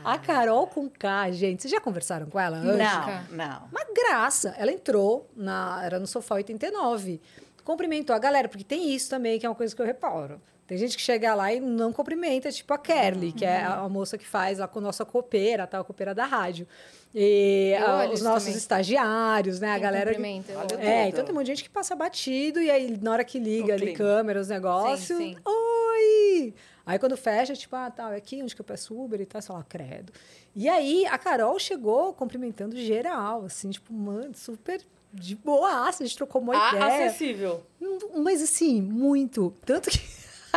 A 0.05 0.18
Carol 0.18 0.66
com 0.66 0.91
K, 0.91 1.31
gente, 1.33 1.62
vocês 1.62 1.72
já 1.72 1.81
conversaram 1.81 2.27
com 2.27 2.39
ela 2.39 2.59
antes? 2.59 2.77
Não, 2.77 3.37
não. 3.37 3.68
Uma 3.70 3.85
graça. 3.95 4.55
Ela 4.59 4.72
entrou, 4.72 5.31
na, 5.35 5.81
era 5.83 5.99
no 5.99 6.07
Sofá 6.07 6.35
89, 6.35 7.20
cumprimentou 7.65 8.15
a 8.15 8.19
galera, 8.19 8.49
porque 8.49 8.65
tem 8.65 8.95
isso 8.95 9.09
também, 9.11 9.39
que 9.39 9.47
é 9.47 9.49
uma 9.49 9.55
coisa 9.55 9.75
que 9.75 9.81
eu 9.83 9.87
reparo. 9.87 10.41
Tem 10.67 10.79
gente 10.79 10.97
que 10.97 11.03
chega 11.03 11.35
lá 11.35 11.53
e 11.53 11.61
não 11.61 11.93
cumprimenta, 11.93 12.51
tipo 12.51 12.73
a 12.73 12.79
Kerly, 12.79 13.33
que 13.33 13.45
é 13.45 13.59
a, 13.62 13.81
a 13.81 13.89
moça 13.89 14.17
que 14.17 14.27
faz 14.27 14.59
lá 14.59 14.67
com 14.67 14.79
a 14.79 14.83
nossa 14.83 15.05
copeira, 15.05 15.67
tá? 15.67 15.79
A 15.81 15.85
copeira 15.85 16.15
da 16.15 16.25
rádio. 16.25 16.67
E 17.15 17.75
a- 17.79 18.09
os 18.11 18.23
nossos 18.23 18.45
também. 18.45 18.59
estagiários, 18.59 19.61
né? 19.61 19.69
A 19.71 19.75
Quem 19.75 19.83
galera. 19.83 20.15
que- 20.15 20.23
é, 20.23 20.41
tudo. 20.43 21.09
então 21.09 21.25
tem 21.25 21.33
um 21.33 21.37
monte 21.37 21.47
de 21.47 21.53
gente 21.53 21.65
que 21.65 21.71
passa 21.71 21.95
batido 21.95 22.62
e 22.62 22.71
aí 22.71 22.97
na 23.01 23.12
hora 23.12 23.25
que 23.25 23.39
liga 23.39 23.69
O 23.69 23.73
ali 23.73 23.83
clima. 23.93 23.99
câmera, 23.99 24.41
os 24.41 24.49
negócios, 24.49 25.19
sim. 25.19 25.37
oi! 25.45 26.55
Aí 26.87 26.99
quando 26.99 27.17
fecha, 27.17 27.55
tipo, 27.55 27.75
ah, 27.77 27.91
tá, 27.91 28.12
é 28.12 28.17
aqui 28.17 28.43
onde 28.43 28.55
que 28.55 28.61
eu 28.61 28.65
peço 28.65 28.99
Uber 28.99 29.21
e 29.21 29.27
tal, 29.27 29.41
sei 29.41 29.55
lá, 29.55 29.62
credo. 29.67 30.12
E 30.55 30.69
aí 30.69 31.07
a 31.07 31.16
Carol 31.19 31.59
chegou 31.59 32.12
cumprimentando 32.15 32.77
geral, 32.77 33.45
assim, 33.45 33.70
tipo, 33.70 33.93
mano, 33.93 34.35
super 34.35 34.81
de 35.15 35.35
boaça, 35.36 36.03
a 36.03 36.07
gente 36.07 36.16
trocou 36.16 36.41
uma 36.43 36.55
A- 36.55 36.77
ideia. 36.77 37.07
acessível. 37.07 37.62
Hum, 37.81 37.99
Mas 38.23 38.43
assim, 38.43 38.81
muito. 38.82 39.55
Tanto 39.65 39.91
que 39.91 39.99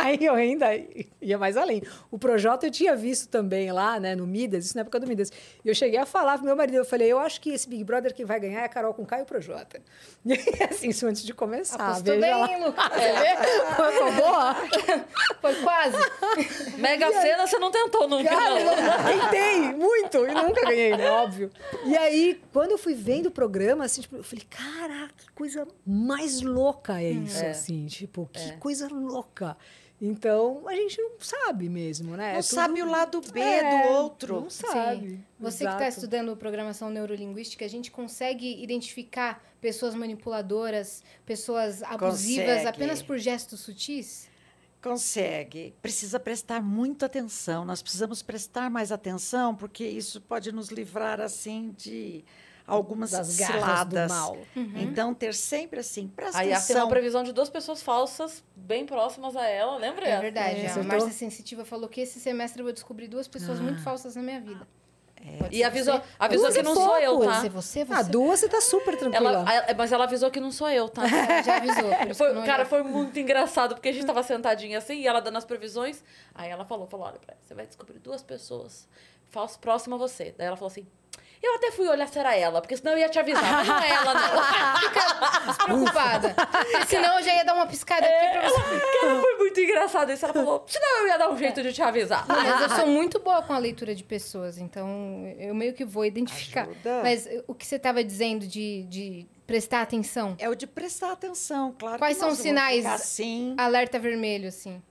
aí 0.00 0.18
eu 0.24 0.34
ainda 0.34 0.68
ia 1.20 1.36
mais 1.38 1.56
além. 1.56 1.82
O 2.10 2.18
Projota 2.18 2.66
eu 2.66 2.70
tinha 2.70 2.94
visto 2.96 3.28
também 3.28 3.70
lá, 3.72 3.98
né, 4.00 4.14
no 4.14 4.26
Midas, 4.26 4.66
isso 4.66 4.74
na 4.76 4.82
época 4.82 5.00
do 5.00 5.06
Midas. 5.06 5.30
E 5.64 5.68
eu 5.68 5.74
cheguei 5.74 5.98
a 5.98 6.06
falar 6.06 6.36
pro 6.38 6.46
meu 6.46 6.56
marido, 6.56 6.76
eu 6.76 6.84
falei, 6.84 7.10
eu 7.12 7.18
acho 7.18 7.40
que 7.40 7.50
esse 7.50 7.68
Big 7.68 7.84
Brother 7.84 8.14
que 8.14 8.24
vai 8.24 8.38
ganhar 8.40 8.60
é 8.60 8.64
a 8.64 8.68
Carol 8.68 8.94
com 8.94 9.04
Caio 9.04 9.20
e 9.20 9.24
o 9.24 9.26
Projota. 9.26 9.80
E 10.24 10.64
assim, 10.64 10.88
isso 10.90 11.06
antes 11.06 11.24
de 11.24 11.32
começar. 11.32 11.76
Apostou 11.76 12.14
veja 12.14 12.36
lá. 12.36 12.46
bem, 12.46 12.64
Lucas. 12.64 12.84
Você 12.92 13.12
vê? 13.12 13.76
Foi 13.76 14.12
boa? 14.12 14.54
Foi 15.40 15.54
quase. 15.62 15.96
Mega 16.78 17.10
Sena 17.12 17.46
você 17.46 17.58
não 17.58 17.70
tentou 17.70 18.08
nunca, 18.08 18.28
Cara, 18.28 18.60
não. 18.64 19.04
tentei 19.04 19.60
muito 19.72 20.26
e 20.26 20.34
nunca 20.34 20.62
ganhei, 20.66 20.96
né? 20.96 21.10
Óbvio. 21.10 21.50
E 21.84 21.96
aí, 21.96 22.40
quando 22.52 22.72
eu 22.72 22.78
fui 22.78 22.94
vendo 22.94 23.26
o 23.26 23.30
programa, 23.30 23.84
assim, 23.84 24.00
tipo, 24.00 24.16
eu 24.16 24.22
falei, 24.24 24.44
caraca, 24.48 25.14
que 25.16 25.30
coisa 25.32 25.66
mais 25.86 26.40
louca 26.42 27.00
é 27.02 27.10
isso, 27.10 27.42
É. 27.42 27.50
assim, 27.50 27.86
tipo, 27.86 28.28
que 28.32 28.40
É. 28.50 28.52
coisa 28.56 28.88
louca. 28.88 29.56
Então, 30.00 30.62
a 30.68 30.74
gente 30.74 31.00
não 31.00 31.10
sabe 31.18 31.68
mesmo, 31.68 32.16
né? 32.16 32.32
Não 32.34 32.38
É 32.38 32.42
sabe 32.42 32.78
tudo- 32.78 32.88
o 32.88 32.90
lado 32.92 33.20
B 33.32 33.40
É, 33.40 33.82
do 33.82 33.88
outro. 33.94 34.42
Não 34.42 34.50
sabe. 34.50 35.08
Sim. 35.10 35.24
Você 35.40 35.64
que 35.64 35.70
está 35.72 35.86
Exato. 35.86 35.88
estudando 36.04 36.36
programação 36.36 36.88
neurolinguística, 36.88 37.64
a 37.64 37.68
gente 37.68 37.90
consegue 37.90 38.62
identificar 38.62 39.42
pessoas 39.60 39.94
manipuladoras, 39.96 41.02
pessoas 41.26 41.82
abusivas 41.82 42.46
Consegue. 42.46 42.68
apenas 42.68 43.02
por 43.02 43.18
gestos 43.18 43.58
sutis? 43.60 44.28
Consegue. 44.80 45.74
Precisa 45.82 46.20
prestar 46.20 46.62
muita 46.62 47.06
atenção. 47.06 47.64
Nós 47.64 47.82
precisamos 47.82 48.22
prestar 48.22 48.70
mais 48.70 48.92
atenção, 48.92 49.52
porque 49.54 49.84
isso 49.84 50.20
pode 50.20 50.52
nos 50.52 50.68
livrar 50.68 51.20
assim 51.20 51.74
de 51.76 52.24
algumas 52.68 53.10
Das 53.10 53.26
ciladas. 53.28 54.08
do 54.10 54.14
mal. 54.14 54.36
Então, 54.76 55.12
ter 55.14 55.34
sempre 55.34 55.80
assim, 55.80 56.06
presta 56.08 56.38
Aí 56.38 56.48
tem 56.48 56.54
atenção. 56.56 56.82
uma 56.84 56.88
previsão 56.90 57.22
de 57.24 57.32
duas 57.32 57.48
pessoas 57.48 57.82
falsas 57.82 58.44
bem 58.54 58.84
próximas 58.86 59.34
a 59.36 59.46
ela, 59.46 59.76
lembra? 59.76 60.06
É 60.06 60.20
verdade. 60.20 60.60
É, 60.60 60.68
a? 60.70 60.82
Márcia 60.82 61.10
Sensitiva 61.12 61.64
falou 61.64 61.88
que 61.88 62.00
esse 62.02 62.20
semestre 62.20 62.60
eu 62.60 62.64
vou 62.64 62.72
descobrir 62.72 63.08
duas 63.08 63.26
pessoas 63.26 63.58
muito 63.58 63.82
falsas 63.82 64.14
na 64.14 64.22
minha 64.22 64.40
vida. 64.40 64.66
Pode 65.40 65.56
E 65.56 65.64
avisou, 65.64 65.94
você, 65.98 66.02
avisou 66.16 66.44
Duas 66.44 66.54
que 66.54 66.60
é 66.60 66.62
não 66.62 66.74
sou 66.76 66.96
eu, 66.98 67.10
pouco. 67.10 67.24
tá? 67.26 67.30
Pode 67.32 67.42
ser 67.42 67.48
você, 67.48 67.84
você. 67.84 67.92
Ah, 67.92 68.02
duas 68.02 68.38
você 68.38 68.48
tá 68.48 68.60
super 68.60 68.96
tranquila. 68.96 69.30
Ela, 69.52 69.74
mas 69.76 69.90
ela 69.90 70.04
avisou 70.04 70.30
que 70.30 70.38
não 70.38 70.52
sou 70.52 70.70
eu, 70.70 70.88
tá? 70.88 71.02
Ela 71.02 71.42
já 71.42 71.56
avisou. 71.56 72.14
Foi- 72.14 72.32
não 72.32 72.44
cara, 72.46 72.64
foi 72.64 72.84
muito 72.84 73.18
engraçado, 73.18 73.74
porque 73.74 73.88
a 73.88 73.92
gente 73.92 74.06
tava 74.06 74.22
sentadinha 74.22 74.78
assim, 74.78 74.94
e 75.00 75.08
ela 75.08 75.18
dando 75.20 75.36
as 75.36 75.44
previsões. 75.44 76.04
Aí 76.32 76.48
ela 76.48 76.64
falou, 76.64 76.86
falou, 76.86 77.06
olha, 77.06 77.18
você 77.42 77.52
vai 77.52 77.66
descobrir 77.66 77.98
duas 77.98 78.22
pessoas 78.22 78.88
falsas 79.28 79.56
próximas 79.56 80.00
a 80.00 80.06
você. 80.06 80.32
Daí 80.38 80.46
ela 80.46 80.56
falou 80.56 80.70
assim, 80.70 80.86
eu 81.42 81.54
até 81.54 81.70
fui 81.70 81.86
olhar 81.88 82.08
se 82.08 82.18
era 82.18 82.34
ela, 82.36 82.60
porque 82.60 82.76
senão 82.76 82.92
eu 82.92 82.98
ia 82.98 83.08
te 83.08 83.18
avisar, 83.18 83.52
mas 83.52 83.68
não 83.68 83.78
é 83.78 83.90
ela, 83.90 84.14
não. 84.14 85.46
Despreocupada. 85.46 86.34
Porque 86.34 86.86
senão 86.86 87.18
eu 87.18 87.24
já 87.24 87.34
ia 87.34 87.44
dar 87.44 87.54
uma 87.54 87.66
piscada 87.66 88.06
aqui 88.06 88.32
pra 88.32 88.48
você. 88.48 89.00
Cara, 89.00 89.20
foi 89.20 89.36
muito 89.38 89.60
engraçado 89.60 90.12
isso. 90.12 90.24
Ela 90.24 90.34
falou, 90.34 90.64
senão 90.66 90.98
eu 91.00 91.08
ia 91.08 91.18
dar 91.18 91.30
um 91.30 91.36
jeito 91.36 91.62
de 91.62 91.72
te 91.72 91.82
avisar. 91.82 92.26
Não, 92.26 92.36
mas 92.36 92.62
eu 92.62 92.76
sou 92.76 92.86
muito 92.90 93.18
boa 93.20 93.42
com 93.42 93.52
a 93.52 93.58
leitura 93.58 93.94
de 93.94 94.02
pessoas, 94.04 94.58
então 94.58 94.88
eu 95.38 95.54
meio 95.54 95.72
que 95.74 95.84
vou 95.84 96.04
identificar. 96.04 96.62
Ajuda. 96.62 97.00
Mas 97.02 97.28
o 97.46 97.54
que 97.54 97.66
você 97.66 97.76
estava 97.76 98.02
dizendo 98.02 98.46
de, 98.46 98.82
de 98.84 99.26
prestar 99.46 99.82
atenção? 99.82 100.34
É 100.38 100.48
o 100.48 100.54
de 100.54 100.66
prestar 100.66 101.12
atenção, 101.12 101.74
claro. 101.78 101.98
Quais 101.98 102.16
que 102.16 102.20
são 102.20 102.30
os 102.32 102.38
sinais? 102.38 102.84
Assim, 102.84 103.54
Alerta 103.56 103.98
vermelho, 103.98 104.48
assim. 104.48 104.82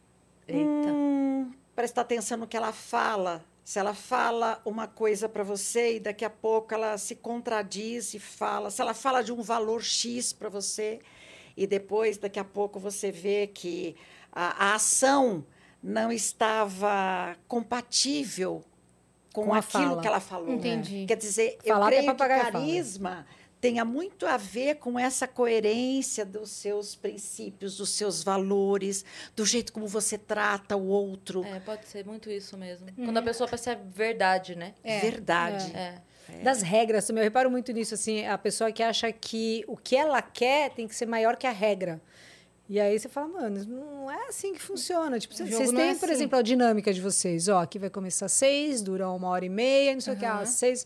Eita. 0.47 0.63
Hum, 0.63 1.51
prestar 1.75 2.01
atenção 2.01 2.37
no 2.37 2.47
que 2.47 2.55
ela 2.55 2.71
fala. 2.71 3.43
Se 3.67 3.77
ela 3.79 3.93
fala 3.93 4.61
uma 4.63 4.87
coisa 4.87 5.27
para 5.27 5.43
você 5.43 5.97
e 5.97 5.99
daqui 5.99 6.23
a 6.23 6.29
pouco 6.29 6.73
ela 6.73 6.97
se 6.97 7.17
contradiz 7.17 8.13
e 8.13 8.17
fala. 8.17 8.71
Se 8.71 8.81
ela 8.81 8.93
fala 8.93 9.21
de 9.21 9.33
um 9.33 9.41
valor 9.41 9.83
X 9.83 10.31
para 10.31 10.47
você 10.47 11.01
e 11.57 11.67
depois, 11.67 12.17
daqui 12.17 12.39
a 12.39 12.45
pouco, 12.45 12.79
você 12.79 13.11
vê 13.11 13.45
que 13.45 13.93
a, 14.31 14.69
a 14.69 14.75
ação 14.75 15.45
não 15.83 16.13
estava 16.13 17.35
compatível 17.45 18.63
com, 19.33 19.47
Com 19.47 19.53
aquilo 19.53 19.83
fala. 19.83 20.01
que 20.01 20.07
ela 20.07 20.19
falou. 20.21 20.53
Entendi. 20.53 21.03
Quer 21.05 21.17
dizer, 21.17 21.57
eu 21.65 21.73
Falar 21.73 21.89
que 21.89 21.95
é 21.95 21.97
creio 21.97 22.11
que 22.13 22.17
papagaio 22.17 22.51
fala. 22.53 23.27
Tenha 23.67 23.83
muito 23.83 24.25
a 24.25 24.37
ver 24.37 24.75
com 24.75 24.97
essa 24.97 25.27
coerência 25.27 26.25
dos 26.25 26.49
seus 26.51 26.95
princípios, 26.95 27.75
dos 27.75 27.89
seus 27.89 28.23
valores, 28.23 29.03
do 29.35 29.45
jeito 29.45 29.73
como 29.73 29.85
você 29.87 30.17
trata 30.17 30.77
o 30.77 30.87
outro. 30.87 31.43
É, 31.43 31.59
pode 31.59 31.85
ser 31.85 32.05
muito 32.05 32.29
isso 32.31 32.57
mesmo. 32.57 32.87
Quando 32.95 33.17
a 33.17 33.21
pessoa 33.21 33.45
percebe 33.49 33.81
verdade, 33.93 34.55
né? 34.55 34.73
É, 34.83 34.99
Verdade. 35.01 35.75
É. 35.75 35.95
Das 36.43 36.61
regras 36.61 37.05
também, 37.07 37.21
eu 37.21 37.25
reparo 37.25 37.49
muito 37.51 37.71
nisso, 37.73 37.93
assim, 37.93 38.25
a 38.25 38.37
pessoa 38.37 38.71
que 38.71 38.81
acha 38.83 39.11
que 39.11 39.63
o 39.67 39.75
que 39.75 39.95
ela 39.95 40.21
quer 40.21 40.71
tem 40.71 40.87
que 40.87 40.95
ser 40.95 41.05
maior 41.05 41.35
que 41.35 41.47
a 41.47 41.51
regra. 41.51 42.01
E 42.69 42.79
aí 42.79 42.97
você 42.97 43.07
fala, 43.09 43.27
mano, 43.27 43.63
não 43.65 44.11
é 44.11 44.27
assim 44.27 44.53
que 44.53 44.61
funciona. 44.61 45.19
Tipo, 45.19 45.33
O 45.33 45.37
vocês 45.37 45.71
não 45.71 45.81
é 45.81 45.87
têm, 45.87 45.95
por 45.95 46.05
assim. 46.05 46.13
exemplo, 46.13 46.39
a 46.39 46.41
dinâmica 46.41 46.93
de 46.93 47.01
vocês. 47.01 47.47
Ó, 47.49 47.59
aqui 47.61 47.79
vai 47.79 47.89
começar 47.89 48.25
às 48.27 48.33
seis, 48.33 48.81
dura 48.81 49.09
uma 49.09 49.27
hora 49.29 49.45
e 49.45 49.49
meia, 49.49 49.93
não 49.93 50.01
sei 50.01 50.13
o 50.13 50.17
que, 50.17 50.25
às 50.25 50.49
seis. 50.49 50.85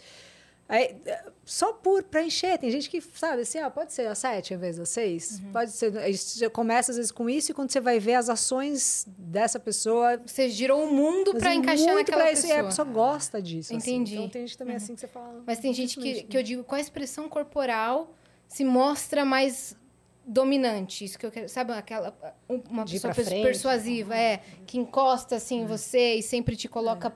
Aí, 0.71 0.95
eh, 1.05 1.23
só 1.43 1.73
por 1.73 2.01
preencher. 2.03 2.57
Tem 2.57 2.71
gente 2.71 2.89
que, 2.89 3.01
sabe, 3.01 3.41
assim, 3.41 3.59
ó, 3.61 3.69
pode 3.69 3.91
ser 3.91 4.07
às 4.07 4.19
sete, 4.19 4.53
ao 4.53 4.57
invés 4.57 4.77
das 4.77 4.87
seis. 4.87 5.41
Uhum. 5.43 5.51
Pode 5.51 5.71
ser. 5.71 5.91
Você 6.17 6.49
começa, 6.49 6.91
às 6.91 6.95
vezes, 6.97 7.11
com 7.11 7.29
isso, 7.29 7.51
e 7.51 7.53
quando 7.53 7.69
você 7.69 7.81
vai 7.81 7.99
ver 7.99 8.13
as 8.13 8.29
ações 8.29 9.05
dessa 9.17 9.59
pessoa. 9.59 10.17
Você 10.25 10.47
girou 10.47 10.81
o 10.87 10.93
mundo 10.93 11.31
pra 11.31 11.41
fazer 11.41 11.55
encaixar 11.55 11.87
muito 11.93 11.97
naquela 12.07 12.21
pra 12.23 12.31
isso, 12.31 12.43
pessoa. 12.43 12.57
E 12.57 12.61
a 12.61 12.63
pessoa 12.63 12.87
gosta 12.87 13.41
disso. 13.41 13.75
assim. 13.75 13.95
Entendi. 13.95 14.15
Então 14.15 14.29
tem 14.29 14.47
gente 14.47 14.57
também 14.57 14.77
assim 14.77 14.95
que 14.95 15.01
você 15.01 15.07
fala. 15.09 15.43
Mas 15.45 15.59
tem 15.59 15.73
gente 15.73 15.95
que, 15.99 16.05
Justamente, 16.05 16.27
que 16.27 16.37
eu 16.37 16.43
digo, 16.43 16.63
com 16.63 16.75
a 16.75 16.79
expressão 16.79 17.27
corporal 17.27 18.15
se 18.47 18.63
mostra 18.63 19.25
mais 19.25 19.75
dominante. 20.25 21.03
Isso 21.03 21.19
que 21.19 21.25
eu 21.25 21.31
quero. 21.31 21.49
Sabe 21.49 21.73
aquela. 21.73 22.15
Uma 22.47 22.85
De 22.85 22.93
pessoa 22.93 23.13
frente. 23.13 23.43
persuasiva, 23.43 24.15
é. 24.15 24.41
Que 24.65 24.77
encosta 24.77 25.35
assim 25.35 25.63
em 25.63 25.65
você 25.65 26.15
e 26.15 26.23
sempre 26.23 26.55
te 26.55 26.69
coloca 26.69 27.13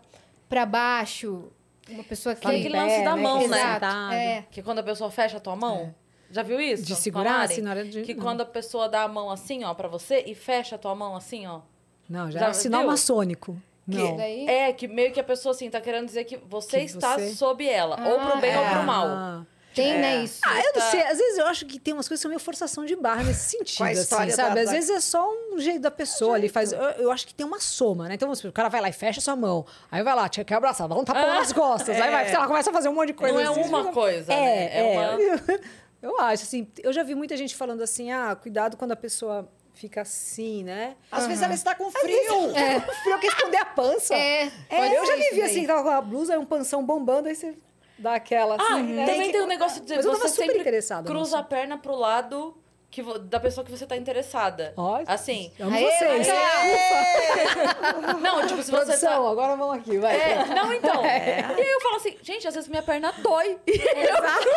pra 0.50 0.66
baixo. 0.66 1.52
Uma 1.90 2.04
pessoa 2.04 2.34
que. 2.36 2.42
Fala 2.42 2.56
aquele 2.56 2.76
lance 2.78 3.04
da 3.04 3.16
mão, 3.16 3.40
né? 3.40 3.46
Exato, 3.46 3.74
Sentado. 3.74 4.14
é. 4.14 4.46
Que 4.52 4.62
quando 4.64 4.80
a 4.80 4.84
pessoa 4.84 5.12
fecha 5.12 5.38
a 5.38 5.40
tua 5.40 5.56
mão. 5.56 5.94
Já 6.32 6.42
viu 6.42 6.60
isso? 6.60 6.84
De 6.84 6.96
segurar, 6.96 7.44
assim, 7.44 7.62
na 7.62 7.70
hora 7.70 7.86
de- 7.86 8.02
Que 8.02 8.14
não. 8.16 8.24
quando 8.24 8.42
a 8.42 8.46
pessoa 8.46 8.90
dá 8.90 9.04
a 9.04 9.08
mão 9.08 9.30
assim, 9.30 9.64
ó, 9.64 9.74
pra 9.76 9.88
você 9.88 10.24
e 10.26 10.34
fecha 10.34 10.76
a 10.76 10.80
tua 10.80 10.96
mão 10.96 11.16
assim, 11.16 11.46
ó. 11.46 11.62
Não, 12.10 12.30
já, 12.32 12.40
Já 12.40 12.46
é 12.48 12.50
um 12.50 12.54
sinal 12.54 12.82
viu? 12.82 12.90
maçônico. 12.92 13.62
Que 13.90 13.98
Não. 13.98 14.18
daí- 14.18 14.48
É, 14.48 14.74
que 14.74 14.88
meio 14.88 15.12
que 15.14 15.20
a 15.20 15.24
pessoa, 15.24 15.52
assim, 15.54 15.70
tá 15.70 15.80
querendo 15.80 16.08
dizer 16.08 16.24
que 16.24 16.38
você 16.38 16.80
Que 16.80 16.86
está 16.86 17.20
você- 17.20 17.30
sob 17.36 17.64
ela. 17.68 17.96
ou 18.10 18.20
pro 18.20 18.34
Ah, 18.34 18.42
bem 18.42 18.58
ou 18.58 18.64
é. 18.64 18.70
pro 18.72 18.84
mal. 18.84 19.46
Ah. 19.82 19.84
Tem, 19.86 19.92
É. 19.94 19.98
né, 19.98 20.24
isso. 20.24 20.40
Ah, 20.46 20.60
eu 20.60 20.72
não 20.74 20.92
sei. 20.92 21.02
Às 21.04 21.18
vezes 21.18 21.38
eu 21.38 21.46
acho 21.48 21.66
que 21.66 21.80
tem 21.80 21.94
umas 21.94 22.08
coisas 22.08 22.20
que 22.20 22.24
são 22.24 22.30
meio 22.30 22.40
forçação 22.40 22.86
de 22.86 22.96
barra 22.96 23.24
nesse 23.24 23.50
sentido, 23.58 23.78
Com 23.80 23.84
a 23.84 23.90
assim, 23.90 24.04
sabe? 24.06 24.36
da- 24.36 24.48
Às 24.62 24.66
da- 24.66 24.72
vezes 24.72 24.90
é 24.90 25.00
só 25.00 25.30
um 25.52 25.60
jeito 25.60 25.80
da 25.82 25.92
pessoa 25.92 26.36
ali. 26.36 26.48
Faz, 26.50 26.72
eu, 26.72 26.80
eu 26.80 27.12
acho 27.12 27.28
que 27.28 27.34
tem 27.34 27.46
uma 27.46 27.60
soma, 27.60 28.08
né? 28.08 28.16
Então, 28.16 28.28
vamos 28.28 28.40
supor, 28.40 28.50
o 28.50 28.54
cara 28.54 28.70
vai 28.70 28.82
lá 28.82 28.90
e 28.90 28.94
fecha 28.94 29.20
sua 29.22 29.36
mão. 29.36 29.66
Aí 29.92 30.02
vai 30.04 30.16
lá, 30.16 30.28
quer 30.30 30.54
abraçar, 30.54 30.88
dá 30.88 30.96
um 30.96 31.04
tapão 31.04 31.28
nas 31.34 31.52
costas. 31.54 32.00
Aí 32.00 32.12
vai, 32.12 32.28
sei 32.28 32.38
lá, 32.38 32.48
começa 32.48 32.70
a 32.70 32.74
fazer 32.74 32.90
um 32.90 32.94
monte 32.94 33.08
de 33.08 33.14
coisa. 33.14 33.34
Não 33.34 33.42
é 33.42 33.46
assim, 33.48 33.62
uma 33.70 33.80
fica- 33.82 33.94
coisa, 33.94 34.34
É, 34.34 34.40
né? 34.40 34.66
É 34.72 34.94
é. 34.94 34.98
uma- 34.98 35.60
Eu 36.02 36.20
acho, 36.20 36.44
assim, 36.44 36.68
eu 36.84 36.94
já 36.94 37.02
vi 37.02 37.16
muita 37.16 37.36
gente 37.36 37.56
falando 37.56 37.82
assim, 37.82 38.12
ah, 38.12 38.36
cuidado 38.40 38.78
quando 38.78 38.92
a 38.92 38.96
pessoa 38.96 39.50
fica 39.74 40.02
assim, 40.02 40.64
né? 40.64 40.96
Às 41.12 41.26
vezes 41.26 41.42
ela 41.42 41.54
está 41.54 41.74
com 41.74 41.90
frio. 41.90 42.06
É. 42.56 42.76
Eu 43.12 43.18
quer 43.20 43.28
esconder 43.28 43.58
a 43.58 43.66
pança. 43.66 44.14
É, 44.14 44.52
É, 44.70 44.98
eu 44.98 45.06
já 45.06 45.16
vivi 45.16 45.42
assim, 45.42 45.62
que 45.62 45.68
tava 45.68 45.82
com 45.84 45.90
a 45.90 46.00
blusa 46.02 46.36
e 46.36 46.38
um 46.38 46.46
panção 46.46 46.86
bombando, 46.86 47.28
aí 47.28 47.36
você 47.36 47.56
dá 47.98 48.16
aquela 48.16 48.56
assim. 48.56 48.74
Ah, 48.74 48.84
né? 48.84 49.06
também 49.06 49.32
tem 49.32 49.42
um 49.42 49.48
negócio 49.48 49.82
de 49.84 49.96
Mas 49.96 50.06
eu 50.06 50.12
você 50.12 50.30
sempre 50.30 50.64
cruza 51.06 51.40
a 51.40 51.44
perna 51.44 51.78
pro 51.78 51.96
lado 51.96 52.58
que 52.92 53.02
vo- 53.02 53.20
da 53.20 53.40
pessoa 53.40 53.66
que 53.66 53.72
você 53.72 53.86
tá 53.86 53.98
interessada. 53.98 54.74
Ó, 54.78 55.04
Assim. 55.06 55.52
Amo 55.60 55.76
Aê, 55.76 55.84
vocês. 55.84 56.28
Não, 58.22 58.48
tipo, 58.48 58.64
se 58.64 58.72
você 58.72 58.86
Produção, 58.86 59.24
tá... 59.26 59.30
agora 59.32 59.56
vamos 59.56 59.78
aqui, 59.78 59.98
vai. 59.98 60.16
É, 60.16 60.46
não, 60.46 60.72
então. 60.74 61.04
E 61.06 61.08
aí 61.10 61.72
eu 61.72 61.82
falo 61.82 61.96
assim, 61.98 62.18
gente, 62.22 62.48
às 62.48 62.54
vezes 62.56 62.70
minha 62.70 62.82
perna 62.84 63.12
dói. 63.20 63.58
Exato. 63.68 64.50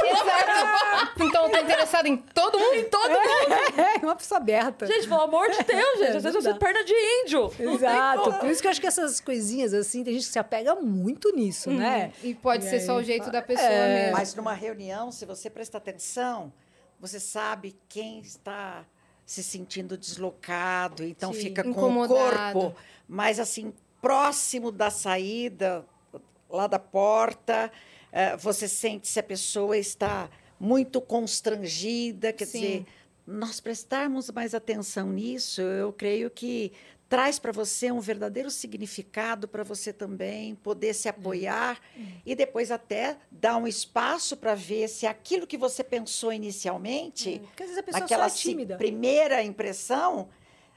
Então 1.21 1.45
eu 1.47 1.51
tô 1.51 1.59
interessada 1.59 2.09
em 2.09 2.17
todo 2.17 2.59
mundo. 2.59 2.75
Em 2.75 2.85
todo 2.85 3.11
mundo. 3.11 3.53
É, 3.77 4.05
uma 4.05 4.17
pessoa 4.17 4.39
aberta. 4.39 4.87
Gente, 4.87 5.09
pelo 5.09 5.21
amor 5.23 5.51
de 5.51 5.63
Deus, 5.65 5.99
gente. 5.99 6.17
Às 6.17 6.23
vezes 6.23 6.45
eu 6.45 6.53
dá. 6.53 6.59
perna 6.59 6.85
de 6.85 6.95
índio. 6.95 7.53
Exato. 7.59 8.33
Por 8.35 8.49
isso 8.51 8.61
que 8.61 8.67
eu 8.67 8.71
acho 8.71 8.81
que 8.81 8.87
essas 8.87 9.21
coisinhas 9.21 9.75
assim, 9.75 10.05
tem 10.05 10.15
gente 10.15 10.27
que 10.27 10.33
se 10.33 10.39
apega 10.39 10.75
muito 10.77 11.35
nisso, 11.35 11.71
né? 11.71 12.13
E 12.23 12.35
pode 12.35 12.65
E 12.65 12.71
ser 12.71 12.81
só 12.81 12.93
aí 12.97 13.03
o 13.03 13.05
jeito 13.05 13.21
fala- 13.25 13.33
da 13.33 13.43
pessoa 13.43 13.69
É. 13.69 14.03
mesmo. 14.05 14.17
Mas 14.17 14.35
numa 14.35 14.55
reunião, 14.55 15.11
se 15.11 15.25
você 15.27 15.51
prestar 15.51 15.79
atenção, 15.79 16.53
você 17.01 17.21
sabe 17.21 17.77
quem 17.89 18.21
está 18.21 18.85
se 19.25 19.43
sentindo 19.43 19.97
deslocado, 19.97 21.05
então 21.05 21.33
Sim. 21.33 21.41
fica 21.41 21.63
com 21.63 21.71
Incomodado. 21.71 22.59
o 22.59 22.63
corpo 22.63 22.81
mais 23.07 23.39
assim 23.39 23.73
próximo 24.01 24.73
da 24.73 24.91
saída, 24.91 25.85
lá 26.49 26.67
da 26.67 26.79
porta. 26.79 27.71
eh, 28.11 28.37
você 28.37 28.67
sente 28.67 29.07
se 29.07 29.21
a 29.21 29.23
pessoa 29.23 29.77
está 29.77 30.31
muito 30.59 31.01
constrangida, 31.01 32.33
quer 32.33 32.47
Sim. 32.47 32.61
dizer, 32.61 32.87
nós 33.27 33.61
prestarmos 33.61 34.31
mais 34.31 34.55
atenção 34.55 35.11
nisso, 35.13 35.61
eu 35.61 35.93
creio 35.93 36.31
que 36.31 36.73
traz 37.09 37.39
para 37.39 37.53
você 37.53 37.91
um 37.91 38.01
verdadeiro 38.01 38.51
significado 38.51 39.49
para 39.49 39.65
você 39.65 39.93
também 39.93 40.55
poder 40.57 40.95
se 40.95 41.09
apoiar 41.09 41.81
e 42.25 42.35
depois 42.35 42.71
até 42.71 43.17
dar 43.31 43.57
um 43.57 43.67
espaço 43.67 44.37
para 44.37 44.55
ver 44.55 44.89
se 44.89 45.07
aquilo 45.07 45.47
que 45.47 45.57
você 45.57 45.83
pensou 45.83 46.33
inicialmente, 46.33 47.41
Porque 47.41 47.63
às 47.63 47.69
vezes 47.71 47.79
a 47.79 47.83
pessoa 47.83 48.01
naquela 48.03 48.29
só 48.29 48.35
é 48.35 48.39
tímida. 48.39 48.77
primeira 48.77 49.43
impressão, 49.43 50.29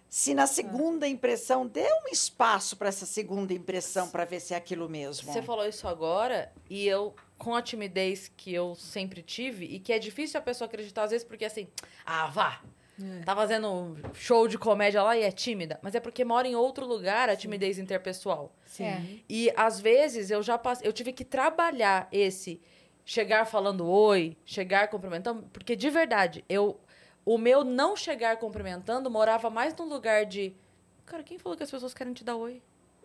se 0.07 0.33
na 0.33 0.47
segunda 0.47 1.07
impressão 1.07 1.67
dê 1.67 1.87
um 2.05 2.11
espaço 2.11 2.77
para 2.77 2.89
essa 2.89 3.05
segunda 3.05 3.53
impressão 3.53 4.09
para 4.09 4.23
ver 4.25 4.39
se 4.39 4.53
é 4.53 4.57
aquilo 4.57 4.87
mesmo. 4.89 5.31
Você 5.31 5.41
falou 5.41 5.67
isso 5.67 5.87
agora 5.87 6.51
e 6.69 6.87
eu, 6.87 7.13
com 7.37 7.55
a 7.55 7.61
timidez 7.61 8.31
que 8.37 8.53
eu 8.53 8.73
sempre 8.75 9.21
tive, 9.21 9.65
e 9.65 9.79
que 9.79 9.91
é 9.91 9.99
difícil 9.99 10.39
a 10.39 10.43
pessoa 10.43 10.67
acreditar 10.67 11.03
às 11.03 11.11
vezes, 11.11 11.25
porque 11.27 11.45
assim, 11.45 11.67
ah, 12.05 12.27
vá. 12.27 12.61
É. 13.01 13.23
Tá 13.23 13.35
fazendo 13.35 13.71
um 13.71 13.95
show 14.13 14.47
de 14.47 14.57
comédia 14.57 15.01
lá 15.03 15.17
e 15.17 15.23
é 15.23 15.31
tímida. 15.31 15.79
Mas 15.81 15.95
é 15.95 15.99
porque 15.99 16.23
mora 16.23 16.47
em 16.47 16.55
outro 16.55 16.85
lugar 16.85 17.29
a 17.29 17.35
timidez 17.35 17.77
interpessoal. 17.79 18.53
Sim. 18.65 18.85
É. 18.85 19.01
E 19.29 19.51
às 19.55 19.79
vezes 19.79 20.31
eu 20.31 20.41
já 20.41 20.57
passei, 20.57 20.87
eu 20.87 20.93
tive 20.93 21.11
que 21.11 21.25
trabalhar 21.25 22.07
esse 22.11 22.61
chegar 23.03 23.45
falando 23.45 23.87
oi, 23.87 24.37
chegar 24.45 24.87
cumprimentando, 24.87 25.43
porque 25.51 25.75
de 25.75 25.89
verdade, 25.89 26.45
eu 26.47 26.79
o 27.25 27.37
meu 27.37 27.63
não 27.63 27.95
chegar 27.95 28.37
cumprimentando 28.37 29.09
morava 29.09 29.49
mais 29.49 29.75
num 29.75 29.87
lugar 29.87 30.25
de 30.25 30.55
Cara, 31.05 31.23
quem 31.23 31.37
falou 31.37 31.57
que 31.57 31.63
as 31.63 31.69
pessoas 31.69 31.93
querem 31.93 32.13
te 32.13 32.23
dar 32.23 32.37
oi? 32.37 32.61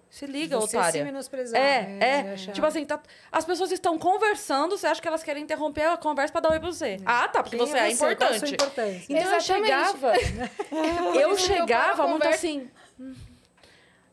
Se 0.09 0.25
liga, 0.25 0.59
Você 0.59 0.77
otária. 0.79 1.01
se 1.01 1.05
menosprezar. 1.05 1.61
É, 1.61 1.99
é. 2.01 2.33
achar- 2.33 2.53
Tipo 2.55 2.67
assim, 2.67 2.85
tá- 2.87 3.01
as 3.31 3.45
pessoas 3.45 3.71
estão 3.73 3.99
conversando, 3.99 4.79
você 4.79 4.87
acha 4.87 5.03
que 5.03 5.09
elas 5.09 5.23
querem 5.23 5.43
interromper 5.43 5.83
a 5.83 5.97
conversa 5.97 6.33
pra 6.33 6.41
dar 6.41 6.51
oi 6.53 6.61
pra 6.61 6.69
você. 6.73 6.97
Ah, 7.05 7.29
tá, 7.29 7.43
porque 7.43 7.57
Quem 7.59 7.67
você 7.67 7.77
é, 7.77 7.95
Qual 7.97 8.09
a 8.09 8.13
importante. 8.13 8.39
sua 8.39 8.49
importância? 8.49 9.05
Então 9.13 9.17
eu 9.31 9.37
Exatamente. 9.37 9.67
chegava. 9.67 10.13
Eu 11.21 11.37
chegava 11.37 12.07
muito 12.07 12.23
conversa. 12.23 12.47
assim. 12.47 12.71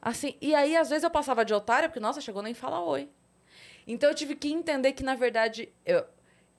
Assim, 0.01 0.35
e 0.41 0.53
aí 0.53 0.75
às 0.75 0.89
vezes 0.89 1.03
eu 1.03 1.09
passava 1.09 1.45
de 1.45 1.53
otária, 1.53 1.87
porque, 1.87 1.99
nossa, 1.99 2.19
chegou 2.19 2.41
nem 2.41 2.53
fala 2.53 2.81
oi. 2.81 3.07
Então 3.87 4.09
eu 4.09 4.15
tive 4.15 4.35
que 4.35 4.51
entender 4.51 4.91
que, 4.93 5.03
na 5.03 5.15
verdade, 5.15 5.69
eu- 5.85 6.03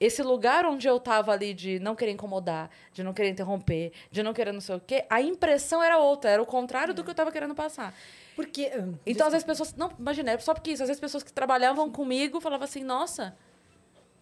esse 0.00 0.22
lugar 0.22 0.64
onde 0.66 0.86
eu 0.88 0.98
tava 0.98 1.32
ali 1.32 1.52
de 1.52 1.78
não 1.78 1.94
querer 1.94 2.12
incomodar, 2.12 2.70
de 2.92 3.02
não 3.02 3.12
querer 3.12 3.28
interromper, 3.30 3.92
de 4.10 4.22
não 4.22 4.32
querer 4.32 4.52
não 4.52 4.60
sei 4.60 4.76
o 4.76 4.80
quê, 4.80 5.04
a 5.10 5.20
impressão 5.20 5.82
era 5.82 5.98
outra, 5.98 6.30
era 6.30 6.42
o 6.42 6.46
contrário 6.46 6.94
do 6.94 7.04
que 7.04 7.10
eu 7.10 7.14
tava 7.14 7.30
querendo 7.30 7.54
passar. 7.54 7.94
Porque. 8.36 8.70
hum, 8.76 8.94
Então, 9.06 9.26
às 9.26 9.32
vezes, 9.32 9.46
pessoas. 9.46 9.74
Não, 9.74 9.90
imagina, 9.98 10.32
é 10.32 10.38
só 10.38 10.52
porque 10.54 10.72
isso. 10.72 10.82
Às 10.82 10.88
vezes, 10.88 11.00
pessoas 11.00 11.22
que 11.22 11.32
trabalhavam 11.32 11.90
comigo 11.90 12.40
falavam 12.40 12.64
assim: 12.64 12.82
nossa, 12.82 13.34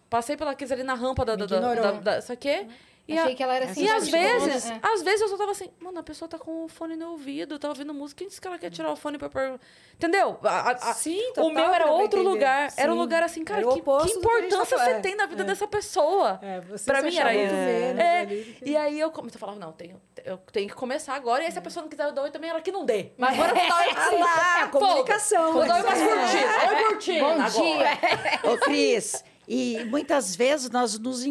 passei 0.09 0.37
pela 0.37 0.53
crise 0.55 0.73
ali 0.73 0.83
na 0.83 0.93
rampa 0.93 1.25
da. 1.25 1.35
Da, 1.35 1.45
da, 1.45 1.59
da, 1.59 1.91
da- 2.19 2.33
aqui. 2.33 2.67
E, 3.05 3.17
Achei 3.19 3.33
a- 3.33 3.35
que 3.35 3.43
ela 3.43 3.53
era 3.55 3.65
assim. 3.65 3.83
e 3.83 3.89
às 3.89 4.07
vezes, 4.07 4.69
é. 4.71 4.79
às 4.81 5.01
vezes 5.01 5.19
eu 5.19 5.27
só 5.27 5.35
tava 5.37 5.51
assim, 5.51 5.69
mano, 5.77 5.99
a 5.99 6.03
pessoa 6.03 6.29
tá 6.29 6.39
com 6.39 6.63
o 6.63 6.67
fone 6.69 6.95
no 6.95 7.09
ouvido, 7.11 7.59
tá 7.59 7.67
ouvindo 7.67 7.93
música, 7.93 8.19
quem 8.19 8.29
disse 8.29 8.39
que 8.39 8.47
ela 8.47 8.57
quer 8.57 8.69
tirar 8.71 8.89
o 8.93 8.95
fone 8.95 9.17
pra. 9.17 9.27
pra... 9.29 9.59
Entendeu? 9.95 10.39
A- 10.41 10.71
a- 10.71 10.93
Sim, 10.93 11.19
o 11.31 11.33
total, 11.33 11.49
meu 11.51 11.73
era 11.73 11.91
outro 11.91 12.19
entender. 12.21 12.29
lugar. 12.33 12.73
Era 12.77 12.91
um 12.91 12.95
Sim. 12.95 13.01
lugar 13.01 13.21
assim, 13.23 13.43
cara, 13.43 13.59
o 13.67 13.73
que, 13.73 13.81
que 13.81 13.81
que 13.81 13.85
tá 13.85 14.19
importância 14.19 14.77
falando. 14.77 14.95
você 14.95 15.01
tem 15.01 15.15
na 15.17 15.25
vida 15.25 15.43
É. 15.43 15.45
dessa 15.45 15.67
pessoa? 15.67 16.39
É, 16.41 16.61
você 16.61 16.85
Pra 16.85 17.01
mim 17.01 17.13
era 17.17 17.35
isso. 17.35 17.53
menos 17.53 17.99
É, 18.01 18.25
que- 18.25 18.57
E 18.69 18.77
aí 18.77 18.97
eu 18.97 19.11
comecei 19.11 19.37
a 19.37 19.39
falar, 19.39 19.55
não, 19.57 19.73
tenho, 19.73 20.01
eu 20.23 20.37
tenho 20.37 20.69
que 20.69 20.75
começar 20.75 21.13
agora. 21.13 21.43
E 21.43 21.47
aí, 21.47 21.51
se 21.51 21.59
a 21.59 21.61
pessoa 21.61 21.81
não 21.83 21.89
quiser 21.89 22.09
dar 22.13 22.21
oi 22.21 22.31
também, 22.31 22.49
ela 22.51 22.61
que 22.61 22.71
não 22.71 22.85
dê. 22.85 23.11
Mas 23.17 23.33
agora 23.33 23.51
eu 23.51 23.65
pra 23.67 23.75
lá. 24.17 24.59
É 24.59 24.63
a 24.63 24.67
comunicação. 24.69 25.57
Oi 25.57 25.67
né? 25.67 25.83
curtidas. 25.83 26.69
Oi, 26.69 26.83
curtindo. 26.85 27.25
Bom 27.25 27.43
dia. 27.49 28.49
Ô, 28.53 28.57
Cris, 28.59 29.23
e 29.45 29.83
muitas 29.89 30.35
vezes 30.37 30.69
nós 30.69 30.97
nos, 30.97 31.23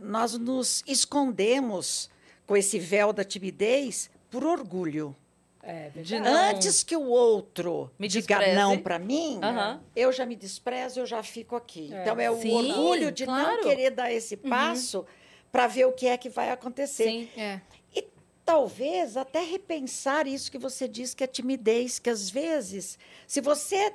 nós 0.00 0.34
nos 0.38 0.82
escondemos 0.86 2.08
com 2.46 2.56
esse 2.56 2.78
véu 2.78 3.12
da 3.12 3.24
timidez 3.24 4.10
por 4.30 4.44
orgulho. 4.44 5.14
É, 5.62 5.90
Antes 6.24 6.82
que 6.82 6.96
o 6.96 7.02
outro 7.08 7.90
Me 7.98 8.08
diga 8.08 8.36
despreze. 8.38 8.56
não 8.56 8.78
para 8.78 8.98
mim, 8.98 9.38
Aham. 9.42 9.82
eu 9.94 10.10
já 10.12 10.24
me 10.24 10.34
desprezo, 10.34 11.00
eu 11.00 11.06
já 11.06 11.22
fico 11.22 11.54
aqui. 11.56 11.92
É. 11.92 12.00
Então 12.02 12.18
é 12.18 12.30
o 12.30 12.40
Sim, 12.40 12.52
orgulho 12.52 13.12
de 13.12 13.26
claro. 13.26 13.56
não 13.56 13.62
querer 13.64 13.90
dar 13.90 14.10
esse 14.10 14.34
passo 14.36 15.04
para 15.52 15.66
ver 15.66 15.84
o 15.86 15.92
que 15.92 16.06
é 16.06 16.16
que 16.16 16.30
vai 16.30 16.50
acontecer. 16.50 17.04
Sim. 17.04 17.28
É. 17.36 17.60
E 17.94 18.06
talvez 18.46 19.14
até 19.16 19.40
repensar 19.42 20.26
isso 20.26 20.50
que 20.50 20.56
você 20.58 20.88
diz 20.88 21.12
que 21.12 21.22
é 21.22 21.26
timidez, 21.26 21.98
que 21.98 22.08
às 22.08 22.30
vezes, 22.30 22.98
se 23.26 23.42
você 23.42 23.92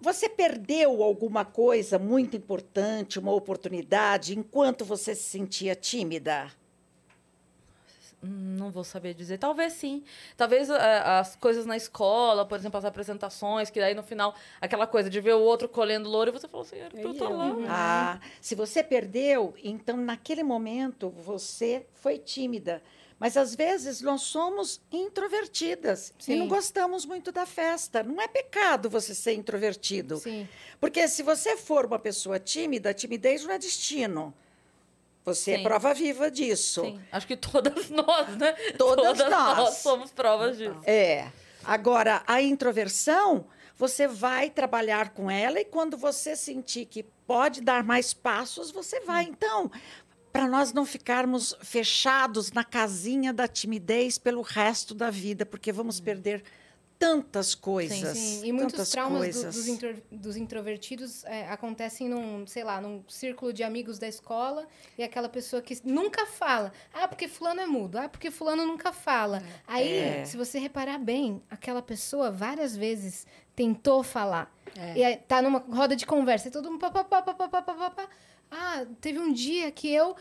você 0.00 0.28
perdeu 0.28 1.02
alguma 1.02 1.44
coisa 1.44 1.98
muito 1.98 2.36
importante, 2.36 3.18
uma 3.18 3.32
oportunidade, 3.32 4.38
enquanto 4.38 4.84
você 4.84 5.14
se 5.14 5.24
sentia 5.24 5.74
tímida. 5.74 6.50
Não 8.22 8.70
vou 8.70 8.84
saber 8.84 9.14
dizer. 9.14 9.38
Talvez 9.38 9.72
sim. 9.72 10.04
Talvez 10.36 10.68
é, 10.68 10.98
as 10.98 11.36
coisas 11.36 11.64
na 11.64 11.74
escola, 11.76 12.44
por 12.44 12.58
exemplo, 12.58 12.76
as 12.76 12.84
apresentações, 12.84 13.70
que 13.70 13.80
aí 13.80 13.94
no 13.94 14.02
final, 14.02 14.34
aquela 14.60 14.86
coisa 14.86 15.08
de 15.08 15.20
ver 15.20 15.34
o 15.34 15.40
outro 15.40 15.66
colhendo 15.68 16.08
louro 16.08 16.30
e 16.30 16.32
você 16.32 16.46
falou 16.46 16.66
assim, 16.66 16.76
era 16.76 16.90
pra 16.90 17.00
eu 17.00 17.08
É 17.08 17.12
estar 17.12 17.24
eu. 17.24 17.36
lá. 17.36 17.46
Uhum. 17.46 17.64
Ah, 17.66 18.20
se 18.40 18.54
você 18.54 18.82
perdeu, 18.82 19.54
então 19.64 19.96
naquele 19.96 20.42
momento 20.42 21.08
você 21.08 21.86
foi 21.94 22.18
tímida. 22.18 22.82
Mas 23.20 23.36
às 23.36 23.54
vezes 23.54 24.00
nós 24.00 24.22
somos 24.22 24.80
introvertidas 24.90 26.10
e 26.20 26.24
Sim. 26.24 26.36
não 26.36 26.48
gostamos 26.48 27.04
muito 27.04 27.30
da 27.30 27.44
festa. 27.44 28.02
Não 28.02 28.18
é 28.18 28.26
pecado 28.26 28.88
você 28.88 29.14
ser 29.14 29.34
introvertido. 29.34 30.16
Sim. 30.16 30.48
Porque 30.80 31.06
se 31.06 31.22
você 31.22 31.54
for 31.54 31.84
uma 31.84 31.98
pessoa 31.98 32.40
tímida, 32.40 32.94
timidez 32.94 33.44
não 33.44 33.52
é 33.52 33.58
destino. 33.58 34.32
Você 35.22 35.54
Sim. 35.54 35.60
é 35.60 35.62
prova 35.62 35.92
viva 35.92 36.30
disso. 36.30 36.80
Sim. 36.80 36.98
Acho 37.12 37.26
que 37.26 37.36
todas 37.36 37.90
nós, 37.90 38.38
né? 38.38 38.52
Todas 38.78 39.18
nós. 39.18 39.74
somos 39.74 40.10
provas 40.10 40.56
disso. 40.56 40.80
É. 40.86 41.30
Agora, 41.62 42.22
a 42.26 42.40
introversão, 42.40 43.44
você 43.76 44.08
vai 44.08 44.48
trabalhar 44.48 45.10
com 45.10 45.30
ela 45.30 45.60
e 45.60 45.64
quando 45.66 45.94
você 45.94 46.34
sentir 46.34 46.86
que 46.86 47.02
pode 47.26 47.60
dar 47.60 47.84
mais 47.84 48.14
passos, 48.14 48.70
você 48.70 49.00
vai. 49.00 49.24
Então, 49.24 49.70
para 50.32 50.46
nós 50.48 50.72
não 50.72 50.84
ficarmos 50.86 51.54
fechados 51.62 52.52
na 52.52 52.62
casinha 52.64 53.32
da 53.32 53.48
timidez 53.48 54.16
pelo 54.18 54.42
resto 54.42 54.94
da 54.94 55.10
vida, 55.10 55.44
porque 55.44 55.72
vamos 55.72 55.98
perder 56.00 56.42
tantas 56.98 57.54
coisas. 57.54 58.16
Sim, 58.18 58.44
e 58.44 58.52
muitos 58.52 58.90
traumas 58.90 59.34
do- 59.34 59.44
dos, 59.46 59.66
intro- 59.66 60.02
dos 60.12 60.36
introvertidos 60.36 61.24
é, 61.24 61.48
acontecem 61.48 62.06
num, 62.10 62.46
sei 62.46 62.62
lá, 62.62 62.78
num 62.78 63.02
círculo 63.08 63.54
de 63.54 63.62
amigos 63.62 63.98
da 63.98 64.06
escola 64.06 64.68
e 64.98 65.02
aquela 65.02 65.26
pessoa 65.28 65.62
que 65.62 65.80
nunca 65.82 66.26
fala. 66.26 66.70
Ah, 66.92 67.08
porque 67.08 67.26
fulano 67.26 67.58
é 67.62 67.66
mudo. 67.66 67.96
Ah, 67.96 68.06
porque 68.06 68.30
fulano 68.30 68.66
nunca 68.66 68.92
fala. 68.92 69.42
Aí, 69.66 69.88
É. 69.90 70.24
se 70.26 70.36
você 70.36 70.58
reparar 70.58 70.98
bem, 70.98 71.42
aquela 71.48 71.80
pessoa 71.80 72.30
várias 72.30 72.76
vezes 72.76 73.26
tentou 73.56 74.02
falar. 74.02 74.54
É. 74.76 74.98
E 74.98 75.02
aí, 75.04 75.16
tá 75.16 75.40
numa 75.40 75.58
roda 75.70 75.96
de 75.96 76.04
conversa 76.04 76.48
e 76.48 76.50
todo 76.50 76.70
mundo 76.70 76.80
pá, 76.80 76.90
pá, 76.90 77.02
pá, 77.22 78.08
Ah, 78.50 78.84
teve 79.00 79.18
um 79.18 79.32
dia 79.32 79.70
que 79.70 79.92
eu 79.92 80.16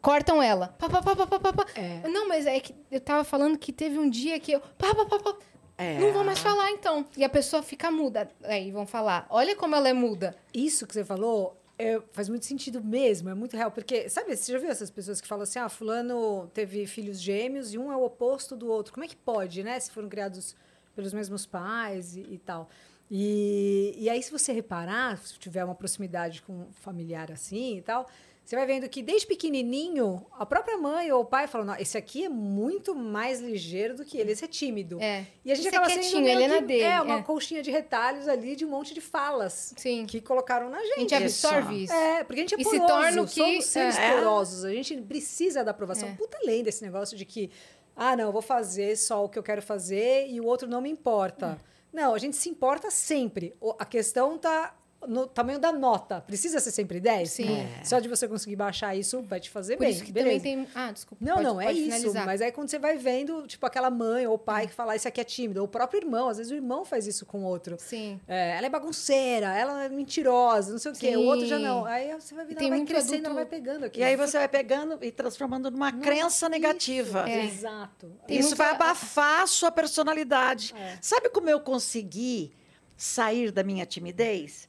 cortam 0.00 0.42
ela. 0.42 0.68
Pá, 0.78 0.88
pá, 0.88 1.02
pá, 1.02 1.14
pá, 1.14 1.26
pá, 1.26 1.52
pá. 1.52 1.66
É. 1.74 2.08
Não, 2.08 2.28
mas 2.28 2.46
é 2.46 2.58
que 2.60 2.74
eu 2.90 3.00
tava 3.00 3.24
falando 3.24 3.58
que 3.58 3.72
teve 3.72 3.98
um 3.98 4.08
dia 4.08 4.38
que 4.38 4.52
eu 4.52 4.60
pá, 4.60 4.94
pá, 4.94 5.04
pá, 5.04 5.18
pá. 5.18 5.36
É. 5.78 5.98
Não 5.98 6.12
vou 6.12 6.24
mais 6.24 6.38
falar, 6.38 6.70
então. 6.70 7.04
E 7.16 7.24
a 7.24 7.28
pessoa 7.28 7.62
fica 7.62 7.90
muda. 7.90 8.30
Aí 8.44 8.70
vão 8.70 8.86
falar. 8.86 9.26
Olha 9.28 9.54
como 9.54 9.74
ela 9.74 9.88
é 9.88 9.92
muda. 9.92 10.34
Isso 10.54 10.86
que 10.86 10.94
você 10.94 11.04
falou 11.04 11.60
é, 11.78 12.00
faz 12.12 12.28
muito 12.28 12.46
sentido 12.46 12.82
mesmo, 12.82 13.28
é 13.28 13.34
muito 13.34 13.56
real. 13.56 13.70
Porque, 13.70 14.08
sabe, 14.08 14.34
você 14.34 14.52
já 14.52 14.58
viu 14.58 14.70
essas 14.70 14.90
pessoas 14.90 15.20
que 15.20 15.28
falam 15.28 15.42
assim: 15.42 15.58
ah, 15.58 15.68
Fulano 15.68 16.50
teve 16.54 16.86
filhos 16.86 17.20
gêmeos 17.20 17.74
e 17.74 17.78
um 17.78 17.92
é 17.92 17.96
o 17.96 18.04
oposto 18.04 18.56
do 18.56 18.68
outro. 18.68 18.92
Como 18.92 19.04
é 19.04 19.08
que 19.08 19.16
pode, 19.16 19.62
né? 19.62 19.78
Se 19.78 19.90
foram 19.90 20.08
criados 20.08 20.56
pelos 20.94 21.12
mesmos 21.12 21.44
pais 21.44 22.16
e, 22.16 22.20
e 22.20 22.38
tal. 22.38 22.70
E, 23.10 23.94
e 23.98 24.10
aí, 24.10 24.22
se 24.22 24.30
você 24.32 24.52
reparar, 24.52 25.16
se 25.18 25.38
tiver 25.38 25.64
uma 25.64 25.74
proximidade 25.74 26.42
com 26.42 26.52
um 26.52 26.66
familiar 26.72 27.30
assim 27.30 27.76
e 27.78 27.82
tal, 27.82 28.06
você 28.44 28.54
vai 28.56 28.66
vendo 28.66 28.88
que 28.88 29.02
desde 29.02 29.26
pequenininho, 29.26 30.24
a 30.32 30.44
própria 30.46 30.76
mãe 30.78 31.10
ou 31.12 31.22
o 31.22 31.24
pai 31.24 31.46
falam: 31.46 31.66
não, 31.68 31.76
esse 31.76 31.96
aqui 31.96 32.24
é 32.24 32.28
muito 32.28 32.94
mais 32.96 33.40
ligeiro 33.40 33.94
do 33.96 34.04
que 34.04 34.18
ele, 34.18 34.32
esse 34.32 34.44
é 34.44 34.48
tímido. 34.48 35.00
É. 35.00 35.24
E 35.44 35.52
a 35.52 35.54
gente 35.54 35.66
Esse 35.66 35.74
é 35.74 35.78
acaba 35.78 35.88
sendo 35.92 36.00
quietinho, 36.02 36.28
ele 36.28 36.42
é 36.44 36.48
na 36.48 36.60
dele, 36.60 36.82
É, 36.82 37.00
uma 37.00 37.18
é. 37.18 37.22
colchinha 37.22 37.62
de 37.62 37.70
retalhos 37.70 38.26
ali 38.28 38.54
de 38.56 38.64
um 38.64 38.68
monte 38.70 38.92
de 38.92 39.00
falas 39.00 39.72
Sim. 39.76 40.04
que 40.06 40.20
colocaram 40.20 40.68
na 40.68 40.78
A 40.78 40.84
gente. 40.84 40.98
gente 41.00 41.14
absorve 41.14 41.84
isso. 41.84 41.92
É, 41.92 42.24
porque 42.24 42.40
a 42.40 42.42
gente 42.42 42.54
é 42.56 42.60
E 42.60 42.64
se 42.64 42.78
torna 42.78 43.22
o 43.22 43.26
que- 43.26 43.34
somos 43.34 43.64
seres 43.66 43.96
é. 43.98 44.12
porosos, 44.12 44.64
a 44.64 44.70
gente 44.70 44.96
precisa 45.02 45.64
da 45.64 45.70
aprovação. 45.70 46.08
É. 46.08 46.12
Puta 46.14 46.38
lei 46.44 46.62
desse 46.62 46.82
negócio 46.84 47.16
de 47.16 47.24
que, 47.24 47.50
ah, 47.96 48.16
não, 48.16 48.24
eu 48.26 48.32
vou 48.32 48.42
fazer 48.42 48.96
só 48.96 49.24
o 49.24 49.28
que 49.28 49.38
eu 49.38 49.42
quero 49.44 49.62
fazer 49.62 50.28
e 50.28 50.40
o 50.40 50.44
outro 50.44 50.68
não 50.68 50.80
me 50.80 50.90
importa. 50.90 51.58
Hum. 51.60 51.75
Não, 51.96 52.12
a 52.12 52.18
gente 52.18 52.36
se 52.36 52.50
importa 52.50 52.90
sempre. 52.90 53.56
A 53.78 53.86
questão 53.86 54.36
tá 54.36 54.76
no 55.06 55.26
tamanho 55.26 55.58
da 55.58 55.70
nota. 55.72 56.20
Precisa 56.20 56.58
ser 56.58 56.70
sempre 56.70 56.98
10? 57.00 57.30
Sim. 57.30 57.44
Não. 57.44 57.56
É. 57.80 57.84
Só 57.84 57.98
de 58.00 58.08
você 58.08 58.26
conseguir 58.26 58.56
baixar 58.56 58.96
isso 58.96 59.22
vai 59.22 59.38
te 59.38 59.50
fazer 59.50 59.76
Por 59.76 59.82
bem. 59.84 59.90
isso 59.90 60.02
que 60.04 60.10
beleza. 60.12 60.38
também 60.38 60.64
tem. 60.64 60.68
Ah, 60.74 60.90
desculpa. 60.90 61.24
Não, 61.24 61.34
pode- 61.34 61.46
não, 61.46 61.60
é 61.60 61.64
pode 61.66 61.78
isso. 61.78 61.84
finalizar. 61.96 62.26
Mas 62.26 62.40
aí 62.40 62.50
quando 62.52 62.68
você 62.68 62.78
vai 62.78 62.96
vendo, 62.96 63.46
tipo, 63.46 63.64
aquela 63.66 63.90
mãe 63.90 64.26
ou 64.26 64.34
o 64.34 64.38
pai 64.38 64.66
que 64.66 64.72
fala 64.72 64.96
isso 64.96 65.06
aqui 65.06 65.20
é 65.20 65.24
tímido, 65.24 65.60
ou 65.60 65.66
o 65.66 65.68
próprio 65.68 65.98
irmão, 66.00 66.28
às 66.28 66.38
vezes 66.38 66.50
o 66.50 66.54
irmão 66.54 66.84
faz 66.84 67.06
isso 67.06 67.24
com 67.26 67.40
o 67.40 67.44
outro. 67.44 67.76
Sim. 67.78 68.20
É, 68.26 68.56
ela 68.56 68.66
é 68.66 68.70
bagunceira, 68.70 69.46
ela 69.56 69.84
é 69.84 69.88
mentirosa, 69.88 70.72
não 70.72 70.78
sei 70.78 70.92
o 70.92 70.94
quê. 70.94 71.16
O 71.16 71.24
outro 71.26 71.46
já 71.46 71.56
Sim. 71.58 71.62
não. 71.64 71.84
Aí 71.84 72.12
você 72.14 72.34
vai 72.34 72.44
vendo, 72.46 72.58
ela 72.60 72.68
vai 72.70 72.84
crescendo, 72.84 73.12
adulto- 73.12 73.26
ela 73.26 73.34
vai 73.34 73.46
pegando 73.46 73.84
aqui. 73.84 74.00
E 74.00 74.02
aí 74.04 74.16
você 74.16 74.38
vai 74.38 74.48
pegando 74.48 74.98
e 75.02 75.10
transformando 75.12 75.70
numa 75.70 75.92
crença 75.92 76.48
negativa. 76.48 77.28
É. 77.28 77.44
Exato. 77.44 78.10
Tem 78.26 78.38
Isso 78.38 78.48
muito 78.48 78.58
vai 78.58 78.70
abafar 78.70 79.42
a 79.42 79.46
sua 79.46 79.70
personalidade. 79.70 80.74
É. 80.76 80.98
Sabe 81.00 81.28
como 81.28 81.48
eu 81.48 81.60
consegui 81.60 82.52
sair 82.96 83.50
da 83.50 83.62
minha 83.62 83.84
timidez? 83.86 84.68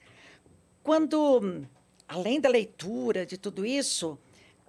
Quando, 0.88 1.68
além 2.08 2.40
da 2.40 2.48
leitura, 2.48 3.26
de 3.26 3.38
tudo 3.38 3.66
isso, 3.66 4.18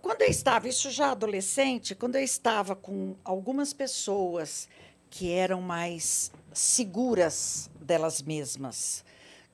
quando 0.02 0.22
eu 0.22 0.28
estava, 0.28 0.68
isso 0.68 0.90
já 0.90 1.12
adolescente, 1.12 1.94
quando 1.94 2.16
eu 2.16 2.24
estava 2.24 2.74
com 2.74 3.14
algumas 3.22 3.72
pessoas 3.72 4.68
que 5.08 5.30
eram 5.30 5.62
mais 5.62 6.32
seguras 6.52 7.70
delas 7.80 8.20
mesmas, 8.20 9.04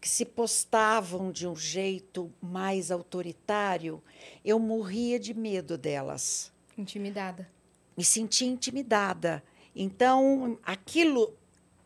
que 0.00 0.08
se 0.08 0.24
postavam 0.24 1.30
de 1.30 1.46
um 1.46 1.54
jeito 1.54 2.32
mais 2.40 2.90
autoritário, 2.90 4.02
eu 4.42 4.58
morria 4.58 5.20
de 5.20 5.34
medo 5.34 5.76
delas 5.76 6.50
Intimidada. 6.78 7.46
me 7.94 8.02
sentia 8.02 8.48
intimidada. 8.48 9.44
Então, 9.76 10.58
aquilo 10.64 11.36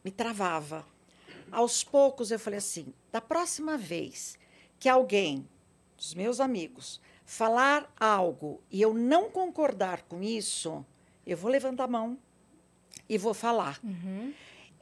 me 0.04 0.12
travava. 0.12 0.86
Aos 1.50 1.82
poucos, 1.82 2.30
eu 2.30 2.38
falei 2.38 2.58
assim: 2.58 2.94
da 3.10 3.20
próxima 3.20 3.76
vez 3.76 4.38
que 4.78 4.88
alguém, 4.88 5.46
dos 5.96 6.14
meus 6.14 6.40
amigos, 6.40 7.00
falar 7.24 7.92
algo 7.98 8.60
e 8.70 8.80
eu 8.80 8.94
não 8.94 9.30
concordar 9.30 10.02
com 10.02 10.22
isso, 10.22 10.84
eu 11.26 11.36
vou 11.36 11.50
levantar 11.50 11.84
a 11.84 11.88
mão 11.88 12.18
e 13.08 13.18
vou 13.18 13.34
falar. 13.34 13.78
Uhum. 13.82 14.32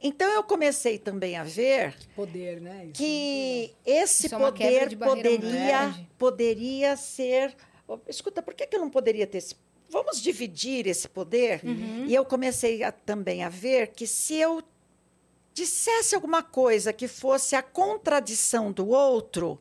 Então 0.01 0.29
eu 0.31 0.43
comecei 0.43 0.99
também 0.99 1.35
a 1.35 1.43
ver 1.43 1.95
Poder, 2.15 2.61
né? 2.61 2.83
Isso. 2.85 2.93
que 2.93 3.73
esse 3.85 4.27
Isso 4.27 4.35
é 4.35 4.37
poder 4.37 4.79
muito 4.89 4.97
poderia, 4.99 6.07
poderia 6.17 6.95
ser. 6.95 7.55
Escuta, 8.07 8.41
por 8.43 8.53
que, 8.53 8.67
que 8.67 8.75
eu 8.75 8.81
não 8.81 8.89
poderia 8.91 9.25
ter 9.25 9.39
esse. 9.39 9.55
Vamos 9.89 10.21
dividir 10.21 10.85
esse 10.85 11.07
poder? 11.07 11.61
Uhum. 11.63 12.05
E 12.05 12.13
eu 12.13 12.23
comecei 12.25 12.83
a- 12.83 12.91
também 12.91 13.41
a 13.43 13.49
ver 13.49 13.87
que 13.87 14.05
se 14.05 14.35
eu 14.35 14.61
dissesse 15.53 16.13
alguma 16.13 16.43
coisa 16.43 16.93
que 16.93 17.07
fosse 17.07 17.55
a 17.55 17.63
contradição 17.63 18.71
do 18.71 18.89
outro, 18.89 19.59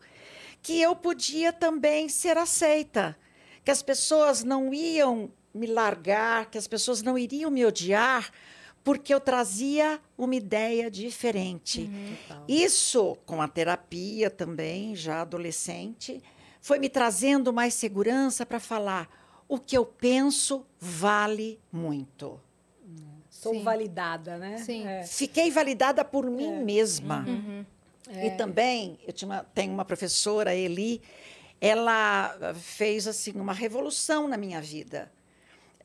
que 0.66 0.82
eu 0.82 0.96
podia 0.96 1.52
também 1.52 2.08
ser 2.08 2.36
aceita, 2.36 3.16
que 3.64 3.70
as 3.70 3.84
pessoas 3.84 4.42
não 4.42 4.74
iam 4.74 5.30
me 5.54 5.68
largar, 5.68 6.50
que 6.50 6.58
as 6.58 6.66
pessoas 6.66 7.02
não 7.02 7.16
iriam 7.16 7.52
me 7.52 7.64
odiar, 7.64 8.32
porque 8.82 9.14
eu 9.14 9.20
trazia 9.20 10.00
uma 10.18 10.34
ideia 10.34 10.90
diferente. 10.90 11.88
Total. 12.26 12.44
Isso, 12.48 13.16
com 13.24 13.40
a 13.40 13.46
terapia 13.46 14.28
também, 14.28 14.96
já 14.96 15.20
adolescente, 15.20 16.20
foi 16.60 16.80
me 16.80 16.88
trazendo 16.88 17.52
mais 17.52 17.72
segurança 17.72 18.44
para 18.44 18.58
falar 18.58 19.08
o 19.46 19.60
que 19.60 19.78
eu 19.78 19.86
penso 19.86 20.66
vale 20.80 21.60
muito. 21.70 22.40
Sou 23.30 23.54
Sim. 23.54 23.62
validada, 23.62 24.36
né? 24.36 24.58
Sim. 24.58 24.84
É. 24.84 25.04
Fiquei 25.04 25.48
validada 25.48 26.04
por 26.04 26.28
mim 26.28 26.64
mesma. 26.64 27.24
Uhum. 27.24 27.64
E 28.10 28.30
também, 28.32 28.98
eu 29.06 29.12
tinha 29.12 29.28
uma, 29.28 29.44
tenho 29.44 29.72
uma 29.72 29.84
professora, 29.84 30.54
Eli, 30.54 31.02
ela 31.60 32.54
fez 32.54 33.06
assim 33.06 33.32
uma 33.32 33.52
revolução 33.52 34.28
na 34.28 34.36
minha 34.36 34.60
vida. 34.60 35.10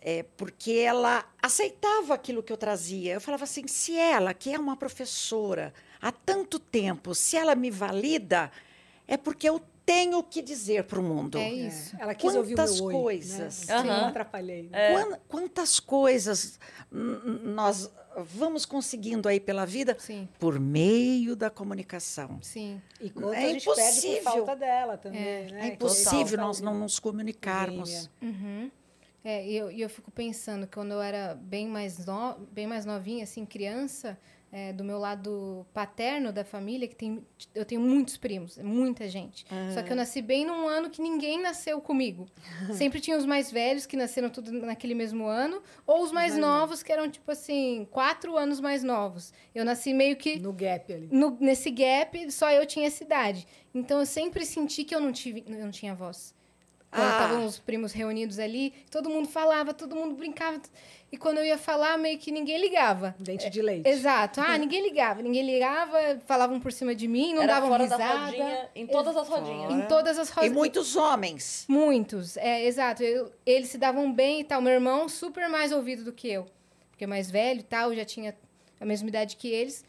É, 0.04 0.24
porque 0.36 0.72
ela 0.72 1.24
aceitava 1.42 2.14
aquilo 2.16 2.42
que 2.42 2.52
eu 2.52 2.58
trazia. 2.58 3.14
Eu 3.14 3.22
falava 3.22 3.44
assim: 3.44 3.68
se 3.68 3.96
ela, 3.96 4.34
que 4.34 4.52
é 4.54 4.58
uma 4.60 4.76
professora 4.76 5.74
há 6.02 6.12
tanto 6.12 6.58
tempo, 6.58 7.14
se 7.14 7.38
ela 7.38 7.54
me 7.54 7.70
valida, 7.70 8.52
é 9.08 9.16
porque 9.16 9.48
eu 9.48 9.62
tenho 9.86 10.18
o 10.18 10.24
que 10.24 10.42
dizer 10.42 10.86
para 10.86 11.00
o 11.00 11.04
mundo. 11.04 11.38
É 11.38 11.44
É. 11.48 11.54
isso. 11.54 11.96
Ela 12.00 12.16
quis 12.16 12.36
ouvir 12.36 12.54
o 12.54 12.58
Quantas 12.58 12.76
meu 12.80 12.86
oi. 12.86 12.94
coisas. 12.94 13.68
Né? 13.68 13.82
Sim, 13.82 13.90
atrapalhei. 13.90 14.70
É. 14.72 14.92
Quan- 14.94 15.20
Quantas 15.28 15.80
coisas 15.80 16.60
nós 16.92 17.90
vamos 18.18 18.66
conseguindo 18.66 19.28
aí 19.30 19.40
pela 19.40 19.66
vida 19.66 19.96
Sim, 20.00 20.28
por 20.40 20.60
meio 20.60 21.36
da 21.36 21.50
comunicação. 21.50 22.40
sim. 22.42 22.82
E 23.00 23.10
quanto 23.10 23.34
É 23.34 23.46
a 23.46 23.50
gente 23.54 23.66
perde 23.66 23.82
impossível. 23.82 24.24
por 24.24 24.32
falta 24.34 24.56
dela 24.56 24.98
também, 24.98 25.22
É. 25.22 25.48
né? 25.52 25.60
É 25.60 25.70
Que 25.70 25.76
impossível 25.76 26.38
nós 26.38 26.60
não 26.62 26.78
nos 26.78 27.00
comunicarmos. 27.00 28.10
Uhum. 28.22 28.70
É, 29.24 29.48
e 29.48 29.56
eu, 29.56 29.70
eu 29.72 29.90
fico 29.90 30.10
pensando, 30.10 30.68
quando 30.68 30.92
eu 30.94 31.02
era 31.02 31.36
bem 31.36 31.68
mais, 31.68 32.06
no, 32.06 32.40
bem 32.52 32.66
mais 32.66 32.86
novinha, 32.86 33.24
assim, 33.24 33.46
criança, 33.46 34.18
é, 34.52 34.74
do 34.74 34.84
meu 34.84 35.00
lado 35.00 35.66
paterno 35.74 36.32
da 36.34 36.44
família, 36.44 36.88
que 36.88 36.96
tem, 36.96 37.26
eu 37.56 37.64
tenho 37.64 37.80
muitos 37.80 38.18
primos, 38.18 38.58
é 38.58 38.64
muita 38.64 39.08
gente. 39.08 39.46
Só 39.74 39.82
que 39.82 39.92
eu 39.92 39.96
nasci 39.96 40.22
bem 40.22 40.46
num 40.46 40.68
ano 40.68 40.90
que 40.90 41.02
ninguém 41.02 41.42
nasceu 41.42 41.80
comigo. 41.80 42.28
Sempre 42.74 43.00
tinha 43.00 43.18
os 43.18 43.26
mais 43.26 43.50
velhos, 43.52 43.86
que 43.86 43.96
nasceram 43.96 44.30
tudo 44.30 44.52
naquele 44.52 44.94
mesmo 44.94 45.26
ano, 45.26 45.62
ou 45.88 46.04
os 46.04 46.12
mais 46.12 46.32
mais 46.34 46.38
novos, 46.42 46.84
que 46.84 46.92
eram, 46.92 47.10
tipo 47.10 47.32
assim, 47.32 47.88
quatro 47.92 48.38
anos 48.38 48.60
mais 48.60 48.84
novos. 48.84 49.34
Eu 49.56 49.64
nasci 49.66 49.94
meio 49.94 50.16
que 50.18 50.38
No 50.40 50.52
gap 50.54 50.92
ali. 50.94 51.08
no- 51.12 51.38
nesse 51.40 51.72
gap, 51.72 52.30
só 52.32 52.52
eu 52.52 52.66
tinha 52.66 52.88
essa 52.88 53.04
idade. 53.04 53.48
Então 53.74 54.00
eu 54.00 54.06
sempre 54.06 54.46
senti 54.46 54.84
que 54.84 54.94
eu 54.94 55.00
não, 55.00 55.12
tive, 55.12 55.44
eu 55.48 55.64
não 55.64 55.72
tinha 55.72 55.96
voz. 55.96 56.36
Quando 56.92 57.04
Ah. 57.06 57.12
estavam 57.12 57.46
os 57.46 57.58
primos 57.58 57.94
reunidos 57.94 58.38
ali, 58.38 58.74
todo 58.92 59.10
mundo 59.10 59.28
falava, 59.30 59.74
todo 59.74 59.96
mundo 59.96 60.14
brincava. 60.14 60.62
E 61.10 61.18
quando 61.18 61.38
eu 61.38 61.46
ia 61.46 61.58
falar, 61.58 61.98
meio 61.98 62.20
que 62.20 62.32
ninguém 62.32 62.60
ligava. 62.60 63.16
Dente 63.18 63.50
de 63.50 63.62
leite. 63.62 63.88
Exato. 63.88 64.42
Ah, 64.42 64.58
ninguém 64.60 64.84
ligava. 64.84 65.22
Ninguém 65.22 65.46
ligava, 65.46 65.98
falavam 66.26 66.60
por 66.60 66.72
cima 66.74 66.94
de 66.94 67.08
mim, 67.08 67.34
não 67.34 67.44
Era 67.44 67.54
davam 67.56 67.70
fora 67.70 67.84
risada. 67.84 68.04
da 68.04 68.26
rodinha, 68.26 68.70
em 68.76 68.88
todas 68.88 69.16
as 69.16 69.28
rodinhas. 69.28 69.72
Em 69.74 69.82
todas 69.88 70.20
as 70.20 70.30
E 70.30 70.34
rodas. 70.34 70.52
muitos 70.52 70.96
homens. 70.98 71.66
Muitos, 71.70 72.36
é, 72.36 72.66
exato. 72.66 73.04
Eu- 73.04 73.32
eles 73.46 73.70
se 73.70 73.78
davam 73.78 74.12
bem 74.12 74.42
e 74.42 74.44
tal. 74.44 74.62
Meu 74.62 74.74
irmão, 74.74 75.08
super 75.08 75.48
mais 75.48 75.72
ouvido 75.72 76.04
do 76.04 76.12
que 76.12 76.28
eu. 76.30 76.46
Porque 76.90 77.08
mais 77.08 77.32
velho 77.32 77.62
e 77.62 77.64
tal, 77.64 77.96
já 77.96 78.04
tinha 78.04 78.36
a 78.82 78.86
mesma 78.86 79.08
idade 79.08 79.38
que 79.38 79.48
eles. 79.50 79.84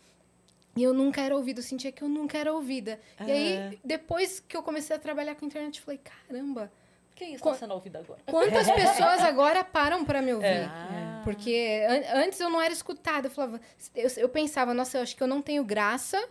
E 0.76 0.82
eu 0.82 0.94
nunca 0.94 1.20
era 1.20 1.36
ouvida, 1.36 1.58
eu 1.60 1.64
sentia 1.64 1.92
que 1.92 2.02
eu 2.02 2.08
nunca 2.08 2.38
era 2.38 2.52
ouvida. 2.52 2.98
E 3.26 3.30
aí, 3.30 3.78
depois 3.84 4.40
que 4.40 4.56
eu 4.56 4.62
comecei 4.62 4.94
a 4.96 4.98
trabalhar 4.98 5.34
com 5.34 5.44
internet, 5.44 5.78
eu 5.78 5.84
falei, 5.84 6.00
caramba, 6.02 6.72
Quem 7.24 7.34
está 7.34 7.50
Quan- 7.50 7.54
sendo 7.58 7.74
ouvida 7.74 7.98
agora? 8.00 8.20
quantas 8.26 8.70
pessoas 8.72 9.20
agora 9.22 9.62
param 9.64 10.04
para 10.04 10.20
me 10.22 10.34
ouvir? 10.34 10.46
É. 10.46 10.68
Porque 11.24 11.84
an- 11.88 12.20
antes 12.24 12.40
eu 12.40 12.50
não 12.50 12.60
era 12.60 12.72
escutada. 12.72 13.26
Eu 13.28 13.30
falava, 13.30 13.60
eu, 13.94 14.08
eu 14.16 14.28
pensava, 14.28 14.74
nossa, 14.74 14.98
eu 14.98 15.02
acho 15.02 15.14
que 15.16 15.22
eu 15.22 15.26
não 15.26 15.40
tenho 15.40 15.62
graça, 15.64 16.22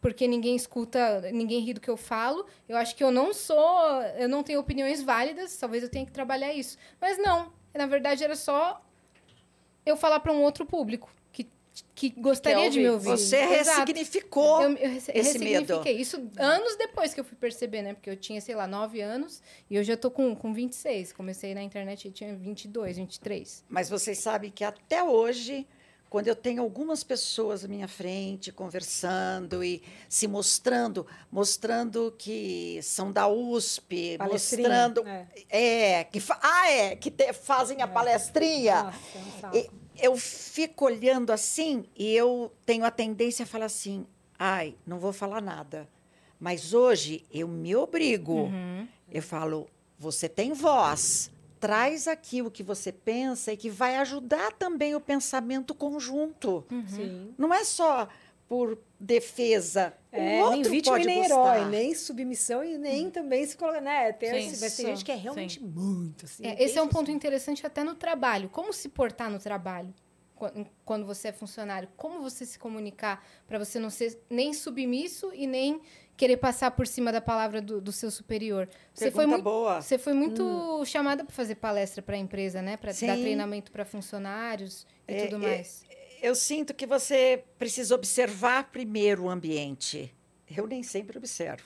porque 0.00 0.26
ninguém 0.26 0.56
escuta, 0.56 1.20
ninguém 1.32 1.60
ri 1.60 1.74
do 1.74 1.80
que 1.80 1.90
eu 1.90 1.96
falo. 1.96 2.46
Eu 2.68 2.76
acho 2.76 2.94
que 2.96 3.04
eu 3.04 3.10
não 3.10 3.34
sou, 3.34 4.02
eu 4.18 4.28
não 4.28 4.42
tenho 4.42 4.58
opiniões 4.60 5.02
válidas, 5.02 5.56
talvez 5.56 5.82
eu 5.82 5.88
tenha 5.90 6.06
que 6.06 6.12
trabalhar 6.12 6.52
isso. 6.52 6.78
Mas 7.00 7.18
não, 7.18 7.52
na 7.74 7.86
verdade 7.86 8.24
era 8.24 8.34
só 8.34 8.80
eu 9.84 9.96
falar 9.96 10.20
para 10.20 10.32
um 10.32 10.42
outro 10.42 10.64
público 10.64 11.10
que, 11.94 12.10
gostaria 12.10 12.68
de 12.70 12.78
me 12.80 12.88
ouvir. 12.90 13.08
ouvir. 13.10 13.22
Você 13.22 13.44
ressignificou. 13.44 14.62
Eu, 14.62 14.70
eu 14.76 14.90
resse- 14.90 15.12
esse 15.14 15.38
medo. 15.38 15.60
ressignifiquei. 15.60 15.92
Isso 16.00 16.28
anos 16.38 16.76
depois 16.76 17.12
que 17.14 17.20
eu 17.20 17.24
fui 17.24 17.36
perceber, 17.36 17.82
né? 17.82 17.94
Porque 17.94 18.10
eu 18.10 18.16
tinha, 18.16 18.40
sei 18.40 18.54
lá, 18.54 18.66
9 18.66 19.00
anos 19.00 19.42
e 19.68 19.76
eu 19.76 19.84
já 19.84 19.96
tô 19.96 20.10
com, 20.10 20.34
com 20.34 20.52
26. 20.52 21.12
Comecei 21.12 21.54
na 21.54 21.62
internet 21.62 22.08
e 22.08 22.10
tinha 22.10 22.34
22, 22.34 22.96
23. 22.96 23.64
Mas 23.68 23.88
vocês 23.88 24.18
sabem 24.18 24.50
que 24.50 24.64
até 24.64 25.02
hoje, 25.04 25.66
quando 26.08 26.26
eu 26.26 26.34
tenho 26.34 26.60
algumas 26.62 27.04
pessoas 27.04 27.64
à 27.64 27.68
minha 27.68 27.86
frente 27.86 28.50
conversando 28.50 29.62
e 29.62 29.82
se 30.08 30.26
mostrando, 30.26 31.06
mostrando 31.30 32.12
que 32.18 32.80
são 32.82 33.12
da 33.12 33.28
USP, 33.28 34.16
Palestrinha, 34.18 34.68
mostrando. 34.68 35.06
é. 35.48 35.98
É, 36.00 36.04
que 36.04 36.18
fa- 36.18 36.40
ah, 36.42 36.70
é, 36.70 36.96
que 36.96 37.10
te- 37.10 37.32
fazem 37.32 37.80
a 37.82 37.86
palestrinha. 37.86 38.84
Nossa, 38.84 38.98
não 39.18 39.40
sabe. 39.40 39.70
Eu 40.00 40.16
fico 40.16 40.86
olhando 40.86 41.30
assim 41.30 41.84
e 41.96 42.14
eu 42.14 42.52
tenho 42.64 42.84
a 42.84 42.90
tendência 42.90 43.42
a 43.42 43.46
falar 43.46 43.66
assim: 43.66 44.06
ai, 44.38 44.74
não 44.86 44.98
vou 44.98 45.12
falar 45.12 45.40
nada. 45.40 45.88
Mas 46.38 46.72
hoje 46.72 47.26
eu 47.30 47.46
me 47.46 47.76
obrigo. 47.76 48.44
Uhum. 48.44 48.88
Eu 49.10 49.22
falo: 49.22 49.68
você 49.98 50.28
tem 50.28 50.52
voz. 50.52 51.30
Traz 51.60 52.08
aqui 52.08 52.40
o 52.40 52.50
que 52.50 52.62
você 52.62 52.90
pensa 52.90 53.52
e 53.52 53.56
que 53.56 53.68
vai 53.68 53.96
ajudar 53.96 54.50
também 54.52 54.94
o 54.94 55.00
pensamento 55.00 55.74
conjunto. 55.74 56.64
Sim. 56.88 57.34
Não 57.36 57.52
é 57.52 57.64
só 57.64 58.08
por 58.48 58.78
defesa. 59.00 59.94
É, 60.12 60.18
o 60.20 60.22
nem 60.22 60.42
outro 60.42 60.70
vítima 60.70 60.96
pode 60.96 61.04
e 61.04 61.06
nem 61.06 61.22
gostar. 61.22 61.56
herói, 61.58 61.70
nem 61.70 61.94
submissão 61.94 62.62
e 62.62 62.76
nem 62.76 63.10
também 63.10 63.46
se 63.46 63.56
colocar, 63.56 63.80
né? 63.80 64.12
Ter, 64.12 64.26
Sim. 64.26 64.36
esse- 64.36 64.60
mas 64.60 64.76
tem 64.76 64.86
Isso. 64.86 64.94
gente 64.96 65.04
que 65.04 65.12
é 65.12 65.14
realmente 65.14 65.60
muito 65.62 66.26
assim. 66.26 66.44
É, 66.46 66.62
esse 66.62 66.78
é 66.78 66.82
um 66.82 66.84
isso, 66.86 66.94
ponto 66.94 67.04
assim. 67.08 67.12
interessante 67.16 67.66
até 67.66 67.82
no 67.82 67.94
trabalho. 67.94 68.50
Como 68.50 68.72
se 68.72 68.88
portar 68.90 69.30
no 69.30 69.38
trabalho 69.38 69.94
quan- 70.34 70.66
quando 70.84 71.06
você 71.06 71.28
é 71.28 71.32
funcionário? 71.32 71.88
Como 71.96 72.20
você 72.20 72.44
se 72.44 72.58
comunicar 72.58 73.24
para 73.46 73.58
você 73.58 73.78
não 73.78 73.88
ser 73.90 74.20
nem 74.28 74.52
submisso 74.52 75.32
e 75.34 75.46
nem 75.46 75.80
querer 76.16 76.36
passar 76.36 76.70
por 76.72 76.86
cima 76.86 77.10
da 77.10 77.20
palavra 77.20 77.62
do, 77.62 77.80
do 77.80 77.92
seu 77.92 78.10
superior? 78.10 78.68
Você 78.92 79.10
foi 79.10 79.24
muito 79.24 79.42
boa. 79.42 79.80
Você 79.80 79.96
foi 79.96 80.12
muito 80.12 80.84
chamada 80.84 81.24
para 81.24 81.34
fazer 81.34 81.54
palestra 81.54 82.02
para 82.02 82.16
a 82.16 82.18
empresa, 82.18 82.60
né? 82.60 82.76
Para 82.76 82.90
dar 82.90 82.94
Sim. 82.94 83.20
treinamento 83.22 83.70
para 83.72 83.84
funcionários 83.86 84.86
e 85.08 85.14
É, 85.14 85.24
tudo 85.26 85.36
é, 85.36 85.56
mais. 85.56 85.84
Eu 86.22 86.34
sinto 86.34 86.74
que 86.74 86.86
você 86.86 87.44
precisa 87.58 87.94
observar 87.94 88.64
primeiro 88.64 89.24
o 89.24 89.30
ambiente. 89.30 90.14
Eu 90.54 90.66
nem 90.66 90.82
sempre 90.82 91.16
observo. 91.16 91.64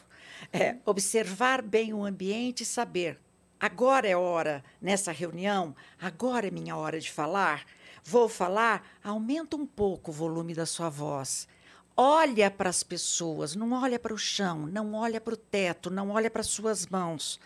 É, 0.53 0.77
observar 0.87 1.61
bem 1.61 1.93
o 1.93 2.05
ambiente 2.05 2.63
e 2.63 2.67
saber. 2.67 3.19
Agora 3.59 4.07
é 4.07 4.17
hora, 4.17 4.63
nessa 4.81 5.11
reunião, 5.11 5.75
agora 6.01 6.47
é 6.47 6.53
minha 6.53 6.77
hora 6.77 7.01
de 7.01 7.11
falar. 7.11 7.65
Vou 8.05 8.29
falar, 8.29 8.87
aumenta 9.03 9.57
um 9.57 9.67
pouco 9.67 10.13
o 10.13 10.15
volume 10.15 10.55
da 10.55 10.67
sua 10.67 10.89
voz. 10.89 11.49
Olha 11.97 12.49
para 12.49 12.71
as 12.71 12.85
pessoas, 12.85 13.57
não 13.57 13.73
olha 13.73 13.99
para 13.99 14.15
o 14.15 14.19
chão, 14.19 14.67
não 14.67 14.95
olha 14.95 15.21
para 15.21 15.35
o 15.35 15.37
teto, 15.37 15.91
não 15.91 16.11
olha 16.11 16.31
para 16.31 16.45
suas 16.45 16.87
mãos. 16.87 17.41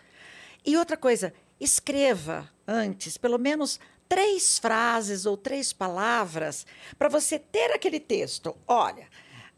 E 0.63 0.77
outra 0.77 0.97
coisa, 0.97 1.33
escreva 1.59 2.51
antes, 2.67 3.17
pelo 3.17 3.39
menos 3.39 3.79
três 4.09 4.57
frases 4.57 5.27
ou 5.27 5.37
três 5.37 5.71
palavras 5.71 6.65
para 6.97 7.07
você 7.07 7.37
ter 7.37 7.71
aquele 7.71 7.99
texto. 7.99 8.57
Olha, 8.67 9.07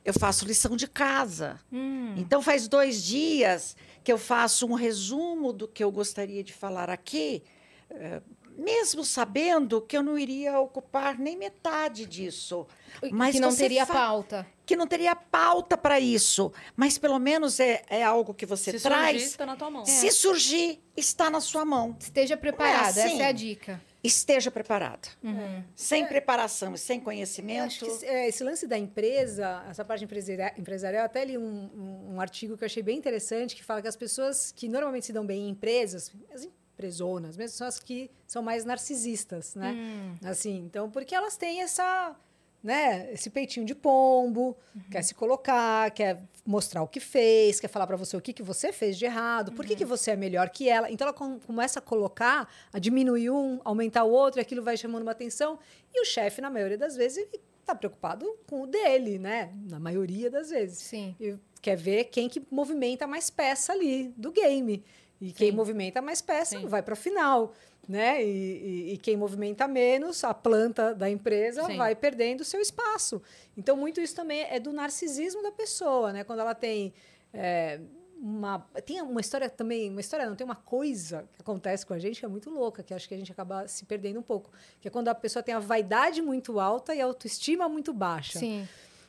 eu 0.04 0.14
faço 0.14 0.46
lição 0.46 0.76
de 0.76 0.88
casa. 0.88 1.60
Hum. 1.72 2.14
Então 2.18 2.42
faz 2.42 2.68
dois 2.68 3.02
dias 3.02 3.76
que 4.04 4.12
eu 4.12 4.18
faço 4.18 4.68
um 4.68 4.74
resumo 4.74 5.54
do 5.54 5.68
que 5.68 5.84
eu 5.84 5.92
gostaria 5.92 6.44
de 6.44 6.52
falar 6.52 6.90
aqui, 6.90 7.44
eh, 7.90 8.22
mesmo 8.58 9.06
sabendo 9.06 9.80
que 9.82 9.96
eu 9.96 10.04
não 10.04 10.18
iria 10.18 10.60
ocupar 10.60 11.18
nem 11.18 11.38
metade 11.38 12.06
disso. 12.06 12.68
Mas 13.12 13.36
que 13.36 13.42
não 13.42 13.56
teria 13.56 13.86
pauta. 13.86 14.46
Que 14.66 14.76
não 14.76 14.88
teria 14.88 15.16
pauta 15.16 15.78
para 15.78 16.00
isso, 16.00 16.52
mas 16.76 16.98
pelo 16.98 17.20
menos 17.20 17.60
é, 17.60 17.84
é 17.90 18.04
algo 18.04 18.34
que 18.34 18.46
você 18.46 18.72
Se 18.72 18.80
traz. 18.82 19.12
surgir, 19.12 19.28
está 19.28 19.46
na 19.46 19.56
tua 19.56 19.70
mão. 19.70 19.86
Se 19.86 20.12
surgir, 20.12 20.80
está 20.98 21.30
na 21.30 21.40
sua 21.40 21.64
mão. 21.64 21.96
Esteja 22.00 22.36
preparado, 22.36 22.90
assim? 22.90 23.14
essa 23.14 23.24
é 23.24 23.28
a 23.28 23.32
dica. 23.32 23.82
Esteja 24.04 24.50
preparada. 24.50 25.08
Uhum. 25.24 25.64
Sem 25.76 26.06
preparação 26.08 26.74
e 26.74 26.78
sem 26.78 27.00
conhecimento. 27.00 27.86
que 27.86 28.06
é, 28.06 28.28
esse 28.28 28.44
lance 28.44 28.66
da 28.68 28.78
empresa, 28.78 29.64
essa 29.70 29.86
parte 29.86 30.04
empresaria- 30.04 30.54
empresarial, 30.58 31.06
até 31.06 31.24
li 31.24 31.38
um, 31.38 31.44
um- 31.44 32.16
um 32.16 32.22
artigo 32.22 32.58
que 32.58 32.64
eu 32.64 32.66
achei 32.66 32.82
bem 32.82 32.98
interessante, 32.98 33.56
que 33.56 33.64
fala 33.64 33.82
que 33.82 33.88
as 33.88 33.96
pessoas 33.96 34.52
que 34.52 34.68
normalmente 34.68 35.06
se 35.06 35.14
dão 35.14 35.26
bem 35.26 35.48
em 35.48 35.50
empresas, 35.50 36.12
as 36.34 36.44
empresonas 36.44 37.38
mesmo, 37.38 37.56
são 37.58 37.68
as 37.68 37.80
que 37.80 38.10
são 38.26 38.42
mais 38.42 38.66
narcisistas, 38.66 39.54
né? 39.56 39.72
Hum. 39.74 40.16
Assim, 40.24 40.58
então, 40.66 40.90
porque 40.90 41.14
elas 41.14 41.38
têm 41.38 41.62
essa, 41.62 42.16
né, 42.64 43.12
esse 43.12 43.30
peitinho 43.30 43.66
de 43.66 43.74
pombo, 43.74 44.56
quer 44.92 45.02
se 45.02 45.16
colocar, 45.16 45.90
quer 45.92 46.22
mostrar 46.46 46.82
o 46.84 46.88
que 46.88 47.00
fez, 47.00 47.60
quer 47.60 47.68
falar 47.68 47.88
para 47.88 47.96
você 47.98 48.16
o 48.18 48.22
que, 48.22 48.34
que 48.34 48.44
você 48.44 48.72
fez 48.72 48.98
de 48.98 49.06
errado, 49.06 49.52
por 49.52 49.66
que, 49.66 49.76
que 49.76 49.86
você 49.86 50.12
é 50.12 50.16
melhor 50.16 50.50
que 50.50 50.68
ela. 50.70 50.90
Então, 50.92 51.08
ela 51.08 51.14
com- 51.16 51.40
começa 51.40 51.80
a 51.80 51.82
colocar, 51.82 52.48
a 52.72 52.80
diminuir 52.80 53.30
um, 53.30 53.60
aumentar 53.64 54.04
o 54.04 54.12
outro, 54.12 54.40
e 54.40 54.42
aquilo 54.42 54.62
vai 54.64 54.78
chamando 54.78 55.02
uma 55.04 55.12
atenção. 55.12 55.58
E 55.94 56.02
o 56.02 56.06
chefe, 56.06 56.42
na 56.42 56.50
maioria 56.50 56.78
das 56.78 56.96
vezes, 56.96 57.18
ele 57.18 57.42
está 57.62 57.76
preocupado 57.76 58.26
com 58.48 58.62
o 58.64 58.68
dele, 58.68 59.18
né? 59.20 59.52
Na 59.70 59.80
maioria 59.80 60.30
das 60.30 60.50
vezes. 60.50 60.80
Sim. 60.80 61.16
E 61.20 61.36
quer 61.62 61.76
ver 61.76 62.06
quem 62.06 62.28
que 62.28 62.42
movimenta 62.50 63.06
mais 63.08 63.30
peça 63.30 63.74
ali 63.74 64.10
do 64.18 64.32
game. 64.32 64.84
E 65.20 65.32
quem 65.32 65.52
Sim. 65.52 65.56
movimenta 65.56 66.02
mais 66.02 66.20
peça 66.22 66.60
Sim. 66.60 66.66
vai 66.66 66.82
para 66.82 66.94
a 66.94 66.98
final. 66.98 67.54
Né? 67.92 68.24
E, 68.24 68.28
e- 68.28 68.94
e 68.94 68.98
quem 68.98 69.18
movimenta 69.18 69.68
menos, 69.68 70.24
a 70.24 70.34
planta 70.34 70.96
da 70.96 71.10
empresa, 71.10 71.66
Sim. 71.66 71.76
vai 71.76 71.94
perdendo 71.94 72.40
o 72.40 72.46
seu 72.46 72.62
espaço. 72.62 73.22
Então, 73.58 73.76
muito 73.76 74.00
isso 74.00 74.16
também 74.16 74.44
é 74.50 74.62
do 74.62 74.72
narcisismo 74.72 75.44
da 75.44 75.52
pessoa, 75.52 76.14
né? 76.14 76.24
Quando 76.24 76.40
ela 76.40 76.56
tem 76.56 76.94
é, 77.34 77.82
uma. 78.18 78.60
Tem 78.86 79.02
uma 79.02 79.20
história 79.20 79.50
também, 79.50 79.90
uma 79.90 80.00
história 80.00 80.26
não, 80.26 80.38
tem 80.38 80.46
uma 80.46 80.56
coisa 80.56 81.28
que 81.34 81.42
acontece 81.42 81.86
com 81.86 81.94
a 81.94 82.00
gente 82.00 82.18
que 82.20 82.26
é 82.26 82.30
muito 82.30 82.50
louca, 82.50 82.82
que 82.82 82.94
acho 82.94 83.10
que 83.10 83.14
a 83.14 83.18
gente 83.18 83.32
acaba 83.34 83.68
se 83.68 83.84
perdendo 83.84 84.20
um 84.20 84.24
pouco. 84.24 84.50
Que 84.80 84.88
é 84.88 84.92
quando 84.92 85.10
a 85.10 85.16
pessoa 85.16 85.44
tem 85.44 85.54
a 85.54 85.60
vaidade 85.60 86.22
muito 86.22 86.62
alta 86.62 86.96
e 86.96 87.02
a 87.02 87.06
autoestima 87.06 87.68
muito 87.68 87.92
baixa. 87.94 88.40
Sim. 88.40 88.66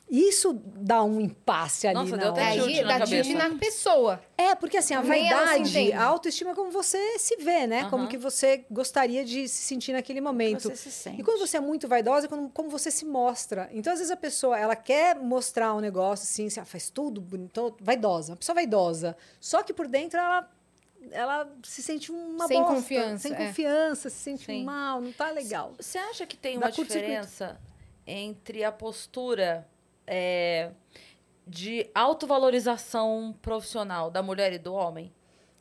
Isso 0.09 0.53
dá 0.53 1.01
um 1.03 1.19
impasse 1.19 1.87
ali 1.87 1.95
Nossa, 1.95 2.11
na 2.17 2.23
deu 2.23 2.31
até 2.33 2.41
hora. 2.43 2.53
chute 2.61 2.69
Aí 2.77 2.81
na 2.83 2.87
dá 2.87 2.99
cabeça. 2.99 3.23
chute 3.23 3.35
na 3.35 3.55
pessoa. 3.57 4.21
É, 4.37 4.53
porque 4.53 4.77
assim, 4.77 4.93
a 4.93 5.01
Nem 5.01 5.09
vaidade, 5.29 5.91
a 5.93 6.03
autoestima 6.03 6.51
é 6.51 6.53
como 6.53 6.69
você 6.69 7.17
se 7.17 7.37
vê, 7.37 7.65
né? 7.65 7.89
Como 7.89 8.03
Aham. 8.03 8.07
que 8.07 8.17
você 8.17 8.63
gostaria 8.69 9.25
de 9.25 9.47
se 9.47 9.63
sentir 9.63 9.91
naquele 9.91 10.21
momento. 10.21 10.69
Você 10.69 10.75
se 10.75 10.91
sente. 10.91 11.19
E 11.19 11.23
quando 11.23 11.39
você 11.39 11.57
é 11.57 11.59
muito 11.59 11.87
vaidosa, 11.87 12.27
é 12.27 12.29
como, 12.29 12.47
como 12.49 12.69
você 12.69 12.91
se 12.91 13.05
mostra. 13.05 13.67
Então, 13.71 13.91
às 13.91 13.97
vezes, 13.99 14.11
a 14.11 14.15
pessoa, 14.17 14.59
ela 14.59 14.75
quer 14.75 15.15
mostrar 15.15 15.73
um 15.73 15.79
negócio 15.79 16.25
assim, 16.25 16.45
assim, 16.45 16.59
ah, 16.59 16.65
faz 16.65 16.91
tudo 16.91 17.19
bonito, 17.19 17.75
vaidosa, 17.81 18.33
uma 18.33 18.37
pessoa 18.37 18.53
vaidosa. 18.53 19.17
Só 19.39 19.63
que 19.63 19.73
por 19.73 19.87
dentro 19.87 20.19
ela, 20.19 20.47
ela 21.11 21.51
se 21.63 21.81
sente 21.81 22.11
uma 22.11 22.45
Sem 22.47 22.59
bosta, 22.59 22.75
confiança, 22.75 23.17
Sem 23.29 23.33
é. 23.33 23.47
confiança, 23.47 24.09
se 24.11 24.17
sente 24.17 24.45
Sim. 24.45 24.63
mal, 24.63 25.01
não 25.01 25.11
tá 25.11 25.31
legal. 25.31 25.73
Você 25.79 25.97
acha 25.97 26.27
que 26.27 26.37
tem 26.37 26.55
uma 26.57 26.71
diferença 26.71 27.59
entre 28.05 28.63
a 28.63 28.71
postura 28.71 29.67
é, 30.07 30.71
de 31.47 31.89
autovalorização 31.93 33.35
profissional 33.41 34.09
da 34.11 34.21
mulher 34.21 34.53
e 34.53 34.57
do 34.57 34.73
homem? 34.73 35.11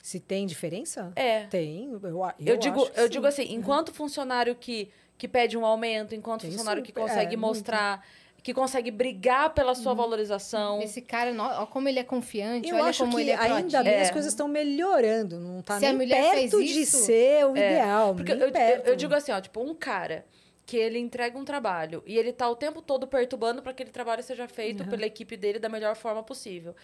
Se 0.03 0.19
tem 0.19 0.47
diferença? 0.47 1.13
É. 1.15 1.45
Tem, 1.47 1.93
eu, 1.93 2.01
Eu, 2.03 2.35
eu 2.45 2.57
digo, 2.57 2.83
acho 2.83 2.91
que 2.93 2.99
eu 3.01 3.05
sim. 3.05 3.11
digo 3.11 3.27
assim, 3.27 3.53
enquanto 3.55 3.93
funcionário 3.93 4.55
que, 4.57 4.91
que 5.17 5.29
pede 5.29 5.57
um 5.57 5.65
aumento, 5.65 6.15
enquanto 6.15 6.41
Tem 6.43 6.51
funcionário 6.51 6.83
que 6.83 6.89
super- 6.91 7.03
consegue 7.03 7.35
é, 7.35 7.37
muito. 7.37 7.55
mostrar, 7.55 8.05
que 8.43 8.53
consegue 8.53 8.91
brigar 8.91 9.55
pela 9.55 9.77
sua 9.77 9.95
valorização. 9.95 10.83
Esse 10.83 11.01
cara, 11.01 11.33
ó, 11.41 11.67
como 11.67 11.89
ele 11.89 12.01
é 12.01 12.05
confiante, 12.05 12.69
Eu 12.69 12.75
olha 12.75 12.87
acho 12.87 13.05
como 13.05 13.15
que 13.15 13.21
ele 13.23 13.31
é 13.31 13.37
ainda 13.37 13.81
bem 13.85 13.93
É. 13.93 14.01
as 14.03 14.11
coisas 14.11 14.33
estão 14.33 14.49
melhorando. 14.49 15.39
Não 15.39 15.63
tá 15.63 15.79
Se 15.79 15.87
a 15.87 15.93
nem 15.93 16.09
perto 16.09 16.59
de 16.59 16.81
isso- 16.81 16.99
ser 16.99 17.47
o 17.47 17.57
É, 17.57 17.71
ideal. 17.75 18.13
Porque 18.13 18.35
nem 18.35 18.43
eu, 18.43 18.49
eu, 18.51 18.83
eu 18.87 18.97
digo 18.97 19.15
assim, 19.15 19.31
ó, 19.31 19.41
tipo, 19.41 19.61
um 19.61 19.73
cara 19.73 20.25
que 20.65 20.77
ele 20.77 20.99
entrega 20.99 21.39
um 21.39 21.45
trabalho 21.45 22.03
e 22.07 22.17
ele 22.17 22.33
tá 22.33 22.49
o 22.49 22.57
tempo 22.57 22.81
todo 22.81 23.07
perturbando 23.07 23.63
para 23.63 23.73
que 23.73 23.83
aquele 23.83 23.93
trabalho 23.93 24.23
seja 24.23 24.47
feito 24.49 24.85
pela 24.87 25.07
equipe 25.07 25.37
dele 25.37 25.59
da 25.59 25.69
melhor 25.69 25.97
forma 25.97 26.23
possível. 26.23 26.75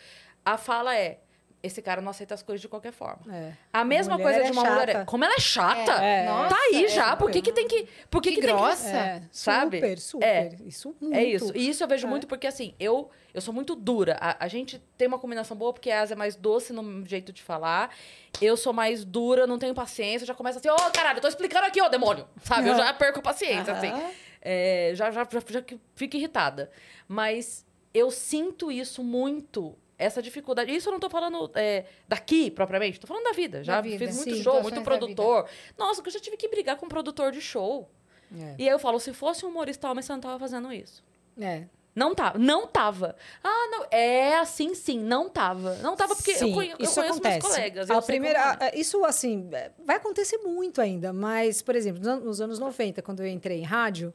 A 0.45 0.57
fala 0.59 0.97
é: 0.97 1.21
esse 1.63 1.83
cara 1.83 2.01
não 2.01 2.11
aceita 2.11 2.35
as 2.35 2.43
coisas 2.43 2.61
de 2.61 2.69
qualquer 2.69 2.93
forma. 2.93 3.35
É. 3.35 3.53
A 3.73 3.85
mesma 3.85 4.15
Mulher 4.15 4.25
coisa 4.25 4.39
é 4.41 4.45
de 4.45 4.53
uma 4.53 4.63
mulher. 4.63 4.87
chata. 4.89 4.99
é, 5.01 5.05
Como 5.05 5.25
ela 5.25 5.35
é 5.35 5.41
chata! 5.41 5.93
É, 6.05 6.27
nossa, 6.27 6.55
tá 6.55 6.61
aí 6.71 6.85
é 6.85 6.89
já. 6.89 7.17
Por 7.17 7.31
que, 7.31 7.43
que 7.43 7.53
tem 7.53 7.67
que. 7.67 7.89
Por 8.09 8.23
que, 8.23 8.31
Que 8.31 8.37
que 8.37 8.41
tem 8.43 8.51
que- 8.51 8.57
grossa. 8.63 8.89
É, 8.89 9.23
sabe? 9.33 9.79
Super, 9.79 9.99
super. 9.99 10.27
É. 10.27 10.57
Isso 10.65 10.95
muito. 11.01 11.17
É 11.17 11.25
isso. 11.25 11.53
E 11.57 11.69
isso 11.69 11.83
eu 11.83 11.89
vejo 11.89 12.07
É. 12.07 12.11
muito 12.11 12.27
porque, 12.29 12.47
assim, 12.47 12.75
eu, 12.79 13.11
eu 13.35 13.41
sou 13.41 13.53
muito 13.53 13.75
dura. 13.75 14.17
A, 14.21 14.45
a 14.45 14.49
gente 14.49 14.79
tem 14.97 15.09
uma 15.09 15.19
combinação 15.19 15.57
boa 15.57 15.73
porque 15.73 15.91
a 15.91 16.01
Asa 16.03 16.15
é 16.15 16.17
mais 16.17 16.37
doce 16.37 16.73
no 16.73 17.05
jeito 17.05 17.33
de 17.33 17.43
falar. 17.43 17.93
Eu 18.41 18.57
sou 18.57 18.73
mais 18.73 19.05
dura, 19.05 19.47
não 19.47 19.59
tenho 19.59 19.75
paciência. 19.75 20.27
Já 20.27 20.35
começa 20.35 20.61
assim, 20.61 20.69
ô 20.71 20.77
caralho, 20.93 21.17
eu 21.19 21.23
tô 21.23 21.29
explicando 21.29 21.67
aqui, 21.67 21.83
ô 21.83 21.89
demônio. 21.89 22.27
Sabe? 22.45 22.69
Eu 22.69 22.77
já 22.77 22.93
perco 22.95 23.19
a 23.19 23.23
paciência, 23.23 23.73
assim. 23.73 23.93
É, 24.41 24.93
já, 24.95 25.11
já, 25.11 25.27
já, 25.29 25.41
já 25.49 25.61
que 25.63 25.77
fico 25.97 26.17
irritada. 26.17 26.71
Mas 27.09 27.67
eu 27.93 28.11
sinto 28.13 28.71
isso 28.71 29.03
muito, 29.03 29.75
essa 29.99 30.23
dificuldade. 30.23 30.75
Isso 30.75 30.89
eu 30.89 30.93
não 30.93 31.01
tô 31.01 31.11
falando 31.11 31.51
é, 31.55 31.85
daqui, 32.07 32.51
propriamente. 32.51 33.01
Tô 33.01 33.07
falando 33.07 33.25
da 33.25 33.33
vida. 33.33 33.65
Já 33.65 33.77
Da 33.77 33.81
vida, 33.81 33.99
fiz 34.07 34.17
muito 34.17 34.37
sim, 34.37 34.43
show, 34.43 34.63
muito 34.63 34.77
da 34.77 34.83
produtor. 34.83 35.47
Nossa, 35.77 36.01
que 36.01 36.09
eu 36.09 36.13
já 36.13 36.21
tive 36.21 36.37
que 36.37 36.49
brigar 36.49 36.77
com 36.77 36.87
um 36.87 36.89
produtor 36.89 37.33
de 37.33 37.41
show. 37.41 37.91
É. 38.39 38.55
E 38.59 38.63
aí 38.63 38.69
eu 38.75 38.79
falo, 38.79 39.01
se 39.01 39.13
fosse 39.13 39.45
um 39.45 39.49
humorista 39.49 39.91
homem, 39.91 40.03
você 40.03 40.13
não 40.13 40.21
tava 40.21 40.39
fazendo 40.39 40.73
isso. 40.73 41.03
É. 41.41 41.65
Não 41.95 42.15
tava, 42.15 42.39
não 42.39 42.65
tava. 42.69 43.17
Ah, 43.43 43.69
não, 43.73 43.87
é 43.91 44.37
assim 44.37 44.73
sim, 44.73 45.01
não 45.01 45.29
tava. 45.29 45.75
Não 45.77 45.97
tava 45.97 46.15
porque 46.15 46.31
eu, 46.31 46.37
Sim, 46.37 46.55
conhe- 46.55 46.71
eu 46.73 46.77
isso 46.79 46.95
conheço 46.95 47.15
acontece. 47.15 47.39
meus 47.41 47.55
colegas. 47.55 47.91
A 47.91 48.01
primeira, 48.03 48.39
é. 48.39 48.65
a- 48.67 48.73
isso, 48.77 49.05
assim, 49.05 49.49
é, 49.53 49.73
vai 49.85 49.97
acontecer 49.97 50.39
muito 50.39 50.81
ainda, 50.81 51.13
mas, 51.13 51.61
por 51.61 51.75
exemplo, 51.75 52.01
nos 52.21 52.41
anos 52.41 52.61
90, 52.61 53.03
quando 53.03 53.21
eu 53.21 53.27
entrei 53.27 53.59
em 53.59 53.65
rádio, 53.65 54.15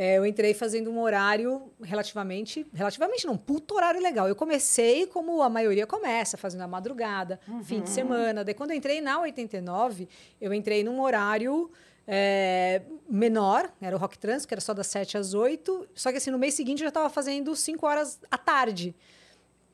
é, 0.00 0.16
eu 0.16 0.24
entrei 0.24 0.54
fazendo 0.54 0.92
um 0.92 1.00
horário 1.00 1.72
relativamente, 1.82 2.64
relativamente 2.72 3.26
não, 3.26 3.36
puto 3.36 3.74
horário 3.74 4.00
legal. 4.00 4.28
Eu 4.28 4.36
comecei 4.36 5.06
como 5.08 5.42
a 5.42 5.48
maioria 5.50 5.88
começa, 5.88 6.36
fazendo 6.36 6.60
a 6.60 6.68
madrugada, 6.68 7.40
fim 7.64 7.80
de 7.80 7.90
semana. 7.90 8.44
Daí, 8.44 8.54
quando 8.54 8.70
eu 8.70 8.76
entrei 8.76 9.00
na 9.00 9.20
89, 9.20 10.08
eu 10.40 10.54
entrei 10.54 10.84
num 10.84 11.00
horário 11.00 11.68
é, 12.06 12.82
menor, 13.10 13.72
era 13.80 13.96
o 13.96 13.98
Rock 13.98 14.16
Trans, 14.18 14.46
que 14.46 14.54
era 14.54 14.60
só 14.60 14.72
das 14.72 14.86
7 14.86 15.18
às 15.18 15.34
8, 15.34 15.88
só 15.96 16.12
que 16.12 16.18
assim, 16.18 16.30
no 16.30 16.38
mês 16.38 16.54
seguinte 16.54 16.78
eu 16.80 16.84
já 16.84 16.90
estava 16.90 17.10
fazendo 17.10 17.56
5 17.56 17.84
horas 17.84 18.20
à 18.30 18.38
tarde 18.38 18.94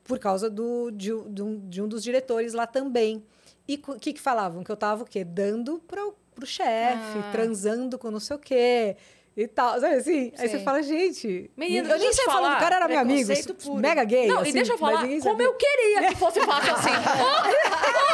por 0.03 0.17
causa 0.17 0.49
do, 0.49 0.89
de, 0.91 1.13
um- 1.13 1.31
de 1.33 1.41
um, 1.43 1.69
de 1.69 1.81
um 1.83 1.87
dos 1.87 2.03
diretores 2.03 2.53
lá 2.53 2.65
também. 2.65 3.23
E 3.67 3.75
o 3.87 3.99
que, 3.99 4.13
que 4.13 4.19
falavam? 4.21 4.63
Que 4.63 4.71
eu 4.71 4.75
tava 4.77 5.03
o 5.03 5.05
quê? 5.05 5.23
Dando 5.23 5.79
para 5.87 6.01
pro 6.35 6.45
chefe, 6.45 7.17
Ah. 7.19 7.29
transando 7.31 7.97
com 7.97 8.11
não 8.11 8.19
sei 8.19 8.35
o 8.35 8.39
quê. 8.39 8.97
E 9.37 9.47
tal, 9.47 9.77
sabe 9.81 9.95
assim? 9.95 10.31
Aí 10.37 10.47
Sei. 10.47 10.47
você 10.47 10.59
fala, 10.59 10.81
gente. 10.81 11.51
Menino, 11.57 11.89
eu 11.89 11.99
nem 11.99 12.13
sei 12.13 12.23
falar, 12.23 12.55
o 12.55 12.59
cara 12.59 12.77
era 12.77 12.87
meu 12.87 12.99
amigo, 12.99 13.33
puro. 13.61 13.81
mega 13.81 14.03
gay. 14.05 14.27
Não, 14.27 14.39
assim, 14.39 14.49
e 14.49 14.53
deixa 14.53 14.73
eu 14.73 14.77
falar 14.77 15.05
como 15.21 15.41
eu 15.41 15.53
queria 15.55 16.07
que 16.07 16.15
fosse 16.15 16.39
fácil 16.39 16.73
assim. 16.73 16.89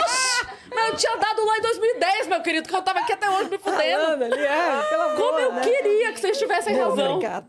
Oxi, 0.03 0.47
mas 0.73 0.89
eu 0.91 0.97
tinha 0.97 1.15
dado 1.17 1.45
lá 1.45 1.57
em 1.57 1.61
2010, 1.61 2.27
meu 2.27 2.41
querido, 2.41 2.67
que 2.69 2.75
eu 2.75 2.81
tava 2.81 2.99
aqui 2.99 3.13
até 3.13 3.29
hoje 3.29 3.49
me 3.49 3.57
fudendo. 3.57 3.81
Falando 3.81 4.23
ali, 4.23 4.41
é, 4.45 4.83
pelo 4.89 5.01
amor, 5.03 5.17
Como 5.17 5.39
eu 5.39 5.51
né? 5.53 5.61
queria 5.61 6.13
que 6.13 6.19
vocês 6.19 6.37
tivessem 6.37 6.75
Não, 6.77 6.89
razão. 6.89 7.11
obrigada. 7.15 7.47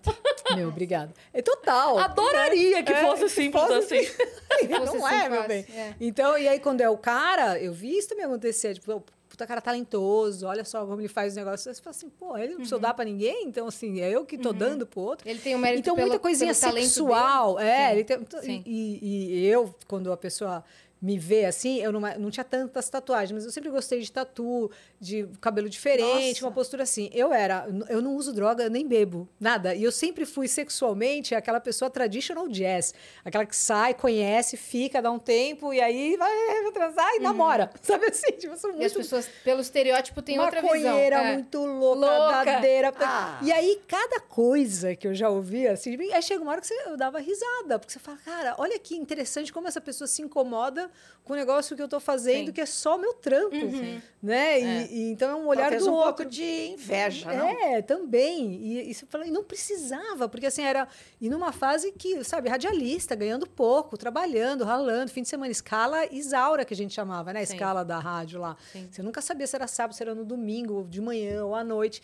Meu, 0.56 0.68
obrigado. 0.68 1.12
É 1.32 1.40
total. 1.42 1.98
Adoraria 1.98 2.82
que 2.82 2.92
É, 2.92 3.00
fosse 3.06 3.28
simples 3.28 3.62
fosse 3.62 3.94
assim. 3.96 4.12
Não 4.68 5.08
é, 5.08 5.28
meu 5.28 5.42
fácil, 5.42 5.48
bem. 5.48 5.66
é. 5.74 5.94
Então, 6.00 6.36
e 6.36 6.46
aí 6.48 6.60
quando 6.60 6.80
é 6.80 6.88
o 6.90 6.96
cara, 6.98 7.58
eu 7.58 7.72
vi 7.72 7.96
isso 7.96 8.08
também 8.08 8.24
acontecer, 8.26 8.74
tipo, 8.74 8.92
o 8.92 9.02
puta 9.28 9.46
cara 9.46 9.62
talentoso, 9.62 10.46
olha 10.46 10.62
só 10.62 10.84
como 10.84 11.00
ele 11.00 11.08
faz 11.08 11.32
os 11.32 11.36
negócios. 11.36 11.74
Você 11.76 11.82
fala 11.82 11.96
assim, 11.96 12.10
pô, 12.10 12.36
ele 12.36 12.48
não 12.48 12.56
precisou 12.56 12.78
dar 12.78 12.92
pra 12.92 13.02
ninguém, 13.02 13.44
então 13.46 13.66
assim, 13.66 13.98
é 14.00 14.10
eu 14.10 14.26
que 14.26 14.36
tô 14.36 14.52
dando 14.52 14.86
pro 14.86 15.00
outro. 15.00 15.26
Ele 15.26 15.38
tem 15.38 15.54
o 15.54 15.58
mérito 15.58 15.80
Então, 15.80 15.94
pelo, 15.94 16.08
muita 16.08 16.20
coisinha 16.20 16.52
sexual. 16.52 17.58
É, 17.58 17.86
Sim. 17.88 17.92
ele 17.92 18.04
tem, 18.04 18.18
Sim. 18.42 18.62
e, 18.66 18.98
e- 19.02 19.34
e 19.40 19.46
eu, 19.46 19.74
quando 19.88 20.12
a 20.12 20.16
pessoa 20.18 20.62
me 21.02 21.18
vê 21.18 21.46
assim, 21.46 21.80
eu 21.80 21.90
não, 21.90 22.00
não 22.00 22.30
tinha 22.30 22.44
tantas 22.44 22.88
tatuagens, 22.88 23.32
mas 23.32 23.44
eu 23.44 23.50
sempre 23.50 23.70
gostei 23.70 24.00
de 24.00 24.12
tatu, 24.12 24.70
de 25.00 25.28
cabelo 25.40 25.68
diferente, 25.68 26.34
Nossa. 26.34 26.46
uma 26.46 26.52
postura 26.52 26.84
assim. 26.84 27.10
Eu 27.12 27.32
era, 27.32 27.66
eu 27.88 28.00
não 28.00 28.14
uso 28.14 28.32
droga, 28.32 28.68
nem 28.68 28.86
bebo, 28.86 29.28
nada. 29.40 29.74
E 29.74 29.82
eu 29.82 29.90
sempre 29.90 30.24
fui 30.24 30.46
sexualmente 30.46 31.34
aquela 31.34 31.58
pessoa 31.58 31.90
traditional 31.90 32.46
jazz, 32.48 32.94
aquela 33.24 33.44
que 33.44 33.56
sai, 33.56 33.94
conhece, 33.94 34.56
fica, 34.56 35.02
dá 35.02 35.10
um 35.10 35.18
tempo 35.18 35.74
e 35.74 35.80
aí 35.80 36.16
vai, 36.16 36.62
vai 36.62 36.72
transar 36.72 37.14
e 37.16 37.18
namora. 37.18 37.70
Sabe 37.82 38.06
assim? 38.06 38.32
Tipo, 38.32 38.56
sou 38.56 38.72
Uhum. 38.72 38.80
E 38.80 38.84
as 38.84 38.92
muito 38.92 39.04
pessoas, 39.04 39.28
pelo 39.44 39.60
estereótipo, 39.60 40.22
têm 40.22 40.38
outra 40.38 40.62
visão. 40.62 40.98
É. 40.98 41.34
muito 41.34 41.58
louca, 41.58 42.06
Louca. 42.06 42.44
dadeira. 42.44 42.92
Ah. 43.00 43.38
E 43.42 43.52
aí, 43.52 43.80
cada 43.86 44.20
coisa 44.20 44.94
que 44.94 45.06
eu 45.06 45.14
já 45.14 45.28
ouvi, 45.28 45.66
assim, 45.66 45.96
aí 46.12 46.22
chega 46.22 46.42
uma 46.42 46.52
hora 46.52 46.60
que 46.60 46.66
você, 46.66 46.74
eu 46.86 46.96
dava 46.96 47.18
risada, 47.18 47.78
porque 47.78 47.92
você 47.92 47.98
fala, 47.98 48.18
cara, 48.24 48.54
olha 48.58 48.78
que 48.78 48.96
interessante 48.96 49.52
como 49.52 49.68
essa 49.68 49.80
pessoa 49.80 50.08
se 50.08 50.22
incomoda 50.22 50.90
com 51.24 51.34
o 51.34 51.36
negócio 51.36 51.76
que 51.76 51.82
eu 51.82 51.86
tô 51.86 52.00
fazendo, 52.00 52.46
Sim. 52.46 52.52
que 52.52 52.60
é 52.60 52.66
só 52.66 52.98
meu 52.98 53.14
trampo, 53.14 53.54
Sim. 53.54 54.02
né? 54.20 54.60
E, 54.60 54.64
É. 54.64 54.88
e 54.90 55.10
então 55.12 55.30
é 55.30 55.34
um 55.36 55.46
olhar 55.46 55.62
Talvez 55.62 55.84
do 55.84 55.90
um 55.90 55.94
outro. 55.94 56.14
pouco 56.16 56.24
de 56.30 56.70
inveja, 56.72 57.32
não? 57.32 57.46
É, 57.48 57.80
também. 57.80 58.54
E 58.56 58.90
isso 58.90 59.04
eu 59.04 59.08
falei, 59.08 59.30
não 59.30 59.44
precisava, 59.44 60.28
porque 60.28 60.46
assim 60.46 60.62
era. 60.64 60.88
E 61.20 61.30
numa 61.30 61.52
fase 61.52 61.92
que, 61.92 62.24
sabe, 62.24 62.48
radialista, 62.48 63.14
ganhando 63.14 63.46
pouco, 63.48 63.96
trabalhando, 63.96 64.64
ralando, 64.64 65.12
fim 65.12 65.22
de 65.22 65.28
semana, 65.28 65.52
escala 65.52 66.06
Isaura, 66.12 66.64
que 66.64 66.74
a 66.74 66.76
gente 66.76 66.92
chamava, 66.92 67.32
né? 67.32 67.42
A 67.42 67.46
Sim. 67.46 67.52
escala 67.54 67.84
da 67.84 68.00
rádio 68.00 68.40
lá. 68.40 68.56
Sim. 68.72 68.88
Você 68.90 69.00
nunca 69.00 69.20
sabia 69.22 69.46
se 69.46 69.54
era 69.54 69.68
sábado, 69.68 69.94
se 69.94 70.02
era 70.02 70.16
no 70.16 70.24
domingo, 70.24 70.74
ou 70.74 70.84
de 70.84 71.00
manhã 71.00 71.44
ou 71.44 71.54
à 71.54 71.62
noite. 71.62 72.02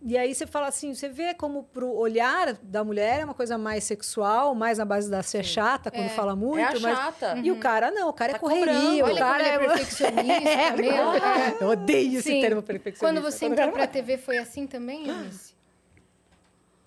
E 0.00 0.16
aí 0.16 0.32
você 0.32 0.46
fala 0.46 0.68
assim, 0.68 0.94
você 0.94 1.08
vê 1.08 1.34
como 1.34 1.64
pro 1.64 1.90
olhar 1.92 2.52
da 2.62 2.84
mulher 2.84 3.20
é 3.20 3.24
uma 3.24 3.34
coisa 3.34 3.58
mais 3.58 3.82
sexual, 3.82 4.54
mais 4.54 4.78
na 4.78 4.84
base 4.84 5.10
da 5.10 5.24
ser 5.24 5.42
chata, 5.44 5.90
quando 5.90 6.06
É. 6.06 6.08
fala 6.10 6.36
muito, 6.36 6.60
é 6.60 6.64
a 6.76 6.80
mas. 6.80 6.98
chata. 6.98 7.38
E 7.42 7.50
o 7.50 7.58
cara 7.58 7.90
não, 7.90 8.08
o 8.08 8.12
cara 8.12 8.32
Tá 8.32 8.36
é 8.36 8.40
correria, 8.40 8.74
cobrando. 9.02 9.12
o 9.12 9.18
cara 9.18 9.42
ele 9.42 9.48
é 9.48 9.58
perfeccionista, 9.58 10.48
É, 10.48 10.70
meu. 10.76 11.12
É. 11.14 11.56
Eu 11.60 11.68
odeio 11.70 12.20
esse 12.20 12.30
Sim. 12.30 12.40
termo 12.40 12.62
perfeccionista. 12.62 13.04
Quando 13.06 13.20
você 13.20 13.46
entrou 13.46 13.58
quero- 13.58 13.72
pra 13.72 13.86
TV 13.88 14.16
foi 14.18 14.38
assim 14.38 14.68
também, 14.68 15.08
Eunice? 15.08 15.52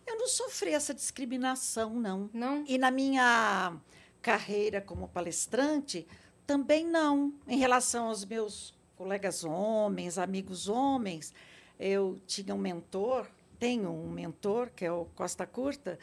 Eu 0.07 0.17
não 0.17 0.27
sofri 0.27 0.73
essa 0.73 0.93
discriminação, 0.93 1.89
não. 1.93 2.29
Não? 2.33 2.63
E 2.65 2.77
na 2.77 2.91
minha 2.91 3.73
carreira 4.21 4.79
como 4.81 5.07
palestrante, 5.09 6.07
também 6.47 6.85
não. 6.85 7.33
Em 7.47 7.57
relação 7.57 8.07
aos 8.07 8.23
meus 8.25 8.73
colegas 8.95 9.43
homens, 9.43 10.17
amigos 10.17 10.67
homens, 10.69 11.33
eu 11.81 12.21
tinha 12.27 12.53
um 12.53 12.59
mentor, 12.59 13.27
tenho 13.59 13.89
um 13.89 14.09
mentor, 14.09 14.69
que 14.75 14.85
é 14.85 14.91
o 14.91 15.05
Costa 15.15 15.47
Curta, 15.47 15.97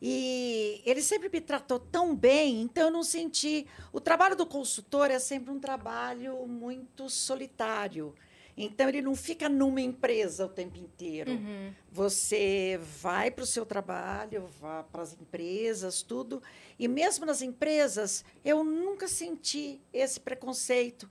e 0.00 0.82
ele 0.84 1.02
sempre 1.02 1.28
me 1.28 1.40
tratou 1.40 1.80
tão 1.80 2.14
bem, 2.14 2.60
então 2.60 2.84
eu 2.84 2.90
não 2.90 3.02
senti. 3.02 3.66
O 3.92 4.00
trabalho 4.00 4.36
do 4.36 4.46
consultor 4.46 5.10
é 5.10 5.18
sempre 5.18 5.50
um 5.50 5.58
trabalho 5.58 6.46
muito 6.46 7.08
solitário. 7.08 8.14
Então, 8.60 8.88
ele 8.88 9.00
não 9.00 9.14
fica 9.14 9.48
numa 9.48 9.80
empresa 9.80 10.46
o 10.46 10.48
tempo 10.48 10.78
inteiro. 10.78 11.30
Uhum. 11.30 11.72
Você 11.92 12.78
vai 13.00 13.30
para 13.30 13.44
o 13.44 13.46
seu 13.46 13.64
trabalho, 13.64 14.48
vai 14.60 14.82
para 14.82 15.02
as 15.02 15.12
empresas, 15.12 16.02
tudo. 16.02 16.42
E 16.76 16.88
mesmo 16.88 17.24
nas 17.24 17.40
empresas, 17.40 18.24
eu 18.44 18.64
nunca 18.64 19.06
senti 19.06 19.80
esse 19.92 20.18
preconceito, 20.18 21.08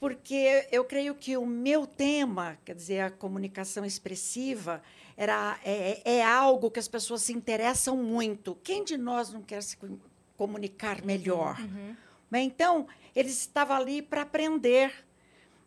porque 0.00 0.66
eu 0.72 0.82
creio 0.82 1.14
que 1.14 1.36
o 1.36 1.44
meu 1.44 1.86
tema, 1.86 2.58
quer 2.64 2.74
dizer, 2.74 3.00
a 3.00 3.10
comunicação 3.10 3.84
expressiva, 3.84 4.82
era, 5.14 5.60
é, 5.62 6.00
é 6.16 6.24
algo 6.24 6.70
que 6.70 6.78
as 6.80 6.88
pessoas 6.88 7.20
se 7.22 7.34
interessam 7.34 7.98
muito. 7.98 8.56
Quem 8.64 8.82
de 8.82 8.96
nós 8.96 9.30
não 9.30 9.42
quer 9.42 9.62
se 9.62 9.76
com- 9.76 9.98
comunicar 10.38 11.04
melhor? 11.04 11.60
Uhum. 11.60 11.94
Mas 12.30 12.42
então, 12.46 12.86
eles 13.14 13.38
estavam 13.40 13.76
ali 13.76 14.00
para 14.00 14.22
aprender. 14.22 14.90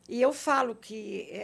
E 0.09 0.19
eu 0.19 0.33
falo 0.33 0.73
que 0.73 1.27
é, 1.29 1.35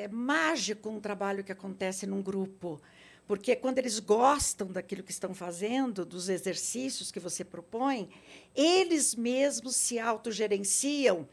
é- 0.00 0.02
é 0.04 0.08
mágico 0.08 0.88
um 0.88 0.98
trabalho 1.00 1.44
que 1.44 1.52
acontece 1.52 2.06
num 2.06 2.22
grupo, 2.22 2.80
porque 3.26 3.54
quando 3.54 3.76
eles 3.76 3.98
gostam 3.98 4.68
daquilo 4.68 5.02
que 5.02 5.12
estão 5.12 5.34
fazendo, 5.34 6.06
dos 6.06 6.30
exercícios 6.30 7.10
que 7.12 7.20
você 7.20 7.44
propõe, 7.44 8.08
eles 8.56 9.14
mesmos 9.14 9.76
se 9.76 9.98
autogerenciam 9.98 11.28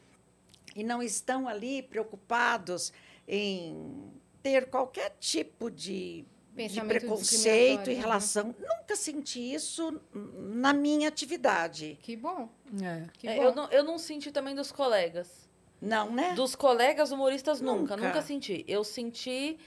e 0.76 0.84
não 0.84 1.02
estão 1.02 1.48
ali 1.48 1.82
preocupados 1.82 2.92
em 3.26 4.12
ter 4.42 4.68
qualquer 4.68 5.16
tipo 5.18 5.70
de, 5.70 6.24
de 6.54 6.80
preconceito 6.82 7.90
em 7.90 7.94
uhum. 7.94 8.00
relação. 8.00 8.54
Nunca 8.58 8.94
senti 8.94 9.40
isso 9.54 10.00
na 10.12 10.74
minha 10.74 11.08
atividade. 11.08 11.98
Que 12.02 12.14
bom. 12.14 12.48
É. 12.80 13.06
Que 13.14 13.26
É, 13.26 13.36
bom. 13.36 13.42
eu, 13.42 13.54
não, 13.54 13.70
eu 13.70 13.82
não 13.82 13.98
senti 13.98 14.30
também 14.30 14.54
dos 14.54 14.70
colegas. 14.70 15.48
Não, 15.80 16.10
né? 16.10 16.34
Dos 16.34 16.54
colegas 16.54 17.10
humoristas, 17.10 17.60
nunca. 17.60 17.96
Nunca. 17.96 18.08
Nunca 18.08 18.22
senti. 18.22 18.64
Eu 18.68 18.84
senti 18.84 19.58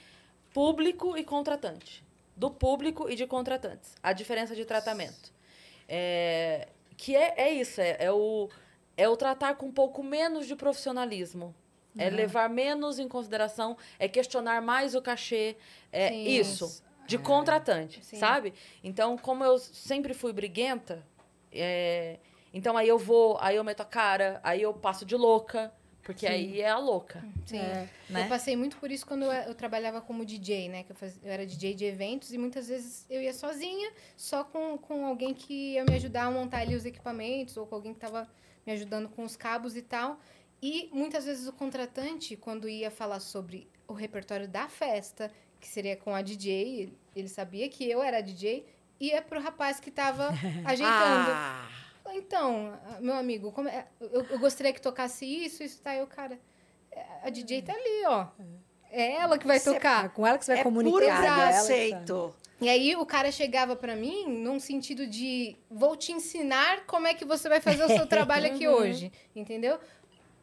público 0.54 1.18
e 1.18 1.24
contratante. 1.24 2.04
Do 2.36 2.50
público 2.50 3.10
e 3.10 3.16
de 3.16 3.28
contratantes. 3.28 3.96
A 4.02 4.14
diferença 4.14 4.56
de 4.56 4.64
tratamento. 4.64 5.34
É, 5.88 6.70
que 6.96 7.16
é, 7.16 7.34
é 7.36 7.54
isso, 7.54 7.82
é, 7.82 7.98
é 8.00 8.12
o, 8.12 8.50
é 9.00 9.08
o 9.08 9.16
tratar 9.16 9.56
com 9.56 9.68
um 9.68 9.72
pouco 9.72 10.04
menos 10.04 10.46
de 10.46 10.56
profissionalismo. 10.56 11.56
É 11.98 12.10
levar 12.10 12.50
menos 12.50 13.00
em 13.00 13.08
consideração, 13.08 13.76
é 13.98 14.08
questionar 14.08 14.62
mais 14.62 14.94
o 14.94 15.02
cachê. 15.02 15.56
É 15.92 16.10
Sim. 16.10 16.28
isso. 16.28 16.84
De 17.08 17.18
contratante, 17.18 18.04
Sim. 18.06 18.18
sabe? 18.18 18.54
Então, 18.84 19.18
como 19.18 19.44
eu 19.44 19.58
sempre 19.58 20.14
fui 20.14 20.32
briguenta, 20.32 21.04
é, 21.52 22.18
então 22.54 22.78
aí 22.78 22.88
eu 22.88 23.00
vou, 23.00 23.38
aí 23.42 23.56
eu 23.56 23.64
meto 23.64 23.82
a 23.82 23.86
cara, 23.86 24.40
aí 24.44 24.62
eu 24.62 24.72
passo 24.74 25.04
de 25.06 25.16
louca, 25.16 25.74
porque 26.04 26.28
aí 26.28 26.62
é 26.62 26.70
a 26.70 26.78
louca, 26.78 27.24
Sim. 27.48 27.58
É. 27.58 27.88
né? 28.10 28.24
Eu 28.26 28.30
passei 28.30 28.56
muito 28.56 28.78
por 28.78 28.92
isso 28.92 29.06
quando 29.08 29.24
eu, 29.24 29.32
eu 29.32 29.56
trabalhava 29.56 30.00
como 30.02 30.24
DJ, 30.24 30.70
né? 30.70 30.84
Que 30.84 30.92
eu, 30.92 30.96
faz- 30.96 31.20
eu 31.24 31.32
era 31.32 31.46
DJ 31.46 31.74
de 31.74 31.86
eventos 31.86 32.32
e 32.32 32.38
muitas 32.38 32.68
vezes 32.68 33.06
eu 33.10 33.20
ia 33.22 33.34
sozinha, 33.34 33.92
só 34.16 34.44
com, 34.44 34.78
com 34.78 35.06
alguém 35.06 35.34
que 35.34 35.74
ia 35.74 35.84
me 35.86 35.96
ajudar 35.96 36.26
a 36.26 36.32
montar 36.32 36.60
ali 36.60 36.76
os 36.76 36.86
equipamentos, 36.86 37.58
ou 37.58 37.66
com 37.66 37.74
alguém 37.76 37.94
que 37.94 37.98
estava 37.98 38.28
me 38.66 38.74
ajudando 38.74 39.10
com 39.10 39.24
os 39.24 39.36
cabos 39.36 39.76
e 39.76 39.82
tal. 39.82 40.20
E 40.62 40.90
muitas 40.94 41.26
vezes 41.26 41.48
o 41.48 41.54
contratante, 41.54 42.36
quando 42.36 42.68
ia 42.68 42.92
falar 42.92 43.20
sobre 43.20 43.68
o 43.88 43.94
repertório 43.94 44.48
da 44.48 44.68
festa, 44.68 45.32
que 45.60 45.68
seria 45.68 45.96
com 45.96 46.14
a 46.14 46.22
DJ, 46.22 46.94
ele 47.16 47.28
sabia 47.30 47.68
que 47.70 47.90
eu 47.90 48.02
era 48.04 48.22
DJ, 48.22 48.66
ia 49.00 49.22
pro 49.22 49.40
rapaz 49.42 49.80
que 49.80 49.90
estava 49.90 50.28
ajeitando. 50.66 51.32
Ah, 51.32 51.68
Então, 52.14 52.78
ah, 52.86 53.00
meu 53.02 53.14
amigo, 53.16 53.52
como 53.52 53.70
é- 53.70 53.88
eu, 54.02 54.24
eu 54.26 54.40
gostaria 54.40 54.74
que 54.74 54.82
tocasse 54.82 55.26
isso, 55.26 55.64
isso 55.64 55.82
tá 55.82 55.92
aí, 55.92 56.02
o 56.02 56.08
cara. 56.08 56.40
é, 56.92 57.06
A 57.24 57.30
DJ 57.30 57.62
tá 57.62 57.72
ali, 57.74 58.06
ó. 58.08 58.28
É 58.92 59.16
ela 59.18 59.38
que 59.38 59.46
vai 59.46 59.58
Isso 59.58 59.70
é- 59.70 59.74
É 59.74 59.76
tocar. 59.76 60.10
com 60.10 60.26
ela 60.26 60.38
que 60.38 60.44
você 60.46 60.52
vai 60.54 60.62
é 60.62 60.64
comunicar. 60.64 60.92
puro 60.92 61.06
né? 61.08 61.48
Preconceito. 61.48 62.36
E 62.62 62.68
aí 62.68 62.96
o 62.96 63.06
cara 63.06 63.32
chegava 63.32 63.76
pra 63.76 63.96
mim 63.96 64.26
num 64.28 64.60
sentido 64.60 65.08
de 65.08 65.56
vou 65.70 65.96
te 65.96 66.12
ensinar 66.12 66.86
como 66.86 67.08
é 67.08 67.14
que 67.14 67.24
você 67.24 67.48
vai 67.48 67.62
fazer 67.62 67.84
o 67.86 67.88
seu 67.88 68.06
trabalho 68.08 68.48
aqui 68.48 68.68
hoje, 68.68 69.12
entendeu? 69.36 69.80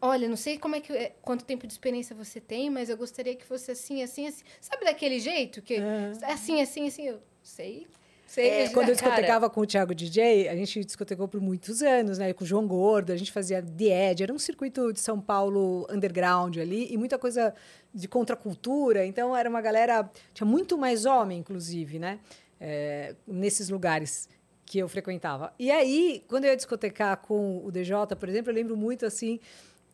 Olha, 0.01 0.28
não 0.28 0.36
sei 0.36 0.59
como 0.59 0.76
é 0.76 0.80
que 0.80 0.93
é, 0.93 1.12
quanto 1.22 1.44
tempo 1.44 1.66
de 1.66 1.72
experiência 1.72 2.14
você 2.14 2.40
tem, 2.40 2.70
mas 2.70 2.88
eu 2.88 2.97
gostaria 2.97 3.34
que 3.34 3.44
fosse 3.44 3.70
assim, 3.70 4.02
assim, 4.02 4.26
assim. 4.26 4.44
Sabe 4.60 4.84
daquele 4.84 5.18
jeito 5.18 5.60
que 5.62 5.76
assim, 6.22 6.60
assim, 6.60 6.86
assim, 6.86 7.06
eu 7.09 7.20
sei. 7.43 7.86
Sei. 8.27 8.48
É, 8.51 8.69
quando 8.70 8.89
eu 8.89 8.97
Cara- 8.97 9.11
discotecava 9.11 9.48
com 9.48 9.61
o 9.61 9.66
Thiago 9.66 9.94
DJ, 9.94 10.48
a 10.48 10.57
gente 10.57 10.85
discotecou 10.85 11.28
por 11.28 11.40
muitos 11.40 11.81
anos, 11.81 12.19
né? 12.19 12.32
Com 12.32 12.43
o 12.44 12.47
João 12.47 12.66
Gordo, 12.66 13.12
a 13.12 13.16
gente 13.16 13.31
fazia 13.31 13.62
The 13.62 14.11
Edge, 14.11 14.23
era 14.24 14.32
um 14.32 14.39
circuito 14.39 14.93
de 14.93 14.98
São 15.01 15.20
Paulo 15.20 15.86
underground 15.90 16.57
ali, 16.59 16.93
e 16.93 16.97
muita 16.97 17.19
coisa 17.19 17.55
de 17.94 18.09
contracultura. 18.09 19.07
Então, 19.07 19.35
era 19.36 19.48
uma 19.48 19.61
galera. 19.61 20.11
Tinha 20.35 20.47
muito 20.47 20.77
mais 20.77 21.07
homem, 21.07 21.39
inclusive, 21.39 21.98
né? 21.98 22.19
É, 22.61 23.15
nesses 23.27 23.69
lugares 23.69 24.28
que 24.65 24.78
eu 24.81 24.89
frequentava. 24.89 25.53
E 25.59 25.70
aí, 25.70 26.24
quando 26.27 26.44
eu 26.47 26.51
ia 26.51 26.57
discotecar 26.57 27.19
com 27.19 27.65
o 27.65 27.70
DJ, 27.70 27.94
por 28.19 28.28
exemplo, 28.28 28.51
eu 28.51 28.55
lembro 28.55 28.77
muito 28.77 29.07
assim. 29.07 29.39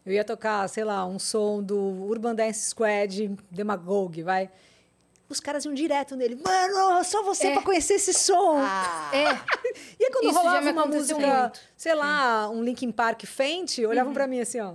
Eu 0.04 0.12
ia 0.14 0.24
tocar, 0.24 0.66
sei 0.68 0.82
lá, 0.84 1.06
um 1.06 1.18
som 1.18 1.62
do 1.62 1.78
Urban 1.78 2.34
Dance 2.34 2.70
Squad, 2.70 3.30
Demagogue, 3.50 4.22
vai. 4.22 4.50
Os 5.32 5.40
caras 5.40 5.64
iam 5.64 5.72
direto 5.74 6.14
nele. 6.14 6.36
Mano, 6.36 7.02
só 7.04 7.22
você 7.22 7.48
É. 7.48 7.52
pra 7.54 7.62
conhecer 7.62 7.94
esse 7.94 8.12
som. 8.12 8.59
Ah, 8.59 9.10
É, 9.12 9.24
E 9.98 10.04
aí, 10.04 10.10
quando 10.12 10.28
Isso 10.28 10.38
rolava 10.38 10.70
uma 10.70 10.86
música, 10.86 11.18
muito. 11.40 11.60
sei 11.76 11.94
lá, 11.94 12.48
um 12.50 12.62
Linkin 12.62 12.92
Park 12.92 13.24
Fenty, 13.24 13.84
olhavam 13.86 14.10
Uhum. 14.10 14.14
pra 14.14 14.26
mim 14.26 14.40
assim, 14.40 14.60
ó. 14.60 14.74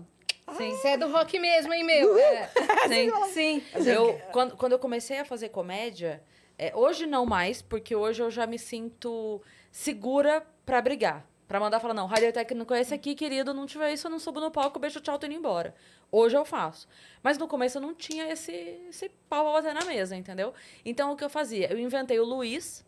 Sim. 0.57 0.71
você 0.71 0.87
é 0.89 0.97
do 0.97 1.11
rock 1.11 1.37
mesmo, 1.39 1.73
hein, 1.73 1.83
meu? 1.83 2.17
É. 2.17 2.49
Sim, 2.87 3.11
sim. 3.33 3.63
Eu, 3.85 4.19
quando, 4.31 4.55
quando 4.57 4.71
eu 4.71 4.79
comecei 4.79 5.19
a 5.19 5.25
fazer 5.25 5.49
comédia, 5.49 6.23
é, 6.57 6.71
hoje 6.73 7.05
não 7.05 7.25
mais, 7.25 7.61
porque 7.61 7.93
hoje 7.95 8.23
eu 8.23 8.31
já 8.31 8.47
me 8.47 8.57
sinto 8.57 9.41
segura 9.71 10.43
pra 10.65 10.81
brigar. 10.81 11.25
Pra 11.47 11.61
mandar 11.61 11.79
falar, 11.79 11.93
não, 11.93 12.07
rádio 12.07 12.33
técnico 12.33 12.73
é 12.73 12.81
esse 12.81 12.93
aqui, 12.93 13.15
querido, 13.15 13.53
não 13.53 13.65
tiver 13.65 13.93
isso, 13.93 14.07
eu 14.07 14.11
não 14.11 14.19
subo 14.19 14.41
no 14.41 14.51
palco, 14.51 14.79
beijo, 14.79 14.99
tchau, 14.99 15.17
tô 15.17 15.25
indo 15.27 15.35
embora. 15.35 15.73
Hoje 16.11 16.35
eu 16.35 16.43
faço. 16.43 16.87
Mas 17.23 17.37
no 17.37 17.47
começo 17.47 17.77
eu 17.77 17.81
não 17.81 17.93
tinha 17.93 18.29
esse, 18.29 18.51
esse 18.89 19.09
pau 19.29 19.45
pra 19.45 19.53
bater 19.53 19.73
na 19.73 19.85
mesa, 19.85 20.15
entendeu? 20.15 20.53
Então 20.83 21.13
o 21.13 21.15
que 21.15 21.23
eu 21.23 21.29
fazia? 21.29 21.71
Eu 21.71 21.79
inventei 21.79 22.19
o 22.19 22.25
Luiz, 22.25 22.85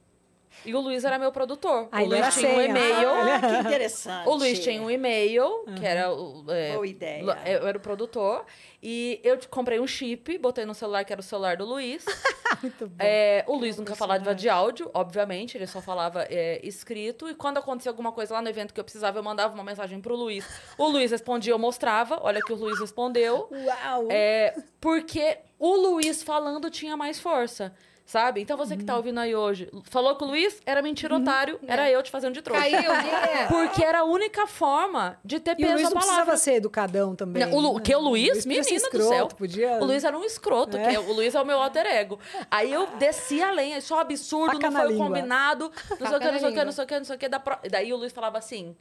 e 0.65 0.73
o 0.73 0.79
Luiz 0.79 1.03
era 1.05 1.17
meu 1.17 1.31
produtor. 1.31 1.87
Ah, 1.91 2.01
o 2.01 2.05
Luiz 2.05 2.33
tinha 2.35 2.49
um 2.49 2.61
e-mail. 2.61 3.09
ah, 3.09 3.39
que 3.39 3.67
interessante. 3.67 4.27
O 4.27 4.35
Luiz 4.35 4.59
tinha 4.59 4.81
um 4.81 4.89
e-mail, 4.89 5.65
que 5.77 5.85
era 5.85 6.11
o. 6.11 6.43
é, 6.49 6.73
Boa 6.73 6.87
ideia. 6.87 7.23
Eu 7.45 7.67
era 7.67 7.77
o 7.77 7.81
produtor. 7.81 8.45
E 8.81 9.19
eu 9.23 9.37
comprei 9.49 9.79
um 9.79 9.87
chip, 9.87 10.37
botei 10.37 10.65
no 10.65 10.73
celular, 10.73 11.03
que 11.03 11.11
era 11.11 11.19
o 11.19 11.23
celular 11.23 11.57
do 11.57 11.65
Luiz. 11.65 12.05
Muito 12.61 12.87
bom. 12.87 12.95
É, 12.97 13.43
o 13.47 13.55
Luiz 13.55 13.77
nunca 13.77 13.95
falava 13.95 14.33
de 14.33 14.49
áudio, 14.49 14.89
obviamente, 14.93 15.57
ele 15.57 15.67
só 15.67 15.81
falava 15.81 16.25
é, 16.29 16.59
escrito. 16.65 17.29
E 17.29 17.35
quando 17.35 17.57
acontecia 17.57 17.91
alguma 17.91 18.11
coisa 18.11 18.33
lá 18.33 18.41
no 18.41 18.49
evento 18.49 18.73
que 18.73 18.79
eu 18.79 18.83
precisava, 18.83 19.19
eu 19.19 19.23
mandava 19.23 19.53
uma 19.53 19.63
mensagem 19.63 19.99
pro 19.99 20.15
Luiz. 20.15 20.45
O 20.77 20.87
Luiz 20.87 21.11
respondia, 21.11 21.53
eu 21.53 21.59
mostrava. 21.59 22.19
Olha 22.21 22.41
que 22.41 22.53
o 22.53 22.55
Luiz 22.55 22.79
respondeu. 22.79 23.49
Uau! 23.51 24.07
É, 24.09 24.55
porque 24.79 25.37
o 25.57 25.75
Luiz 25.75 26.23
falando 26.23 26.69
tinha 26.69 26.95
mais 26.95 27.19
força. 27.19 27.73
Sabe? 28.09 28.41
Então 28.41 28.57
você 28.57 28.73
que 28.75 28.81
Uhum. 28.81 28.87
tá 28.87 28.95
ouvindo 28.97 29.19
aí 29.19 29.35
hoje, 29.35 29.69
falou 29.83 30.15
com 30.15 30.25
o 30.25 30.29
Luiz, 30.29 30.59
era 30.65 30.81
mentira, 30.81 31.15
otário, 31.15 31.59
era 31.67 31.91
eu 31.91 32.01
te 32.01 32.09
fazendo 32.09 32.33
de 32.33 32.41
trouxa. 32.41 32.63
Caiu, 32.63 32.81
yeah. 32.81 33.45
Porque 33.53 33.85
era 33.85 33.99
a 33.99 34.03
única 34.03 34.47
forma 34.47 35.19
de 35.23 35.39
ter 35.39 35.51
E 35.51 35.53
o 35.63 35.67
peso 35.67 35.73
Luiz 35.73 35.83
não 35.83 35.91
palavra. 35.91 36.13
precisava 36.15 36.37
ser 36.37 36.53
educadão 36.53 37.15
também. 37.15 37.45
Não, 37.45 37.53
o 37.55 37.59
Lu- 37.59 37.75
né? 37.75 37.81
que 37.83 37.95
o 37.95 37.99
Luiz? 37.99 38.39
ser 38.41 38.47
Menina 38.49 38.65
do 38.67 38.73
escroto, 38.73 39.09
céu. 39.09 39.27
Podia... 39.27 39.73
O 39.79 39.85
Luiz 39.85 40.03
era 40.03 40.17
um 40.17 40.23
escroto, 40.23 40.75
É. 40.75 40.87
que 40.89 40.97
o 40.97 41.13
Luiz 41.13 41.35
é 41.35 41.39
o 41.39 41.45
meu 41.45 41.61
alter 41.61 41.85
ego. 41.85 42.19
Aí 42.49 42.73
eu 42.73 42.87
desci 42.97 43.43
a 43.43 43.51
lenha, 43.51 43.77
isso 43.77 43.93
é 43.93 43.97
um 43.97 43.99
absurdo, 43.99 44.53
Faca 44.53 44.71
não 44.71 44.79
foi 44.79 44.87
o 44.87 44.91
língua. 44.91 45.05
combinado, 45.05 45.71
não 45.99 46.07
sei 46.07 46.17
o 46.17 46.19
que, 46.19 46.31
não 46.31 46.39
sei 46.39 46.49
o 46.49 46.53
que, 46.53 46.63
não 46.65 46.71
sei 46.71 46.83
o 46.83 46.87
que, 46.87 46.97
não 46.97 47.05
sei 47.05 47.15
o 47.15 47.19
que. 47.19 47.69
Daí 47.69 47.93
o 47.93 47.97
Luiz 47.97 48.11
falava 48.11 48.39
assim. 48.39 48.75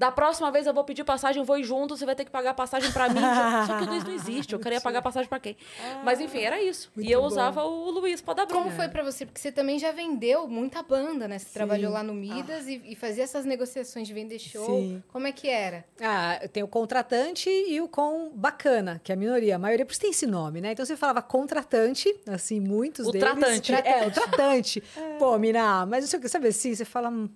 Da 0.00 0.10
próxima 0.10 0.50
vez 0.50 0.66
eu 0.66 0.72
vou 0.72 0.82
pedir 0.82 1.04
passagem, 1.04 1.42
eu 1.42 1.44
vou 1.44 1.58
ir 1.58 1.62
junto, 1.62 1.94
você 1.94 2.06
vai 2.06 2.16
ter 2.16 2.24
que 2.24 2.30
pagar 2.30 2.54
passagem 2.54 2.90
pra 2.90 3.06
mim. 3.10 3.20
Só 3.66 3.76
que 3.76 3.84
o 3.84 3.86
Luiz 3.86 4.02
não 4.02 4.14
existe, 4.14 4.54
eu 4.54 4.58
queria 4.58 4.80
pagar 4.80 5.02
passagem 5.02 5.28
pra 5.28 5.38
quem? 5.38 5.58
Mas 6.02 6.22
enfim, 6.22 6.38
era 6.38 6.58
isso. 6.62 6.90
E 6.96 7.12
eu 7.12 7.20
bom. 7.20 7.26
usava 7.26 7.64
o 7.64 7.90
Luiz 7.90 8.22
pra 8.22 8.32
dar 8.32 8.46
bronca. 8.46 8.62
Como 8.64 8.74
foi 8.74 8.88
pra 8.88 9.02
você? 9.02 9.26
Porque 9.26 9.38
você 9.38 9.52
também 9.52 9.78
já 9.78 9.92
vendeu 9.92 10.48
muita 10.48 10.82
banda, 10.82 11.28
né? 11.28 11.38
Você 11.38 11.48
Sim. 11.48 11.52
trabalhou 11.52 11.92
lá 11.92 12.02
no 12.02 12.14
Midas 12.14 12.66
e, 12.66 12.80
e 12.86 12.96
fazia 12.96 13.24
essas 13.24 13.44
negociações 13.44 14.08
de 14.08 14.14
vender 14.14 14.38
show. 14.38 14.64
Sim. 14.64 15.02
Como 15.08 15.26
é 15.26 15.32
que 15.32 15.50
era? 15.50 15.84
Ah, 16.00 16.48
tem 16.50 16.62
o 16.62 16.68
contratante 16.68 17.50
e 17.50 17.78
o 17.82 17.86
com 17.86 18.30
bacana, 18.34 19.02
que 19.04 19.12
é 19.12 19.14
a 19.14 19.18
minoria. 19.18 19.56
A 19.56 19.58
maioria, 19.58 19.84
por 19.84 19.92
isso 19.92 20.00
tem 20.00 20.12
esse 20.12 20.26
nome, 20.26 20.62
né? 20.62 20.72
Então 20.72 20.86
você 20.86 20.96
falava 20.96 21.20
contratante, 21.20 22.08
assim, 22.26 22.58
muitos 22.58 23.06
O 23.06 23.12
deles. 23.12 23.28
tratante. 23.28 23.74
É, 23.74 24.06
o 24.06 24.10
tratante. 24.10 24.82
Pô, 25.20 25.38
mina, 25.38 25.84
mas 25.84 26.04
não 26.04 26.08
sei 26.08 26.18
o 26.18 26.22
que, 26.22 26.28
sabe 26.30 26.48
assim, 26.48 26.74
você 26.74 26.86
fala, 26.86 27.10
hum, 27.10 27.28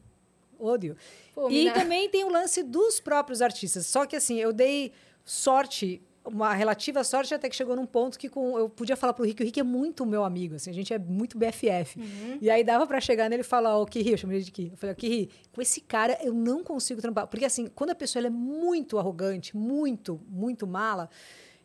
ódio. 0.64 0.96
Pô, 1.34 1.48
e 1.50 1.64
mina- 1.64 1.72
também 1.72 2.08
tem 2.08 2.24
o 2.24 2.28
lance 2.30 2.62
dos 2.62 3.00
próprios 3.00 3.40
artistas. 3.42 3.86
Só 3.86 4.06
que 4.06 4.16
assim, 4.16 4.36
eu 4.38 4.52
dei 4.52 4.92
sorte, 5.24 6.02
uma 6.24 6.54
relativa 6.54 7.02
sorte, 7.04 7.34
até 7.34 7.48
que 7.48 7.56
chegou 7.56 7.76
num 7.76 7.84
ponto 7.86 8.18
que 8.18 8.28
com, 8.28 8.58
eu 8.58 8.68
podia 8.68 8.96
falar 8.96 9.12
pro 9.12 9.24
Rick, 9.24 9.42
o 9.42 9.44
Rick 9.46 9.60
é 9.60 9.62
muito 9.62 10.06
meu 10.06 10.24
amigo, 10.24 10.54
assim, 10.54 10.70
a 10.70 10.72
gente 10.72 10.92
é 10.92 10.98
muito 10.98 11.36
BFF. 11.38 11.98
E 12.40 12.48
aí 12.50 12.64
dava 12.64 12.86
pra 12.86 13.00
chegar 13.00 13.28
nele 13.28 13.42
e 13.42 13.44
falar, 13.44 13.76
ô 13.78 13.84
Kiri, 13.84 14.12
eu 14.12 14.16
chamei 14.18 14.38
ele 14.38 14.44
de 14.44 14.50
Kiri. 14.50 14.70
Eu 14.72 14.76
falei, 14.78 14.92
ô 14.94 14.96
Kiri, 14.96 15.30
com 15.52 15.60
esse 15.60 15.80
cara 15.80 16.18
eu 16.22 16.32
não 16.32 16.62
consigo 16.64 17.00
trampar. 17.02 17.26
Porque 17.26 17.44
assim, 17.44 17.66
quando 17.66 17.90
a 17.90 17.94
pessoa 17.94 18.24
é 18.26 18.30
muito 18.30 18.98
arrogante, 18.98 19.54
muito, 19.56 20.20
muito 20.28 20.66
mala, 20.66 21.10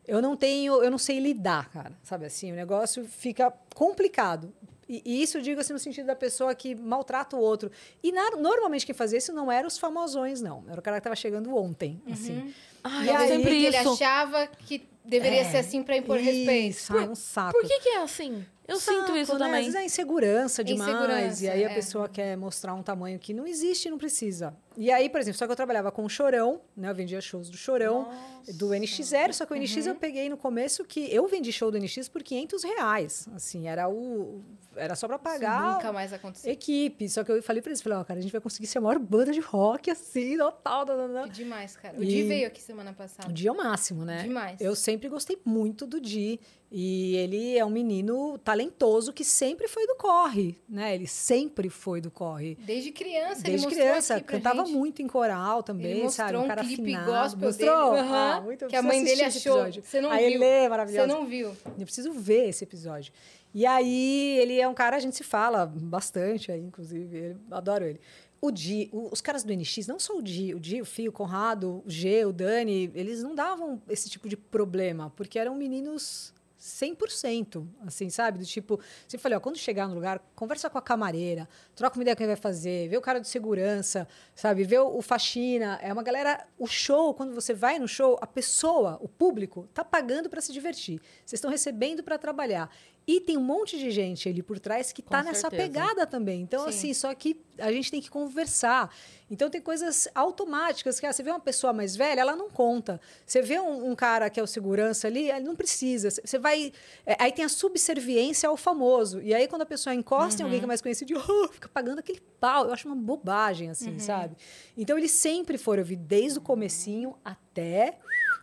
eu 0.07 0.21
não 0.21 0.35
tenho, 0.35 0.83
eu 0.83 0.89
não 0.91 0.97
sei 0.97 1.19
lidar, 1.19 1.69
cara. 1.69 1.93
Sabe 2.03 2.25
assim, 2.25 2.51
o 2.51 2.55
negócio 2.55 3.05
fica 3.05 3.53
complicado. 3.75 4.53
E, 4.89 5.03
e 5.05 5.21
isso 5.21 5.37
eu 5.37 5.41
digo 5.43 5.61
assim 5.61 5.71
no 5.71 5.77
sentido 5.77 6.07
da 6.07 6.15
pessoa 6.15 6.53
que 6.55 6.73
maltrata 6.73 7.35
o 7.37 7.39
outro. 7.39 7.71
E 8.01 8.11
na- 8.11 8.31
normalmente 8.31 8.85
quem 8.87 8.95
fazia 8.95 9.19
isso 9.19 9.31
não 9.31 9.51
eram 9.51 9.67
os 9.67 9.77
famosões, 9.77 10.41
não. 10.41 10.63
Era 10.67 10.79
o 10.79 10.83
cara 10.83 10.97
que 10.97 11.01
estava 11.01 11.15
chegando 11.15 11.55
ontem, 11.55 12.01
assim. 12.11 12.51
Ai, 12.83 13.05
E 13.05 13.09
é 13.09 13.15
aí, 13.15 13.27
sempre 13.27 13.43
Porque 13.51 13.65
ele 13.67 13.77
isso. 13.77 13.93
achava 13.93 14.47
que 14.47 14.87
deveria 15.05 15.41
É, 15.41 15.43
ser 15.51 15.57
assim 15.57 15.83
pra 15.83 15.95
impor 15.95 16.17
respeito. 16.17 16.71
Isso, 16.75 16.97
ai, 16.97 17.07
um 17.07 17.13
saco. 17.15 17.51
Por 17.51 17.67
que 17.67 17.79
que 17.81 17.89
é 17.89 18.01
assim? 18.01 18.43
Eu 18.67 18.79
Saco, 18.79 18.99
sinto 19.07 19.17
isso 19.17 19.31
né? 19.31 19.37
Às 19.37 19.45
também. 19.47 19.61
vezes 19.63 19.75
é 19.75 19.83
insegurança 19.83 20.63
demais. 20.63 20.89
Insegurança, 20.91 21.43
e 21.45 21.49
aí 21.49 21.65
a 21.65 21.71
é. 21.71 21.73
pessoa 21.73 22.07
quer 22.07 22.37
mostrar 22.37 22.75
um 22.75 22.83
tamanho 22.83 23.17
que 23.17 23.33
não 23.33 23.47
existe 23.47 23.87
e 23.87 23.91
não 23.91 23.97
precisa. 23.97 24.55
E 24.81 24.89
aí, 24.91 25.09
por 25.09 25.19
exemplo, 25.19 25.37
só 25.37 25.45
que 25.45 25.51
eu 25.51 25.55
trabalhava 25.57 25.91
com 25.91 26.05
o 26.05 26.09
Chorão, 26.09 26.61
né? 26.75 26.89
Eu 26.89 26.95
vendia 26.95 27.19
shows 27.19 27.49
do 27.49 27.57
Chorão, 27.57 28.07
do 28.55 28.69
NX0. 28.69 29.33
Só 29.33 29.45
que 29.45 29.51
o 29.53 29.55
NX 29.57 29.75
Uhum. 29.85 29.91
eu 29.91 29.95
peguei 29.95 30.29
no 30.29 30.37
começo 30.37 30.85
que 30.85 31.13
eu 31.13 31.27
vendi 31.27 31.51
show 31.51 31.69
do 31.69 31.77
NX 31.77 32.07
por 32.07 32.23
500 32.23 32.63
reais. 32.63 33.27
Assim, 33.35 33.67
era 33.67 33.89
o... 33.89 34.41
Era 34.75 34.95
só 34.95 35.07
pra 35.07 35.17
Isso 35.17 35.23
pagar 35.23 35.75
nunca 35.75 35.91
mais 35.91 36.13
aconteceu. 36.13 36.49
equipe. 36.53 37.09
Só 37.09 37.23
que 37.23 37.31
eu 37.31 37.43
falei 37.43 37.61
pra 37.61 37.69
eles, 37.71 37.81
falei, 37.81 37.97
ó, 37.97 38.03
cara, 38.05 38.19
a 38.19 38.21
gente 38.21 38.31
vai 38.31 38.39
conseguir 38.39 38.67
ser 38.67 38.77
a 38.77 38.81
maior 38.81 38.97
banda 38.99 39.33
de 39.33 39.41
rock, 39.41 39.91
assim, 39.91 40.37
tal, 40.37 40.51
tal, 40.53 40.85
tal, 40.85 41.09
tal. 41.09 41.23
Que 41.25 41.29
demais, 41.31 41.75
cara. 41.75 41.97
O 41.99 42.03
E- 42.03 42.07
Di 42.07 42.23
veio 42.23 42.47
aqui 42.47 42.61
semana 42.61 42.93
passada. 42.93 43.27
O 43.27 43.33
Di 43.33 43.47
é 43.47 43.51
o 43.51 43.57
máximo, 43.57 44.05
né? 44.05 44.21
Demais. 44.23 44.61
Eu 44.61 44.75
sempre 44.75 45.09
gostei 45.09 45.37
muito 45.43 45.85
do 45.85 45.99
Di. 45.99 46.39
E 46.71 47.15
ele 47.15 47.57
é 47.57 47.65
um 47.65 47.69
menino 47.71 48.37
talentoso 48.37 49.11
que 49.11 49.23
sempre 49.25 49.67
foi 49.67 49.87
do 49.87 49.95
corre, 49.95 50.55
né? 50.69 50.93
Ele 50.93 51.07
sempre 51.07 51.67
foi 51.67 51.99
do 51.99 52.11
corre. 52.11 52.55
Desde 52.61 52.91
criança, 52.91 53.39
ele 53.41 53.49
Desde 53.57 53.65
mostrou 53.65 53.87
criança, 53.87 54.21
cantava. 54.21 54.63
Muito 54.69 55.01
em 55.01 55.07
coral 55.07 55.61
também, 55.63 55.91
Ele 55.91 56.03
mostrou 56.03 56.27
sabe? 56.27 56.37
Um 56.37 56.43
um 56.43 56.47
cara 56.47 56.61
clipe 56.63 56.81
afinado. 56.95 57.11
gospel 57.11 57.47
Mostrou? 57.47 57.91
dele, 57.91 58.07
Ah, 58.09 58.35
aham, 58.35 58.41
muito, 58.43 58.61
eu 58.63 58.67
que 58.69 58.75
a 58.75 58.81
mãe 58.81 59.03
dele 59.03 59.23
achou. 59.23 59.65
Você 59.71 60.01
não 60.01 60.11
a 60.11 60.17
viu. 60.17 60.25
Elê 60.27 60.45
é 60.45 60.61
Você 60.63 60.69
maravilhosa. 60.69 61.07
não 61.07 61.25
viu. 61.25 61.55
Eu 61.77 61.85
preciso 61.85 62.11
ver 62.13 62.49
esse 62.49 62.63
episódio. 62.63 63.11
E 63.53 63.65
aí, 63.65 64.37
ele 64.39 64.59
é 64.59 64.67
um 64.67 64.73
cara, 64.73 64.95
a 64.97 64.99
gente 64.99 65.15
se 65.15 65.23
fala 65.23 65.65
bastante 65.65 66.51
aí, 66.51 66.61
inclusive. 66.61 67.17
ele- 67.17 67.37
adoro 67.51 67.83
ele. 67.85 67.99
O 68.41 68.51
Di, 68.51 68.89
o- 68.93 69.09
os 69.11 69.19
caras 69.19 69.43
do 69.43 69.51
NX, 69.51 69.85
não 69.87 69.99
só 69.99 70.15
o 70.17 70.21
Di, 70.21 70.53
o 70.53 70.59
Di, 70.59 70.79
o 70.81 70.85
Fio, 70.85 71.09
o 71.09 71.13
Conrado, 71.13 71.83
o 71.85 71.89
G, 71.89 72.23
o 72.25 72.31
Dani, 72.31 72.89
eles 72.95 73.21
não 73.21 73.35
davam 73.35 73.81
esse 73.89 74.09
tipo 74.09 74.29
de 74.29 74.37
problema, 74.37 75.11
porque 75.15 75.37
eram 75.37 75.55
meninos 75.55 76.33
100%, 76.59 77.65
assim, 77.85 78.09
sabe? 78.09 78.39
Do 78.39 78.45
tipo, 78.45 78.79
você 79.07 79.17
falei, 79.17 79.37
ó, 79.37 79.39
quando 79.39 79.57
chegar 79.57 79.87
no 79.87 79.95
lugar, 79.95 80.19
conversa 80.35 80.69
com 80.69 80.77
a 80.77 80.81
camareira, 80.81 81.47
troca 81.75 81.97
uma 81.97 82.03
ideia 82.03 82.15
com 82.15 82.19
quem 82.19 82.27
vai 82.27 82.35
fazer, 82.35 82.89
vê 82.89 82.97
o 82.97 83.01
cara 83.01 83.19
de 83.19 83.27
segurança, 83.27 84.07
sabe? 84.35 84.63
Vê 84.63 84.77
o, 84.77 84.97
o 84.97 85.01
faxina, 85.01 85.79
é 85.81 85.91
uma 85.93 86.03
galera, 86.03 86.45
o 86.57 86.67
show, 86.67 87.13
quando 87.13 87.33
você 87.33 87.53
vai 87.53 87.79
no 87.79 87.87
show, 87.87 88.17
a 88.21 88.27
pessoa, 88.27 88.97
o 89.01 89.07
público, 89.07 89.67
tá 89.73 89.85
pagando 89.85 90.29
para 90.29 90.41
se 90.41 90.51
divertir. 90.51 90.99
Vocês 91.25 91.37
estão 91.37 91.49
recebendo 91.49 92.03
para 92.03 92.17
trabalhar. 92.17 92.69
E 93.09 93.19
tem 93.19 93.35
um 93.35 93.41
monte 93.41 93.75
de 93.79 93.89
gente 93.89 94.29
ali 94.29 94.43
por 94.43 94.59
trás 94.59 94.91
que 94.91 95.01
Com 95.01 95.09
tá 95.09 95.23
nessa 95.23 95.49
pegada 95.49 96.05
também. 96.05 96.41
Então, 96.41 96.65
Sim. 96.65 96.69
assim, 96.69 96.93
só 96.93 97.11
que 97.15 97.41
a 97.57 97.71
gente 97.71 97.89
tem 97.89 97.99
que 97.99 98.07
conversar. 98.07 98.93
Então, 99.31 99.49
tem 99.49 99.59
coisas 99.59 100.07
automáticas 100.13 100.99
que 100.99 101.07
ah, 101.07 101.11
você 101.11 101.23
vê 101.23 101.31
uma 101.31 101.39
pessoa 101.39 101.73
mais 101.73 101.95
velha, 101.95 102.21
ela 102.21 102.35
não 102.35 102.51
conta. 102.51 103.01
Você 103.25 103.41
vê 103.41 103.59
um, 103.59 103.89
um 103.89 103.95
cara 103.95 104.29
que 104.29 104.39
é 104.39 104.43
o 104.43 104.45
segurança 104.45 105.07
ali, 105.07 105.31
ele 105.31 105.43
não 105.43 105.55
precisa. 105.55 106.11
Você 106.11 106.37
vai. 106.37 106.71
é, 107.03 107.15
aí 107.17 107.31
tem 107.31 107.43
a 107.43 107.49
subserviência 107.49 108.47
ao 108.47 108.55
famoso. 108.55 109.19
E 109.23 109.33
aí, 109.33 109.47
quando 109.47 109.63
a 109.63 109.65
pessoa 109.65 109.95
encosta 109.95 110.43
em 110.43 110.45
alguém 110.45 110.59
que 110.59 110.65
é 110.65 110.67
mais 110.67 110.79
conhecido, 110.79 111.15
oh, 111.17 111.47
fica 111.47 111.67
pagando 111.67 111.97
aquele 111.97 112.21
pau. 112.39 112.65
Eu 112.65 112.73
acho 112.73 112.87
uma 112.87 112.95
bobagem, 112.95 113.71
assim, 113.71 113.97
sabe? 113.97 114.35
Então, 114.77 114.95
eles 114.99 115.09
sempre 115.09 115.57
foram, 115.57 115.81
eu 115.81 115.85
vi 115.87 115.95
desde 115.95 116.37
o 116.37 116.41
comecinho 116.43 117.15
até. 117.25 117.97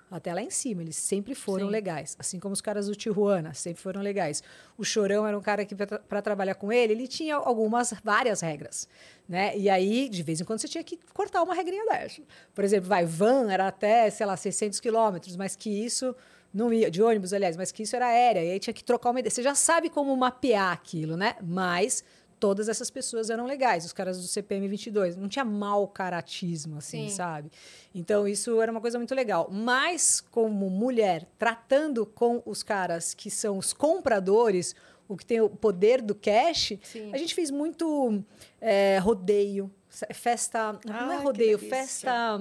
Até 0.09 0.33
lá 0.33 0.41
em 0.41 0.51
cima, 0.51 0.83
eles 0.83 0.97
sempre 0.97 1.35
foram 1.35 1.66
Sim. 1.66 1.73
legais. 1.73 2.16
Assim 2.19 2.39
como 2.39 2.53
os 2.53 2.61
caras 2.61 2.87
do 2.87 2.95
Tijuana 2.95 3.53
sempre 3.55 3.83
foram 3.83 4.01
legais. 4.01 4.43
O 4.78 4.85
Chorão 4.85 5.27
era 5.27 5.37
um 5.37 5.41
cara 5.41 5.65
que, 5.65 5.74
para 5.74 6.23
trabalhar 6.23 6.55
com 6.55 6.73
ele, 6.73 6.93
ele 6.93 7.09
tinha 7.09 7.35
algumas, 7.35 7.93
várias 8.05 8.41
regras. 8.41 8.89
Né? 9.28 9.57
E 9.59 9.69
aí, 9.69 10.09
de 10.09 10.23
vez 10.23 10.41
em 10.41 10.45
quando, 10.45 10.61
você 10.61 10.69
tinha 10.69 10.85
que 10.85 10.97
cortar 11.12 11.43
uma 11.43 11.55
regrinha 11.55 11.85
dessa. 11.87 12.23
Por 12.55 12.62
exemplo, 12.62 12.89
vai, 12.89 13.05
van 13.05 13.51
era 13.51 13.66
até, 13.66 14.09
sei 14.11 14.24
lá, 14.27 14.37
600 14.37 14.78
quilômetros, 14.78 15.35
mas 15.35 15.57
que 15.57 15.70
isso 15.70 16.15
não 16.55 16.73
ia, 16.73 16.89
de 16.89 17.03
ônibus, 17.03 17.33
aliás, 17.33 17.57
mas 17.57 17.73
que 17.73 17.83
isso 17.83 17.97
era 17.97 18.07
aérea. 18.07 18.45
E 18.45 18.53
aí 18.53 18.61
tinha 18.61 18.73
que 18.73 18.85
trocar 18.85 19.11
uma 19.11 19.19
ideia. 19.19 19.31
Você 19.31 19.43
já 19.43 19.57
sabe 19.57 19.91
como 19.91 20.16
mapear 20.16 20.73
aquilo, 20.73 21.16
né? 21.16 21.35
Mas 21.43 22.05
todas 22.39 22.69
essas 22.69 22.91
pessoas 22.91 23.31
eram 23.31 23.47
legais, 23.47 23.85
os 23.85 23.93
caras 23.93 24.21
do 24.21 24.27
CPM 24.27 24.69
22. 24.69 25.17
Não 25.17 25.29
tinha 25.29 25.45
mau 25.45 25.89
caratismo, 25.89 26.79
assim, 26.79 27.09
Sim. 27.09 27.15
sabe? 27.15 27.51
Então, 27.95 28.27
isso 28.27 28.61
era 28.61 28.71
uma 28.71 28.81
coisa 28.81 28.99
muito 28.99 29.15
legal. 29.15 29.49
Mas, 29.51 30.21
como 30.21 30.69
mulher, 30.71 31.27
tratando 31.39 32.07
com 32.07 32.43
os 32.45 32.63
caras 32.63 33.15
que 33.15 33.31
são 33.31 33.59
os 33.59 33.73
compradores, 33.73 34.75
o 35.09 35.17
que 35.17 35.25
tem 35.25 35.41
o 35.41 35.49
poder 35.49 36.03
do 36.03 36.15
cash, 36.15 36.75
Sim. 36.83 37.13
a 37.13 37.19
gente 37.19 37.35
fez 37.35 37.51
muito 37.51 38.23
é, 38.61 38.99
rodeio, 38.99 39.71
festa. 39.89 40.79
não 40.85 41.13
é 41.13 41.17
rodeio, 41.19 41.59
festa. 41.59 42.41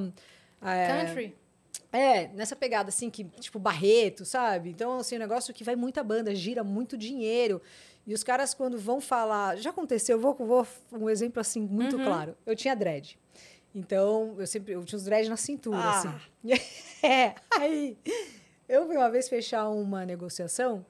é, 0.61 0.87
Country? 1.05 1.35
é, 1.95 2.27
nessa 2.33 2.55
pegada 2.55 2.89
assim, 2.89 3.09
que, 3.09 3.23
tipo, 3.39 3.57
Barreto, 3.57 4.25
sabe? 4.25 4.69
Então, 4.69 4.97
assim, 4.97 5.15
um 5.15 5.19
negócio 5.19 5.53
que 5.53 5.63
vai 5.63 5.75
muita 5.75 6.03
banda, 6.03 6.35
gira 6.35 6.63
muito 6.63 6.97
dinheiro. 6.97 7.61
E 8.07 8.13
os 8.13 8.23
caras, 8.23 8.53
quando 8.53 8.77
vão 8.77 9.01
falar. 9.01 9.57
Já 9.57 9.71
aconteceu, 9.71 10.17
eu 10.17 10.21
vou, 10.21 10.35
vou 10.35 10.67
um 10.91 11.09
exemplo 11.09 11.39
assim, 11.41 11.61
muito 11.61 11.97
claro. 11.97 12.37
Eu 12.45 12.55
tinha 12.55 12.75
dread. 12.75 13.17
Então, 13.73 14.35
eu 14.37 14.45
sempre. 14.47 14.73
Eu 14.73 14.83
tinha 14.85 14.97
os 14.97 15.03
dread 15.03 15.27
na 15.29 15.37
cintura, 15.37 15.77
Ah. 15.77 15.99
assim. 15.99 16.09
É, 17.03 17.35
aí. 17.59 17.97
Eu 18.67 18.85
fui 18.87 18.95
uma 18.97 19.09
vez 19.11 19.27
fechar 19.29 19.69
uma 19.69 20.05
negociação 20.05 20.83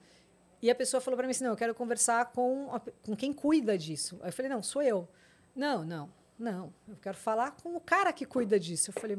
e 0.62 0.70
a 0.70 0.74
pessoa 0.74 1.00
falou 1.00 1.16
para 1.16 1.26
mim 1.26 1.30
assim: 1.32 1.44
não, 1.44 1.50
eu 1.50 1.56
quero 1.56 1.74
conversar 1.74 2.26
com, 2.32 2.74
a 2.74 2.80
com 2.80 3.14
quem 3.16 3.32
cuida 3.32 3.76
disso. 3.76 4.18
Aí 4.22 4.28
eu 4.28 4.32
falei: 4.32 4.50
não, 4.50 4.62
sou 4.62 4.82
eu. 4.82 5.06
Não, 5.54 5.84
não, 5.84 6.08
não. 6.38 6.72
Eu 6.88 6.96
quero 6.96 7.16
falar 7.16 7.50
com 7.62 7.76
o 7.76 7.80
cara 7.80 8.12
que 8.12 8.24
cuida 8.24 8.58
disso. 8.58 8.90
Eu 8.94 9.00
falei. 9.00 9.18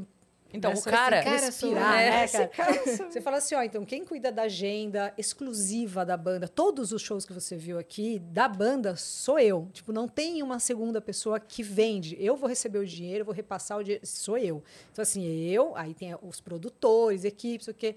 Então, 0.53 0.71
o 0.71 0.75
Dessa 0.75 0.89
cara- 0.89 1.21
vez 1.21 1.23
tem 1.23 1.33
que 1.33 1.39
Cara, 1.39 1.45
respirar, 1.45 1.95
né, 1.97 2.23
É, 2.23 2.27
cara? 2.47 3.09
Você 3.11 3.19
fala 3.21 3.37
assim, 3.37 3.53
ó, 3.55 3.61
então 3.63 3.83
quem 3.85 4.05
cuida 4.05 4.31
da 4.31 4.43
agenda 4.43 5.13
exclusiva 5.17 6.05
da 6.05 6.15
banda, 6.15 6.47
todos 6.47 6.91
os 6.93 7.01
shows 7.01 7.25
que 7.25 7.33
você 7.33 7.55
viu 7.57 7.77
aqui 7.77 8.19
da 8.19 8.47
banda 8.47 8.95
sou 8.95 9.37
eu. 9.39 9.67
Tipo, 9.73 9.91
não 9.91 10.07
tem 10.07 10.41
uma 10.41 10.59
segunda 10.59 11.01
pessoa 11.01 11.39
que 11.39 11.61
vende. 11.61 12.15
Eu 12.19 12.35
vou 12.37 12.47
receber 12.47 12.79
o 12.79 12.85
dinheiro, 12.85 13.25
vou 13.25 13.33
repassar 13.33 13.77
o 13.77 13.83
dinheiro, 13.83 14.05
sou 14.07 14.37
eu. 14.37 14.63
Então 14.91 15.03
assim, 15.03 15.25
eu, 15.49 15.75
aí 15.75 15.93
tem 15.93 16.15
os 16.21 16.39
produtores, 16.39 17.25
equipes, 17.25 17.67
o 17.67 17.73
quê? 17.73 17.95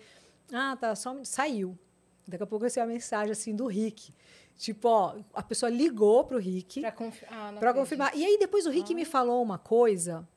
Ah, 0.52 0.76
tá, 0.78 0.94
só 0.96 1.16
saiu. 1.22 1.78
Daqui 2.26 2.42
a 2.42 2.46
pouco 2.46 2.64
eu 2.64 2.66
recebi 2.66 2.84
uma 2.86 2.92
mensagem 2.92 3.30
assim 3.32 3.54
do 3.54 3.66
Rick. 3.66 4.12
Tipo, 4.56 4.88
ó, 4.88 5.14
a 5.32 5.42
pessoa 5.42 5.70
ligou 5.70 6.24
pro 6.24 6.36
Rick 6.38 6.80
Pra, 6.80 6.92
confi 6.92 7.24
ah, 7.30 7.48
acredito. 7.50 7.74
confirmar. 7.74 8.14
E 8.16 8.24
aí 8.24 8.36
depois 8.38 8.66
o 8.66 8.70
Rick 8.70 8.94
me 8.94 9.04
falou 9.04 9.42
uma 9.42 9.56
coisa 9.58 10.28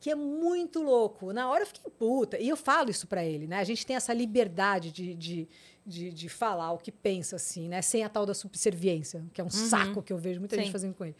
que 0.00 0.10
é 0.10 0.14
muito 0.14 0.82
louco. 0.82 1.32
Na 1.32 1.48
hora 1.50 1.62
eu 1.62 1.66
fiquei 1.66 1.90
puta. 1.90 2.38
E 2.38 2.48
eu 2.48 2.56
falo 2.56 2.90
isso 2.90 3.06
pra 3.06 3.24
ele, 3.24 3.46
né? 3.46 3.58
A 3.58 3.64
gente 3.64 3.84
tem 3.86 3.96
essa 3.96 4.12
liberdade 4.12 4.92
de, 4.92 5.14
de, 5.14 5.48
de, 5.84 6.12
de 6.12 6.28
falar 6.28 6.72
o 6.72 6.78
que 6.78 6.92
pensa, 6.92 7.36
assim, 7.36 7.68
né? 7.68 7.82
Sem 7.82 8.04
a 8.04 8.08
tal 8.08 8.26
da 8.26 8.34
subserviência, 8.34 9.24
que 9.32 9.40
é 9.40 9.44
um 9.44 9.50
saco 9.50 10.02
que 10.02 10.12
eu 10.12 10.18
vejo 10.18 10.40
muita 10.40 10.56
gente 10.56 10.66
Sim. 10.66 10.72
fazendo 10.72 10.94
com 10.94 11.04
ele. 11.04 11.16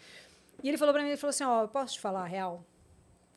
E 0.62 0.68
ele 0.68 0.78
falou 0.78 0.92
pra 0.92 1.02
mim, 1.02 1.08
ele 1.08 1.16
falou 1.16 1.30
assim, 1.30 1.44
ó, 1.44 1.62
eu 1.62 1.68
posso 1.68 1.94
te 1.94 2.00
falar 2.00 2.22
a 2.22 2.26
real? 2.26 2.64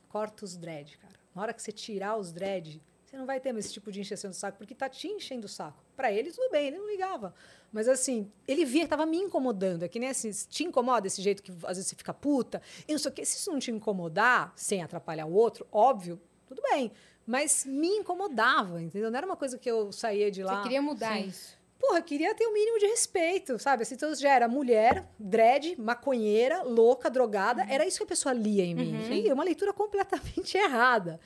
Corta 0.10 0.46
os 0.46 0.58
dread, 0.58 0.98
cara. 0.98 1.14
Na 1.36 1.42
hora 1.42 1.54
que 1.54 1.62
você 1.62 1.72
tirar 1.72 2.18
os 2.18 2.32
dread, 2.32 2.82
você 3.10 3.18
não 3.18 3.26
vai 3.26 3.40
ter 3.40 3.52
mais 3.52 3.66
esse 3.66 3.74
tipo 3.74 3.92
de 3.92 4.00
encheção 4.00 4.30
do 4.30 4.36
saco, 4.36 4.58
porque 4.58 4.76
tá 4.76 4.88
te 4.88 5.08
enchendo 5.08 5.48
o 5.48 5.50
saco. 5.50 5.84
Pra 5.96 6.12
ele, 6.12 6.32
tudo 6.32 6.50
bem, 6.52 6.68
ele 6.68 6.78
não 6.78 6.88
ligava. 6.88 7.34
Mas 7.72 7.88
assim, 7.88 8.32
ele 8.48 8.66
via 8.66 8.84
que 8.84 8.90
tava 8.90 9.06
me 9.06 9.18
incomodando. 9.18 9.84
É 9.84 9.88
que 9.88 10.00
nem 10.00 10.10
assim, 10.10 10.30
te 10.32 10.64
incomoda 10.64 11.08
esse 11.08 11.22
jeito 11.22 11.42
que 11.42 11.52
às 11.64 11.78
vezes 11.78 11.88
você 11.88 11.96
fica 11.96 12.14
puta, 12.14 12.62
e 12.88 12.92
não 12.92 13.00
sei 13.00 13.10
o 13.10 13.14
quê. 13.14 13.26
Se 13.26 13.38
isso 13.38 13.52
não 13.52 13.58
te 13.58 13.72
incomodar, 13.72 14.54
sem 14.56 14.84
atrapalhar 14.84 15.26
o 15.26 15.34
outro, 15.34 15.68
óbvio, 15.72 16.22
tudo 16.46 16.62
bem. 16.70 16.92
Mas 17.26 17.66
me 17.66 17.88
incomodava, 17.88 18.82
entendeu? 18.82 19.10
Não 19.10 19.18
era 19.18 19.26
uma 19.26 19.36
coisa 19.36 19.58
que 19.58 19.70
eu 19.70 19.92
saía 19.92 20.30
de 20.30 20.44
lá. 20.44 20.58
Você 20.58 20.64
queria 20.64 20.82
mudar 20.82 21.20
isso. 21.20 21.58
Porra, 21.80 22.02
queria 22.02 22.36
ter 22.36 22.46
o 22.46 22.54
mínimo 22.54 22.78
de 22.78 22.88
respeito, 22.88 23.58
sabe? 23.58 23.84
Assim, 23.84 23.96
então 23.96 24.14
já 24.14 24.34
era 24.34 24.48
mulher, 24.48 25.08
dread, 25.18 25.80
maconheira, 25.80 26.62
louca, 26.62 27.10
drogada. 27.10 27.66
Era 27.70 27.88
isso 27.88 27.98
que 27.98 28.04
a 28.04 28.08
pessoa 28.08 28.34
lia 28.34 28.64
em 28.66 28.76
mim. 28.76 29.02
E 29.12 29.32
uma 29.32 29.44
leitura 29.44 29.72
completamente 29.74 30.58
errada. 30.60 31.20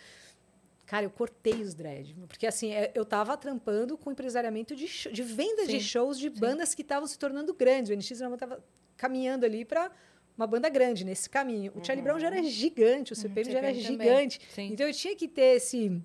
Cara, 0.94 1.08
eu 1.08 1.10
cortei 1.10 1.62
os 1.62 1.74
dread. 1.74 2.16
Porque, 2.28 2.46
assim, 2.46 2.72
é, 2.72 2.92
eu 2.94 3.04
tava 3.04 3.36
trampando 3.36 3.98
com 3.98 4.12
empresariamento 4.12 4.76
de, 4.76 4.88
show- 4.88 5.12
de 5.12 5.24
venda 5.24 5.66
de 5.66 5.72
Sim, 5.72 5.80
shows 5.80 6.20
de 6.20 6.30
bandas 6.30 6.76
que 6.76 6.84
estavam 6.84 7.08
se 7.08 7.18
tornando 7.18 7.52
grandes. 7.52 7.90
O 7.90 7.96
NX 7.96 8.20
não 8.20 8.38
tava 8.38 8.64
caminhando 8.96 9.44
ali 9.44 9.66
para 9.66 9.90
uma 10.38 10.46
banda 10.46 10.70
grande 10.70 11.04
nesse 11.04 11.28
caminho. 11.28 11.72
O 11.76 11.84
Charlie 11.84 12.04
Brown 12.04 12.20
já 12.20 12.28
era 12.28 12.44
gigante, 12.44 13.12
o 13.12 13.16
CPM 13.16 13.52
já 13.52 13.58
era 13.58 13.74
gigante. 13.74 14.40
Então 14.72 14.86
eu 14.88 14.94
tinha 14.94 15.16
que 15.16 15.28
ter 15.28 15.56
esse. 15.56 16.00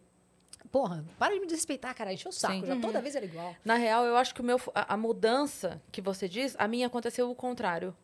Porra, 0.71 1.05
para 1.19 1.35
de 1.35 1.41
me 1.41 1.47
desrespeitar, 1.47 1.95
cara. 1.95 2.11
Encheu 2.11 2.31
o 2.31 2.33
saco. 2.33 2.55
Sim. 2.61 2.67
Já 2.67 2.81
toda 2.81 3.03
vez 3.03 3.15
era 3.15 3.27
igual. 3.27 3.55
Na 3.63 3.75
real, 3.75 4.07
eu 4.07 4.17
acho 4.17 4.35
que 4.35 4.41
o 4.41 4.45
meu, 4.45 4.59
a, 4.75 4.95
a 4.95 4.97
mudança 4.97 5.83
que 5.93 6.01
você 6.01 6.27
diz, 6.27 6.57
a 6.59 6.67
minha 6.67 6.87
aconteceu 6.87 7.31
o 7.31 7.35
contrário. 7.35 7.95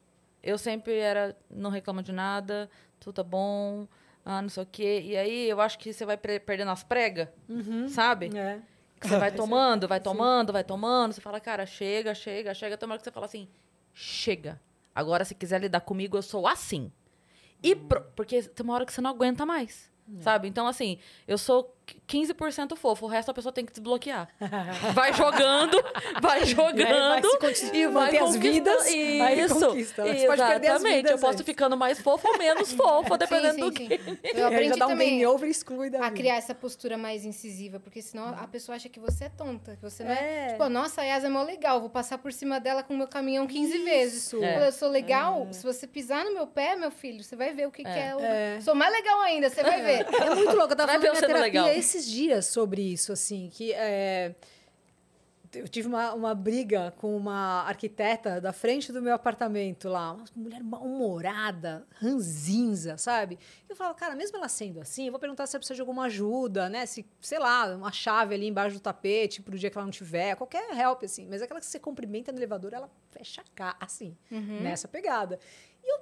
Eu 0.43 0.59
sempre 0.59 0.99
era, 0.99 1.35
não 1.51 1.71
reclamo 1.71 2.03
de 2.03 2.13
nada, 2.13 2.69
tudo 3.01 3.15
tá 3.15 3.23
bom, 3.23 3.89
ah, 4.25 4.41
não 4.43 4.49
sei 4.49 4.63
o 4.63 4.67
quê. 4.67 5.03
E 5.05 5.17
aí 5.17 5.49
eu 5.49 5.61
acho 5.61 5.79
que 5.79 5.93
você 5.93 6.05
vai 6.07 6.17
perdendo 6.17 6.71
as 6.71 6.83
pregas, 6.83 7.29
sabe? 7.89 8.31
É. 8.37 8.61
Que 9.01 9.09
você 9.09 9.19
vai 9.19 9.31
tomando, 9.37 9.87
vai 9.89 10.01
tomando, 10.01 10.53
vai 10.53 10.65
tomando. 10.65 11.13
Você 11.13 11.21
fala, 11.21 11.39
cara, 11.41 11.67
chega, 11.67 12.15
chega, 12.15 12.55
chega. 12.55 12.77
Tem 12.77 12.87
uma 12.87 12.95
hora 12.95 12.99
que 12.99 13.05
você 13.05 13.11
fala 13.13 13.27
assim, 13.27 13.49
chega. 13.93 14.61
Agora, 14.95 15.25
se 15.25 15.35
quiser 15.35 15.61
lidar 15.61 15.81
comigo, 15.81 16.17
eu 16.17 16.23
sou 16.23 16.47
assim. 16.47 16.91
E 17.63 17.75
pro- 17.75 18.03
porque 18.15 18.43
tem 18.43 18.65
uma 18.65 18.75
hora 18.75 18.87
que 18.87 18.93
você 18.93 19.01
não 19.01 19.11
aguenta 19.11 19.45
mais. 19.45 19.91
Sabe? 20.21 20.47
Então, 20.49 20.67
assim, 20.67 20.99
eu 21.27 21.39
sou 21.39 21.74
15% 22.09 22.77
fofo, 22.77 23.07
o 23.07 23.09
resto 23.09 23.31
a 23.31 23.35
pessoa 23.35 23.53
tem 23.53 23.65
que 23.65 23.73
desbloquear. 23.73 24.29
Vai 24.95 25.13
jogando, 25.13 25.83
vai 26.21 26.45
jogando. 26.45 27.29
vai 27.41 27.55
se 27.55 27.75
e 27.75 27.87
vai 27.87 28.17
as 28.17 28.37
vidas, 28.37 28.87
Isso. 28.89 29.67
conquista. 29.67 30.03
Você 30.05 30.27
pode 30.27 30.43
perder 30.43 30.69
as 30.69 30.75
Exatamente. 30.77 30.97
vidas 30.97 31.11
eu 31.13 31.19
posso 31.19 31.33
antes. 31.33 31.45
ficando 31.47 31.77
mais 31.77 32.01
fofa 32.01 32.29
ou 32.29 32.39
menos 32.39 32.73
fofa, 32.75 33.19
dependendo 33.19 33.55
sim, 33.55 33.61
do 33.61 33.67
sim, 33.77 33.89
que. 33.89 33.99
sim. 33.99 34.19
Eu 34.23 34.39
E 34.39 34.43
aprendi 34.55 34.79
dá 34.79 34.87
um 34.87 34.91
também 34.91 35.27
over 35.27 35.49
e 35.49 35.51
exclui 35.51 35.91
da 35.91 35.99
a 35.99 36.03
vida. 36.05 36.17
criar 36.17 36.37
essa 36.37 36.55
postura 36.55 36.97
mais 36.97 37.25
incisiva, 37.25 37.81
porque 37.81 38.01
senão 38.03 38.29
a 38.29 38.47
pessoa 38.47 38.77
acha 38.77 38.89
que 38.89 39.01
você 39.01 39.25
é 39.25 39.29
tonta, 39.29 39.77
que 39.77 39.83
você 39.83 40.05
não 40.05 40.11
é... 40.13 40.47
É. 40.47 40.49
Tipo, 40.53 40.69
nossa, 40.69 41.01
a 41.01 41.05
Yas 41.05 41.25
é 41.25 41.29
mó 41.29 41.43
legal, 41.43 41.81
vou 41.81 41.91
passar 41.91 42.19
por 42.19 42.33
cima 42.33 42.61
dela 42.61 42.83
com 42.83 42.95
o 42.95 42.97
meu 42.97 43.09
caminhão 43.09 43.47
15 43.47 43.79
vezes. 43.79 44.25
Isso. 44.27 44.43
É. 44.43 44.69
Eu 44.69 44.73
sou 44.73 44.89
legal, 44.89 45.49
se 45.51 45.63
você 45.65 45.87
pisar 45.87 46.25
no 46.25 46.33
meu 46.35 46.47
pé, 46.47 46.77
meu 46.77 46.91
filho, 46.91 47.23
você 47.23 47.35
vai 47.37 47.53
ver 47.53 47.67
o 47.67 47.71
que 47.71 47.83
que 47.83 47.89
é. 47.89 48.15
o... 48.15 48.21
É. 48.21 48.61
Sou 48.61 48.75
mais 48.75 48.93
legal 48.93 49.21
ainda, 49.23 49.49
você 49.51 49.63
vai 49.63 49.81
ver. 49.83 50.07
É 50.23 50.35
muito 50.35 50.55
louco. 50.57 50.73
Eu 50.73 50.77
tava 50.77 50.93
Vai 50.93 51.01
falando 51.01 51.17
minha 51.19 51.27
terapia 51.27 51.43
legal. 51.43 51.74
Esses 51.79 52.07
dias 52.07 52.47
sobre 52.47 52.83
isso, 52.83 53.13
assim, 53.13 53.49
que 53.51 53.73
é, 53.73 54.35
eu 55.55 55.69
tive 55.69 55.89
uma, 55.89 56.13
uma 56.15 56.35
briga 56.35 56.93
com 56.99 57.17
uma 57.17 57.63
arquiteta 57.63 58.41
da 58.41 58.53
frente 58.53 58.93
do 58.93 59.01
meu 59.01 59.15
apartamento 59.15 59.89
lá, 59.89 60.13
uma 60.13 60.25
mulher 60.35 60.63
mal-humorada, 60.63 61.87
ranzinza, 61.93 62.97
sabe? 62.97 63.39
Eu 63.69 63.77
falo, 63.77 63.95
cara, 63.95 64.15
mesmo 64.15 64.37
ela 64.37 64.49
sendo 64.49 64.81
assim, 64.81 65.07
eu 65.07 65.13
vou 65.13 65.21
perguntar 65.21 65.47
se 65.47 65.57
ela 65.57 65.61
precisa 65.61 65.77
de 65.77 65.81
alguma 65.81 66.05
ajuda, 66.05 66.69
né? 66.69 66.87
Se, 66.87 67.07
sei 67.21 67.39
lá, 67.39 67.75
uma 67.75 67.93
chave 67.93 68.35
ali 68.35 68.47
embaixo 68.47 68.77
do 68.77 68.81
tapete 68.81 69.43
pro 69.43 69.59
dia 69.59 69.71
que 69.71 69.79
ela 69.79 69.85
não 69.85 69.93
tiver, 69.93 70.35
qualquer 70.37 70.77
help, 70.77 71.05
assim. 71.05 71.27
Mas 71.29 71.43
aquela 71.43 71.61
que 71.61 71.67
você 71.67 71.79
cumprimenta 71.79 72.33
no 72.33 72.39
elevador, 72.39 72.73
ela 72.73 72.91
fecha 73.11 73.41
a 73.41 73.45
cara, 73.55 73.77
assim, 73.81 74.17
nessa 74.63 74.89
pegada. 74.89 75.39
E 75.83 75.93
eu 75.93 76.01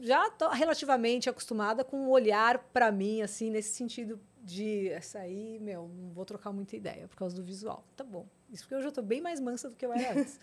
já 0.00 0.30
tô 0.30 0.48
relativamente 0.48 1.28
acostumada 1.28 1.84
com 1.84 1.96
um 1.96 2.08
olhar 2.10 2.58
pra 2.72 2.90
mim, 2.90 3.22
assim, 3.22 3.50
nesse 3.50 3.74
sentido 3.74 4.20
de 4.42 4.88
essa 4.88 5.20
aí, 5.20 5.58
meu, 5.60 5.88
não 5.88 6.10
vou 6.10 6.24
trocar 6.24 6.52
muita 6.52 6.76
ideia 6.76 7.06
por 7.06 7.16
causa 7.16 7.36
do 7.36 7.42
visual. 7.42 7.84
Tá 7.96 8.04
bom. 8.04 8.26
Isso 8.50 8.64
porque 8.64 8.74
hoje 8.74 8.86
eu 8.86 8.92
tô 8.92 9.02
bem 9.02 9.20
mais 9.20 9.40
mansa 9.40 9.68
do 9.70 9.76
que 9.76 9.86
eu 9.86 9.92
era 9.92 10.12
antes. 10.18 10.38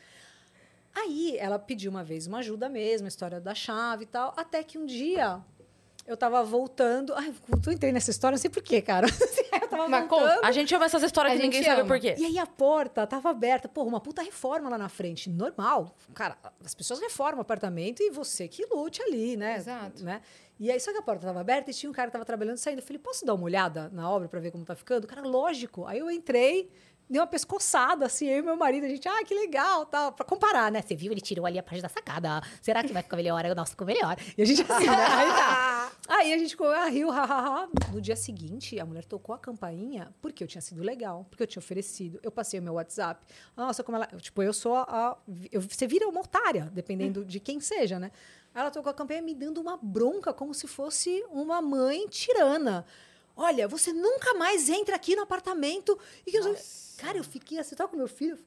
Aí 0.95 1.38
ela 1.38 1.59
pediu 1.59 1.91
uma 1.91 2.03
vez 2.03 2.26
uma 2.26 2.39
ajuda 2.39 2.67
mesmo, 2.69 3.05
a 3.05 3.09
história 3.09 3.39
da 3.39 3.53
chave 3.53 4.03
e 4.03 4.07
tal, 4.07 4.34
até 4.35 4.63
que 4.63 4.77
um 4.77 4.85
dia 4.85 5.43
eu 6.10 6.18
tava 6.18 6.44
voltando. 6.44 7.14
Ai, 7.14 7.31
eu 7.65 7.72
entrei 7.72 7.91
nessa 7.91 8.10
história, 8.10 8.34
não 8.36 8.41
sei 8.41 8.49
porquê, 8.49 8.81
cara. 8.81 9.06
eu 9.61 9.68
tava 9.68 9.88
Mas 9.88 10.10
voltando. 10.10 10.44
A 10.44 10.52
gente 10.52 10.73
ama 10.73 10.86
essas 10.86 11.03
histórias 11.03 11.34
A 11.34 11.38
que 11.38 11.44
ninguém 11.44 11.64
sabe 11.64 11.81
ama. 11.81 11.88
por 11.88 11.99
quê. 11.99 12.15
E 12.18 12.26
aí 12.26 12.40
a 12.40 12.48
porta 12.48 13.06
tava 13.06 13.30
aberta. 13.30 13.69
Porra, 13.69 13.88
uma 13.88 14.02
puta 14.02 14.23
reforma 14.23 14.69
lá 14.69 14.77
na 14.77 14.90
frente. 14.90 15.30
Normal. 15.30 15.95
Cara, 16.15 16.36
as 16.65 16.73
pessoas 16.73 16.99
reformam 16.99 17.38
o 17.38 17.41
apartamento 17.41 18.02
e 18.02 18.10
você 18.10 18.48
que 18.48 18.65
lute 18.65 19.03
ali, 19.03 19.38
né? 19.38 19.57
Exato. 19.57 20.03
Né? 20.03 20.22
E 20.60 20.72
aí, 20.72 20.80
só 20.80 20.91
que 20.91 20.98
a 20.98 21.02
porta 21.03 21.27
tava 21.27 21.40
aberta 21.40 21.69
e 21.69 21.73
tinha 21.73 21.90
um 21.90 21.94
cara 21.94 22.07
que 22.07 22.14
tava 22.14 22.26
trabalhando 22.26 22.57
saindo. 22.57 22.80
Eu 22.80 22.84
falei, 22.84 22.99
posso 22.99 23.23
dar 23.23 23.36
uma 23.36 23.44
olhada 23.45 23.90
na 23.94 24.10
obra 24.10 24.27
pra 24.27 24.40
ver 24.40 24.49
como 24.52 24.65
tá 24.65 24.76
ficando? 24.76 25.06
Cara, 25.06 25.22
lógico. 25.22 25.86
Aí 25.86 25.99
eu 25.99 26.10
entrei, 26.10 26.72
dei 27.10 27.19
uma 27.19 27.26
pescoçada, 27.27 28.06
assim, 28.06 28.27
eu 28.27 28.40
e 28.40 28.41
meu 28.41 28.56
marido, 28.56 28.86
a 28.86 28.90
gente, 28.90 29.07
ah, 29.07 29.23
que 29.23 29.34
legal, 29.34 29.86
tal. 29.86 30.11
Pra 30.11 30.23
comparar, 30.26 30.72
né? 30.72 30.81
Você 30.81 30.95
viu, 30.95 31.11
ele 31.11 31.22
tirou 31.22 31.45
ali 31.45 31.57
a 31.57 31.64
parte 31.64 31.81
da 31.81 31.90
sacada. 31.90 32.41
Será 32.61 32.84
que 32.84 32.94
vai 32.94 33.02
ficar 33.02 33.18
melhor? 33.18 33.44
Aí 33.44 33.52
o 33.52 33.56
nosso 33.56 33.72
ficou 33.72 33.88
melhor. 33.88 34.15
E 34.38 34.41
a 34.41 34.45
gente 34.45 34.61
assim, 34.61 34.86
né? 34.86 34.95
Aí 35.10 35.27
tá. 35.30 35.91
Aí 36.07 36.34
a 36.34 36.38
gente 36.38 36.52
ficou, 36.52 36.68
ah, 36.68 36.86
riu, 36.86 37.10
hahaha. 37.10 37.68
No 37.91 37.99
dia 38.02 38.15
seguinte, 38.15 38.80
a 38.80 38.86
mulher 38.86 39.06
tocou 39.06 39.34
a 39.34 39.40
campainha 39.40 40.14
porque 40.22 40.44
eu 40.44 40.48
tinha 40.48 40.61
sido 40.61 40.81
legal, 40.84 41.26
porque 41.30 41.41
eu 41.44 41.48
tinha 41.48 41.60
oferecido. 41.60 42.19
Eu 42.22 42.31
passei 42.31 42.60
o 42.60 42.64
meu 42.64 42.73
WhatsApp. 42.76 43.26
Nossa, 43.57 43.84
como 43.84 43.95
ela. 43.98 44.07
Tipo, 44.19 44.44
eu 44.44 44.53
sou 44.53 44.76
a. 44.76 45.18
eu- 45.52 45.61
você 45.61 45.88
vira 45.88 46.07
uma 46.07 46.22
otária, 46.22 46.69
dependendo 46.73 47.26
de 47.26 47.40
quem 47.40 47.60
seja, 47.60 47.98
né? 47.99 48.11
Ela 48.53 48.72
tocou 48.72 48.90
a 48.90 48.94
campainha 48.94 49.22
me 49.22 49.34
dando 49.36 49.60
uma 49.61 49.77
bronca, 49.81 50.34
como 50.34 50.53
se 50.53 50.68
fosse 50.68 51.23
uma 51.31 51.61
mãe 51.61 52.07
tirana. 52.07 52.86
Olha, 53.41 53.67
você 53.67 53.93
nunca 53.93 54.33
mais 54.33 54.67
entra 54.69 54.95
aqui 54.95 55.15
no 55.15 55.21
apartamento. 55.21 55.97
E 56.27 56.31
que 56.31 56.37
eu- 56.37 56.55
Cara, 56.97 57.17
eu 57.17 57.23
fiquei 57.23 57.57
assim, 57.57 57.75
tava 57.75 57.89
com 57.89 57.95
meu 57.95 58.07
filho. 58.09 58.37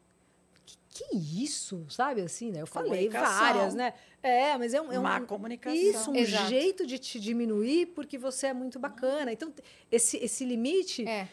Que, 0.66 0.76
que 0.90 1.16
isso, 1.16 1.86
sabe 1.88 2.20
assim, 2.20 2.50
né? 2.50 2.60
Eu 2.60 2.66
falei 2.66 3.08
várias, 3.08 3.74
né? 3.74 3.94
É, 4.22 4.56
mas 4.58 4.74
é 4.74 4.80
um, 4.82 4.92
é 4.92 4.98
um 4.98 5.02
Má 5.02 5.20
comunicação. 5.22 5.74
isso, 5.80 6.10
um 6.10 6.14
Exato. 6.16 6.48
jeito 6.50 6.86
de 6.86 6.98
te 6.98 7.18
diminuir 7.18 7.86
porque 7.86 8.18
você 8.18 8.48
é 8.48 8.52
muito 8.52 8.78
bacana. 8.78 9.32
Então, 9.32 9.52
esse, 9.90 10.18
esse 10.18 10.44
limite, 10.44 11.08
É. 11.08 11.26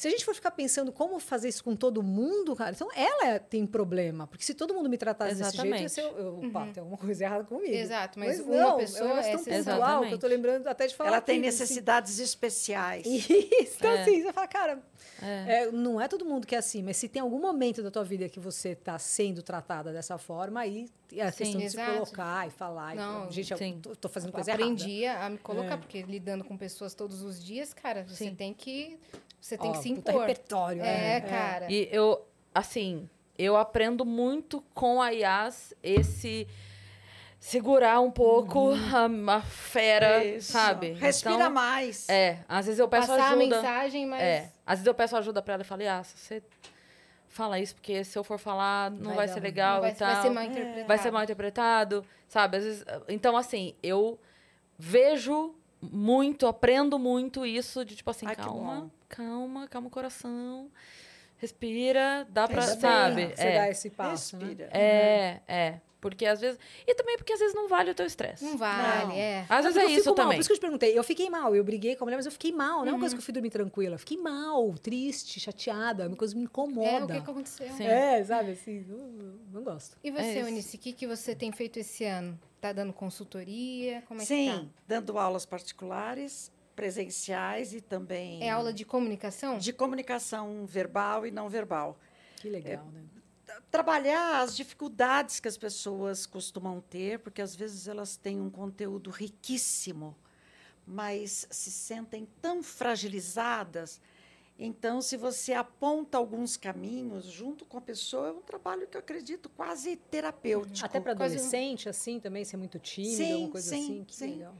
se 0.00 0.06
a 0.06 0.10
gente 0.12 0.24
for 0.24 0.32
ficar 0.32 0.52
pensando 0.52 0.92
como 0.92 1.18
fazer 1.18 1.48
isso 1.48 1.64
com 1.64 1.74
todo 1.74 2.02
mundo, 2.04 2.54
cara, 2.54 2.70
então 2.70 2.88
ela 2.94 3.26
é- 3.26 3.38
tem 3.40 3.66
problema. 3.66 4.28
Porque 4.28 4.44
se 4.44 4.54
todo 4.54 4.72
mundo 4.72 4.88
me 4.88 4.96
tratasse 4.96 5.34
desse 5.34 5.56
jeito, 5.56 5.76
ia 5.76 5.88
ser, 5.88 6.02
eu, 6.02 6.16
eu, 6.18 6.38
opa, 6.46 6.66
tem 6.72 6.80
alguma 6.80 6.96
coisa 6.96 7.24
errada 7.24 7.42
comigo. 7.42 7.74
Exato, 7.74 8.16
mas 8.18 8.38
uma 8.38 8.56
não, 8.56 8.76
pessoa 8.76 9.20
é 9.20 9.32
tão 9.32 9.44
pontual 9.44 10.06
que 10.06 10.14
eu 10.14 10.18
tô 10.18 10.26
lembrando 10.28 10.68
até 10.68 10.86
de 10.86 10.94
falar. 10.94 11.10
Ela 11.10 11.20
tem 11.20 11.36
assim. 11.38 11.46
necessidades 11.46 12.18
especiais. 12.20 13.04
Isso, 13.28 13.76
então 13.76 13.90
É. 13.90 14.02
assim, 14.02 14.22
você 14.22 14.32
fala, 14.32 14.46
cara, 14.46 14.82
É. 15.20 15.62
é, 15.64 15.72
não 15.72 16.00
é 16.00 16.06
todo 16.06 16.24
mundo 16.24 16.46
que 16.46 16.54
é 16.54 16.58
assim, 16.58 16.80
mas 16.82 16.96
se 16.96 17.08
tem 17.08 17.20
algum 17.20 17.40
momento 17.40 17.82
da 17.82 17.90
tua 17.90 18.04
vida 18.04 18.28
que 18.28 18.38
você 18.38 18.76
tá 18.76 18.98
sendo 19.00 19.42
tratada 19.42 19.92
dessa 19.92 20.16
forma, 20.16 20.60
aí 20.60 20.88
é 21.12 21.22
a 21.22 21.32
Sim. 21.32 21.38
questão 21.38 21.60
de 21.60 21.70
se 21.70 21.76
Exato. 21.76 21.92
colocar 21.94 22.46
e 22.46 22.50
falar. 22.50 22.94
e 22.94 22.96
Não, 22.98 23.12
falar, 23.20 23.30
gente, 23.32 23.50
eu 23.50 23.58
sim. 23.58 23.80
tô, 23.82 23.96
tô 23.96 24.08
fazendo 24.08 24.30
coisa 24.32 24.50
errada. 24.50 24.62
Aprendi 24.62 25.06
a 25.06 25.28
me 25.28 25.38
colocar, 25.38 25.74
É. 25.74 25.76
porque 25.76 26.02
lidando 26.02 26.44
com 26.44 26.56
pessoas 26.56 26.94
todos 26.94 27.22
os 27.22 27.42
dias, 27.42 27.74
cara, 27.74 28.04
você 28.06 28.26
Sim. 28.26 28.34
tem 28.34 28.54
que. 28.54 28.96
Você 29.40 29.56
tem 29.56 29.70
Ó, 29.70 29.72
que 29.72 29.78
se 29.78 29.94
puta 29.94 30.10
impor. 30.10 30.20
repertório. 30.22 30.82
É, 30.82 31.20
cara. 31.20 31.66
E 31.70 31.88
eu, 31.92 32.26
assim, 32.54 33.08
eu 33.38 33.56
aprendo 33.56 34.04
muito 34.04 34.62
com 34.74 35.00
a 35.00 35.10
Yas 35.10 35.72
esse 35.82 36.46
segurar 37.38 38.00
um 38.00 38.10
pouco 38.10 38.72
a, 38.72 39.36
a 39.36 39.40
fera, 39.42 40.24
Isso. 40.24 40.52
sabe? 40.52 40.92
Respira 40.92 41.34
Então, 41.36 41.50
mais. 41.52 42.08
É, 42.08 42.38
às 42.48 42.66
vezes 42.66 42.78
eu 42.80 42.88
peço 42.88 43.06
Passar 43.08 43.22
a 43.22 43.26
ajuda. 43.30 43.56
mensagem, 43.56 44.06
mas. 44.06 44.22
É, 44.22 44.50
às 44.66 44.78
vezes 44.78 44.86
eu 44.86 44.94
peço 44.94 45.16
ajuda 45.16 45.40
pra 45.40 45.54
ela 45.54 45.62
e 45.62 45.66
falo, 45.66 45.82
Yas, 45.82 46.12
você 46.16 46.42
fala 47.28 47.60
isso, 47.60 47.74
porque 47.76 48.02
se 48.02 48.18
eu 48.18 48.24
for 48.24 48.38
falar, 48.38 48.90
não 48.90 49.14
Vai 49.14 49.26
vai, 49.26 49.28
ser 49.28 49.40
legal 49.40 49.80
vai, 49.80 49.92
e 49.92 49.94
tal. 49.94 50.12
vai 50.12 50.22
ser 50.22 50.30
mal 50.30 50.44
interpretado. 50.44 50.86
vai 50.88 50.98
ser 50.98 51.10
mal 51.12 51.22
interpretado, 51.22 52.04
sabe? 52.26 52.56
Às 52.56 52.64
vezes, 52.64 52.84
então, 53.08 53.36
assim, 53.36 53.74
eu 53.82 54.18
vejo 54.76 55.54
muito, 55.80 56.46
aprendo 56.46 56.98
muito 56.98 57.44
isso 57.46 57.84
de 57.84 57.94
tipo 57.96 58.10
assim, 58.10 58.26
Ai, 58.26 58.34
calma, 58.36 58.90
calma, 59.08 59.68
calma 59.68 59.88
o 59.88 59.90
coração. 59.90 60.70
respira, 61.36 62.26
dá 62.30 62.48
pra, 62.48 62.62
sabe? 62.62 63.28
Você 63.34 63.42
É. 63.42 63.58
dá 63.58 63.68
esse 63.70 63.90
passo, 63.90 64.36
né? 64.36 64.44
Respira. 64.46 64.70
É, 64.72 65.40
é. 65.46 65.80
Porque 66.00 66.24
às 66.26 66.40
vezes. 66.40 66.58
E 66.86 66.94
também 66.94 67.16
porque 67.16 67.32
às 67.32 67.40
vezes 67.40 67.54
não 67.56 67.66
vale 67.68 67.90
o 67.90 67.94
teu 67.94 68.06
estresse. 68.06 68.44
Não 68.44 68.56
vale, 68.56 69.06
Não. 69.06 69.12
é. 69.16 69.44
Às 69.48 69.64
vezes 69.64 69.74
Não, 69.76 69.82
é 69.82 69.86
isso 69.86 69.94
fico 69.96 70.06
mal, 70.10 70.14
também. 70.14 70.36
Por 70.36 70.40
isso 70.42 70.48
que 70.48 70.52
eu 70.52 70.58
te 70.58 70.60
perguntei. 70.60 70.96
Eu 70.96 71.02
fiquei 71.02 71.28
mal. 71.28 71.56
Eu 71.56 71.64
briguei 71.64 71.96
com 71.96 72.04
a 72.04 72.06
mulher, 72.06 72.16
mas 72.16 72.26
eu 72.26 72.30
fiquei 72.30 72.52
mal. 72.52 72.78
Não 72.80 72.86
é 72.86 72.90
uma 72.90 72.92
Uhum. 72.94 73.00
coisa 73.00 73.14
que 73.16 73.20
eu 73.20 73.24
fui 73.24 73.34
dormir 73.34 73.50
tranquila. 73.50 73.94
Eu 73.96 73.98
fiquei 73.98 74.16
mal, 74.16 74.72
triste, 74.74 75.40
chateada. 75.40 76.04
É 76.04 76.06
uma 76.06 76.16
coisa 76.16 76.34
que 76.34 76.38
me 76.38 76.44
É, 76.44 76.46
o 76.46 76.50
incomoda. 76.50 77.14
que, 77.14 77.20
que 77.20 77.30
aconteceu? 77.30 77.68
Sim. 77.72 77.84
É, 77.84 78.22
sabe, 78.22 78.52
assim, 78.52 78.86
eu 78.88 79.40
não 79.52 79.64
gosto. 79.64 79.96
E 80.04 80.10
você, 80.12 80.38
É. 80.38 80.40
Eunice, 80.42 80.76
o 80.76 80.80
que, 80.80 80.92
que 80.92 81.04
você 81.06 81.34
tem 81.34 81.50
feito 81.50 81.80
esse 81.80 82.04
ano? 82.04 82.38
Tá 82.60 82.72
dando 82.72 82.92
consultoria? 82.92 84.02
Como 84.02 84.20
é 84.20 84.24
Sim, 84.24 84.50
que 84.50 84.66
tá? 84.66 84.72
dando 84.86 85.18
aulas 85.18 85.46
particulares, 85.46 86.50
presenciais 86.74 87.72
e 87.72 87.80
também 87.80 88.42
É 88.42 88.50
aula 88.50 88.72
de 88.72 88.84
comunicação? 88.84 89.58
de 89.58 89.72
comunicação 89.72 90.66
verbal 90.66 91.26
e 91.26 91.30
não 91.30 91.48
verbal. 91.48 91.98
Que 92.36 92.48
legal, 92.48 92.86
né? 92.86 93.02
Trabalhar 93.70 94.40
as 94.42 94.56
dificuldades 94.56 95.40
que 95.40 95.48
as 95.48 95.56
pessoas 95.56 96.26
costumam 96.26 96.80
ter, 96.80 97.18
porque 97.18 97.42
às 97.42 97.54
vezes 97.54 97.88
elas 97.88 98.16
têm 98.16 98.40
um 98.40 98.50
conteúdo 98.50 99.10
riquíssimo, 99.10 100.16
mas 100.86 101.46
se 101.50 101.70
sentem 101.70 102.26
tão 102.40 102.62
fragilizadas. 102.62 104.00
Então, 104.58 105.00
se 105.00 105.16
você 105.16 105.52
aponta 105.52 106.18
alguns 106.18 106.56
caminhos 106.56 107.26
junto 107.26 107.64
com 107.64 107.78
a 107.78 107.80
pessoa, 107.80 108.28
é 108.28 108.32
um 108.32 108.40
trabalho 108.42 108.88
que 108.88 108.96
eu 108.96 109.00
acredito 109.00 109.48
quase 109.50 109.94
terapêutico. 109.94 110.84
Até 110.84 110.98
para 110.98 111.14
Quase 111.14 111.36
um- 111.36 111.38
adolescente, 111.38 111.88
assim, 111.88 112.18
também, 112.18 112.44
ser 112.44 112.56
muito 112.56 112.76
tímido, 112.80 113.16
Sim, 113.16 113.32
alguma 113.34 113.50
coisa 113.52 113.68
sim, 113.70 113.84
assim. 113.84 114.04
Que 114.04 114.14
sim. 114.16 114.26
legal. 114.34 114.54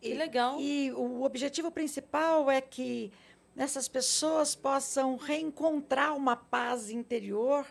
Que 0.00 0.14
legal. 0.14 0.60
E 0.60 0.90
o 0.92 1.22
objetivo 1.22 1.70
principal 1.70 2.50
é 2.50 2.60
que 2.60 3.12
essas 3.56 3.86
pessoas 3.86 4.56
possam 4.56 5.14
reencontrar 5.14 6.16
uma 6.16 6.34
paz 6.34 6.90
interior 6.90 7.64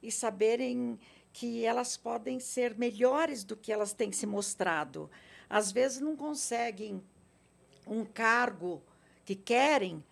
e 0.00 0.12
saberem 0.12 0.96
que 1.32 1.64
elas 1.64 1.96
podem 1.96 2.38
ser 2.38 2.78
melhores 2.78 3.42
do 3.42 3.56
que 3.56 3.72
elas 3.72 3.92
têm 3.92 4.12
se 4.12 4.26
mostrado. 4.26 5.10
Às 5.50 5.72
vezes 5.72 5.98
não 6.00 6.14
conseguem 6.14 7.02
um 7.88 8.04
cargo 8.04 8.80
que 9.24 9.34
querem 9.34 10.04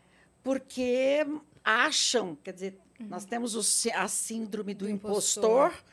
porque 0.42 1.26
acham, 1.64 2.36
quer 2.42 2.52
dizer, 2.52 2.78
nós 2.98 3.24
temos 3.24 3.54
o 3.54 3.60
a 3.94 4.08
síndrome 4.08 4.74
do, 4.74 4.84
Do 4.84 4.90
impostor, 4.90 5.68
impostor. 5.70 5.84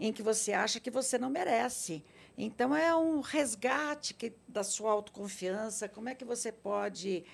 em 0.00 0.12
que 0.12 0.22
você 0.22 0.52
acha 0.52 0.80
que 0.80 0.90
você 0.90 1.18
não 1.18 1.30
merece. 1.30 2.02
Então 2.38 2.74
é 2.76 2.94
um 2.94 3.20
resgate 3.20 4.12
que- 4.14 4.32
da 4.46 4.62
sua 4.62 4.92
autoconfiança. 4.92 5.88
Como 5.88 6.08
é 6.08 6.14
que 6.14 6.24
você 6.24 6.52
pode 6.52 7.24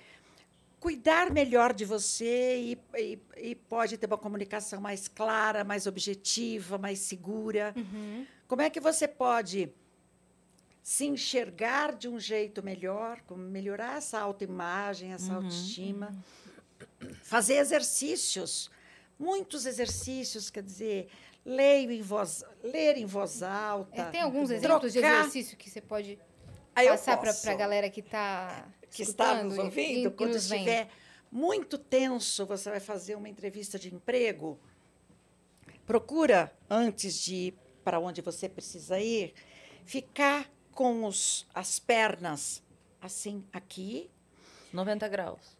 cuidar 0.79 1.29
melhor 1.31 1.73
de 1.73 1.85
você 1.85 2.57
e, 2.57 2.77
e- 2.97 3.19
e 3.37 3.55
pode 3.55 3.97
ter 3.97 4.05
uma 4.07 4.17
comunicação 4.17 4.79
mais 4.81 5.07
clara, 5.07 5.63
mais 5.63 5.87
objetiva, 5.87 6.77
mais 6.77 6.99
segura? 6.99 7.73
Uhum. 7.75 8.25
Como 8.47 8.61
é 8.61 8.69
que 8.69 8.79
você 8.79 9.07
pode 9.07 9.69
se 10.81 11.05
enxergar 11.05 11.93
de 11.95 12.09
um 12.09 12.19
jeito 12.19 12.61
melhor, 12.61 13.21
como 13.25 13.41
melhorar 13.41 13.97
essa 13.97 14.19
autoimagem, 14.19 15.13
essa 15.13 15.33
autoestima? 15.35 16.13
Fazer 17.23 17.55
exercícios, 17.55 18.69
muitos 19.19 19.65
exercícios, 19.65 20.49
quer 20.49 20.63
dizer, 20.63 21.07
leio 21.45 21.91
em 21.91 22.01
voz, 22.01 22.43
ler 22.63 22.97
em 22.97 23.05
voz 23.05 23.41
alta. 23.43 24.01
É, 24.01 24.05
tem 24.11 24.21
alguns 24.21 24.49
Trocar- 24.49 24.65
exemplos 24.65 24.93
de 24.93 24.99
exercício 24.99 25.57
que 25.57 25.69
você 25.69 25.81
pode 25.81 26.19
Aí 26.75 26.87
eu 26.87 26.93
passar 26.93 27.17
para 27.17 27.31
a 27.31 27.55
galera 27.55 27.89
que 27.89 27.99
está 27.99 28.67
que 28.89 29.01
está 29.03 29.43
nos 29.43 29.55
e- 29.55 29.59
ouvindo, 29.59 30.07
e 30.09 30.11
quando 30.11 30.33
nos 30.33 30.47
vem? 30.49 30.59
estiver 30.59 30.89
muito 31.31 31.77
tenso, 31.79 32.45
você 32.45 32.69
vai 32.69 32.79
fazer 32.79 33.15
uma 33.15 33.27
entrevista 33.27 33.77
de 33.79 33.93
emprego, 33.93 34.59
procura, 35.85 36.55
antes 36.69 37.19
de 37.21 37.35
ir 37.35 37.57
para 37.83 37.99
onde 37.99 38.21
você 38.21 38.47
precisa 38.47 38.99
ir, 38.99 39.33
ficar 39.85 40.49
com 40.71 41.05
os, 41.05 41.45
as 41.53 41.79
pernas 41.79 42.63
assim, 43.01 43.43
aqui. 43.51 44.09
90 44.71 45.07
graus. 45.07 45.57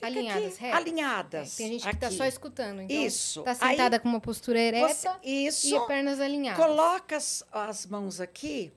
É, 0.00 0.06
Alinhadas, 0.06 0.54
aqui, 0.54 0.64
alinhadas. 0.66 1.54
É, 1.54 1.56
tem 1.56 1.72
gente 1.72 1.88
que 1.88 1.94
está 1.94 2.10
só 2.10 2.24
escutando. 2.24 2.82
Então, 2.82 2.96
Isso. 2.96 3.40
Está 3.40 3.54
sentada 3.54 3.96
Aí 3.96 4.00
com 4.00 4.08
uma 4.08 4.20
postura 4.20 4.58
ereta 4.58 4.88
Você- 4.94 5.10
isso. 5.22 5.66
e 5.68 5.76
as 5.76 5.86
pernas 5.86 6.20
alinhadas. 6.20 6.64
Coloca 6.64 7.16
as, 7.16 7.44
as 7.52 7.86
mãos 7.86 8.20
aqui 8.20 8.72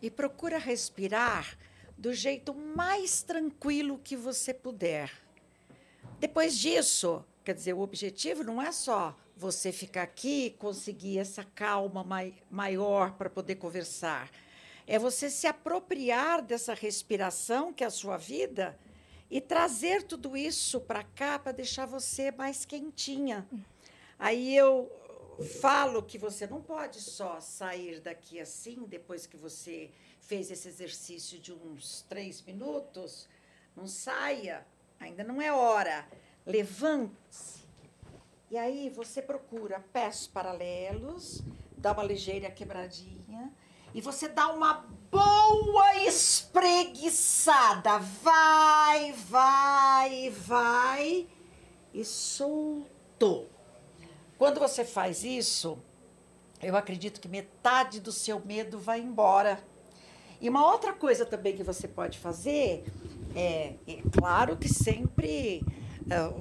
e 0.00 0.10
procura 0.10 0.58
respirar 0.58 1.56
do 1.96 2.12
jeito 2.12 2.54
mais 2.54 3.22
tranquilo 3.22 3.98
que 4.02 4.16
você 4.16 4.52
puder. 4.52 5.10
Depois 6.18 6.56
disso, 6.58 7.24
quer 7.44 7.54
dizer, 7.54 7.72
o 7.74 7.80
objetivo 7.80 8.42
não 8.44 8.60
é 8.60 8.72
só 8.72 9.16
você 9.36 9.70
ficar 9.70 10.02
aqui 10.02 10.46
e 10.46 10.50
conseguir 10.50 11.18
essa 11.18 11.44
calma 11.44 12.02
mai, 12.02 12.34
maior 12.50 13.12
para 13.12 13.28
poder 13.28 13.56
conversar. 13.56 14.30
É 14.86 14.98
você 14.98 15.28
se 15.28 15.46
apropriar 15.46 16.40
dessa 16.42 16.72
respiração 16.72 17.72
que 17.72 17.82
é 17.84 17.86
a 17.86 17.90
sua 17.90 18.16
vida 18.16 18.78
e 19.30 19.40
trazer 19.40 20.02
tudo 20.04 20.36
isso 20.36 20.80
para 20.80 21.02
cá 21.02 21.38
para 21.38 21.52
deixar 21.52 21.86
você 21.86 22.30
mais 22.30 22.64
quentinha. 22.64 23.46
Aí 24.18 24.56
eu 24.56 24.90
falo 25.60 26.02
que 26.02 26.18
você 26.18 26.46
não 26.46 26.62
pode 26.62 27.00
só 27.00 27.40
sair 27.40 28.00
daqui 28.00 28.40
assim, 28.40 28.84
depois 28.86 29.26
que 29.26 29.36
você 29.36 29.90
fez 30.20 30.50
esse 30.50 30.68
exercício 30.68 31.38
de 31.38 31.52
uns 31.52 32.02
três 32.08 32.42
minutos. 32.42 33.28
Não 33.76 33.86
saia, 33.86 34.66
ainda 34.98 35.22
não 35.22 35.40
é 35.40 35.52
hora. 35.52 36.08
Levante-se. 36.46 37.66
E 38.50 38.56
aí 38.56 38.88
você 38.88 39.20
procura 39.20 39.80
pés 39.92 40.26
paralelos, 40.26 41.42
dá 41.76 41.92
uma 41.92 42.04
ligeira 42.04 42.50
quebradinha 42.50 43.52
e 43.92 44.00
você 44.00 44.28
dá 44.28 44.52
uma 44.52 44.86
boa 45.10 45.96
espreguiçada. 46.06 47.98
Vai, 47.98 49.12
vai, 49.28 50.30
vai 50.30 51.26
e 51.92 52.04
soltou. 52.04 53.48
Quando 54.38 54.60
você 54.60 54.84
faz 54.84 55.24
isso, 55.24 55.78
eu 56.62 56.76
acredito 56.76 57.20
que 57.20 57.28
metade 57.28 58.00
do 58.00 58.12
seu 58.12 58.40
medo 58.44 58.78
vai 58.78 59.00
embora. 59.00 59.58
E 60.40 60.48
uma 60.48 60.70
outra 60.70 60.92
coisa 60.92 61.24
também 61.24 61.56
que 61.56 61.62
você 61.62 61.88
pode 61.88 62.18
fazer 62.18 62.84
é, 63.34 63.74
é 63.86 64.02
claro 64.18 64.56
que 64.56 64.68
sempre, 64.68 65.62
ah, 66.10 66.32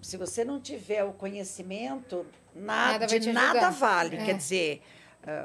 se 0.00 0.16
você 0.16 0.44
não 0.44 0.60
tiver 0.60 1.04
o 1.04 1.12
conhecimento, 1.12 2.26
nada, 2.54 3.00
Nada 3.00 3.20
de 3.20 3.32
nada 3.32 3.70
vale. 3.70 4.16
É. 4.16 4.24
Quer 4.24 4.36
dizer, 4.36 4.82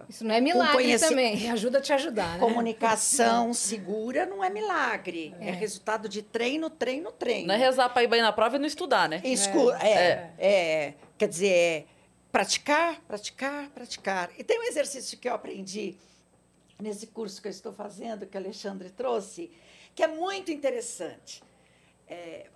Isso 0.10 0.24
não 0.26 0.34
é 0.34 0.42
milagre 0.42 0.74
conheci- 0.74 1.04
Me 1.06 1.10
também. 1.10 1.52
ajuda 1.52 1.78
a 1.78 1.82
te 1.82 1.94
ajudar, 1.94 2.34
né? 2.34 2.40
comunicação 2.40 3.54
segura 3.54 4.26
não 4.26 4.44
é 4.44 4.50
milagre. 4.50 5.36
É. 5.40 5.52
resultado 5.52 6.10
de 6.10 6.22
treino, 6.24 6.70
treino, 6.70 7.12
treino. 7.12 7.48
Não 7.48 7.56
é 7.56 7.58
rezar 7.58 7.90
para 7.90 8.04
ir 8.04 8.08
bem 8.08 8.22
na 8.22 8.34
prova 8.34 8.56
e 8.56 8.60
não 8.60 8.66
estudar, 8.66 9.08
né? 9.08 9.22
Escu 9.24 9.72
é, 9.74 10.32
é. 10.40 10.94
quer 11.18 11.28
dizer, 11.28 11.50
é 11.54 11.86
praticar, 12.32 13.00
praticar, 13.02 13.70
praticar. 13.70 14.32
E 14.38 14.44
tem 14.44 14.60
um 14.60 14.64
exercício 14.64 15.18
que 15.18 15.30
eu 15.30 15.34
aprendi 15.36 15.96
nesse 16.80 17.08
curso 17.08 17.42
que 17.42 17.48
eu 17.48 17.52
estou 17.52 17.72
fazendo, 17.74 18.26
que 18.26 18.36
o 18.38 18.40
Alexandre 18.40 18.90
trouxe, 18.90 19.52
que 19.94 20.02
é 20.04 20.08
muito 20.08 20.52
interessante. 20.52 21.44
É, 22.08 22.48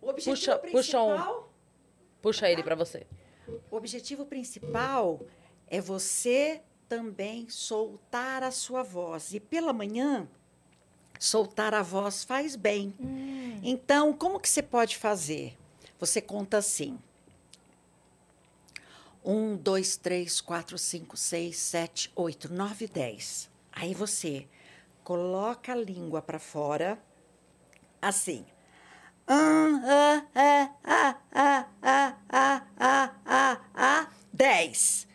o 0.00 0.08
objetivo 0.08 0.36
Puxa- 0.36 0.58
puxa 0.58 1.02
um. 1.02 1.08
principal, 1.14 1.52
Puxa 2.22 2.48
ele 2.50 2.62
para 2.62 2.74
você. 2.74 3.06
o 3.70 3.76
objetivo 3.76 4.24
principal 4.24 5.20
é 5.72 5.80
você 5.80 6.60
também 6.86 7.48
soltar 7.48 8.42
a 8.42 8.50
sua 8.50 8.82
voz. 8.82 9.32
E 9.32 9.40
pela 9.40 9.72
manhã, 9.72 10.28
soltar 11.18 11.72
a 11.72 11.80
voz 11.80 12.24
faz 12.24 12.54
bem. 12.54 12.94
Então, 13.62 14.12
como 14.12 14.38
que 14.38 14.50
você 14.50 14.62
pode 14.62 14.98
fazer? 14.98 15.56
Você 15.98 16.20
conta 16.20 16.58
assim. 16.58 16.98
Um, 19.24 19.56
dois, 19.56 19.96
três, 19.96 20.42
quatro, 20.42 20.76
cinco, 20.76 21.16
seis, 21.16 21.56
sete, 21.56 22.12
oito, 22.14 22.52
nove, 22.52 22.86
dez. 22.86 23.48
Aí 23.72 23.94
você 23.94 24.46
coloca 25.02 25.72
a 25.72 25.76
língua 25.76 26.20
para 26.20 26.38
fora, 26.38 27.02
assim. 28.02 28.44
Ah, 29.26 29.80
ah, 29.86 30.26
ah, 30.34 30.70
ah, 30.84 31.16
ah, 31.32 32.16
ah, 32.28 32.66
ah, 32.76 33.14
ah, 33.24 33.60
ah, 33.74 34.12
dez. 34.30 35.10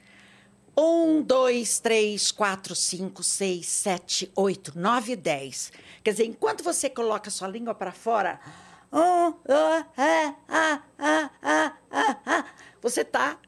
Um, 0.80 1.24
dois, 1.24 1.80
três, 1.80 2.32
quatro, 2.32 2.76
cinco, 2.76 3.24
seis, 3.24 3.66
sete, 3.66 4.32
oito, 4.36 4.78
nove, 4.78 5.16
dez. 5.16 5.72
Quer 6.04 6.12
dizer, 6.12 6.26
enquanto 6.26 6.64
você 6.64 6.88
coloca 6.88 7.30
a 7.30 7.32
sua 7.32 7.48
língua 7.48 7.74
para 7.74 7.92
fora, 7.92 8.40
um, 8.94 9.34
ah, 9.50 9.86
ah, 9.98 10.36
ah, 10.48 10.82
ah, 11.00 11.32
ah, 11.42 11.78
ah, 11.92 12.18
ah, 12.26 12.46
você 12.80 13.02
está, 13.02 13.40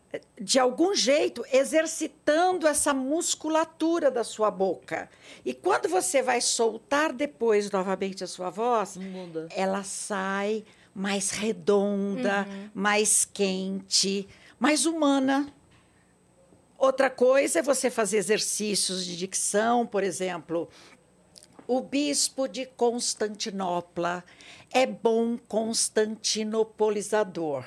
de 0.41 0.57
algum 0.57 0.95
jeito, 0.95 1.45
exercitando 1.53 2.67
essa 2.67 2.95
musculatura 2.95 4.09
da 4.09 4.23
sua 4.23 4.49
boca. 4.49 5.07
E 5.45 5.53
quando 5.53 5.87
você 5.87 6.23
vai 6.23 6.41
soltar 6.41 7.13
depois 7.13 7.69
novamente 7.69 8.23
a 8.23 8.27
sua 8.27 8.49
voz, 8.49 8.97
muda. 8.97 9.47
ela 9.51 9.83
sai 9.83 10.65
mais 10.95 11.29
redonda, 11.29 12.47
mais 12.73 13.23
quente, 13.23 14.27
mais 14.59 14.87
humana. 14.87 15.53
Outra 16.79 17.09
coisa 17.09 17.59
é 17.59 17.61
você 17.61 17.91
fazer 17.91 18.17
exercícios 18.17 19.05
de 19.05 19.17
dicção, 19.17 19.85
por 19.85 20.01
exemplo. 20.01 20.69
O 21.67 21.81
bispo 21.81 22.47
de 22.47 22.65
Constantinopla 22.65 24.23
é 24.71 24.85
bom 24.85 25.37
constantinopolizador. 25.37 27.65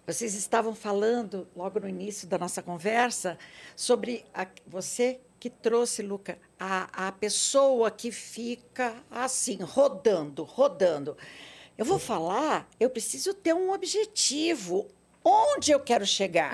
vocês 0.05 0.33
estavam 0.35 0.75
falando 0.75 1.47
logo 1.55 1.79
no 1.79 1.89
início 1.89 2.27
da 2.27 2.37
nossa 2.37 2.61
conversa 2.61 3.37
sobre 3.75 4.23
a- 4.33 4.47
você 4.67 5.19
que 5.39 5.49
trouxe, 5.49 6.01
Luca, 6.01 6.37
a, 6.59 7.07
a 7.07 7.11
pessoa 7.11 7.91
que 7.91 8.11
fica 8.11 8.95
assim, 9.11 9.57
rodando, 9.61 10.43
rodando. 10.43 11.17
Eu 11.77 11.85
vou 11.85 11.99
falar, 11.99 12.67
eu 12.79 12.89
preciso 12.89 13.33
ter 13.33 13.53
um 13.53 13.71
objetivo. 13.73 14.87
Onde 15.23 15.71
eu 15.71 15.79
quero 15.79 16.05
chegar? 16.05 16.53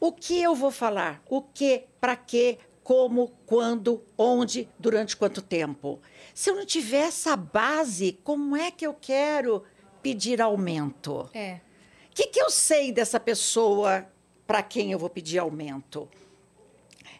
O 0.00 0.12
que 0.12 0.40
eu 0.40 0.54
vou 0.54 0.70
falar? 0.70 1.20
O 1.28 1.42
que, 1.42 1.84
para 2.00 2.14
quê, 2.16 2.58
como, 2.84 3.32
quando, 3.44 4.02
onde, 4.16 4.68
durante 4.78 5.16
quanto 5.16 5.42
tempo? 5.42 6.00
Se 6.32 6.48
eu 6.50 6.54
não 6.56 6.64
tiver 6.64 7.08
essa 7.08 7.36
base, 7.36 8.18
como 8.24 8.56
é 8.56 8.70
que 8.70 8.86
eu 8.86 8.94
quero 8.94 9.64
pedir 10.00 10.40
aumento? 10.40 11.28
É. 11.34 11.60
O 12.18 12.20
que, 12.20 12.26
que 12.30 12.42
eu 12.42 12.50
sei 12.50 12.90
dessa 12.90 13.20
pessoa 13.20 14.04
para 14.44 14.60
quem 14.60 14.90
eu 14.90 14.98
vou 14.98 15.08
pedir 15.08 15.38
aumento? 15.38 16.08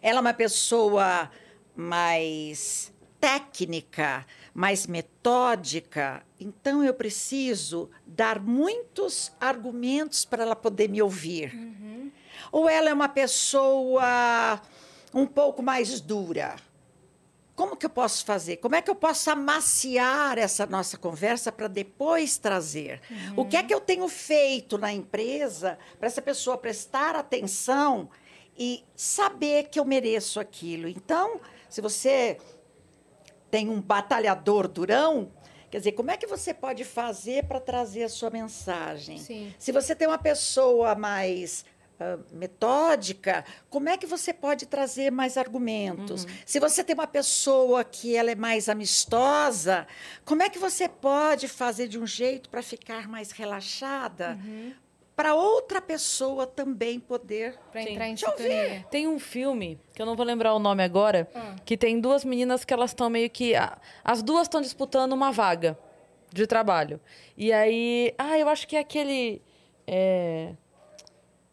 Ela 0.01 0.17
é 0.17 0.19
uma 0.19 0.33
pessoa 0.33 1.31
mais 1.73 2.91
técnica, 3.17 4.25
mais 4.53 4.85
metódica, 4.87 6.21
então 6.37 6.83
eu 6.83 6.93
preciso 6.93 7.89
dar 8.05 8.41
muitos 8.41 9.31
argumentos 9.39 10.25
para 10.25 10.43
ela 10.43 10.55
poder 10.55 10.89
me 10.89 11.01
ouvir. 11.01 11.53
Ou 12.51 12.67
ela 12.67 12.89
é 12.89 12.93
uma 12.93 13.07
pessoa 13.07 14.61
um 15.13 15.25
pouco 15.25 15.63
mais 15.63 16.01
dura? 16.01 16.57
Como 17.59 17.75
que 17.75 17.85
eu 17.85 17.89
posso 17.89 18.23
fazer? 18.23 18.55
Como 18.55 18.73
é 18.73 18.81
que 18.81 18.89
eu 18.89 18.95
posso 18.95 19.29
amaciar 19.29 20.37
essa 20.37 20.65
nossa 20.65 20.97
conversa 20.97 21.51
para 21.51 21.67
depois 21.67 22.37
trazer? 22.37 23.01
O 23.35 23.43
que 23.43 23.57
é 23.57 23.61
que 23.61 23.73
eu 23.73 23.81
tenho 23.81 24.07
feito 24.07 24.77
na 24.77 24.93
empresa 24.93 25.77
para 25.99 26.07
essa 26.07 26.21
pessoa 26.21 26.57
prestar 26.57 27.17
atenção 27.17 28.09
e 28.57 28.85
saber 28.95 29.67
que 29.67 29.77
eu 29.77 29.83
mereço 29.83 30.39
aquilo? 30.39 30.87
Então, 30.87 31.41
se 31.69 31.81
você 31.81 32.37
tem 33.51 33.67
um 33.67 33.81
batalhador 33.81 34.65
durão, 34.65 35.29
quer 35.69 35.79
dizer, 35.79 35.91
como 35.91 36.11
é 36.11 36.15
que 36.15 36.27
você 36.27 36.53
pode 36.53 36.85
fazer 36.85 37.43
para 37.43 37.59
trazer 37.59 38.03
a 38.03 38.09
sua 38.09 38.29
mensagem? 38.29 39.17
Sim. 39.17 39.53
Se 39.59 39.73
você 39.73 39.93
tem 39.93 40.07
uma 40.07 40.17
pessoa 40.17 40.95
mais 40.95 41.65
ah, 41.99 42.17
metódica, 42.31 43.43
como 43.69 43.89
é 43.89 43.97
que 43.97 44.05
você 44.05 44.33
pode 44.33 44.65
trazer 44.65 45.11
mais 45.11 45.37
argumentos? 45.37 46.25
Se 46.45 46.59
você 46.59 46.83
tem 46.83 46.93
uma 46.93 47.07
pessoa 47.07 47.83
que 47.83 48.15
ela 48.15 48.31
é 48.31 48.35
mais 48.35 48.69
amistosa, 48.69 49.85
como 50.23 50.41
é 50.43 50.49
que 50.49 50.57
você 50.59 50.87
pode 50.87 51.47
fazer 51.47 51.87
de 51.87 51.99
um 51.99 52.07
jeito 52.07 52.49
para 52.49 52.61
ficar 52.61 53.07
mais 53.07 53.31
relaxada? 53.31 54.37
Para 55.15 55.35
outra 55.35 55.81
pessoa 55.81 56.47
também 56.47 56.97
poder. 56.97 57.59
Pra 57.73 57.81
entrar 57.81 58.07
em 58.07 58.15
sintonia. 58.15 58.85
Tem 58.89 59.05
um 59.05 59.19
filme, 59.19 59.77
que 59.93 60.01
eu 60.01 60.05
não 60.05 60.15
vou 60.15 60.25
lembrar 60.25 60.53
o 60.53 60.59
nome 60.59 60.81
agora, 60.81 61.27
Ah. 61.35 61.55
que 61.65 61.75
tem 61.75 61.99
duas 61.99 62.23
meninas 62.23 62.63
que 62.63 62.73
elas 62.73 62.91
estão 62.91 63.09
meio 63.09 63.29
que. 63.29 63.53
As 64.01 64.23
duas 64.23 64.43
estão 64.43 64.61
disputando 64.61 65.11
uma 65.11 65.29
vaga 65.29 65.77
de 66.31 66.47
trabalho. 66.47 67.01
E 67.35 67.51
aí. 67.51 68.13
Ah, 68.17 68.39
eu 68.39 68.47
acho 68.47 68.65
que 68.65 68.77
é 68.77 68.79
aquele. 68.79 69.41
é, 69.85 70.53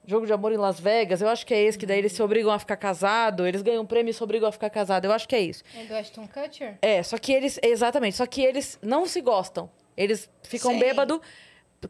Jogo 0.07 0.25
de 0.25 0.33
amor 0.33 0.53
em 0.53 0.57
Las 0.57 0.79
Vegas, 0.79 1.21
eu 1.21 1.29
acho 1.29 1.45
que 1.45 1.53
é 1.53 1.63
esse, 1.63 1.77
que 1.77 1.85
daí 1.85 1.99
eles 1.99 2.13
se 2.13 2.23
obrigam 2.23 2.53
a 2.53 2.59
ficar 2.59 2.77
casado, 2.77 3.47
eles 3.47 3.61
ganham 3.61 3.83
um 3.83 3.87
prêmio 3.87 4.11
e 4.11 4.15
se 4.15 4.23
obrigam 4.23 4.49
a 4.49 4.53
ficar 4.53 4.71
casado. 4.71 5.05
Eu 5.05 5.13
acho 5.13 5.27
que 5.29 5.35
é 5.35 5.41
isso. 5.41 5.65
É 5.77 5.85
do 5.85 5.95
Ashton 5.95 6.29
Kutcher? 6.29 6.79
É, 6.81 7.03
só 7.03 7.19
que 7.19 7.33
eles. 7.33 7.59
Exatamente, 7.63 8.17
só 8.17 8.25
que 8.27 8.41
eles 8.41 8.79
não 8.81 9.05
se 9.07 9.21
gostam. 9.21 9.69
Eles 9.97 10.31
ficam 10.45 10.73
Sim. 10.73 10.79
bêbado, 10.79 11.21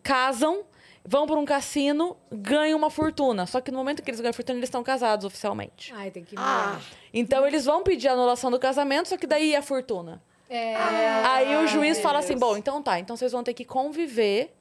casam, 0.02 0.64
vão 1.04 1.26
para 1.26 1.36
um 1.36 1.44
cassino, 1.44 2.16
ganham 2.32 2.78
uma 2.78 2.90
fortuna. 2.90 3.46
Só 3.46 3.60
que 3.60 3.70
no 3.70 3.78
momento 3.78 4.02
que 4.02 4.10
eles 4.10 4.20
ganham 4.20 4.30
a 4.30 4.34
fortuna, 4.34 4.58
eles 4.58 4.68
estão 4.68 4.82
casados 4.82 5.24
oficialmente. 5.26 5.92
Ai, 5.94 6.10
tem 6.10 6.24
que 6.24 6.34
Ah, 6.38 6.80
Então 7.12 7.46
eles 7.46 7.64
vão 7.64 7.82
pedir 7.82 8.08
a 8.08 8.12
anulação 8.12 8.50
do 8.50 8.58
casamento, 8.58 9.08
só 9.08 9.16
que 9.16 9.26
daí 9.26 9.50
e 9.50 9.56
a 9.56 9.62
fortuna. 9.62 10.22
É. 10.48 10.76
Aí 10.76 11.56
o 11.56 11.66
juiz 11.66 12.00
fala 12.00 12.20
assim: 12.20 12.34
Deus. 12.34 12.40
bom, 12.40 12.56
então 12.56 12.82
tá, 12.82 12.98
então 12.98 13.16
vocês 13.16 13.32
vão 13.32 13.42
ter 13.42 13.52
que 13.52 13.64
conviver 13.64 14.55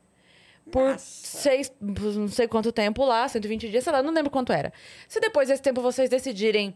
por 0.72 0.92
Nossa. 0.92 1.00
seis, 1.00 1.72
não 1.82 2.28
sei 2.28 2.48
quanto 2.48 2.72
tempo 2.72 3.04
lá, 3.06 3.28
120 3.28 3.70
dias, 3.70 3.84
sei 3.84 3.94
lá, 3.94 4.02
não 4.04 4.12
lembro 4.14 4.32
quanto 4.32 4.52
era. 4.52 4.74
Se 5.08 5.20
depois 5.20 5.48
desse 5.48 5.62
tempo 5.62 5.82
vocês 5.82 6.10
decidirem 6.10 6.76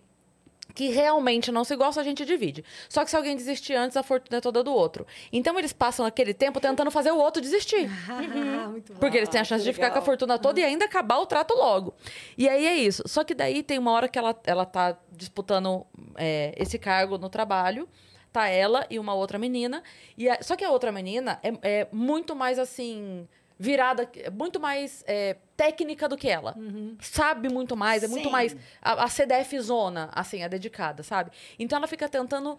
que 0.75 0.89
realmente 0.89 1.51
não 1.51 1.63
se 1.63 1.75
gosta, 1.75 1.99
a 1.99 2.03
gente 2.03 2.23
divide. 2.23 2.63
Só 2.87 3.03
que 3.03 3.09
se 3.09 3.15
alguém 3.17 3.35
desistir 3.35 3.73
antes, 3.73 3.97
a 3.97 4.03
fortuna 4.03 4.37
é 4.37 4.41
toda 4.41 4.63
do 4.63 4.71
outro. 4.71 5.05
Então 5.33 5.57
eles 5.57 5.73
passam 5.73 6.05
aquele 6.05 6.31
tempo 6.33 6.59
tentando 6.59 6.91
fazer 6.91 7.09
o 7.11 7.17
outro 7.17 7.41
desistir. 7.41 7.89
Bom. 8.87 8.95
Porque 8.99 9.17
eles 9.17 9.27
têm 9.29 9.41
a 9.41 9.43
chance 9.43 9.63
de 9.63 9.73
ficar 9.73 9.89
com 9.89 9.97
a 9.97 10.01
fortuna 10.01 10.37
toda 10.37 10.59
e 10.59 10.63
ainda 10.63 10.85
acabar 10.85 11.17
o 11.17 11.25
trato 11.25 11.55
logo. 11.55 11.95
E 12.37 12.47
aí 12.47 12.67
é 12.67 12.75
isso. 12.75 13.01
Só 13.07 13.23
que 13.23 13.33
daí 13.33 13.63
tem 13.63 13.79
uma 13.79 13.91
hora 13.91 14.07
que 14.07 14.19
ela, 14.19 14.39
ela 14.45 14.63
tá 14.63 14.95
disputando 15.11 15.85
é, 16.15 16.53
esse 16.55 16.77
cargo 16.77 17.17
no 17.17 17.29
trabalho. 17.29 17.89
Tá 18.31 18.47
ela 18.47 18.85
e 18.91 18.99
uma 18.99 19.15
outra 19.15 19.39
menina. 19.39 19.81
E 20.15 20.29
a- 20.29 20.37
só 20.43 20.55
que 20.55 20.63
a 20.63 20.69
outra 20.69 20.91
menina 20.91 21.39
é, 21.41 21.79
é 21.81 21.87
muito 21.91 22.35
mais 22.35 22.59
assim. 22.59 23.27
Virada, 23.61 24.09
muito 24.31 24.57
mais 24.57 25.03
é, 25.05 25.35
técnica 25.57 26.07
do 26.07 26.15
que 26.15 26.29
ela. 26.29 26.55
Sabe 27.01 27.49
muito 27.49 27.75
mais, 27.75 28.03
é 28.03 28.07
muito 28.07 28.25
Sim. 28.25 28.31
mais. 28.31 28.55
A, 28.81 29.03
a 29.03 29.07
CDF 29.09 29.59
zona, 29.59 30.09
assim, 30.13 30.41
a 30.43 30.47
dedicada, 30.47 31.03
sabe? 31.03 31.31
Então 31.59 31.77
ela 31.77 31.87
fica 31.87 32.07
tentando 32.07 32.57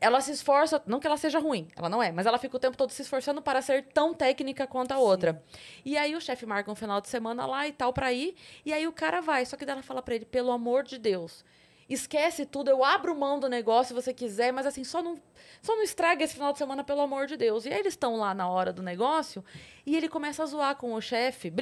ela 0.00 0.20
se 0.20 0.30
esforça, 0.30 0.80
não 0.86 1.00
que 1.00 1.06
ela 1.06 1.16
seja 1.16 1.38
ruim, 1.38 1.68
ela 1.74 1.88
não 1.88 2.02
é, 2.02 2.12
mas 2.12 2.26
ela 2.26 2.38
fica 2.38 2.56
o 2.56 2.60
tempo 2.60 2.76
todo 2.76 2.90
se 2.90 3.02
esforçando 3.02 3.42
para 3.42 3.60
ser 3.60 3.84
tão 3.86 4.14
técnica 4.14 4.64
quanto 4.66 4.92
a 4.92 4.98
outra. 4.98 5.42
E 5.84 5.98
aí 5.98 6.14
o 6.14 6.20
chefe 6.20 6.46
marca 6.46 6.70
um 6.70 6.74
final 6.74 7.00
de 7.00 7.08
semana 7.08 7.44
lá 7.46 7.66
e 7.66 7.72
tal 7.72 7.92
pra 7.92 8.12
ir, 8.12 8.36
e 8.64 8.72
aí 8.72 8.86
o 8.86 8.92
cara 8.92 9.20
vai, 9.20 9.44
só 9.44 9.56
que 9.56 9.66
daí 9.66 9.72
ela 9.72 9.82
fala 9.82 10.00
pra 10.00 10.14
ele, 10.14 10.24
pelo 10.24 10.52
amor 10.52 10.84
de 10.84 10.98
Deus, 10.98 11.44
esquece 11.88 12.44
tudo, 12.44 12.68
eu 12.68 12.84
abro 12.84 13.14
mão 13.14 13.40
do 13.40 13.48
negócio 13.48 13.88
se 13.88 14.02
você 14.02 14.12
quiser, 14.12 14.52
mas 14.52 14.66
assim, 14.66 14.84
só 14.84 15.02
não, 15.02 15.18
só 15.62 15.74
não 15.74 15.82
estraga 15.82 16.22
esse 16.22 16.34
final 16.34 16.52
de 16.52 16.58
semana, 16.58 16.84
pelo 16.84 17.00
amor 17.00 17.26
de 17.26 17.36
Deus. 17.36 17.64
E 17.64 17.72
aí 17.72 17.78
eles 17.78 17.94
estão 17.94 18.16
lá 18.16 18.34
na 18.34 18.48
hora 18.48 18.72
do 18.72 18.82
negócio, 18.82 19.44
e 19.86 19.96
ele 19.96 20.08
começa 20.08 20.42
a 20.42 20.46
zoar 20.46 20.76
com 20.76 20.92
o 20.92 21.00
chefe, 21.00 21.52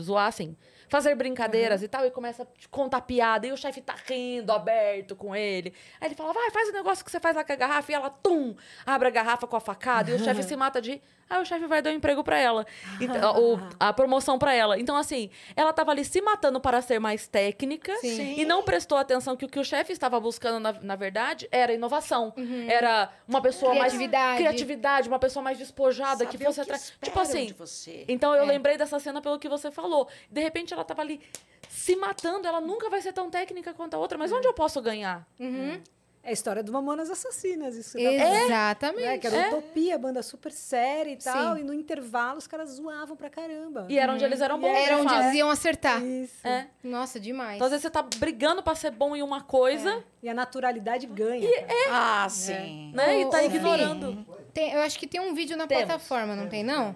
zoar 0.00 0.28
assim, 0.28 0.56
fazer 0.92 1.14
brincadeiras 1.14 1.82
e 1.82 1.88
tal, 1.88 2.04
e 2.04 2.10
começa 2.10 2.42
a 2.42 2.46
contar 2.70 3.00
piada, 3.00 3.46
e 3.46 3.50
o 3.52 3.56
chefe 3.56 3.80
tá 3.80 3.94
rindo, 4.06 4.52
aberto 4.52 5.16
com 5.16 5.34
ele. 5.34 5.72
Aí 5.98 6.08
ele 6.08 6.14
fala, 6.14 6.34
vai, 6.34 6.50
faz 6.50 6.68
o 6.68 6.72
negócio 6.72 7.02
que 7.02 7.10
você 7.10 7.18
faz 7.18 7.34
lá 7.34 7.42
com 7.42 7.50
a 7.50 7.56
garrafa, 7.56 7.90
e 7.90 7.94
ela, 7.94 8.10
tum, 8.10 8.54
abre 8.84 9.08
a 9.08 9.10
garrafa 9.10 9.46
com 9.46 9.56
a 9.56 9.60
facada, 9.60 10.10
e 10.10 10.14
o 10.14 10.18
chefe 10.18 10.42
se 10.42 10.54
mata 10.54 10.82
de. 10.82 11.00
Aí 11.30 11.40
o 11.40 11.46
chefe 11.46 11.66
vai 11.66 11.80
dar 11.80 11.88
um 11.88 11.94
emprego 11.94 12.22
pra 12.22 12.38
ela, 12.38 12.66
então, 13.00 13.40
o- 13.42 13.58
a 13.80 13.90
promoção 13.90 14.38
pra 14.38 14.52
ela. 14.54 14.78
Então, 14.78 14.94
assim, 14.94 15.30
ela 15.56 15.72
tava 15.72 15.90
ali 15.90 16.04
se 16.04 16.20
matando 16.20 16.60
para 16.60 16.82
ser 16.82 16.98
mais 16.98 17.26
técnica, 17.26 17.96
Sim. 18.02 18.34
e 18.38 18.44
não 18.44 18.62
prestou 18.62 18.98
atenção 18.98 19.34
que 19.34 19.46
o 19.46 19.48
que 19.48 19.58
o 19.58 19.64
chefe 19.64 19.94
estava 19.94 20.20
buscando, 20.20 20.60
na, 20.60 20.72
na 20.74 20.94
verdade, 20.94 21.48
era 21.50 21.72
inovação. 21.72 22.34
Era 22.68 23.10
uma 23.26 23.40
pessoa 23.40 23.72
Criatividade. 23.72 24.24
mais... 24.26 24.38
Criatividade. 24.40 25.08
Uma 25.08 25.18
pessoa 25.18 25.42
mais 25.42 25.56
despojada, 25.56 26.26
que 26.26 26.32
Saber 26.32 26.44
fosse 26.44 26.60
o 26.60 26.64
que 26.64 26.70
atrás... 26.70 26.92
Tipo 27.00 27.20
assim... 27.20 28.04
Então 28.08 28.34
eu 28.34 28.42
É. 28.44 28.46
lembrei 28.46 28.76
dessa 28.76 28.98
cena 29.00 29.22
pelo 29.22 29.38
que 29.38 29.48
você 29.48 29.70
falou. 29.70 30.08
De 30.30 30.42
repente 30.42 30.74
ela 30.74 30.81
tava 30.84 31.02
ali 31.02 31.20
se 31.68 31.96
matando, 31.96 32.46
ela 32.46 32.60
nunca 32.60 32.88
vai 32.90 33.00
ser 33.00 33.12
tão 33.12 33.30
técnica 33.30 33.72
quanto 33.74 33.94
a 33.94 33.98
outra, 33.98 34.16
mas 34.18 34.30
onde 34.32 34.46
eu 34.46 34.52
posso 34.52 34.80
ganhar? 34.82 35.26
Uhum. 35.40 35.80
É 36.24 36.28
a 36.28 36.32
história 36.32 36.62
do 36.62 36.70
Mamonas 36.70 37.10
Assassinas. 37.10 37.74
Isso 37.74 37.98
que 37.98 38.04
Exatamente. 38.04 39.04
né? 39.04 39.18
Que 39.18 39.26
era 39.26 39.36
É. 39.36 39.48
Utopia, 39.48 39.98
banda 39.98 40.22
super 40.22 40.52
séria 40.52 41.10
e 41.10 41.16
tal. 41.16 41.56
Sim. 41.56 41.62
E 41.62 41.64
no 41.64 41.74
intervalo 41.74 42.38
os 42.38 42.46
caras 42.46 42.70
zoavam 42.70 43.16
pra 43.16 43.28
caramba. 43.28 43.86
E 43.88 43.98
era 43.98 44.12
onde 44.12 44.24
eles 44.24 44.40
eram 44.40 44.60
bons. 44.60 44.68
Era 44.72 44.98
onde 44.98 45.12
eles 45.12 45.34
iam 45.34 45.50
acertar. 45.50 46.00
Isso. 46.00 46.46
É. 46.46 46.68
Nossa, 46.84 47.18
demais. 47.18 47.56
Então, 47.56 47.64
às 47.66 47.72
vezes, 47.72 47.82
você 47.82 47.90
tá 47.90 48.02
brigando 48.18 48.62
pra 48.62 48.76
ser 48.76 48.92
bom 48.92 49.16
em 49.16 49.22
uma 49.22 49.40
coisa, 49.40 50.04
E 50.22 50.28
a 50.28 50.34
naturalidade 50.34 51.08
ganha. 51.08 51.50
cara. 51.66 51.66
Ah, 51.90 52.28
sim. 52.28 52.92
né? 52.94 53.20
E 53.22 53.28
tá 53.28 53.42
ignorando. 53.42 54.24
Tem- 54.54 54.72
eu 54.74 54.80
acho 54.82 54.96
que 55.00 55.08
tem 55.08 55.20
um 55.20 55.34
vídeo 55.34 55.56
na 55.56 55.66
Temos. 55.66 55.86
plataforma, 55.86 56.36
não 56.36 56.48
tem, 56.48 56.62
não? 56.62 56.94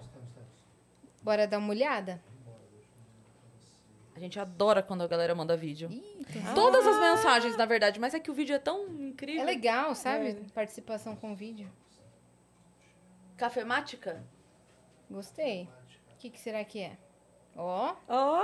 Bora 1.21 1.49
dar 1.49 1.59
uma 1.59 1.71
olhada? 1.71 2.23
A 4.17 4.19
gente 4.19 4.41
adora 4.41 4.83
quando 4.83 5.03
a 5.03 5.07
galera 5.07 5.35
manda 5.35 5.55
vídeo. 5.55 5.91
Ih, 5.93 6.25
tem- 6.33 6.43
Todas 6.55 6.87
as 6.87 6.99
mensagens, 6.99 7.55
na 7.55 7.67
verdade, 7.67 8.01
mas 8.01 8.15
é 8.15 8.19
que 8.19 8.31
o 8.31 8.35
vídeo 8.35 8.57
é 8.57 8.59
tão 8.59 8.87
incrível. 8.89 9.43
É 9.43 9.45
legal, 9.45 9.95
sabe? 9.95 10.35
Participação 10.55 11.15
com 11.15 11.37
vídeo. 11.37 11.71
Cafemática? 13.37 14.25
Gostei. 15.11 15.69
O 16.15 16.17
que, 16.19 16.31
que 16.31 16.41
será 16.41 16.65
que 16.65 16.81
é? 16.81 16.97
Ó. 17.55 17.95
Ó, 18.09 18.43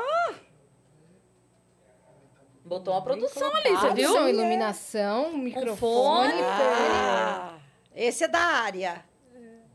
Botou 2.65 2.95
uma 2.95 3.03
produção 3.03 3.49
ali, 3.57 3.71
você 3.71 3.93
viu? 3.95 4.09
Produção, 4.13 4.29
iluminação, 4.29 5.37
microfone. 5.39 6.31
fone. 6.33 6.43
Ah, 6.45 7.59
esse 7.95 8.23
é 8.25 8.29
da 8.29 8.39
área. 8.39 9.05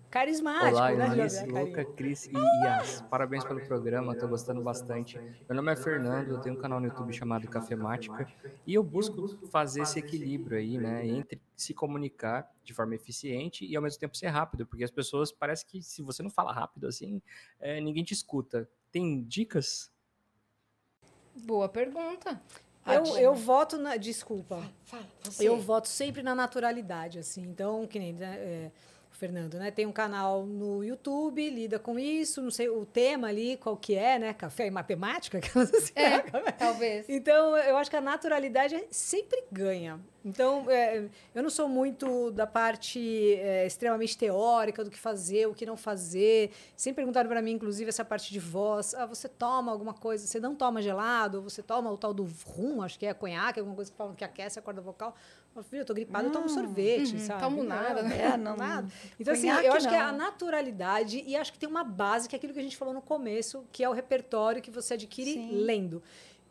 Carismático, 0.10 0.76
Olá, 0.76 0.92
né? 0.92 1.28
Luca, 1.48 1.86
Cris 1.86 2.28
e 2.28 2.38
Yas. 2.66 3.04
Parabéns 3.10 3.44
pelo 3.44 3.62
programa, 3.62 4.16
tô 4.16 4.28
gostando 4.28 4.62
bastante. 4.62 5.22
Meu 5.48 5.56
nome 5.56 5.72
é 5.72 5.76
Fernando, 5.76 6.32
eu 6.32 6.40
tenho 6.40 6.56
um 6.56 6.58
canal 6.58 6.80
no 6.80 6.88
YouTube 6.88 7.14
chamado 7.14 7.48
Cafemática 7.48 8.28
e 8.66 8.74
eu 8.74 8.84
busco 8.84 9.24
fazer 9.52 9.82
esse 9.82 10.00
equilíbrio 10.00 10.58
aí, 10.58 10.78
né, 10.78 11.08
entre 11.08 11.42
se 11.56 11.74
comunicar 11.74 12.50
de 12.64 12.74
forma 12.74 12.96
eficiente 12.96 13.66
e 13.66 13.76
ao 13.76 13.82
mesmo 13.82 14.00
tempo 14.00 14.16
ser 14.16 14.28
rápido, 14.28 14.66
porque 14.66 14.84
as 14.84 14.92
pessoas 14.92 15.32
parece 15.32 15.66
que 15.66 15.82
se 15.82 16.02
você 16.02 16.22
não 16.22 16.30
fala 16.30 16.52
rápido 16.52 16.88
assim, 16.88 17.22
é, 17.60 17.80
ninguém 17.80 18.04
te 18.04 18.14
escuta. 18.14 18.70
Tem 18.92 19.24
dicas? 19.24 19.92
Boa 21.34 21.70
pergunta. 21.70 22.42
Eu, 22.86 23.18
eu 23.18 23.36
voto 23.36 23.78
na. 23.78 23.98
Desculpa. 23.98 24.64
Fala, 24.86 25.06
você. 25.22 25.48
Eu 25.48 25.60
voto 25.60 25.88
sempre 25.88 26.24
na 26.24 26.34
naturalidade, 26.34 27.20
assim. 27.20 27.42
Então, 27.42 27.86
que 27.86 28.00
nem 28.00 28.16
é, 28.22 28.72
Fernando, 29.18 29.56
né? 29.58 29.72
Tem 29.72 29.88
um 29.88 29.92
canal 29.92 30.46
no 30.46 30.84
YouTube, 30.84 31.50
lida 31.50 31.80
com 31.80 31.98
isso, 31.98 32.40
não 32.40 32.52
sei 32.52 32.70
o 32.70 32.86
tema 32.86 33.28
ali, 33.28 33.58
qual 33.58 33.76
que 33.76 33.96
é, 33.96 34.20
né? 34.20 34.32
Café 34.32 34.68
e 34.68 34.72
matemática, 34.72 35.40
aquelas 35.40 35.74
assim. 35.74 35.94
É, 35.96 36.20
talvez. 36.52 37.10
Então, 37.10 37.58
eu 37.58 37.78
acho 37.78 37.90
que 37.90 37.96
a 37.96 38.02
naturalidade 38.02 38.80
sempre 38.92 39.44
ganha. 39.52 40.00
Então, 40.24 40.70
é, 40.70 41.08
eu 41.34 41.42
não 41.42 41.50
sou 41.50 41.68
muito 41.68 42.32
da 42.32 42.46
parte 42.46 43.00
é, 43.36 43.66
extremamente 43.66 44.18
teórica 44.18 44.84
do 44.84 44.92
que 44.92 45.00
fazer, 45.00 45.48
o 45.48 45.54
que 45.54 45.66
não 45.66 45.78
fazer. 45.78 46.52
Sempre 46.76 46.98
perguntaram 46.98 47.30
para 47.30 47.42
mim, 47.42 47.52
inclusive, 47.52 47.90
essa 47.90 48.06
parte 48.06 48.32
de 48.32 48.40
voz. 48.40 48.94
Ah, 48.94 49.06
você 49.06 49.28
toma 49.28 49.72
alguma 49.72 49.94
coisa, 49.94 50.28
você 50.28 50.40
não 50.40 50.54
toma 50.54 50.82
gelado, 50.82 51.42
você 51.42 51.64
toma 51.64 51.90
o 51.90 51.98
tal 51.98 52.14
do 52.14 52.28
rum, 52.46 52.82
acho 52.82 53.00
que 53.00 53.06
é 53.06 53.14
conhaque, 53.14 53.60
alguma 53.60 53.76
coisa 53.76 53.90
que 53.90 53.98
falam 53.98 54.14
que 54.14 54.24
aquece 54.24 54.60
a 54.60 54.62
corda 54.62 54.82
vocal. 54.82 55.16
Filho, 55.64 55.82
eu 55.82 55.86
tô 55.86 55.94
gripada, 55.94 56.28
eu 56.28 56.32
tomo 56.32 56.50
sorvete, 56.50 57.14
Uhum, 57.14 57.20
sabe? 57.20 57.42
tomo 57.42 57.64
nada, 57.64 58.02
né? 58.04 58.22
É, 58.34 58.38
não, 58.38 58.56
Nada. 58.56 58.88
Então, 59.20 59.34
assim, 59.34 59.50
eu 59.50 59.74
acho 59.74 59.88
que 59.88 59.96
é 59.96 60.00
não. 60.00 60.08
a 60.08 60.12
naturalidade 60.12 61.24
e 61.26 61.36
acho 61.36 61.52
que 61.54 61.60
tem 61.60 61.68
uma 61.70 61.84
base, 61.84 62.28
que 62.30 62.36
é 62.36 62.38
aquilo 62.38 62.54
que 62.54 62.60
a 62.60 62.64
gente 62.64 62.78
falou 62.78 62.94
no 62.94 63.02
começo, 63.02 63.66
que 63.72 63.84
é 63.84 63.90
o 63.90 63.94
repertório 63.94 64.62
que 64.62 64.72
você 64.72 64.94
adquire 64.96 65.34
Sim. 65.34 65.50
lendo. 65.52 66.02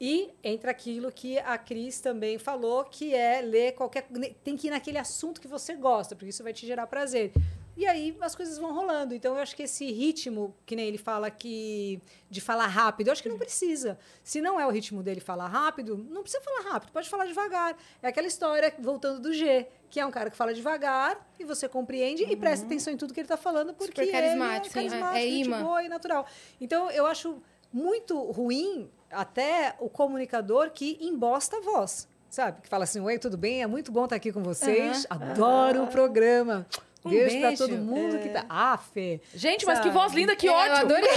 E 0.01 0.29
entra 0.45 0.71
aquilo 0.71 1.11
que 1.11 1.39
a 1.39 1.57
Cris 1.57 2.01
também 2.01 2.37
falou, 2.39 2.85
que 2.85 3.15
é 3.15 3.41
ler 3.41 3.73
qualquer. 3.73 4.07
Tem 4.45 4.55
que 4.57 4.67
ir 4.67 4.71
naquele 4.71 4.99
assunto 4.99 5.41
que 5.41 5.49
você 5.49 5.75
gosta, 5.75 6.15
porque 6.15 6.29
isso 6.29 6.43
vai 6.43 6.53
te 6.53 6.67
gerar 6.67 6.87
prazer. 6.87 7.33
E 7.77 7.87
aí 7.87 8.17
as 8.21 8.35
coisas 8.35 8.57
vão 8.59 8.73
rolando. 8.75 9.15
Então 9.15 9.35
eu 9.35 9.43
acho 9.43 9.55
que 9.55 9.65
esse 9.65 9.91
ritmo, 9.93 10.55
que 10.65 10.75
nem 10.75 10.87
ele 10.87 10.97
fala 10.97 11.31
que 11.31 12.01
de 12.31 12.41
falar 12.41 12.67
rápido, 12.69 13.09
eu 13.09 13.13
acho 13.13 13.23
que 13.23 13.29
não 13.29 13.37
precisa. 13.37 13.99
Se 14.25 14.41
não 14.41 14.59
é 14.59 14.67
o 14.67 14.71
ritmo 14.71 15.03
dele 15.03 15.21
falar 15.21 15.49
rápido, 15.49 15.97
não 16.11 16.23
precisa 16.23 16.43
falar 16.43 16.71
rápido, 16.73 16.91
pode 16.93 17.09
falar 17.09 17.27
devagar. 17.27 17.77
É 18.03 18.09
aquela 18.09 18.27
história, 18.27 18.73
voltando 18.79 19.21
do 19.21 19.33
G, 19.33 19.67
que 19.91 20.01
é 20.01 20.07
um 20.07 20.11
cara 20.11 20.31
que 20.31 20.37
fala 20.37 20.55
devagar 20.55 21.29
e 21.39 21.45
você 21.45 21.69
compreende 21.69 22.23
e 22.25 22.35
presta 22.35 22.65
atenção 22.65 22.93
em 22.93 22.97
tudo 22.97 23.13
que 23.13 23.21
ele 23.21 23.27
está 23.27 23.37
falando, 23.37 23.75
porque 23.75 24.05
Super 24.05 24.13
carismático, 24.13 24.79
ele 24.79 24.87
é 24.87 24.89
é- 24.89 24.91
carismático, 24.91 25.19
é 25.19 25.31
gente 25.31 25.47
imã. 25.47 25.63
boa 25.63 25.83
e 25.85 25.89
natural. 25.89 26.27
Então 26.61 26.91
eu 26.91 27.07
acho 27.07 27.43
muito 27.73 28.19
ruim 28.33 28.91
até 29.11 29.77
o 29.79 29.91
comunicador 29.91 30.71
que 30.71 30.97
embosta 31.01 31.59
a 31.59 31.61
voz. 31.61 32.09
Sabe? 32.29 32.61
Que 32.63 32.69
fala 32.69 32.85
assim, 32.85 33.01
oi, 33.01 33.19
tudo 33.19 33.37
bem? 33.39 33.63
É 33.63 33.67
muito 33.67 33.93
bom 33.93 34.05
estar 34.05 34.17
aqui 34.17 34.33
com 34.33 34.43
vocês. 34.43 35.07
Adoro 35.09 35.85
o 35.85 35.87
programa. 35.87 36.67
Um 37.07 37.11
beijo, 37.11 37.39
pra 37.39 37.49
beijo. 37.49 37.67
todo 37.69 37.77
mundo 37.79 38.19
que 38.19 38.29
tá. 38.29 38.45
Ah, 38.49 38.79
Fê. 38.93 39.21
Gente, 39.35 39.65
mas 39.67 39.79
que 39.79 39.85
Sabe? 39.87 39.99
voz 39.99 40.13
linda, 40.13 40.35
que 40.37 40.47
É, 40.47 40.51
Eu 40.51 40.55
ódio! 40.55 40.75
adorei. 40.77 41.11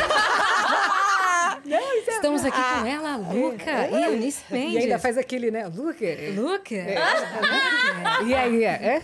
Estamos 2.07 2.43
aqui 2.45 2.57
com 2.57 2.85
ela, 2.85 3.15
Luca 3.17 3.87
e 3.91 4.03
Eunice 4.03 4.43
E 4.51 4.55
ainda 4.55 4.79
Mendes. 4.79 5.01
faz 5.01 5.17
aquele, 5.17 5.51
né? 5.51 5.67
Luca. 5.67 6.05
Luca, 6.35 6.75
E 8.25 8.33
aí? 8.33 8.63
É? 8.63 9.01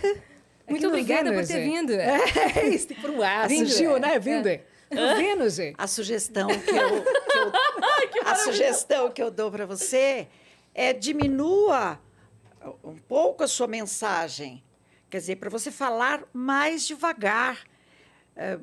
muito 0.68 0.86
obrigada 0.88 1.24
por 1.32 1.44
Vênus, 1.44 1.48
ter 1.48 1.58
é. 1.58 1.64
vindo. 1.64 1.92
É 1.92 2.66
isso, 2.68 2.88
que 2.88 2.94
por 2.94 3.10
um 3.10 3.22
ar. 3.22 3.48
Vindo, 3.48 3.68
Surgiu, 3.68 3.96
é. 3.96 4.00
né? 4.00 4.18
Vindo. 4.18 4.48
No 4.90 5.16
Vênus. 5.16 5.58
A 5.76 5.86
sugestão 5.86 6.46
que 6.48 6.70
eu, 6.70 7.02
que 7.02 7.38
eu- 7.38 7.52
a 8.26 8.34
sugestão 8.36 9.10
que 9.10 9.22
eu 9.22 9.30
dou 9.30 9.50
para 9.50 9.66
você 9.66 10.26
é 10.74 10.92
diminua 10.92 11.98
um 12.84 12.96
pouco 12.96 13.42
a 13.44 13.48
sua 13.48 13.66
mensagem. 13.66 14.62
Quer 15.16 15.20
dizer, 15.20 15.36
para 15.36 15.48
você 15.48 15.70
falar 15.70 16.24
mais 16.30 16.86
devagar. 16.86 17.64
É, 18.36 18.58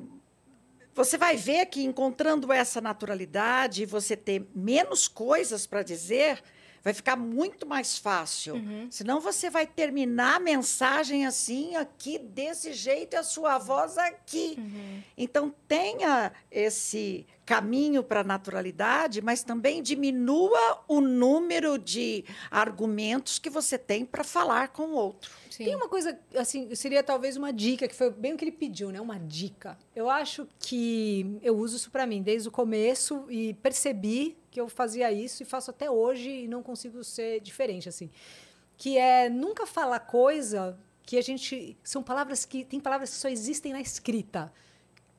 Você 0.94 1.18
vai 1.18 1.36
ver 1.36 1.66
que 1.66 1.82
encontrando 1.82 2.52
essa 2.52 2.80
naturalidade, 2.80 3.84
você 3.84 4.16
ter 4.16 4.48
menos 4.54 5.08
coisas 5.08 5.66
para 5.66 5.82
dizer, 5.82 6.40
vai 6.84 6.92
ficar 6.92 7.16
muito 7.16 7.66
mais 7.66 7.96
fácil. 7.96 8.62
Senão 8.90 9.18
você 9.18 9.48
vai 9.48 9.66
terminar 9.66 10.36
a 10.36 10.40
mensagem 10.40 11.26
assim, 11.26 11.74
aqui, 11.74 12.18
desse 12.18 12.74
jeito, 12.74 13.14
e 13.14 13.16
a 13.16 13.22
sua 13.22 13.56
voz 13.56 13.96
aqui. 13.96 14.58
Então, 15.16 15.52
tenha 15.66 16.30
esse 16.50 17.26
caminho 17.46 18.02
para 18.02 18.20
a 18.20 18.24
naturalidade, 18.24 19.20
mas 19.22 19.42
também 19.42 19.82
diminua 19.82 20.84
o 20.86 21.00
número 21.00 21.78
de 21.78 22.24
argumentos 22.50 23.38
que 23.38 23.50
você 23.50 23.78
tem 23.78 24.04
para 24.04 24.24
falar 24.24 24.68
com 24.68 24.88
o 24.88 24.94
outro. 24.94 25.30
Sim. 25.50 25.66
Tem 25.66 25.76
uma 25.76 25.88
coisa, 25.88 26.18
assim, 26.34 26.74
seria 26.74 27.02
talvez 27.02 27.36
uma 27.36 27.52
dica, 27.52 27.86
que 27.86 27.94
foi 27.94 28.10
bem 28.10 28.32
o 28.32 28.36
que 28.36 28.44
ele 28.44 28.52
pediu, 28.52 28.90
né? 28.90 29.00
Uma 29.00 29.20
dica. 29.20 29.78
Eu 29.94 30.10
acho 30.10 30.48
que 30.58 31.38
eu 31.42 31.56
uso 31.56 31.76
isso 31.76 31.90
para 31.90 32.06
mim 32.06 32.22
desde 32.22 32.48
o 32.48 32.50
começo 32.52 33.24
e 33.30 33.54
percebi 33.54 34.36
que 34.54 34.60
eu 34.60 34.68
fazia 34.68 35.10
isso 35.10 35.42
e 35.42 35.44
faço 35.44 35.72
até 35.72 35.90
hoje 35.90 36.30
e 36.30 36.46
não 36.46 36.62
consigo 36.62 37.02
ser 37.02 37.40
diferente, 37.40 37.88
assim. 37.88 38.08
Que 38.76 38.96
é 38.96 39.28
nunca 39.28 39.66
falar 39.66 39.98
coisa 39.98 40.78
que 41.02 41.18
a 41.18 41.20
gente. 41.20 41.76
São 41.82 42.04
palavras 42.04 42.44
que. 42.44 42.64
Tem 42.64 42.78
palavras 42.78 43.10
que 43.10 43.16
só 43.16 43.28
existem 43.28 43.72
na 43.72 43.80
escrita. 43.80 44.52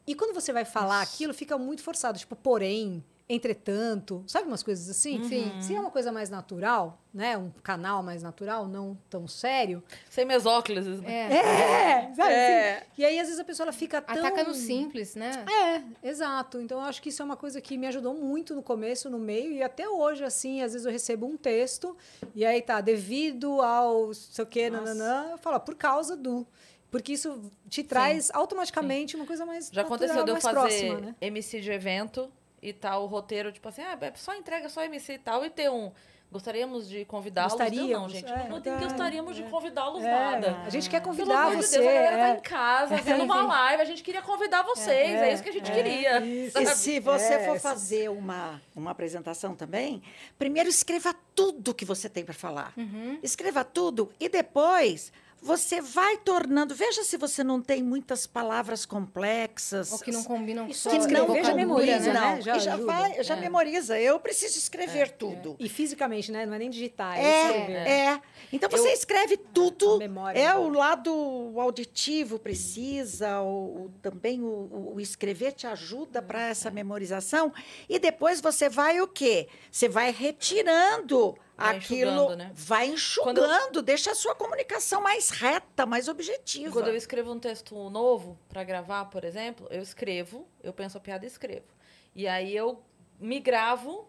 E 0.08 0.16
quando 0.16 0.34
você 0.34 0.54
vai 0.54 0.64
falar 0.64 1.02
aquilo, 1.02 1.34
fica 1.34 1.58
muito 1.58 1.84
forçado. 1.84 2.18
Tipo, 2.18 2.34
porém, 2.34 3.04
entretanto, 3.28 4.24
sabe 4.28 4.48
umas 4.48 4.62
coisas 4.62 4.88
assim? 4.88 5.24
Sim. 5.24 5.52
Se 5.60 5.76
é 5.76 5.80
uma 5.80 5.90
coisa 5.90 6.12
mais 6.12 6.30
natural, 6.30 7.02
né? 7.12 7.36
Um 7.36 7.50
canal 7.64 8.04
mais 8.04 8.22
natural, 8.22 8.68
não 8.68 8.96
tão 9.10 9.28
sério. 9.28 9.84
Sem 10.10 10.26
meus 10.26 10.46
óculos. 10.46 10.86
né? 11.02 11.32
É. 11.32 11.36
É, 11.36 12.14
sabe? 12.14 12.34
É. 12.34 12.78
assim? 12.78 12.86
E 13.00 13.06
aí, 13.06 13.20
às 13.20 13.26
vezes, 13.26 13.40
a 13.40 13.44
pessoa 13.44 13.66
ela 13.66 13.74
fica 13.74 14.00
tão... 14.00 14.16
Ataca 14.16 14.44
no 14.44 14.54
simples, 14.54 15.16
né? 15.16 15.44
É, 15.50 16.08
exato. 16.08 16.62
Então, 16.62 16.80
eu 16.80 16.86
acho 16.86 17.02
que 17.02 17.10
isso 17.10 17.22
é 17.22 17.26
uma 17.26 17.36
coisa 17.36 17.60
que 17.60 17.78
me 17.78 17.88
ajudou 17.88 18.14
muito 18.14 18.54
no 18.54 18.62
começo, 18.62 19.10
no 19.10 19.18
meio, 19.18 19.54
e 19.54 19.64
até 19.64 19.90
hoje, 19.90 20.24
assim, 20.24 20.62
às 20.62 20.74
vezes 20.74 20.86
eu 20.86 20.92
recebo 20.92 21.26
um 21.26 21.36
texto, 21.36 21.98
e 22.36 22.46
aí 22.46 22.62
tá, 22.62 22.80
devido 22.80 23.60
ao 23.62 24.14
sei 24.14 24.44
o 24.44 24.48
quê, 24.48 24.70
Nossa. 24.70 24.94
nananã, 24.94 25.32
eu 25.32 25.38
falo, 25.40 25.60
por 25.60 25.76
causa 25.76 26.16
do... 26.16 26.46
Porque 26.92 27.14
isso 27.14 27.52
te 27.68 27.84
traz 27.84 28.30
automaticamente 28.32 29.16
uma 29.16 29.26
coisa 29.26 29.46
mais 29.46 29.70
Já 29.70 29.82
natural, 29.82 29.86
aconteceu 29.86 30.24
de 30.24 30.30
eu 30.30 30.34
mais 30.36 30.44
fazer 30.44 30.56
próxima, 30.56 31.02
né? 31.02 31.16
MC 31.20 31.60
de 31.60 31.72
evento 31.72 32.32
e 32.70 32.74
tal, 32.74 33.04
o 33.04 33.06
roteiro, 33.08 33.52
tipo 33.52 33.68
assim, 33.70 33.82
ah, 33.84 33.98
só 34.16 34.34
entrega 34.36 34.68
só 34.70 34.84
MC 34.84 35.14
e 35.14 35.20
tal, 35.20 35.46
e 35.46 35.50
ter 35.50 35.70
um. 35.70 35.92
Gostaríamos 36.32 36.90
de 36.90 37.06
convidá-los. 37.06 37.54
Eu, 37.54 37.60
Não, 37.60 37.66
Gostaríamos, 37.66 38.12
gente, 38.12 38.30
é. 38.32 38.50
não 38.50 38.60
tem 38.60 38.76
gostaríamos 38.78 39.36
de 39.38 39.44
convidá-los 39.44 40.04
É, 40.04 40.12
nada. 40.12 40.58
a 40.66 40.70
gente 40.70 40.90
quer 40.90 41.00
Pelo 41.00 41.16
convidar 41.16 41.44
amor 41.44 41.56
de 41.58 41.64
você. 41.64 41.78
Deus, 41.78 41.90
a 41.90 41.94
galera 41.94 42.18
tá 42.18 42.28
é. 42.30 42.34
em 42.34 42.40
casa, 42.42 42.96
vendo 42.98 43.24
uma 43.24 43.46
live, 43.46 43.82
a 43.82 43.86
gente 43.86 44.04
queria 44.04 44.22
convidar 44.24 44.64
vocês, 44.64 45.12
é, 45.22 45.32
isso 45.32 45.44
que 45.44 45.50
a 45.50 45.54
gente 45.54 45.72
queria. 45.72 46.20
isso. 46.26 46.60
E 46.60 46.66
se 46.66 47.00
você 47.00 47.36
É, 47.36 47.46
for 47.46 47.60
fazer 47.60 48.10
uma, 48.10 48.60
uma 48.76 48.92
apresentação 48.92 49.56
também, 49.56 50.02
primeiro 50.38 50.68
escreva 50.68 51.16
tudo 51.36 51.74
que 51.76 51.86
você 51.86 52.10
tem 52.10 52.26
para 52.26 52.34
falar. 52.34 52.74
Uhum. 52.76 53.20
Escreva 53.24 53.64
tudo 53.64 54.12
e 54.20 54.28
depois 54.28 55.14
você 55.46 55.80
vai 55.80 56.18
tornando. 56.18 56.74
Veja 56.74 57.04
se 57.04 57.18
você 57.18 57.44
não 57.44 57.62
tem 57.62 57.84
muitas 57.84 58.26
palavras 58.26 58.86
complexas. 58.86 59.92
Ou 59.92 60.00
que 60.00 60.12
não 60.12 60.24
combinam 60.24 60.66
com 60.66 60.72
Isso 60.72 60.90
que 60.90 60.98
não 60.98 61.04
já 61.10 61.20
vocabulário, 61.22 61.56
memoriza, 61.56 61.98
combinam. 62.12 62.36
né? 62.36 62.42
Já 62.42 62.58
e 62.58 62.60
já, 62.60 62.74
ajuda. 62.74 62.86
vai, 62.92 63.24
já 63.24 63.38
É. 63.38 63.40
memoriza. 63.40 64.00
Eu 64.00 64.20
preciso 64.20 64.58
escrever 64.58 65.12
tudo. 65.12 65.56
E 65.60 65.70
fisicamente, 65.70 66.32
né? 66.32 66.46
Não 66.46 66.56
é 66.56 66.60
nem 66.60 66.70
digitar, 66.70 67.18
é, 67.20 67.24
É, 67.24 67.90
é. 68.14 68.22
Então 68.52 68.70
você 68.70 68.88
Eu- 68.90 68.94
escreve 68.94 69.38
tudo. 69.38 69.96
A 69.96 69.98
memória 70.00 70.40
É 70.40 70.52
boa. 70.54 70.66
o 70.68 70.70
lado 70.74 71.54
auditivo 71.58 72.40
precisa, 72.40 73.42
o, 73.42 73.86
o- 73.86 73.92
também 74.02 74.42
o, 74.42 74.46
o- 74.48 74.94
o 74.96 75.00
escrever 75.00 75.52
te 75.54 75.68
ajuda 75.68 76.22
para 76.22 76.48
essa 76.48 76.72
memorização. 76.72 77.54
E 77.88 78.00
depois 78.00 78.42
você 78.42 78.68
vai 78.68 79.00
o 79.02 79.08
quê? 79.08 79.48
Você 79.72 79.88
vai 79.88 80.12
retirando 80.12 81.36
Vai 81.58 81.78
aquilo, 81.78 82.12
enxugando, 82.12 82.36
né? 82.36 82.52
vai 82.54 82.88
enxugando, 82.88 83.82
deixa 83.82 84.12
a 84.12 84.16
sua 84.16 84.36
comunicação 84.36 85.02
mais 85.02 85.30
reta, 85.30 85.86
mais 85.86 86.08
objetiva. 86.08 86.72
Quando 86.72 86.90
eu 86.90 86.96
escrevo 86.96 87.32
um 87.32 87.40
texto 87.40 87.90
novo 87.90 88.38
para 88.50 88.64
gravar, 88.64 89.06
por 89.06 89.24
exemplo, 89.24 89.66
eu 89.70 89.82
escrevo, 89.82 90.48
eu 90.62 90.74
penso 90.74 90.98
a 90.98 91.02
piada 91.02 91.24
e 91.24 91.28
escrevo. 91.28 91.68
E 92.14 92.28
aí 92.28 92.56
eu 92.56 92.84
me 93.20 93.40
gravo 93.40 94.08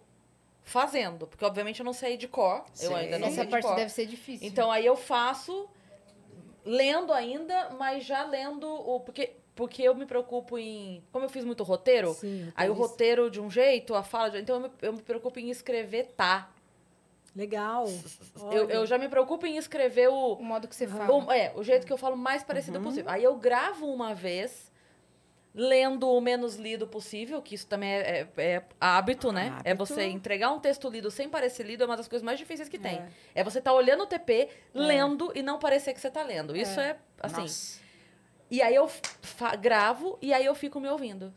fazendo, 0.63 1.29
porque 1.29 1.45
obviamente 1.45 1.79
eu 1.79 1.85
não 1.85 1.93
sei 1.93 2.17
de 2.17 2.27
cor, 2.27 2.65
eu 2.81 2.89
Sim. 2.89 2.95
ainda 2.95 3.19
não 3.19 3.29
sei 3.29 3.35
Essa 3.35 3.45
de 3.45 3.51
parte 3.51 3.67
cor. 3.67 3.77
deve 3.77 3.93
ser 3.93 4.07
difícil. 4.07 4.47
Então 4.47 4.71
aí 4.71 4.85
eu 4.85 4.97
faço 4.97 5.69
lendo 6.65 7.13
ainda, 7.13 7.71
mas 7.79 8.05
já 8.05 8.25
lendo 8.25 8.69
o 8.69 8.99
porque 9.01 9.37
porque 9.55 9.83
eu 9.83 9.95
me 9.95 10.05
preocupo 10.05 10.59
em, 10.59 11.03
como 11.11 11.25
eu 11.25 11.31
fiz 11.31 11.43
muito 11.43 11.65
roteiro, 11.65 12.13
Sim, 12.13 12.53
aí 12.55 12.69
o 12.69 12.75
roteiro 12.75 13.31
de 13.31 13.41
um 13.41 13.51
jeito, 13.51 13.95
a 13.95 14.03
fala 14.03 14.31
de, 14.31 14.39
então 14.39 14.57
eu 14.57 14.61
me, 14.61 14.71
eu 14.83 14.93
me 14.93 15.01
preocupo 15.01 15.39
em 15.41 15.49
escrever 15.49 16.09
tá. 16.15 16.53
Legal. 17.37 17.85
Eu, 18.51 18.69
eu 18.71 18.87
já 18.87 18.97
me 18.99 19.09
preocupo 19.09 19.45
em 19.47 19.57
escrever 19.59 20.09
o 20.09 20.33
o 20.35 20.43
modo 20.45 20.67
que 20.67 20.75
você 20.75 20.87
fala. 20.89 21.13
o, 21.13 21.31
é, 21.33 21.53
o 21.55 21.63
jeito 21.63 21.87
que 21.87 21.93
eu 21.93 21.97
falo 21.99 22.17
mais 22.17 22.43
parecido 22.43 22.79
Uhum. 22.79 22.85
possível. 22.85 23.11
Aí 23.11 23.23
eu 23.23 23.35
gravo 23.37 23.87
uma 23.93 24.15
vez, 24.15 24.71
lendo 25.55 26.09
o 26.09 26.21
menos 26.21 26.57
lido 26.57 26.87
possível, 26.87 27.41
que 27.43 27.55
isso 27.55 27.67
também 27.67 27.91
é, 27.91 28.29
é- 28.37 28.43
é 28.43 28.63
hábito, 28.81 29.33
né? 29.33 29.55
É 29.65 29.71
Hábito. 29.73 29.87
você 29.87 30.05
entregar 30.05 30.51
um 30.53 30.61
texto 30.61 30.89
lido 30.89 31.11
sem 31.11 31.29
parecer 31.29 31.65
lido, 31.65 31.83
é 31.83 31.87
uma 31.87 31.97
das 31.97 32.09
coisas 32.09 32.25
mais 32.25 32.39
difíceis 32.39 32.69
que 32.69 32.79
tem. 32.79 32.97
É. 32.97 33.09
É 33.41 33.45
você 33.45 33.59
estar 33.59 33.73
olhando 33.73 34.03
o 34.03 34.07
TP, 34.07 34.49
lendo 34.75 35.33
e 35.35 35.43
não 35.43 35.59
parecer 35.59 35.93
que 35.95 36.01
você 36.01 36.11
tá 36.11 36.23
lendo. 36.23 36.55
Isso 36.57 36.79
é, 36.81 36.97
assim. 37.21 37.41
Nossa. 37.43 37.81
E 38.51 38.63
aí 38.63 38.75
eu 38.75 38.89
gravo 39.61 40.19
e 40.23 40.33
aí 40.33 40.45
eu 40.45 40.55
fico 40.55 40.79
me 40.79 40.89
ouvindo. 40.89 41.33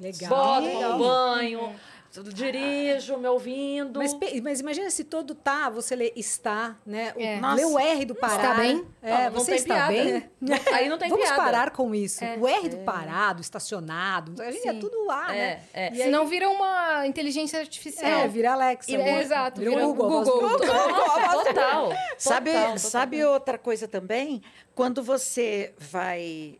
Legal. 0.00 0.28
Boto, 0.28 0.66
legal. 0.66 0.98
banho, 0.98 1.76
dirijo, 2.22 3.16
me 3.18 3.26
ouvindo. 3.28 3.98
Mas, 3.98 4.14
mas 4.42 4.60
imagina 4.60 4.88
se 4.90 5.02
todo 5.04 5.34
tá, 5.34 5.68
você 5.68 5.96
lê 5.96 6.12
está, 6.14 6.76
né? 6.86 7.12
O, 7.16 7.20
É. 7.20 7.40
Lê 7.54 7.64
o 7.64 7.78
R 7.78 8.04
do 8.04 8.14
parar. 8.14 8.36
Está 8.36 8.54
bem? 8.54 8.86
É, 9.02 9.10
Não, 9.10 9.24
não 9.24 9.30
você 9.32 9.46
tem 9.52 9.54
está 9.56 9.74
piada. 9.88 9.92
bem? 9.92 10.30
Aí 10.74 10.88
não 10.88 10.98
tem 10.98 11.08
Vamos 11.08 11.24
piada. 11.26 11.42
parar 11.42 11.70
com 11.70 11.94
isso. 11.94 12.22
É. 12.24 12.36
O 12.38 12.46
R 12.46 12.68
do 12.68 12.76
parado, 12.78 13.40
estacionado, 13.40 14.40
a 14.42 14.50
gente 14.50 14.68
é 14.68 14.74
tudo 14.74 15.04
lá, 15.06 15.28
né? 15.28 15.60
É, 15.72 15.86
é. 15.86 15.92
E 15.94 15.96
aí- 16.00 16.02
Senão 16.04 16.26
vira 16.26 16.48
uma 16.48 17.06
inteligência 17.06 17.58
artificial. 17.58 18.10
É, 18.20 18.28
vira 18.28 18.52
Alexa. 18.52 18.90
E- 18.90 18.94
é, 18.96 19.20
exato, 19.20 19.60
Vira, 19.60 19.70
vira 19.72 19.86
o 19.88 19.94
Google. 19.94 20.24
Google. 20.24 20.48
Google. 20.50 20.66
Nossa, 20.66 21.44
total. 21.44 21.92
Sabe, 22.18 22.50
total, 22.52 22.64
total. 22.74 22.78
sabe 22.78 23.24
outra 23.24 23.58
coisa 23.58 23.88
também? 23.88 24.42
Quando 24.74 25.02
você 25.02 25.72
vai, 25.78 26.58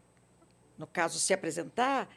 no 0.79 0.87
caso, 0.87 1.19
se 1.19 1.33
apresentar, 1.33 2.09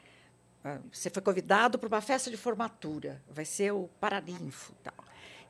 você 0.92 1.08
foi 1.10 1.22
convidado 1.22 1.78
para 1.78 1.88
uma 1.88 2.00
festa 2.00 2.30
de 2.30 2.36
formatura, 2.36 3.22
vai 3.28 3.44
ser 3.44 3.72
o 3.72 3.88
Paraninfo. 4.00 4.72
Tal. 4.82 4.94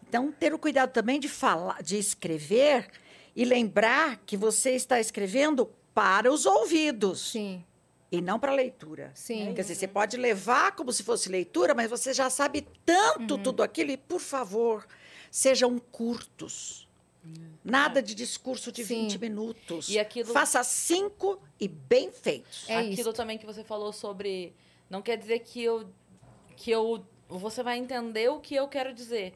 Então, 0.07 0.31
ter 0.33 0.55
o 0.55 0.59
cuidado 0.59 0.91
também 0.93 1.19
de 1.21 1.29
falar, 1.29 1.83
de 1.83 1.99
escrever 1.99 2.89
e 3.35 3.45
lembrar 3.45 4.17
que 4.25 4.37
você 4.37 4.71
está 4.73 4.99
escrevendo 5.01 5.67
para 5.95 6.33
os 6.33 6.47
ouvidos 6.47 7.33
Sim, 7.33 7.65
e 8.11 8.21
não 8.21 8.39
para 8.39 8.53
a 8.53 8.55
leitura. 8.55 9.11
sim. 9.15 9.53
Quer 9.55 9.63
dizer, 9.63 9.75
você 9.75 9.89
pode 9.89 10.17
levar 10.17 10.73
como 10.77 10.93
se 10.93 11.03
fosse 11.03 11.29
leitura, 11.29 11.75
mas 11.75 11.91
você 11.91 12.13
já 12.15 12.31
sabe 12.31 12.67
tanto 12.87 13.35
Uhum. 13.35 13.43
tudo 13.43 13.63
aquilo. 13.63 13.91
E, 13.91 13.97
por 13.97 14.21
favor, 14.21 14.87
sejam 15.31 15.79
curtos. 15.79 16.87
Nada 17.63 18.01
de 18.01 18.15
discurso 18.15 18.73
de 18.73 18.83
Sim. 18.85 19.03
20 19.03 19.19
minutos. 19.19 19.89
E 19.91 19.99
aquilo- 19.99 20.33
Faça 20.33 20.63
cinco 20.65 21.39
e 21.61 21.69
bem 21.69 22.11
feitos. 22.11 22.65
É 22.69 22.79
Aquilo 22.79 22.93
isso. 23.01 23.13
também 23.13 23.37
que 23.37 23.45
você 23.45 23.63
falou 23.63 23.93
sobre. 23.93 24.55
Não 24.91 25.03
quer 25.03 25.17
dizer 25.17 25.41
que 25.41 25.63
eu. 25.63 25.89
que 26.57 26.71
eu. 26.71 27.05
Você 27.29 27.63
vai 27.63 27.77
entender 27.79 28.29
o 28.31 28.41
que 28.41 28.55
eu 28.55 28.67
quero 28.69 28.93
dizer. 28.93 29.35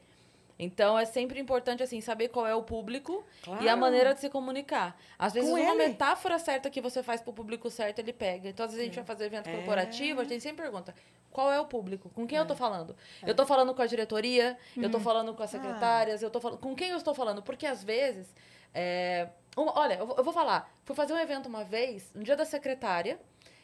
Então 0.58 0.96
é 0.98 1.04
sempre 1.04 1.40
importante 1.40 1.82
assim 1.82 2.00
saber 2.00 2.28
qual 2.28 2.46
é 2.46 2.54
o 2.54 2.62
público 2.62 3.24
e 3.46 3.50
a 3.50 3.56
Claro. 3.58 3.80
maneira 3.80 4.14
de 4.14 4.20
se 4.20 4.30
comunicar. 4.30 4.96
Às 5.18 5.32
vezes 5.32 5.50
Com 5.50 5.56
uma 5.56 5.74
ele. 5.74 5.88
metáfora 5.88 6.38
certa 6.38 6.70
que 6.70 6.80
você 6.80 7.02
faz 7.02 7.20
pro 7.20 7.32
público 7.32 7.68
certo, 7.68 7.98
ele 7.98 8.12
pega. 8.12 8.48
Então 8.48 8.64
às 8.64 8.70
vezes 8.72 8.82
a 8.82 8.86
gente 8.86 8.94
vai 8.94 9.04
fazer 9.04 9.24
evento 9.24 9.48
É. 9.48 9.56
corporativo, 9.56 10.20
a 10.20 10.24
gente 10.24 10.40
sempre 10.42 10.62
pergunta: 10.62 10.94
qual 11.32 11.50
é 11.50 11.58
o 11.58 11.66
público? 11.66 12.08
Com 12.10 12.26
quem 12.26 12.38
eu 12.38 12.46
tô 12.46 12.54
falando? 12.54 12.94
Eu 13.26 13.34
tô 13.34 13.44
falando 13.44 13.74
com 13.74 13.82
a 13.82 13.86
diretoria, 13.86 14.56
eu 14.76 14.90
tô 14.90 15.00
falando 15.00 15.34
com 15.34 15.42
as 15.42 15.50
secretárias, 15.50 16.22
eu 16.22 16.30
tô 16.30 16.40
falando 16.40 16.58
com 16.60 16.74
quem 16.76 16.90
eu 16.90 16.96
estou 16.96 17.14
falando? 17.14 17.42
Porque 17.42 17.66
às 17.66 17.82
vezes 17.82 18.32
é, 18.72 19.28
uma- 19.56 19.76
olha, 19.78 19.94
eu 19.94 20.06
vou, 20.06 20.16
eu 20.16 20.22
vou 20.24 20.32
falar. 20.32 20.72
Fui 20.84 20.94
fazer 20.94 21.12
um 21.12 21.18
evento 21.18 21.46
uma 21.46 21.64
vez, 21.64 22.10
no 22.14 22.22
dia 22.22 22.36
da 22.36 22.44
secretária. 22.44 23.18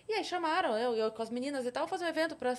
E 0.08 0.14
aí 0.14 0.24
chamaram 0.24 0.78
eu, 0.78 0.94
eu 0.94 1.12
com 1.12 1.22
as 1.22 1.28
meninas 1.28 1.66
e 1.66 1.70
tal, 1.70 1.86
fazer 1.86 2.06
um 2.06 2.08
evento 2.08 2.34
para 2.34 2.56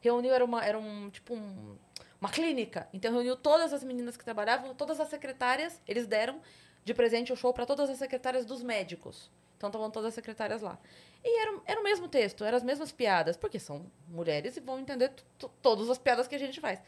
reuniu 0.00 0.32
era 0.32 0.44
uma 0.44 0.64
era 0.64 0.78
um 0.78 1.10
tipo 1.10 1.34
um, 1.34 1.76
uma 2.20 2.30
clínica. 2.30 2.88
Então 2.92 3.12
reuniu 3.12 3.36
todas 3.36 3.72
as 3.72 3.82
meninas 3.82 4.16
que 4.16 4.24
trabalhavam, 4.24 4.74
todas 4.74 5.00
as 5.00 5.08
secretárias, 5.08 5.80
eles 5.86 6.06
deram 6.06 6.40
de 6.84 6.94
presente 6.94 7.32
o 7.32 7.36
show 7.36 7.52
para 7.52 7.66
todas 7.66 7.90
as 7.90 7.98
secretárias 7.98 8.46
dos 8.46 8.62
médicos. 8.62 9.30
Então 9.56 9.68
estavam 9.68 9.90
todas 9.90 10.08
as 10.08 10.14
secretárias 10.14 10.62
lá. 10.62 10.78
E 11.24 11.40
era, 11.40 11.60
era 11.64 11.80
o 11.80 11.82
mesmo 11.82 12.06
texto, 12.08 12.44
eram 12.44 12.56
as 12.56 12.62
mesmas 12.62 12.92
piadas, 12.92 13.36
porque 13.36 13.58
são 13.58 13.90
mulheres 14.06 14.56
e 14.56 14.60
vão 14.60 14.78
entender 14.78 15.12
todas 15.60 15.90
as 15.90 15.98
piadas 15.98 16.28
que 16.28 16.36
a 16.36 16.38
gente 16.38 16.60
faz. 16.60 16.80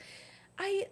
Aí 0.57 0.89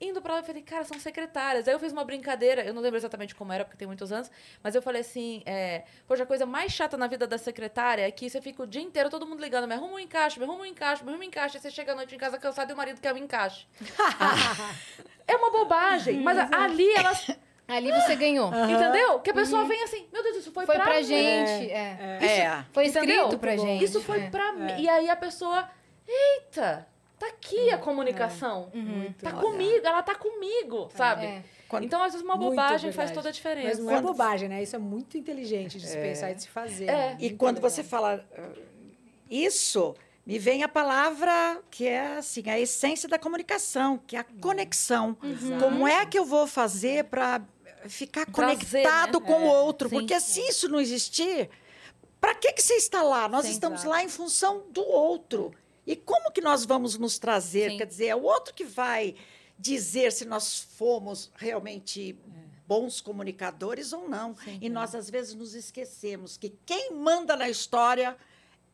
indo 0.00 0.20
pra 0.20 0.34
lá, 0.34 0.40
eu 0.40 0.44
falei, 0.44 0.62
cara, 0.62 0.84
são 0.84 0.98
secretárias. 0.98 1.66
Aí 1.66 1.74
eu 1.74 1.78
fiz 1.78 1.92
uma 1.92 2.04
brincadeira, 2.04 2.62
eu 2.64 2.74
não 2.74 2.82
lembro 2.82 2.98
exatamente 2.98 3.34
como 3.34 3.52
era, 3.52 3.64
porque 3.64 3.76
tem 3.78 3.86
muitos 3.86 4.12
anos, 4.12 4.30
mas 4.62 4.74
eu 4.74 4.82
falei 4.82 5.00
assim, 5.00 5.42
é, 5.46 5.84
poxa, 6.06 6.22
a 6.22 6.26
coisa 6.26 6.44
mais 6.44 6.72
chata 6.72 6.96
na 6.96 7.06
vida 7.06 7.26
da 7.26 7.38
secretária 7.38 8.06
é 8.06 8.10
que 8.10 8.28
você 8.28 8.40
fica 8.40 8.62
o 8.62 8.66
dia 8.66 8.82
inteiro, 8.82 9.08
todo 9.08 9.26
mundo 9.26 9.40
ligando, 9.40 9.66
me 9.66 9.74
arruma 9.74 9.94
um 9.94 9.98
encaixe, 9.98 10.38
me 10.38 10.44
arruma 10.44 10.62
um 10.62 10.66
encaixe, 10.66 11.02
me 11.02 11.08
arruma 11.10 11.24
um 11.24 11.26
encaixe, 11.26 11.56
aí 11.56 11.62
você 11.62 11.70
chega 11.70 11.92
à 11.92 11.94
noite 11.94 12.14
em 12.14 12.18
casa 12.18 12.38
cansado 12.38 12.70
e 12.70 12.74
o 12.74 12.76
marido 12.76 13.00
quer 13.00 13.14
um 13.14 13.16
encaixe. 13.16 13.66
é 15.26 15.36
uma 15.36 15.50
bobagem, 15.50 16.20
mas 16.20 16.38
ali 16.52 16.88
elas, 16.94 17.26
Ali 17.68 17.90
você 17.90 18.14
ganhou. 18.14 18.48
entendeu? 18.48 19.18
Que 19.20 19.30
a 19.30 19.34
pessoa 19.34 19.64
vem 19.64 19.82
assim, 19.82 20.06
meu 20.12 20.22
Deus, 20.22 20.36
isso 20.36 20.52
foi, 20.52 20.66
Foi 20.66 20.76
pra, 20.76 20.84
pra 20.84 20.96
mim. 20.98 21.02
gente. 21.02 21.70
É. 21.70 22.18
É. 22.22 22.64
Foi 22.72 22.86
Entendeu? 22.86 23.24
escrito 23.24 23.38
pra 23.40 23.56
gente. 23.56 23.82
Isso 23.82 24.00
foi 24.02 24.20
é. 24.20 24.30
pra 24.30 24.52
mim. 24.52 24.80
E 24.80 24.88
aí 24.88 25.10
a 25.10 25.16
pessoa, 25.16 25.68
eita, 26.06 26.86
tá 27.18 27.26
aqui 27.28 27.70
a 27.70 27.78
comunicação. 27.78 28.70
Muito. 28.74 29.22
Tá 29.24 29.30
Olha. 29.30 29.40
comigo, 29.40 29.86
ela 29.86 30.02
tá 30.02 30.14
comigo, 30.14 30.90
sabe? 30.96 31.26
É. 31.26 31.42
Quando- 31.68 31.84
Então, 31.84 32.02
às 32.02 32.12
vezes, 32.12 32.24
uma 32.24 32.36
bobagem 32.36 32.92
faz 32.92 33.10
toda 33.10 33.28
a 33.28 33.30
Mas 33.30 33.36
diferença. 33.36 33.82
não 33.82 33.90
é 33.90 33.94
Quando- 33.94 34.06
bobagem, 34.06 34.48
né? 34.48 34.62
Isso 34.62 34.76
é 34.76 34.78
muito 34.78 35.18
inteligente 35.18 35.78
de 35.78 35.86
se 35.86 35.96
pensar 35.96 36.30
e 36.30 36.34
de 36.34 36.42
se 36.42 36.48
fazer. 36.48 36.84
É. 36.84 36.92
né? 36.92 37.16
E 37.18 37.24
Muito 37.24 37.36
quando 37.38 37.56
legal. 37.56 37.70
você 37.70 37.82
fala 37.82 38.24
ah, 38.38 38.48
isso, 39.30 39.94
me 40.24 40.38
vem 40.38 40.62
a 40.62 40.68
palavra 40.68 41.60
que 41.70 41.86
é 41.86 42.18
assim, 42.18 42.48
a 42.48 42.58
essência 42.58 43.08
da 43.08 43.18
comunicação, 43.18 43.98
que 44.06 44.16
é 44.16 44.20
a 44.20 44.24
conexão. 44.40 45.16
Exato. 45.22 45.62
Como 45.64 45.86
é 45.88 46.04
que 46.06 46.18
eu 46.18 46.24
vou 46.24 46.46
fazer 46.46 47.04
para 47.04 47.40
ficar 47.88 48.26
Trazer, 48.26 48.54
conectado 48.82 49.20
né? 49.20 49.26
com 49.26 49.42
o 49.44 49.46
É, 49.52 49.60
outro? 49.62 49.88
sim. 49.88 49.96
Porque 49.96 50.18
se 50.20 50.40
isso 50.40 50.68
não 50.68 50.80
existir, 50.80 51.48
para 52.20 52.34
que, 52.34 52.52
que 52.52 52.62
você 52.62 52.74
está 52.74 53.02
lá? 53.02 53.28
Nós 53.28 53.46
Sim, 53.46 53.52
estamos 53.52 53.80
exato. 53.80 53.90
lá 53.90 54.02
em 54.02 54.08
função 54.08 54.64
do 54.70 54.82
outro. 54.86 55.52
E 55.86 55.94
como 55.94 56.32
que 56.32 56.40
nós 56.40 56.64
vamos 56.64 56.98
nos 56.98 57.18
trazer? 57.18 57.70
Sim. 57.70 57.78
Quer 57.78 57.86
dizer, 57.86 58.06
é 58.06 58.16
o 58.16 58.22
outro 58.22 58.52
que 58.52 58.64
vai 58.64 59.14
dizer 59.58 60.12
se 60.12 60.24
nós 60.24 60.60
fomos 60.60 61.30
realmente 61.36 62.18
bons 62.66 63.00
comunicadores 63.00 63.92
ou 63.92 64.08
não. 64.08 64.36
Sim. 64.36 64.58
e 64.60 64.68
nós, 64.68 64.94
às 64.94 65.08
vezes, 65.08 65.34
nos 65.34 65.54
esquecemos 65.54 66.36
que 66.36 66.50
quem 66.66 66.92
manda 66.92 67.36
na 67.36 67.48
história 67.48 68.16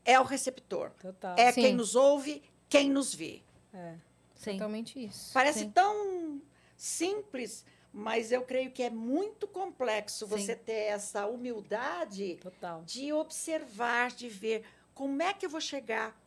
é 0.04 0.18
o 0.18 0.24
receptor. 0.24 0.90
Total. 1.00 1.36
É 1.38 1.52
Sim. 1.52 1.62
quem 1.62 1.74
nos 1.74 1.94
ouve, 1.94 2.42
quem 2.68 2.88
nos 2.88 3.14
vê. 3.14 3.42
Sim. 4.34 4.52
Totalmente 4.52 5.04
isso. 5.04 5.30
Parece 5.32 5.60
Sim. 5.60 5.70
tão 5.70 6.42
simples, 6.76 7.64
mas 7.92 8.32
eu 8.32 8.42
creio 8.42 8.70
que 8.70 8.82
é 8.82 8.90
muito 8.90 9.46
complexo 9.46 10.26
Sim. 10.26 10.30
você 10.30 10.56
ter 10.56 10.84
essa 10.88 11.26
humildade 11.26 12.36
Total. 12.36 12.82
de 12.84 13.12
observar, 13.12 14.10
de 14.10 14.28
ver 14.28 14.64
como 14.94 15.22
é 15.22 15.32
que 15.32 15.46
eu 15.46 15.50
vou 15.50 15.60
chegar 15.60 16.20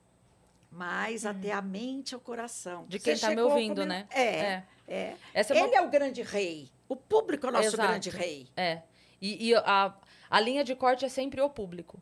mais 0.76 1.26
até 1.26 1.52
a 1.52 1.62
mente 1.62 2.12
e 2.12 2.16
o 2.16 2.20
coração. 2.20 2.82
Uhum. 2.82 2.88
De 2.88 3.00
quem 3.00 3.18
tá 3.18 3.30
me 3.30 3.42
ouvindo, 3.42 3.86
né? 3.86 4.08
É, 4.12 4.64
é. 4.88 5.16
Essa 5.34 5.54
é 5.54 5.58
uma 5.58 5.68
Ele 5.68 5.76
é 5.76 5.82
o 5.82 5.90
grande 5.90 6.22
rei. 6.22 6.70
O 6.88 6.96
público 6.96 7.46
é 7.48 7.50
o 7.50 7.52
nosso 7.52 7.68
Exato. 7.70 7.88
grande 7.88 8.10
rei. 8.10 8.48
É. 8.56 8.82
E, 9.22 9.50
e 9.50 9.56
a, 9.56 9.94
a 10.30 10.40
linha 10.40 10.64
de 10.64 10.76
corte 10.76 11.06
é 11.06 11.10
sempre 11.10 11.42
o 11.42 11.50
público. 11.50 12.02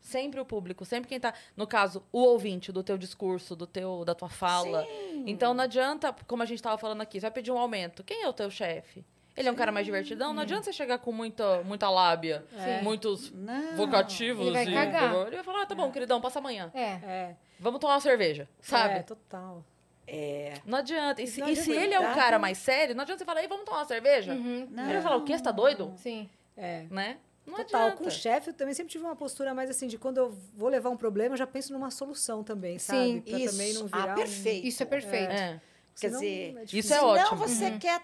Sempre 0.00 0.40
o 0.40 0.44
público. 0.44 0.84
Sempre 0.84 1.08
quem 1.08 1.20
tá. 1.20 1.32
No 1.56 1.66
caso, 1.66 2.02
o 2.10 2.20
ouvinte 2.20 2.72
do 2.72 2.82
teu 2.82 2.98
discurso, 2.98 3.54
do 3.54 3.66
teu, 3.66 4.04
da 4.04 4.14
tua 4.14 4.28
fala. 4.28 4.86
Então 5.26 5.54
não 5.54 5.64
adianta, 5.64 6.14
como 6.26 6.42
a 6.42 6.46
gente 6.46 6.58
estava 6.58 6.76
falando 6.76 7.00
aqui, 7.02 7.18
você 7.18 7.26
vai 7.26 7.30
pedir 7.30 7.52
um 7.52 7.58
aumento. 7.58 8.02
Quem 8.02 8.22
é 8.22 8.28
o 8.28 8.32
teu 8.32 8.50
chefe? 8.50 9.04
Ele 9.36 9.48
é 9.48 9.52
um 9.52 9.54
cara 9.56 9.72
mais 9.72 9.84
divertidão. 9.84 10.32
Não 10.32 10.42
adianta 10.42 10.62
você 10.64 10.72
chegar 10.72 10.98
com 10.98 11.10
muita, 11.10 11.62
muita 11.64 11.90
lábia, 11.90 12.44
É. 12.56 12.80
muitos 12.82 13.32
Não. 13.32 13.76
vocativos. 13.76 14.46
Ele 14.46 14.52
vai 14.52 14.64
e- 14.68 14.72
cagar. 14.74 15.26
Ele 15.26 15.34
vai 15.36 15.44
falar, 15.44 15.62
ah, 15.62 15.66
tá 15.66 15.74
bom, 15.74 15.90
queridão, 15.90 16.20
passa 16.20 16.38
amanhã. 16.38 16.70
É. 16.74 16.82
É, 17.04 17.36
Vamos 17.58 17.80
tomar 17.80 17.94
uma 17.94 18.00
cerveja, 18.00 18.48
sabe? 18.60 18.94
É, 18.94 19.02
total. 19.02 19.64
É. 20.06 20.54
Não 20.66 20.78
adianta. 20.78 21.22
E 21.22 21.26
se, 21.26 21.40
Não 21.40 21.48
e 21.48 21.56
se 21.56 21.72
ele 21.72 21.94
é 21.94 21.98
um 21.98 22.02
Cuidado. 22.02 22.18
cara 22.18 22.38
mais 22.38 22.58
sério, 22.58 22.94
não 22.94 23.02
adianta 23.02 23.18
você 23.20 23.24
falar, 23.24 23.40
ei, 23.42 23.48
vamos 23.48 23.64
tomar 23.64 23.78
uma 23.78 23.84
cerveja? 23.86 24.32
Uhum. 24.34 24.68
Não. 24.70 24.84
Ele 24.84 24.92
vai 24.94 25.02
falar, 25.02 25.16
o 25.16 25.24
quê? 25.24 25.36
Você 25.36 25.42
tá 25.42 25.50
doido? 25.52 25.92
Sim. 25.96 26.28
É. 26.56 26.84
Né? 26.90 27.16
Não 27.46 27.56
Total, 27.56 27.82
adianta. 27.82 28.02
com 28.02 28.08
o 28.08 28.10
chefe 28.10 28.50
eu 28.50 28.54
também 28.54 28.72
sempre 28.72 28.90
tive 28.92 29.04
uma 29.04 29.16
postura 29.16 29.52
mais 29.52 29.68
assim, 29.68 29.86
de 29.86 29.98
quando 29.98 30.16
eu 30.18 30.30
vou 30.56 30.68
levar 30.68 30.88
um 30.90 30.96
problema, 30.96 31.34
eu 31.34 31.38
já 31.38 31.46
penso 31.46 31.72
numa 31.72 31.90
solução 31.90 32.42
também, 32.44 32.78
sabe? 32.78 32.98
Sim. 33.04 33.20
Pra 33.20 33.32
também 33.38 33.72
não 33.74 33.84
Isso. 33.84 33.86
virar 33.86 34.10
Ah, 34.10 34.12
um- 34.12 34.14
perfeito. 34.14 34.66
Isso 34.66 34.82
é 34.82 34.86
perfeito. 34.86 35.30
É. 35.32 35.60
Quer 36.00 36.08
senão 36.08 36.20
dizer, 36.20 36.56
é. 36.58 36.78
Isso 36.78 36.94
é 36.94 37.02
ótimo. 37.02 37.36
você 37.38 37.64
Uhum. 37.66 37.78
quer 37.78 38.00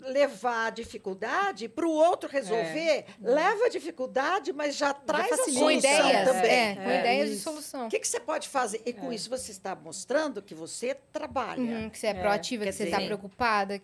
levar 0.00 0.66
a 0.68 0.70
dificuldade 0.70 1.68
para 1.68 1.86
o 1.86 1.90
outro 1.90 2.28
resolver, 2.28 3.04
leva 3.20 3.66
a 3.66 3.68
dificuldade, 3.68 4.52
mas 4.52 4.74
já 4.76 4.94
traz 4.94 5.30
a 5.32 5.36
solução 5.36 5.62
Com 5.62 5.70
ideias, 5.70 6.24
também. 6.28 6.50
é, 6.50 6.74
com 6.74 6.80
É, 6.82 7.00
ideias 7.00 7.28
de 7.28 7.34
isso. 7.34 7.44
solução. 7.44 7.86
O 7.86 7.90
que, 7.90 7.98
que 7.98 8.08
você 8.08 8.20
pode 8.20 8.48
fazer? 8.48 8.80
E 8.86 8.92
com 8.92 9.12
isso 9.12 9.28
você 9.28 9.50
está 9.52 9.74
mostrando 9.74 10.40
que 10.40 10.54
você 10.54 10.94
trabalha. 11.12 11.60
Uhum, 11.60 11.90
que 11.90 11.98
você 11.98 12.06
é, 12.08 12.14
proativa, 12.14 12.64
Quer 12.64 12.70
que 12.70 12.76
você 12.76 12.84
está 12.84 12.96
preocupada. 13.00 13.82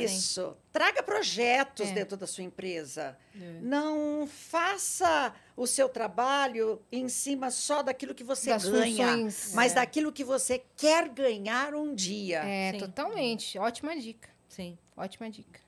Isso. 0.00 0.56
Traga 0.72 1.02
projetos 1.02 1.88
É. 1.90 1.92
dentro 1.92 2.16
da 2.16 2.26
sua 2.28 2.44
empresa. 2.44 3.18
É. 3.34 3.58
Não 3.60 4.26
faça 4.26 5.34
o 5.56 5.66
seu 5.66 5.88
trabalho 5.88 6.80
em 6.92 7.08
cima 7.08 7.50
só 7.50 7.82
daquilo 7.82 8.14
que 8.14 8.22
você 8.24 8.50
Das 8.50 8.66
ganha, 8.68 9.08
funções. 9.08 9.52
mas 9.52 9.72
É. 9.72 9.74
daquilo 9.74 10.12
que 10.12 10.22
você 10.24 10.62
quer 10.76 11.08
ganhar 11.08 11.74
um 11.74 11.92
dia. 11.92 12.38
É, 12.44 12.72
Sim. 12.72 12.78
totalmente. 12.78 13.58
Ótima 13.58 13.94
dica. 13.96 14.32
Sim. 14.54 14.78
Ótima 14.96 15.28
dica. 15.30 15.60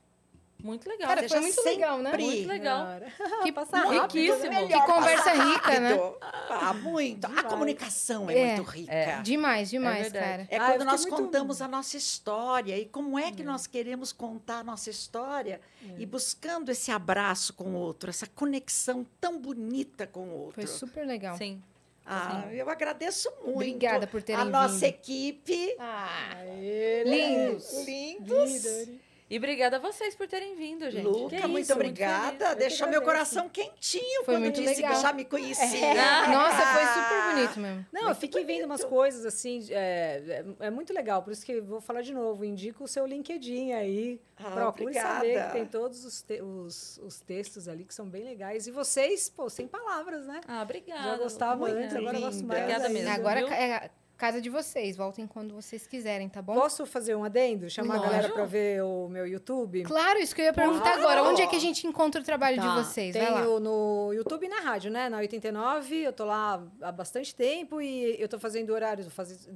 Muito 0.63 0.89
legal. 0.89 1.07
Cara, 1.09 1.29
foi 1.29 1.39
muito 1.39 1.63
legal, 1.63 1.99
né? 1.99 2.17
Muito 2.17 2.47
legal. 2.47 2.87
Que 3.43 3.51
Passa 3.51 3.77
riquíssimo. 3.91 4.49
né? 4.49 4.67
Que 4.67 4.81
conversa 4.87 5.31
rica, 5.33 5.79
né? 5.79 5.89
Rápido. 5.93 6.17
Ah, 6.49 6.73
muito. 6.73 7.25
A 7.25 7.27
Demais. 7.29 7.47
comunicação 7.47 8.27
é, 8.29 8.37
É. 8.39 8.55
muito 8.55 8.71
rica. 8.71 8.91
É. 8.91 9.21
Demais, 9.21 9.69
demais, 9.69 10.01
verdade. 10.11 10.25
cara. 10.25 10.47
É 10.49 10.57
Ah, 10.57 10.71
quando 10.71 10.79
eu 10.81 10.85
nós 10.87 11.01
fiquei 11.03 11.11
muito- 11.15 11.25
contamos 11.31 11.61
a 11.61 11.67
nossa 11.67 11.95
história 11.95 12.75
e 12.75 12.85
como 12.85 13.19
é 13.19 13.31
que 13.31 13.43
nós 13.43 13.67
queremos 13.67 14.11
contar 14.11 14.59
a 14.59 14.63
nossa 14.63 14.89
história 14.89 15.61
e 15.99 16.05
buscando 16.07 16.69
esse 16.71 16.89
abraço 16.91 17.53
com 17.53 17.65
o 17.65 17.75
outro, 17.75 18.09
essa 18.09 18.25
conexão 18.25 19.05
tão 19.21 19.37
bonita 19.39 20.07
com 20.07 20.27
o 20.27 20.33
outro. 20.39 20.53
Foi 20.55 20.65
super 20.65 21.05
legal. 21.05 21.37
Sim. 21.37 21.61
Ah, 22.09 22.47
eu 22.53 22.69
agradeço 22.69 23.29
muito. 23.43 23.55
Obrigada 23.55 24.07
por 24.07 24.23
terem 24.23 24.41
a 24.41 24.45
nossa 24.45 24.73
vindo. 24.75 24.83
equipe. 24.85 25.75
Ah, 25.77 26.31
Aê, 26.37 27.03
lindos. 27.03 27.85
Lindos. 27.85 28.89
E 29.29 29.37
obrigada 29.37 29.75
a 29.75 29.79
vocês 29.79 30.15
por 30.15 30.25
terem 30.25 30.55
vindo, 30.55 30.89
gente. 30.89 31.03
Luca, 31.05 31.35
Que 31.35 31.47
muito 31.47 31.63
isso, 31.65 31.73
obrigada. 31.73 32.45
feliz. 32.47 32.57
Deixou 32.59 32.87
meu 32.87 33.01
coração 33.01 33.49
quentinho 33.49 34.23
Foi 34.23 34.35
quando 34.35 34.43
muito 34.43 34.61
disse 34.61 34.75
legal. 34.75 34.95
que 34.95 35.01
já 35.01 35.11
me 35.11 35.25
conhecia. 35.25 35.93
Nossa, 36.27 36.61
foi 36.73 36.85
super 36.85 37.35
bonito 37.35 37.59
mesmo. 37.59 37.85
Não, 37.91 38.07
eu 38.07 38.15
fiquei 38.15 38.45
vendo 38.45 38.63
umas 38.65 38.85
coisas 38.85 39.25
assim, 39.25 39.65
é, 39.69 40.43
é, 40.59 40.67
é 40.67 40.69
muito 40.69 40.93
legal, 40.93 41.21
por 41.23 41.33
isso 41.33 41.45
que 41.45 41.51
eu 41.51 41.65
vou 41.65 41.81
falar 41.81 42.01
de 42.01 42.13
novo, 42.13 42.45
indico 42.45 42.85
o 42.85 42.87
seu 42.87 43.05
LinkedIn 43.05 43.73
aí, 43.73 44.21
Ah, 44.37 44.51
procure 44.51 44.83
obrigada. 44.85 45.15
saber 45.15 45.45
que 45.47 45.51
tem 45.51 45.65
todos 45.65 46.05
os, 46.05 46.21
te- 46.21 46.41
os, 46.41 46.97
os 47.03 47.19
textos 47.19 47.67
ali 47.67 47.83
que 47.83 47.93
são 47.93 48.07
bem 48.07 48.23
legais, 48.23 48.65
e 48.65 48.71
vocês, 48.71 49.27
pô, 49.29 49.49
sem 49.49 49.67
palavras, 49.67 50.25
né? 50.25 50.39
Ah, 50.47 50.61
obrigada. 50.61 51.03
Já 51.03 51.17
gostava 51.17 51.55
muito 51.57 51.75
antes, 51.75 51.95
agora 51.95 52.17
eu 52.17 52.21
gosto 52.21 52.45
mais 52.45 52.61
Obrigada 52.61 52.89
mesmo. 52.89 53.09
Agora 53.09 53.39
viu? 53.39 53.49
é 53.49 53.89
casa 54.17 54.41
de 54.41 54.49
vocês. 54.49 54.97
Voltem 54.97 55.27
quando 55.27 55.53
vocês 55.53 55.85
quiserem, 55.87 56.27
tá 56.27 56.41
bom? 56.41 56.55
Posso 56.55 56.85
fazer 56.85 57.15
um 57.15 57.23
adendo? 57.23 57.69
Chamar 57.69 57.95
a 57.95 57.99
galera 57.99 58.15
Lógico. 58.17 58.33
pra 58.33 58.45
ver 58.45 58.83
o 58.83 59.07
meu 59.07 59.27
YouTube? 59.27 59.83
Claro, 59.83 60.19
isso 60.19 60.33
que 60.35 60.41
eu 60.41 60.45
ia 60.45 60.53
perguntar 60.53 60.97
agora. 60.97 61.23
Onde 61.23 61.41
é 61.41 61.47
que 61.47 61.55
a 61.55 61.59
gente 61.59 61.85
encontra 61.85 62.19
o 62.19 62.23
trabalho 62.23 62.59
de 62.59 62.67
Tá, 62.67 62.83
vocês? 62.83 63.15
Vai 63.15 63.31
lá. 63.31 63.41
Tenho 63.43 63.59
no 63.59 64.11
YouTube 64.13 64.45
e 64.45 64.49
na 64.49 64.59
rádio, 64.59 64.91
né? 64.91 65.07
Na 65.07 65.17
89, 65.19 65.95
eu 65.95 66.11
tô 66.13 66.25
lá 66.25 66.61
há 66.81 66.91
bastante 66.91 67.33
tempo 67.35 67.79
e 67.79 68.19
eu 68.19 68.27
tô 68.27 68.39
fazendo 68.39 68.71
horários, 68.73 69.07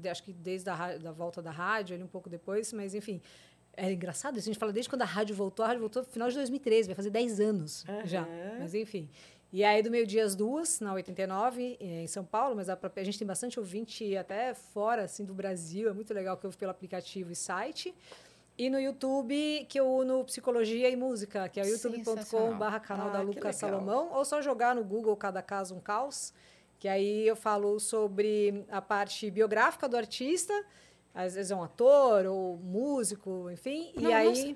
acho 0.09 0.23
que 0.23 0.31
desde 0.31 0.69
a 0.69 0.97
da 0.97 1.11
volta 1.11 1.41
da 1.41 1.51
rádio, 1.51 1.95
ali 1.95 2.03
um 2.03 2.07
pouco 2.07 2.29
depois, 2.29 2.71
mas 2.71 2.93
enfim. 2.93 3.21
É 3.77 3.89
engraçado, 3.89 4.37
isso, 4.37 4.49
a 4.49 4.51
gente 4.51 4.59
fala 4.59 4.73
desde 4.73 4.89
quando 4.89 5.01
a 5.03 5.05
rádio 5.05 5.33
voltou, 5.33 5.63
a 5.63 5.67
rádio 5.69 5.79
voltou 5.79 6.03
no 6.03 6.07
final 6.09 6.27
de 6.27 6.35
2013, 6.35 6.89
vai 6.89 6.95
fazer 6.95 7.09
10 7.09 7.39
anos 7.39 7.85
já. 8.03 8.27
Mas 8.59 8.73
enfim. 8.75 9.09
E 9.53 9.63
aí, 9.65 9.83
do 9.83 9.91
meio-dia 9.91 10.23
às 10.23 10.33
duas, 10.33 10.79
na 10.79 10.93
89, 10.93 11.77
em 11.79 12.07
São 12.07 12.23
Paulo, 12.23 12.55
mas 12.55 12.69
a, 12.69 12.79
a 12.95 13.03
gente 13.03 13.17
tem 13.19 13.27
bastante 13.27 13.59
ouvinte 13.59 14.15
até 14.15 14.53
fora, 14.53 15.03
assim, 15.03 15.25
do 15.25 15.33
Brasil. 15.33 15.89
É 15.89 15.93
muito 15.93 16.13
legal 16.13 16.37
que 16.37 16.45
eu 16.45 16.47
ouvo 16.47 16.57
pelo 16.57 16.71
aplicativo 16.71 17.31
e 17.31 17.35
site. 17.35 17.93
E 18.57 18.69
no 18.69 18.79
YouTube, 18.79 19.65
que 19.67 19.77
eu 19.79 19.87
uno 19.93 20.23
Psicologia 20.23 20.89
e 20.89 20.95
Música, 20.95 21.49
que 21.49 21.59
é 21.59 21.67
youtube.com 21.67 22.03
Sensacional. 22.15 22.55
barra 22.55 22.79
canal 22.79 23.07
Ah, 23.07 23.11
da 23.11 23.19
que 23.19 23.25
Luca 23.25 23.39
legal. 23.39 23.53
Salomão, 23.53 24.09
ou 24.13 24.23
só 24.23 24.41
jogar 24.41 24.73
no 24.73 24.83
Google 24.83 25.15
Cada 25.17 25.41
Caso 25.41 25.75
Um 25.75 25.79
Caos, 25.81 26.33
que 26.79 26.87
aí 26.87 27.27
eu 27.27 27.35
falo 27.35 27.77
sobre 27.79 28.63
a 28.69 28.81
parte 28.81 29.29
biográfica 29.31 29.89
do 29.89 29.97
artista, 29.97 30.53
às 31.13 31.35
vezes 31.35 31.51
é 31.51 31.55
um 31.55 31.63
ator 31.63 32.25
ou 32.25 32.57
músico, 32.57 33.49
enfim, 33.51 33.91
Não, 33.95 34.09
e 34.09 34.13
aí 34.13 34.55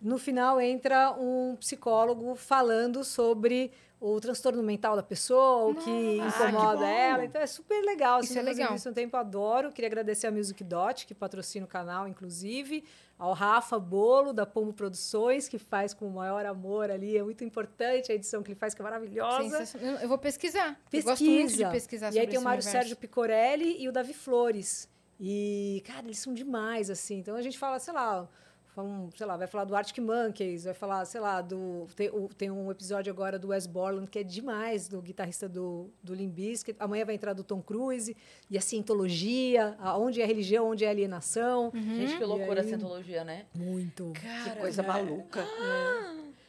no 0.00 0.18
final 0.18 0.60
entra 0.60 1.12
um 1.12 1.56
psicólogo 1.56 2.34
falando 2.34 3.02
sobre 3.04 3.72
o 4.00 4.20
transtorno 4.20 4.62
mental 4.62 4.96
da 4.96 5.02
pessoa, 5.02 5.70
o 5.70 5.74
que. 5.74 6.20
Ah, 6.20 6.30
que 6.30 6.42
incomoda 6.42 6.78
bom. 6.78 6.84
ela. 6.84 7.24
Então 7.24 7.40
é 7.40 7.46
super 7.46 7.80
legal. 7.82 8.20
Isso 8.20 8.32
assim, 8.32 8.38
é 8.38 8.42
tô 8.42 8.48
fazendo 8.48 8.62
legal. 8.62 8.76
Isso 8.76 8.90
um 8.90 8.92
tempo 8.92 9.16
adoro. 9.16 9.72
Queria 9.72 9.88
agradecer 9.88 10.26
a 10.26 10.30
Music 10.30 10.62
Dot, 10.62 11.06
que 11.06 11.14
patrocina 11.14 11.64
o 11.64 11.68
canal, 11.68 12.06
inclusive. 12.06 12.84
Ao 13.18 13.32
Rafa 13.32 13.78
Bolo, 13.78 14.32
da 14.32 14.44
Pombo 14.44 14.72
Produções, 14.72 15.48
que 15.48 15.56
faz 15.58 15.94
com 15.94 16.06
o 16.06 16.10
maior 16.10 16.44
amor 16.44 16.90
ali. 16.90 17.16
É 17.16 17.22
muito 17.22 17.44
importante 17.44 18.10
a 18.10 18.14
edição 18.14 18.42
que 18.42 18.50
ele 18.50 18.58
faz, 18.58 18.74
que 18.74 18.82
é 18.82 18.84
maravilhosa. 18.84 19.64
Eu 20.02 20.08
vou 20.08 20.18
pesquisar. 20.18 20.70
Eu 20.70 20.76
Pesquisa. 20.90 21.10
gosto 21.10 21.24
muito 21.24 21.56
de 21.56 21.70
pesquisar 21.70 22.08
E 22.08 22.12
sobre 22.12 22.20
aí 22.20 22.26
tem 22.26 22.38
o 22.38 22.42
Mário 22.42 22.58
universo. 22.58 22.78
Sérgio 22.78 22.96
Picorelli 22.96 23.80
e 23.80 23.88
o 23.88 23.92
Davi 23.92 24.12
Flores. 24.12 24.88
E, 25.20 25.82
cara, 25.86 26.04
eles 26.04 26.18
são 26.18 26.34
demais, 26.34 26.90
assim. 26.90 27.18
Então 27.18 27.36
a 27.36 27.42
gente 27.42 27.56
fala, 27.56 27.78
sei 27.78 27.94
lá, 27.94 28.28
fala 28.74 28.88
um- 28.88 29.10
sei 29.16 29.24
lá, 29.26 29.36
vai 29.36 29.46
falar 29.46 29.64
do 29.64 29.74
Arctic 29.76 29.98
Monkeys, 29.98 30.64
vai 30.64 30.74
falar, 30.74 31.04
sei 31.04 31.20
lá, 31.20 31.40
do. 31.40 31.86
Tem, 31.94 32.08
o- 32.10 32.28
tem 32.28 32.50
um 32.50 32.70
episódio 32.70 33.12
agora 33.12 33.38
do 33.38 33.48
Wes 33.48 33.66
Borland 33.66 34.08
que 34.10 34.18
é 34.18 34.22
demais, 34.22 34.88
do 34.88 35.00
guitarrista 35.00 35.48
do, 35.48 35.88
do 36.02 36.14
Bizkit. 36.14 36.76
Amanhã 36.80 37.04
vai 37.04 37.14
entrar 37.14 37.32
do 37.32 37.44
Tom 37.44 37.62
Cruise. 37.62 38.16
E 38.50 38.58
a 38.58 38.60
cientologia, 38.60 39.76
a- 39.78 39.96
onde 39.96 40.20
é 40.20 40.26
religião, 40.26 40.68
onde 40.70 40.84
é 40.84 40.88
alienação. 40.90 41.70
Gente, 41.74 42.16
que 42.18 42.24
loucura 42.24 42.60
aí- 42.60 42.66
a 42.66 42.68
cientologia, 42.68 43.24
né? 43.24 43.46
Muito. 43.54 44.12
Que 44.14 44.60
coisa 44.60 44.82
maluca. 44.82 45.44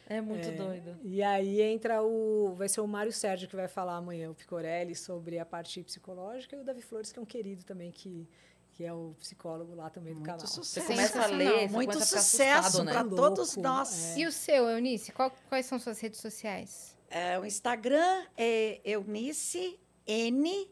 É 0.08 0.20
muito 0.20 0.48
doido. 0.52 0.96
E 1.02 1.20
aí 1.22 1.60
entra 1.60 2.00
o. 2.02 2.54
Vai 2.56 2.68
ser 2.68 2.80
o 2.80 2.86
Mário 2.86 3.12
Sérgio 3.12 3.48
que 3.48 3.56
vai 3.56 3.66
falar 3.66 3.96
amanhã, 3.96 4.30
o 4.30 4.34
Picorelli, 4.34 4.94
sobre 4.94 5.38
a 5.38 5.44
parte 5.44 5.82
psicológica, 5.82 6.54
e 6.54 6.60
o 6.60 6.64
Davi 6.64 6.80
Flores, 6.80 7.10
que 7.10 7.18
é 7.18 7.22
um 7.22 7.26
querido 7.26 7.64
também, 7.64 7.90
que, 7.90 8.28
que 8.76 8.84
é 8.84 8.92
o 8.92 9.14
psicólogo 9.18 9.74
lá 9.74 9.88
também 9.88 10.12
do 10.12 10.16
Muito 10.20 10.26
canal. 10.26 10.46
Você 10.46 10.52
sucesso. 10.54 10.86
começa 10.86 11.22
a 11.22 11.26
ler, 11.28 11.66
você 11.66 11.74
Muito 11.74 11.92
começa 11.94 12.18
a 12.18 12.22
ficar 12.22 12.62
sucesso 12.62 12.84
né? 12.84 12.92
para 12.92 13.00
Louco, 13.00 13.16
todos 13.16 13.56
nós. 13.56 14.14
E 14.18 14.26
o 14.26 14.32
seu, 14.32 14.68
Eunice? 14.68 15.12
Qual- 15.12 15.34
quais 15.48 15.64
são 15.64 15.78
suas 15.78 15.98
redes 15.98 16.20
sociais? 16.20 16.94
É, 17.08 17.38
o 17.38 17.46
Instagram 17.46 18.26
é 18.36 18.82
Eunice 18.84 19.80
N 20.06 20.70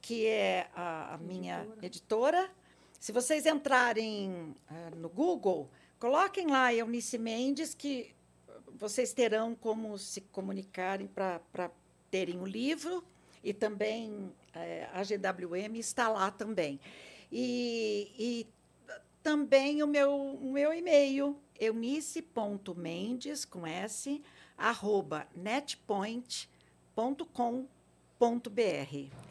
que 0.00 0.26
é 0.26 0.68
a, 0.74 1.14
a 1.14 1.18
minha 1.18 1.66
editora. 1.82 2.50
Se 2.98 3.12
vocês 3.12 3.46
entrarem 3.46 4.54
ah, 4.68 4.90
no 4.96 5.08
Google, 5.08 5.70
coloquem 5.98 6.46
lá 6.46 6.74
Eunice 6.74 7.18
Mendes, 7.18 7.74
que 7.74 8.14
vocês 8.74 9.12
terão 9.12 9.54
como 9.54 9.98
se 9.98 10.20
comunicarem 10.20 11.06
para 11.06 11.70
terem 12.10 12.40
o 12.40 12.46
livro. 12.46 13.04
E 13.42 13.54
também 13.54 14.30
eh, 14.54 14.86
a 14.92 15.02
GWM 15.02 15.76
está 15.76 16.10
lá 16.10 16.30
também. 16.30 16.78
E, 17.32 18.12
e 18.18 18.46
também 19.22 19.82
o 19.82 19.86
meu, 19.86 20.12
o 20.12 20.52
meu 20.52 20.74
e-mail, 20.74 21.40
eunice.mendes, 21.58 23.46
com 23.46 23.66
S, 23.66 24.22
arroba 24.58 25.26
netpoint.com.br. 25.34 27.79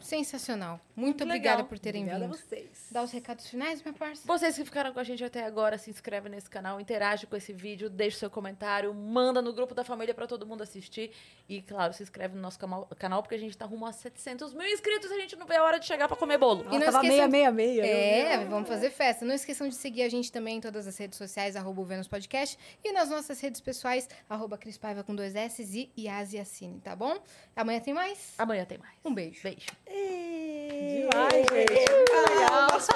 Sensacional. 0.00 0.80
Muito, 1.00 1.18
Muito 1.18 1.24
obrigada 1.24 1.56
legal. 1.56 1.68
por 1.68 1.78
terem 1.78 2.02
Obrigada 2.02 2.24
a 2.24 2.28
vindo. 2.28 2.36
vocês. 2.38 2.86
Dá 2.90 3.02
os 3.02 3.10
recados 3.10 3.46
finais, 3.48 3.82
minha 3.82 3.94
parça? 3.94 4.22
Vocês 4.26 4.56
que 4.56 4.64
ficaram 4.64 4.92
com 4.92 5.00
a 5.00 5.04
gente 5.04 5.24
até 5.24 5.44
agora, 5.44 5.78
se 5.78 5.90
inscreve 5.90 6.28
nesse 6.28 6.48
canal, 6.50 6.80
interage 6.80 7.26
com 7.26 7.34
esse 7.36 7.52
vídeo, 7.52 7.88
deixa 7.88 8.18
seu 8.18 8.30
comentário, 8.30 8.92
manda 8.94 9.40
no 9.40 9.52
grupo 9.52 9.74
da 9.74 9.82
família 9.84 10.14
pra 10.14 10.26
todo 10.26 10.46
mundo 10.46 10.62
assistir. 10.62 11.10
E, 11.48 11.62
claro, 11.62 11.92
se 11.92 12.02
inscreve 12.02 12.34
no 12.36 12.40
nosso 12.42 12.58
canal, 12.96 13.22
porque 13.22 13.34
a 13.34 13.38
gente 13.38 13.56
tá 13.56 13.64
rumo 13.64 13.86
a 13.86 13.92
700 13.92 14.52
mil 14.54 14.66
inscritos 14.68 15.10
e 15.10 15.14
a 15.14 15.18
gente 15.20 15.36
não 15.36 15.46
vê 15.46 15.56
a 15.56 15.64
hora 15.64 15.78
de 15.80 15.86
chegar 15.86 16.06
pra 16.06 16.16
comer 16.16 16.38
bolo. 16.38 16.62
E 16.70 16.78
não 16.78 16.86
tava 16.86 16.98
esqueçam- 17.04 17.28
meia, 17.28 17.50
meia, 17.50 17.50
meia. 17.82 17.86
É, 17.86 18.44
vamos 18.44 18.68
fazer 18.68 18.90
festa. 18.90 19.24
Não 19.24 19.34
esqueçam 19.34 19.68
de 19.68 19.74
seguir 19.74 20.02
a 20.02 20.08
gente 20.08 20.30
também 20.30 20.58
em 20.58 20.60
todas 20.60 20.86
as 20.86 20.96
redes 20.96 21.16
sociais, 21.18 21.56
arroba 21.56 21.80
o 21.80 21.84
Vênus 21.84 22.06
Podcast, 22.08 22.58
e 22.84 22.92
nas 22.92 23.08
nossas 23.08 23.40
redes 23.40 23.60
pessoais, 23.60 24.08
arroba 24.28 24.58
Cris 24.58 24.76
Paiva 24.78 25.02
com 25.02 25.14
dois 25.14 25.34
S 25.34 25.62
e 25.96 26.02
Yasi 26.04 26.38
Assine, 26.38 26.80
tá 26.80 26.94
bom? 26.94 27.18
Amanhã 27.56 27.80
tem 27.80 27.94
mais. 27.94 28.34
Amanhã 28.38 28.64
tem 28.64 28.78
mais. 28.78 28.94
Um 29.04 29.14
beijo. 29.14 29.40
Beijo. 29.42 29.66
Demais, 29.86 30.19
Demais, 30.70 31.46
gente. 31.50 31.90
Ai, 32.12 32.44
almas 32.44 32.86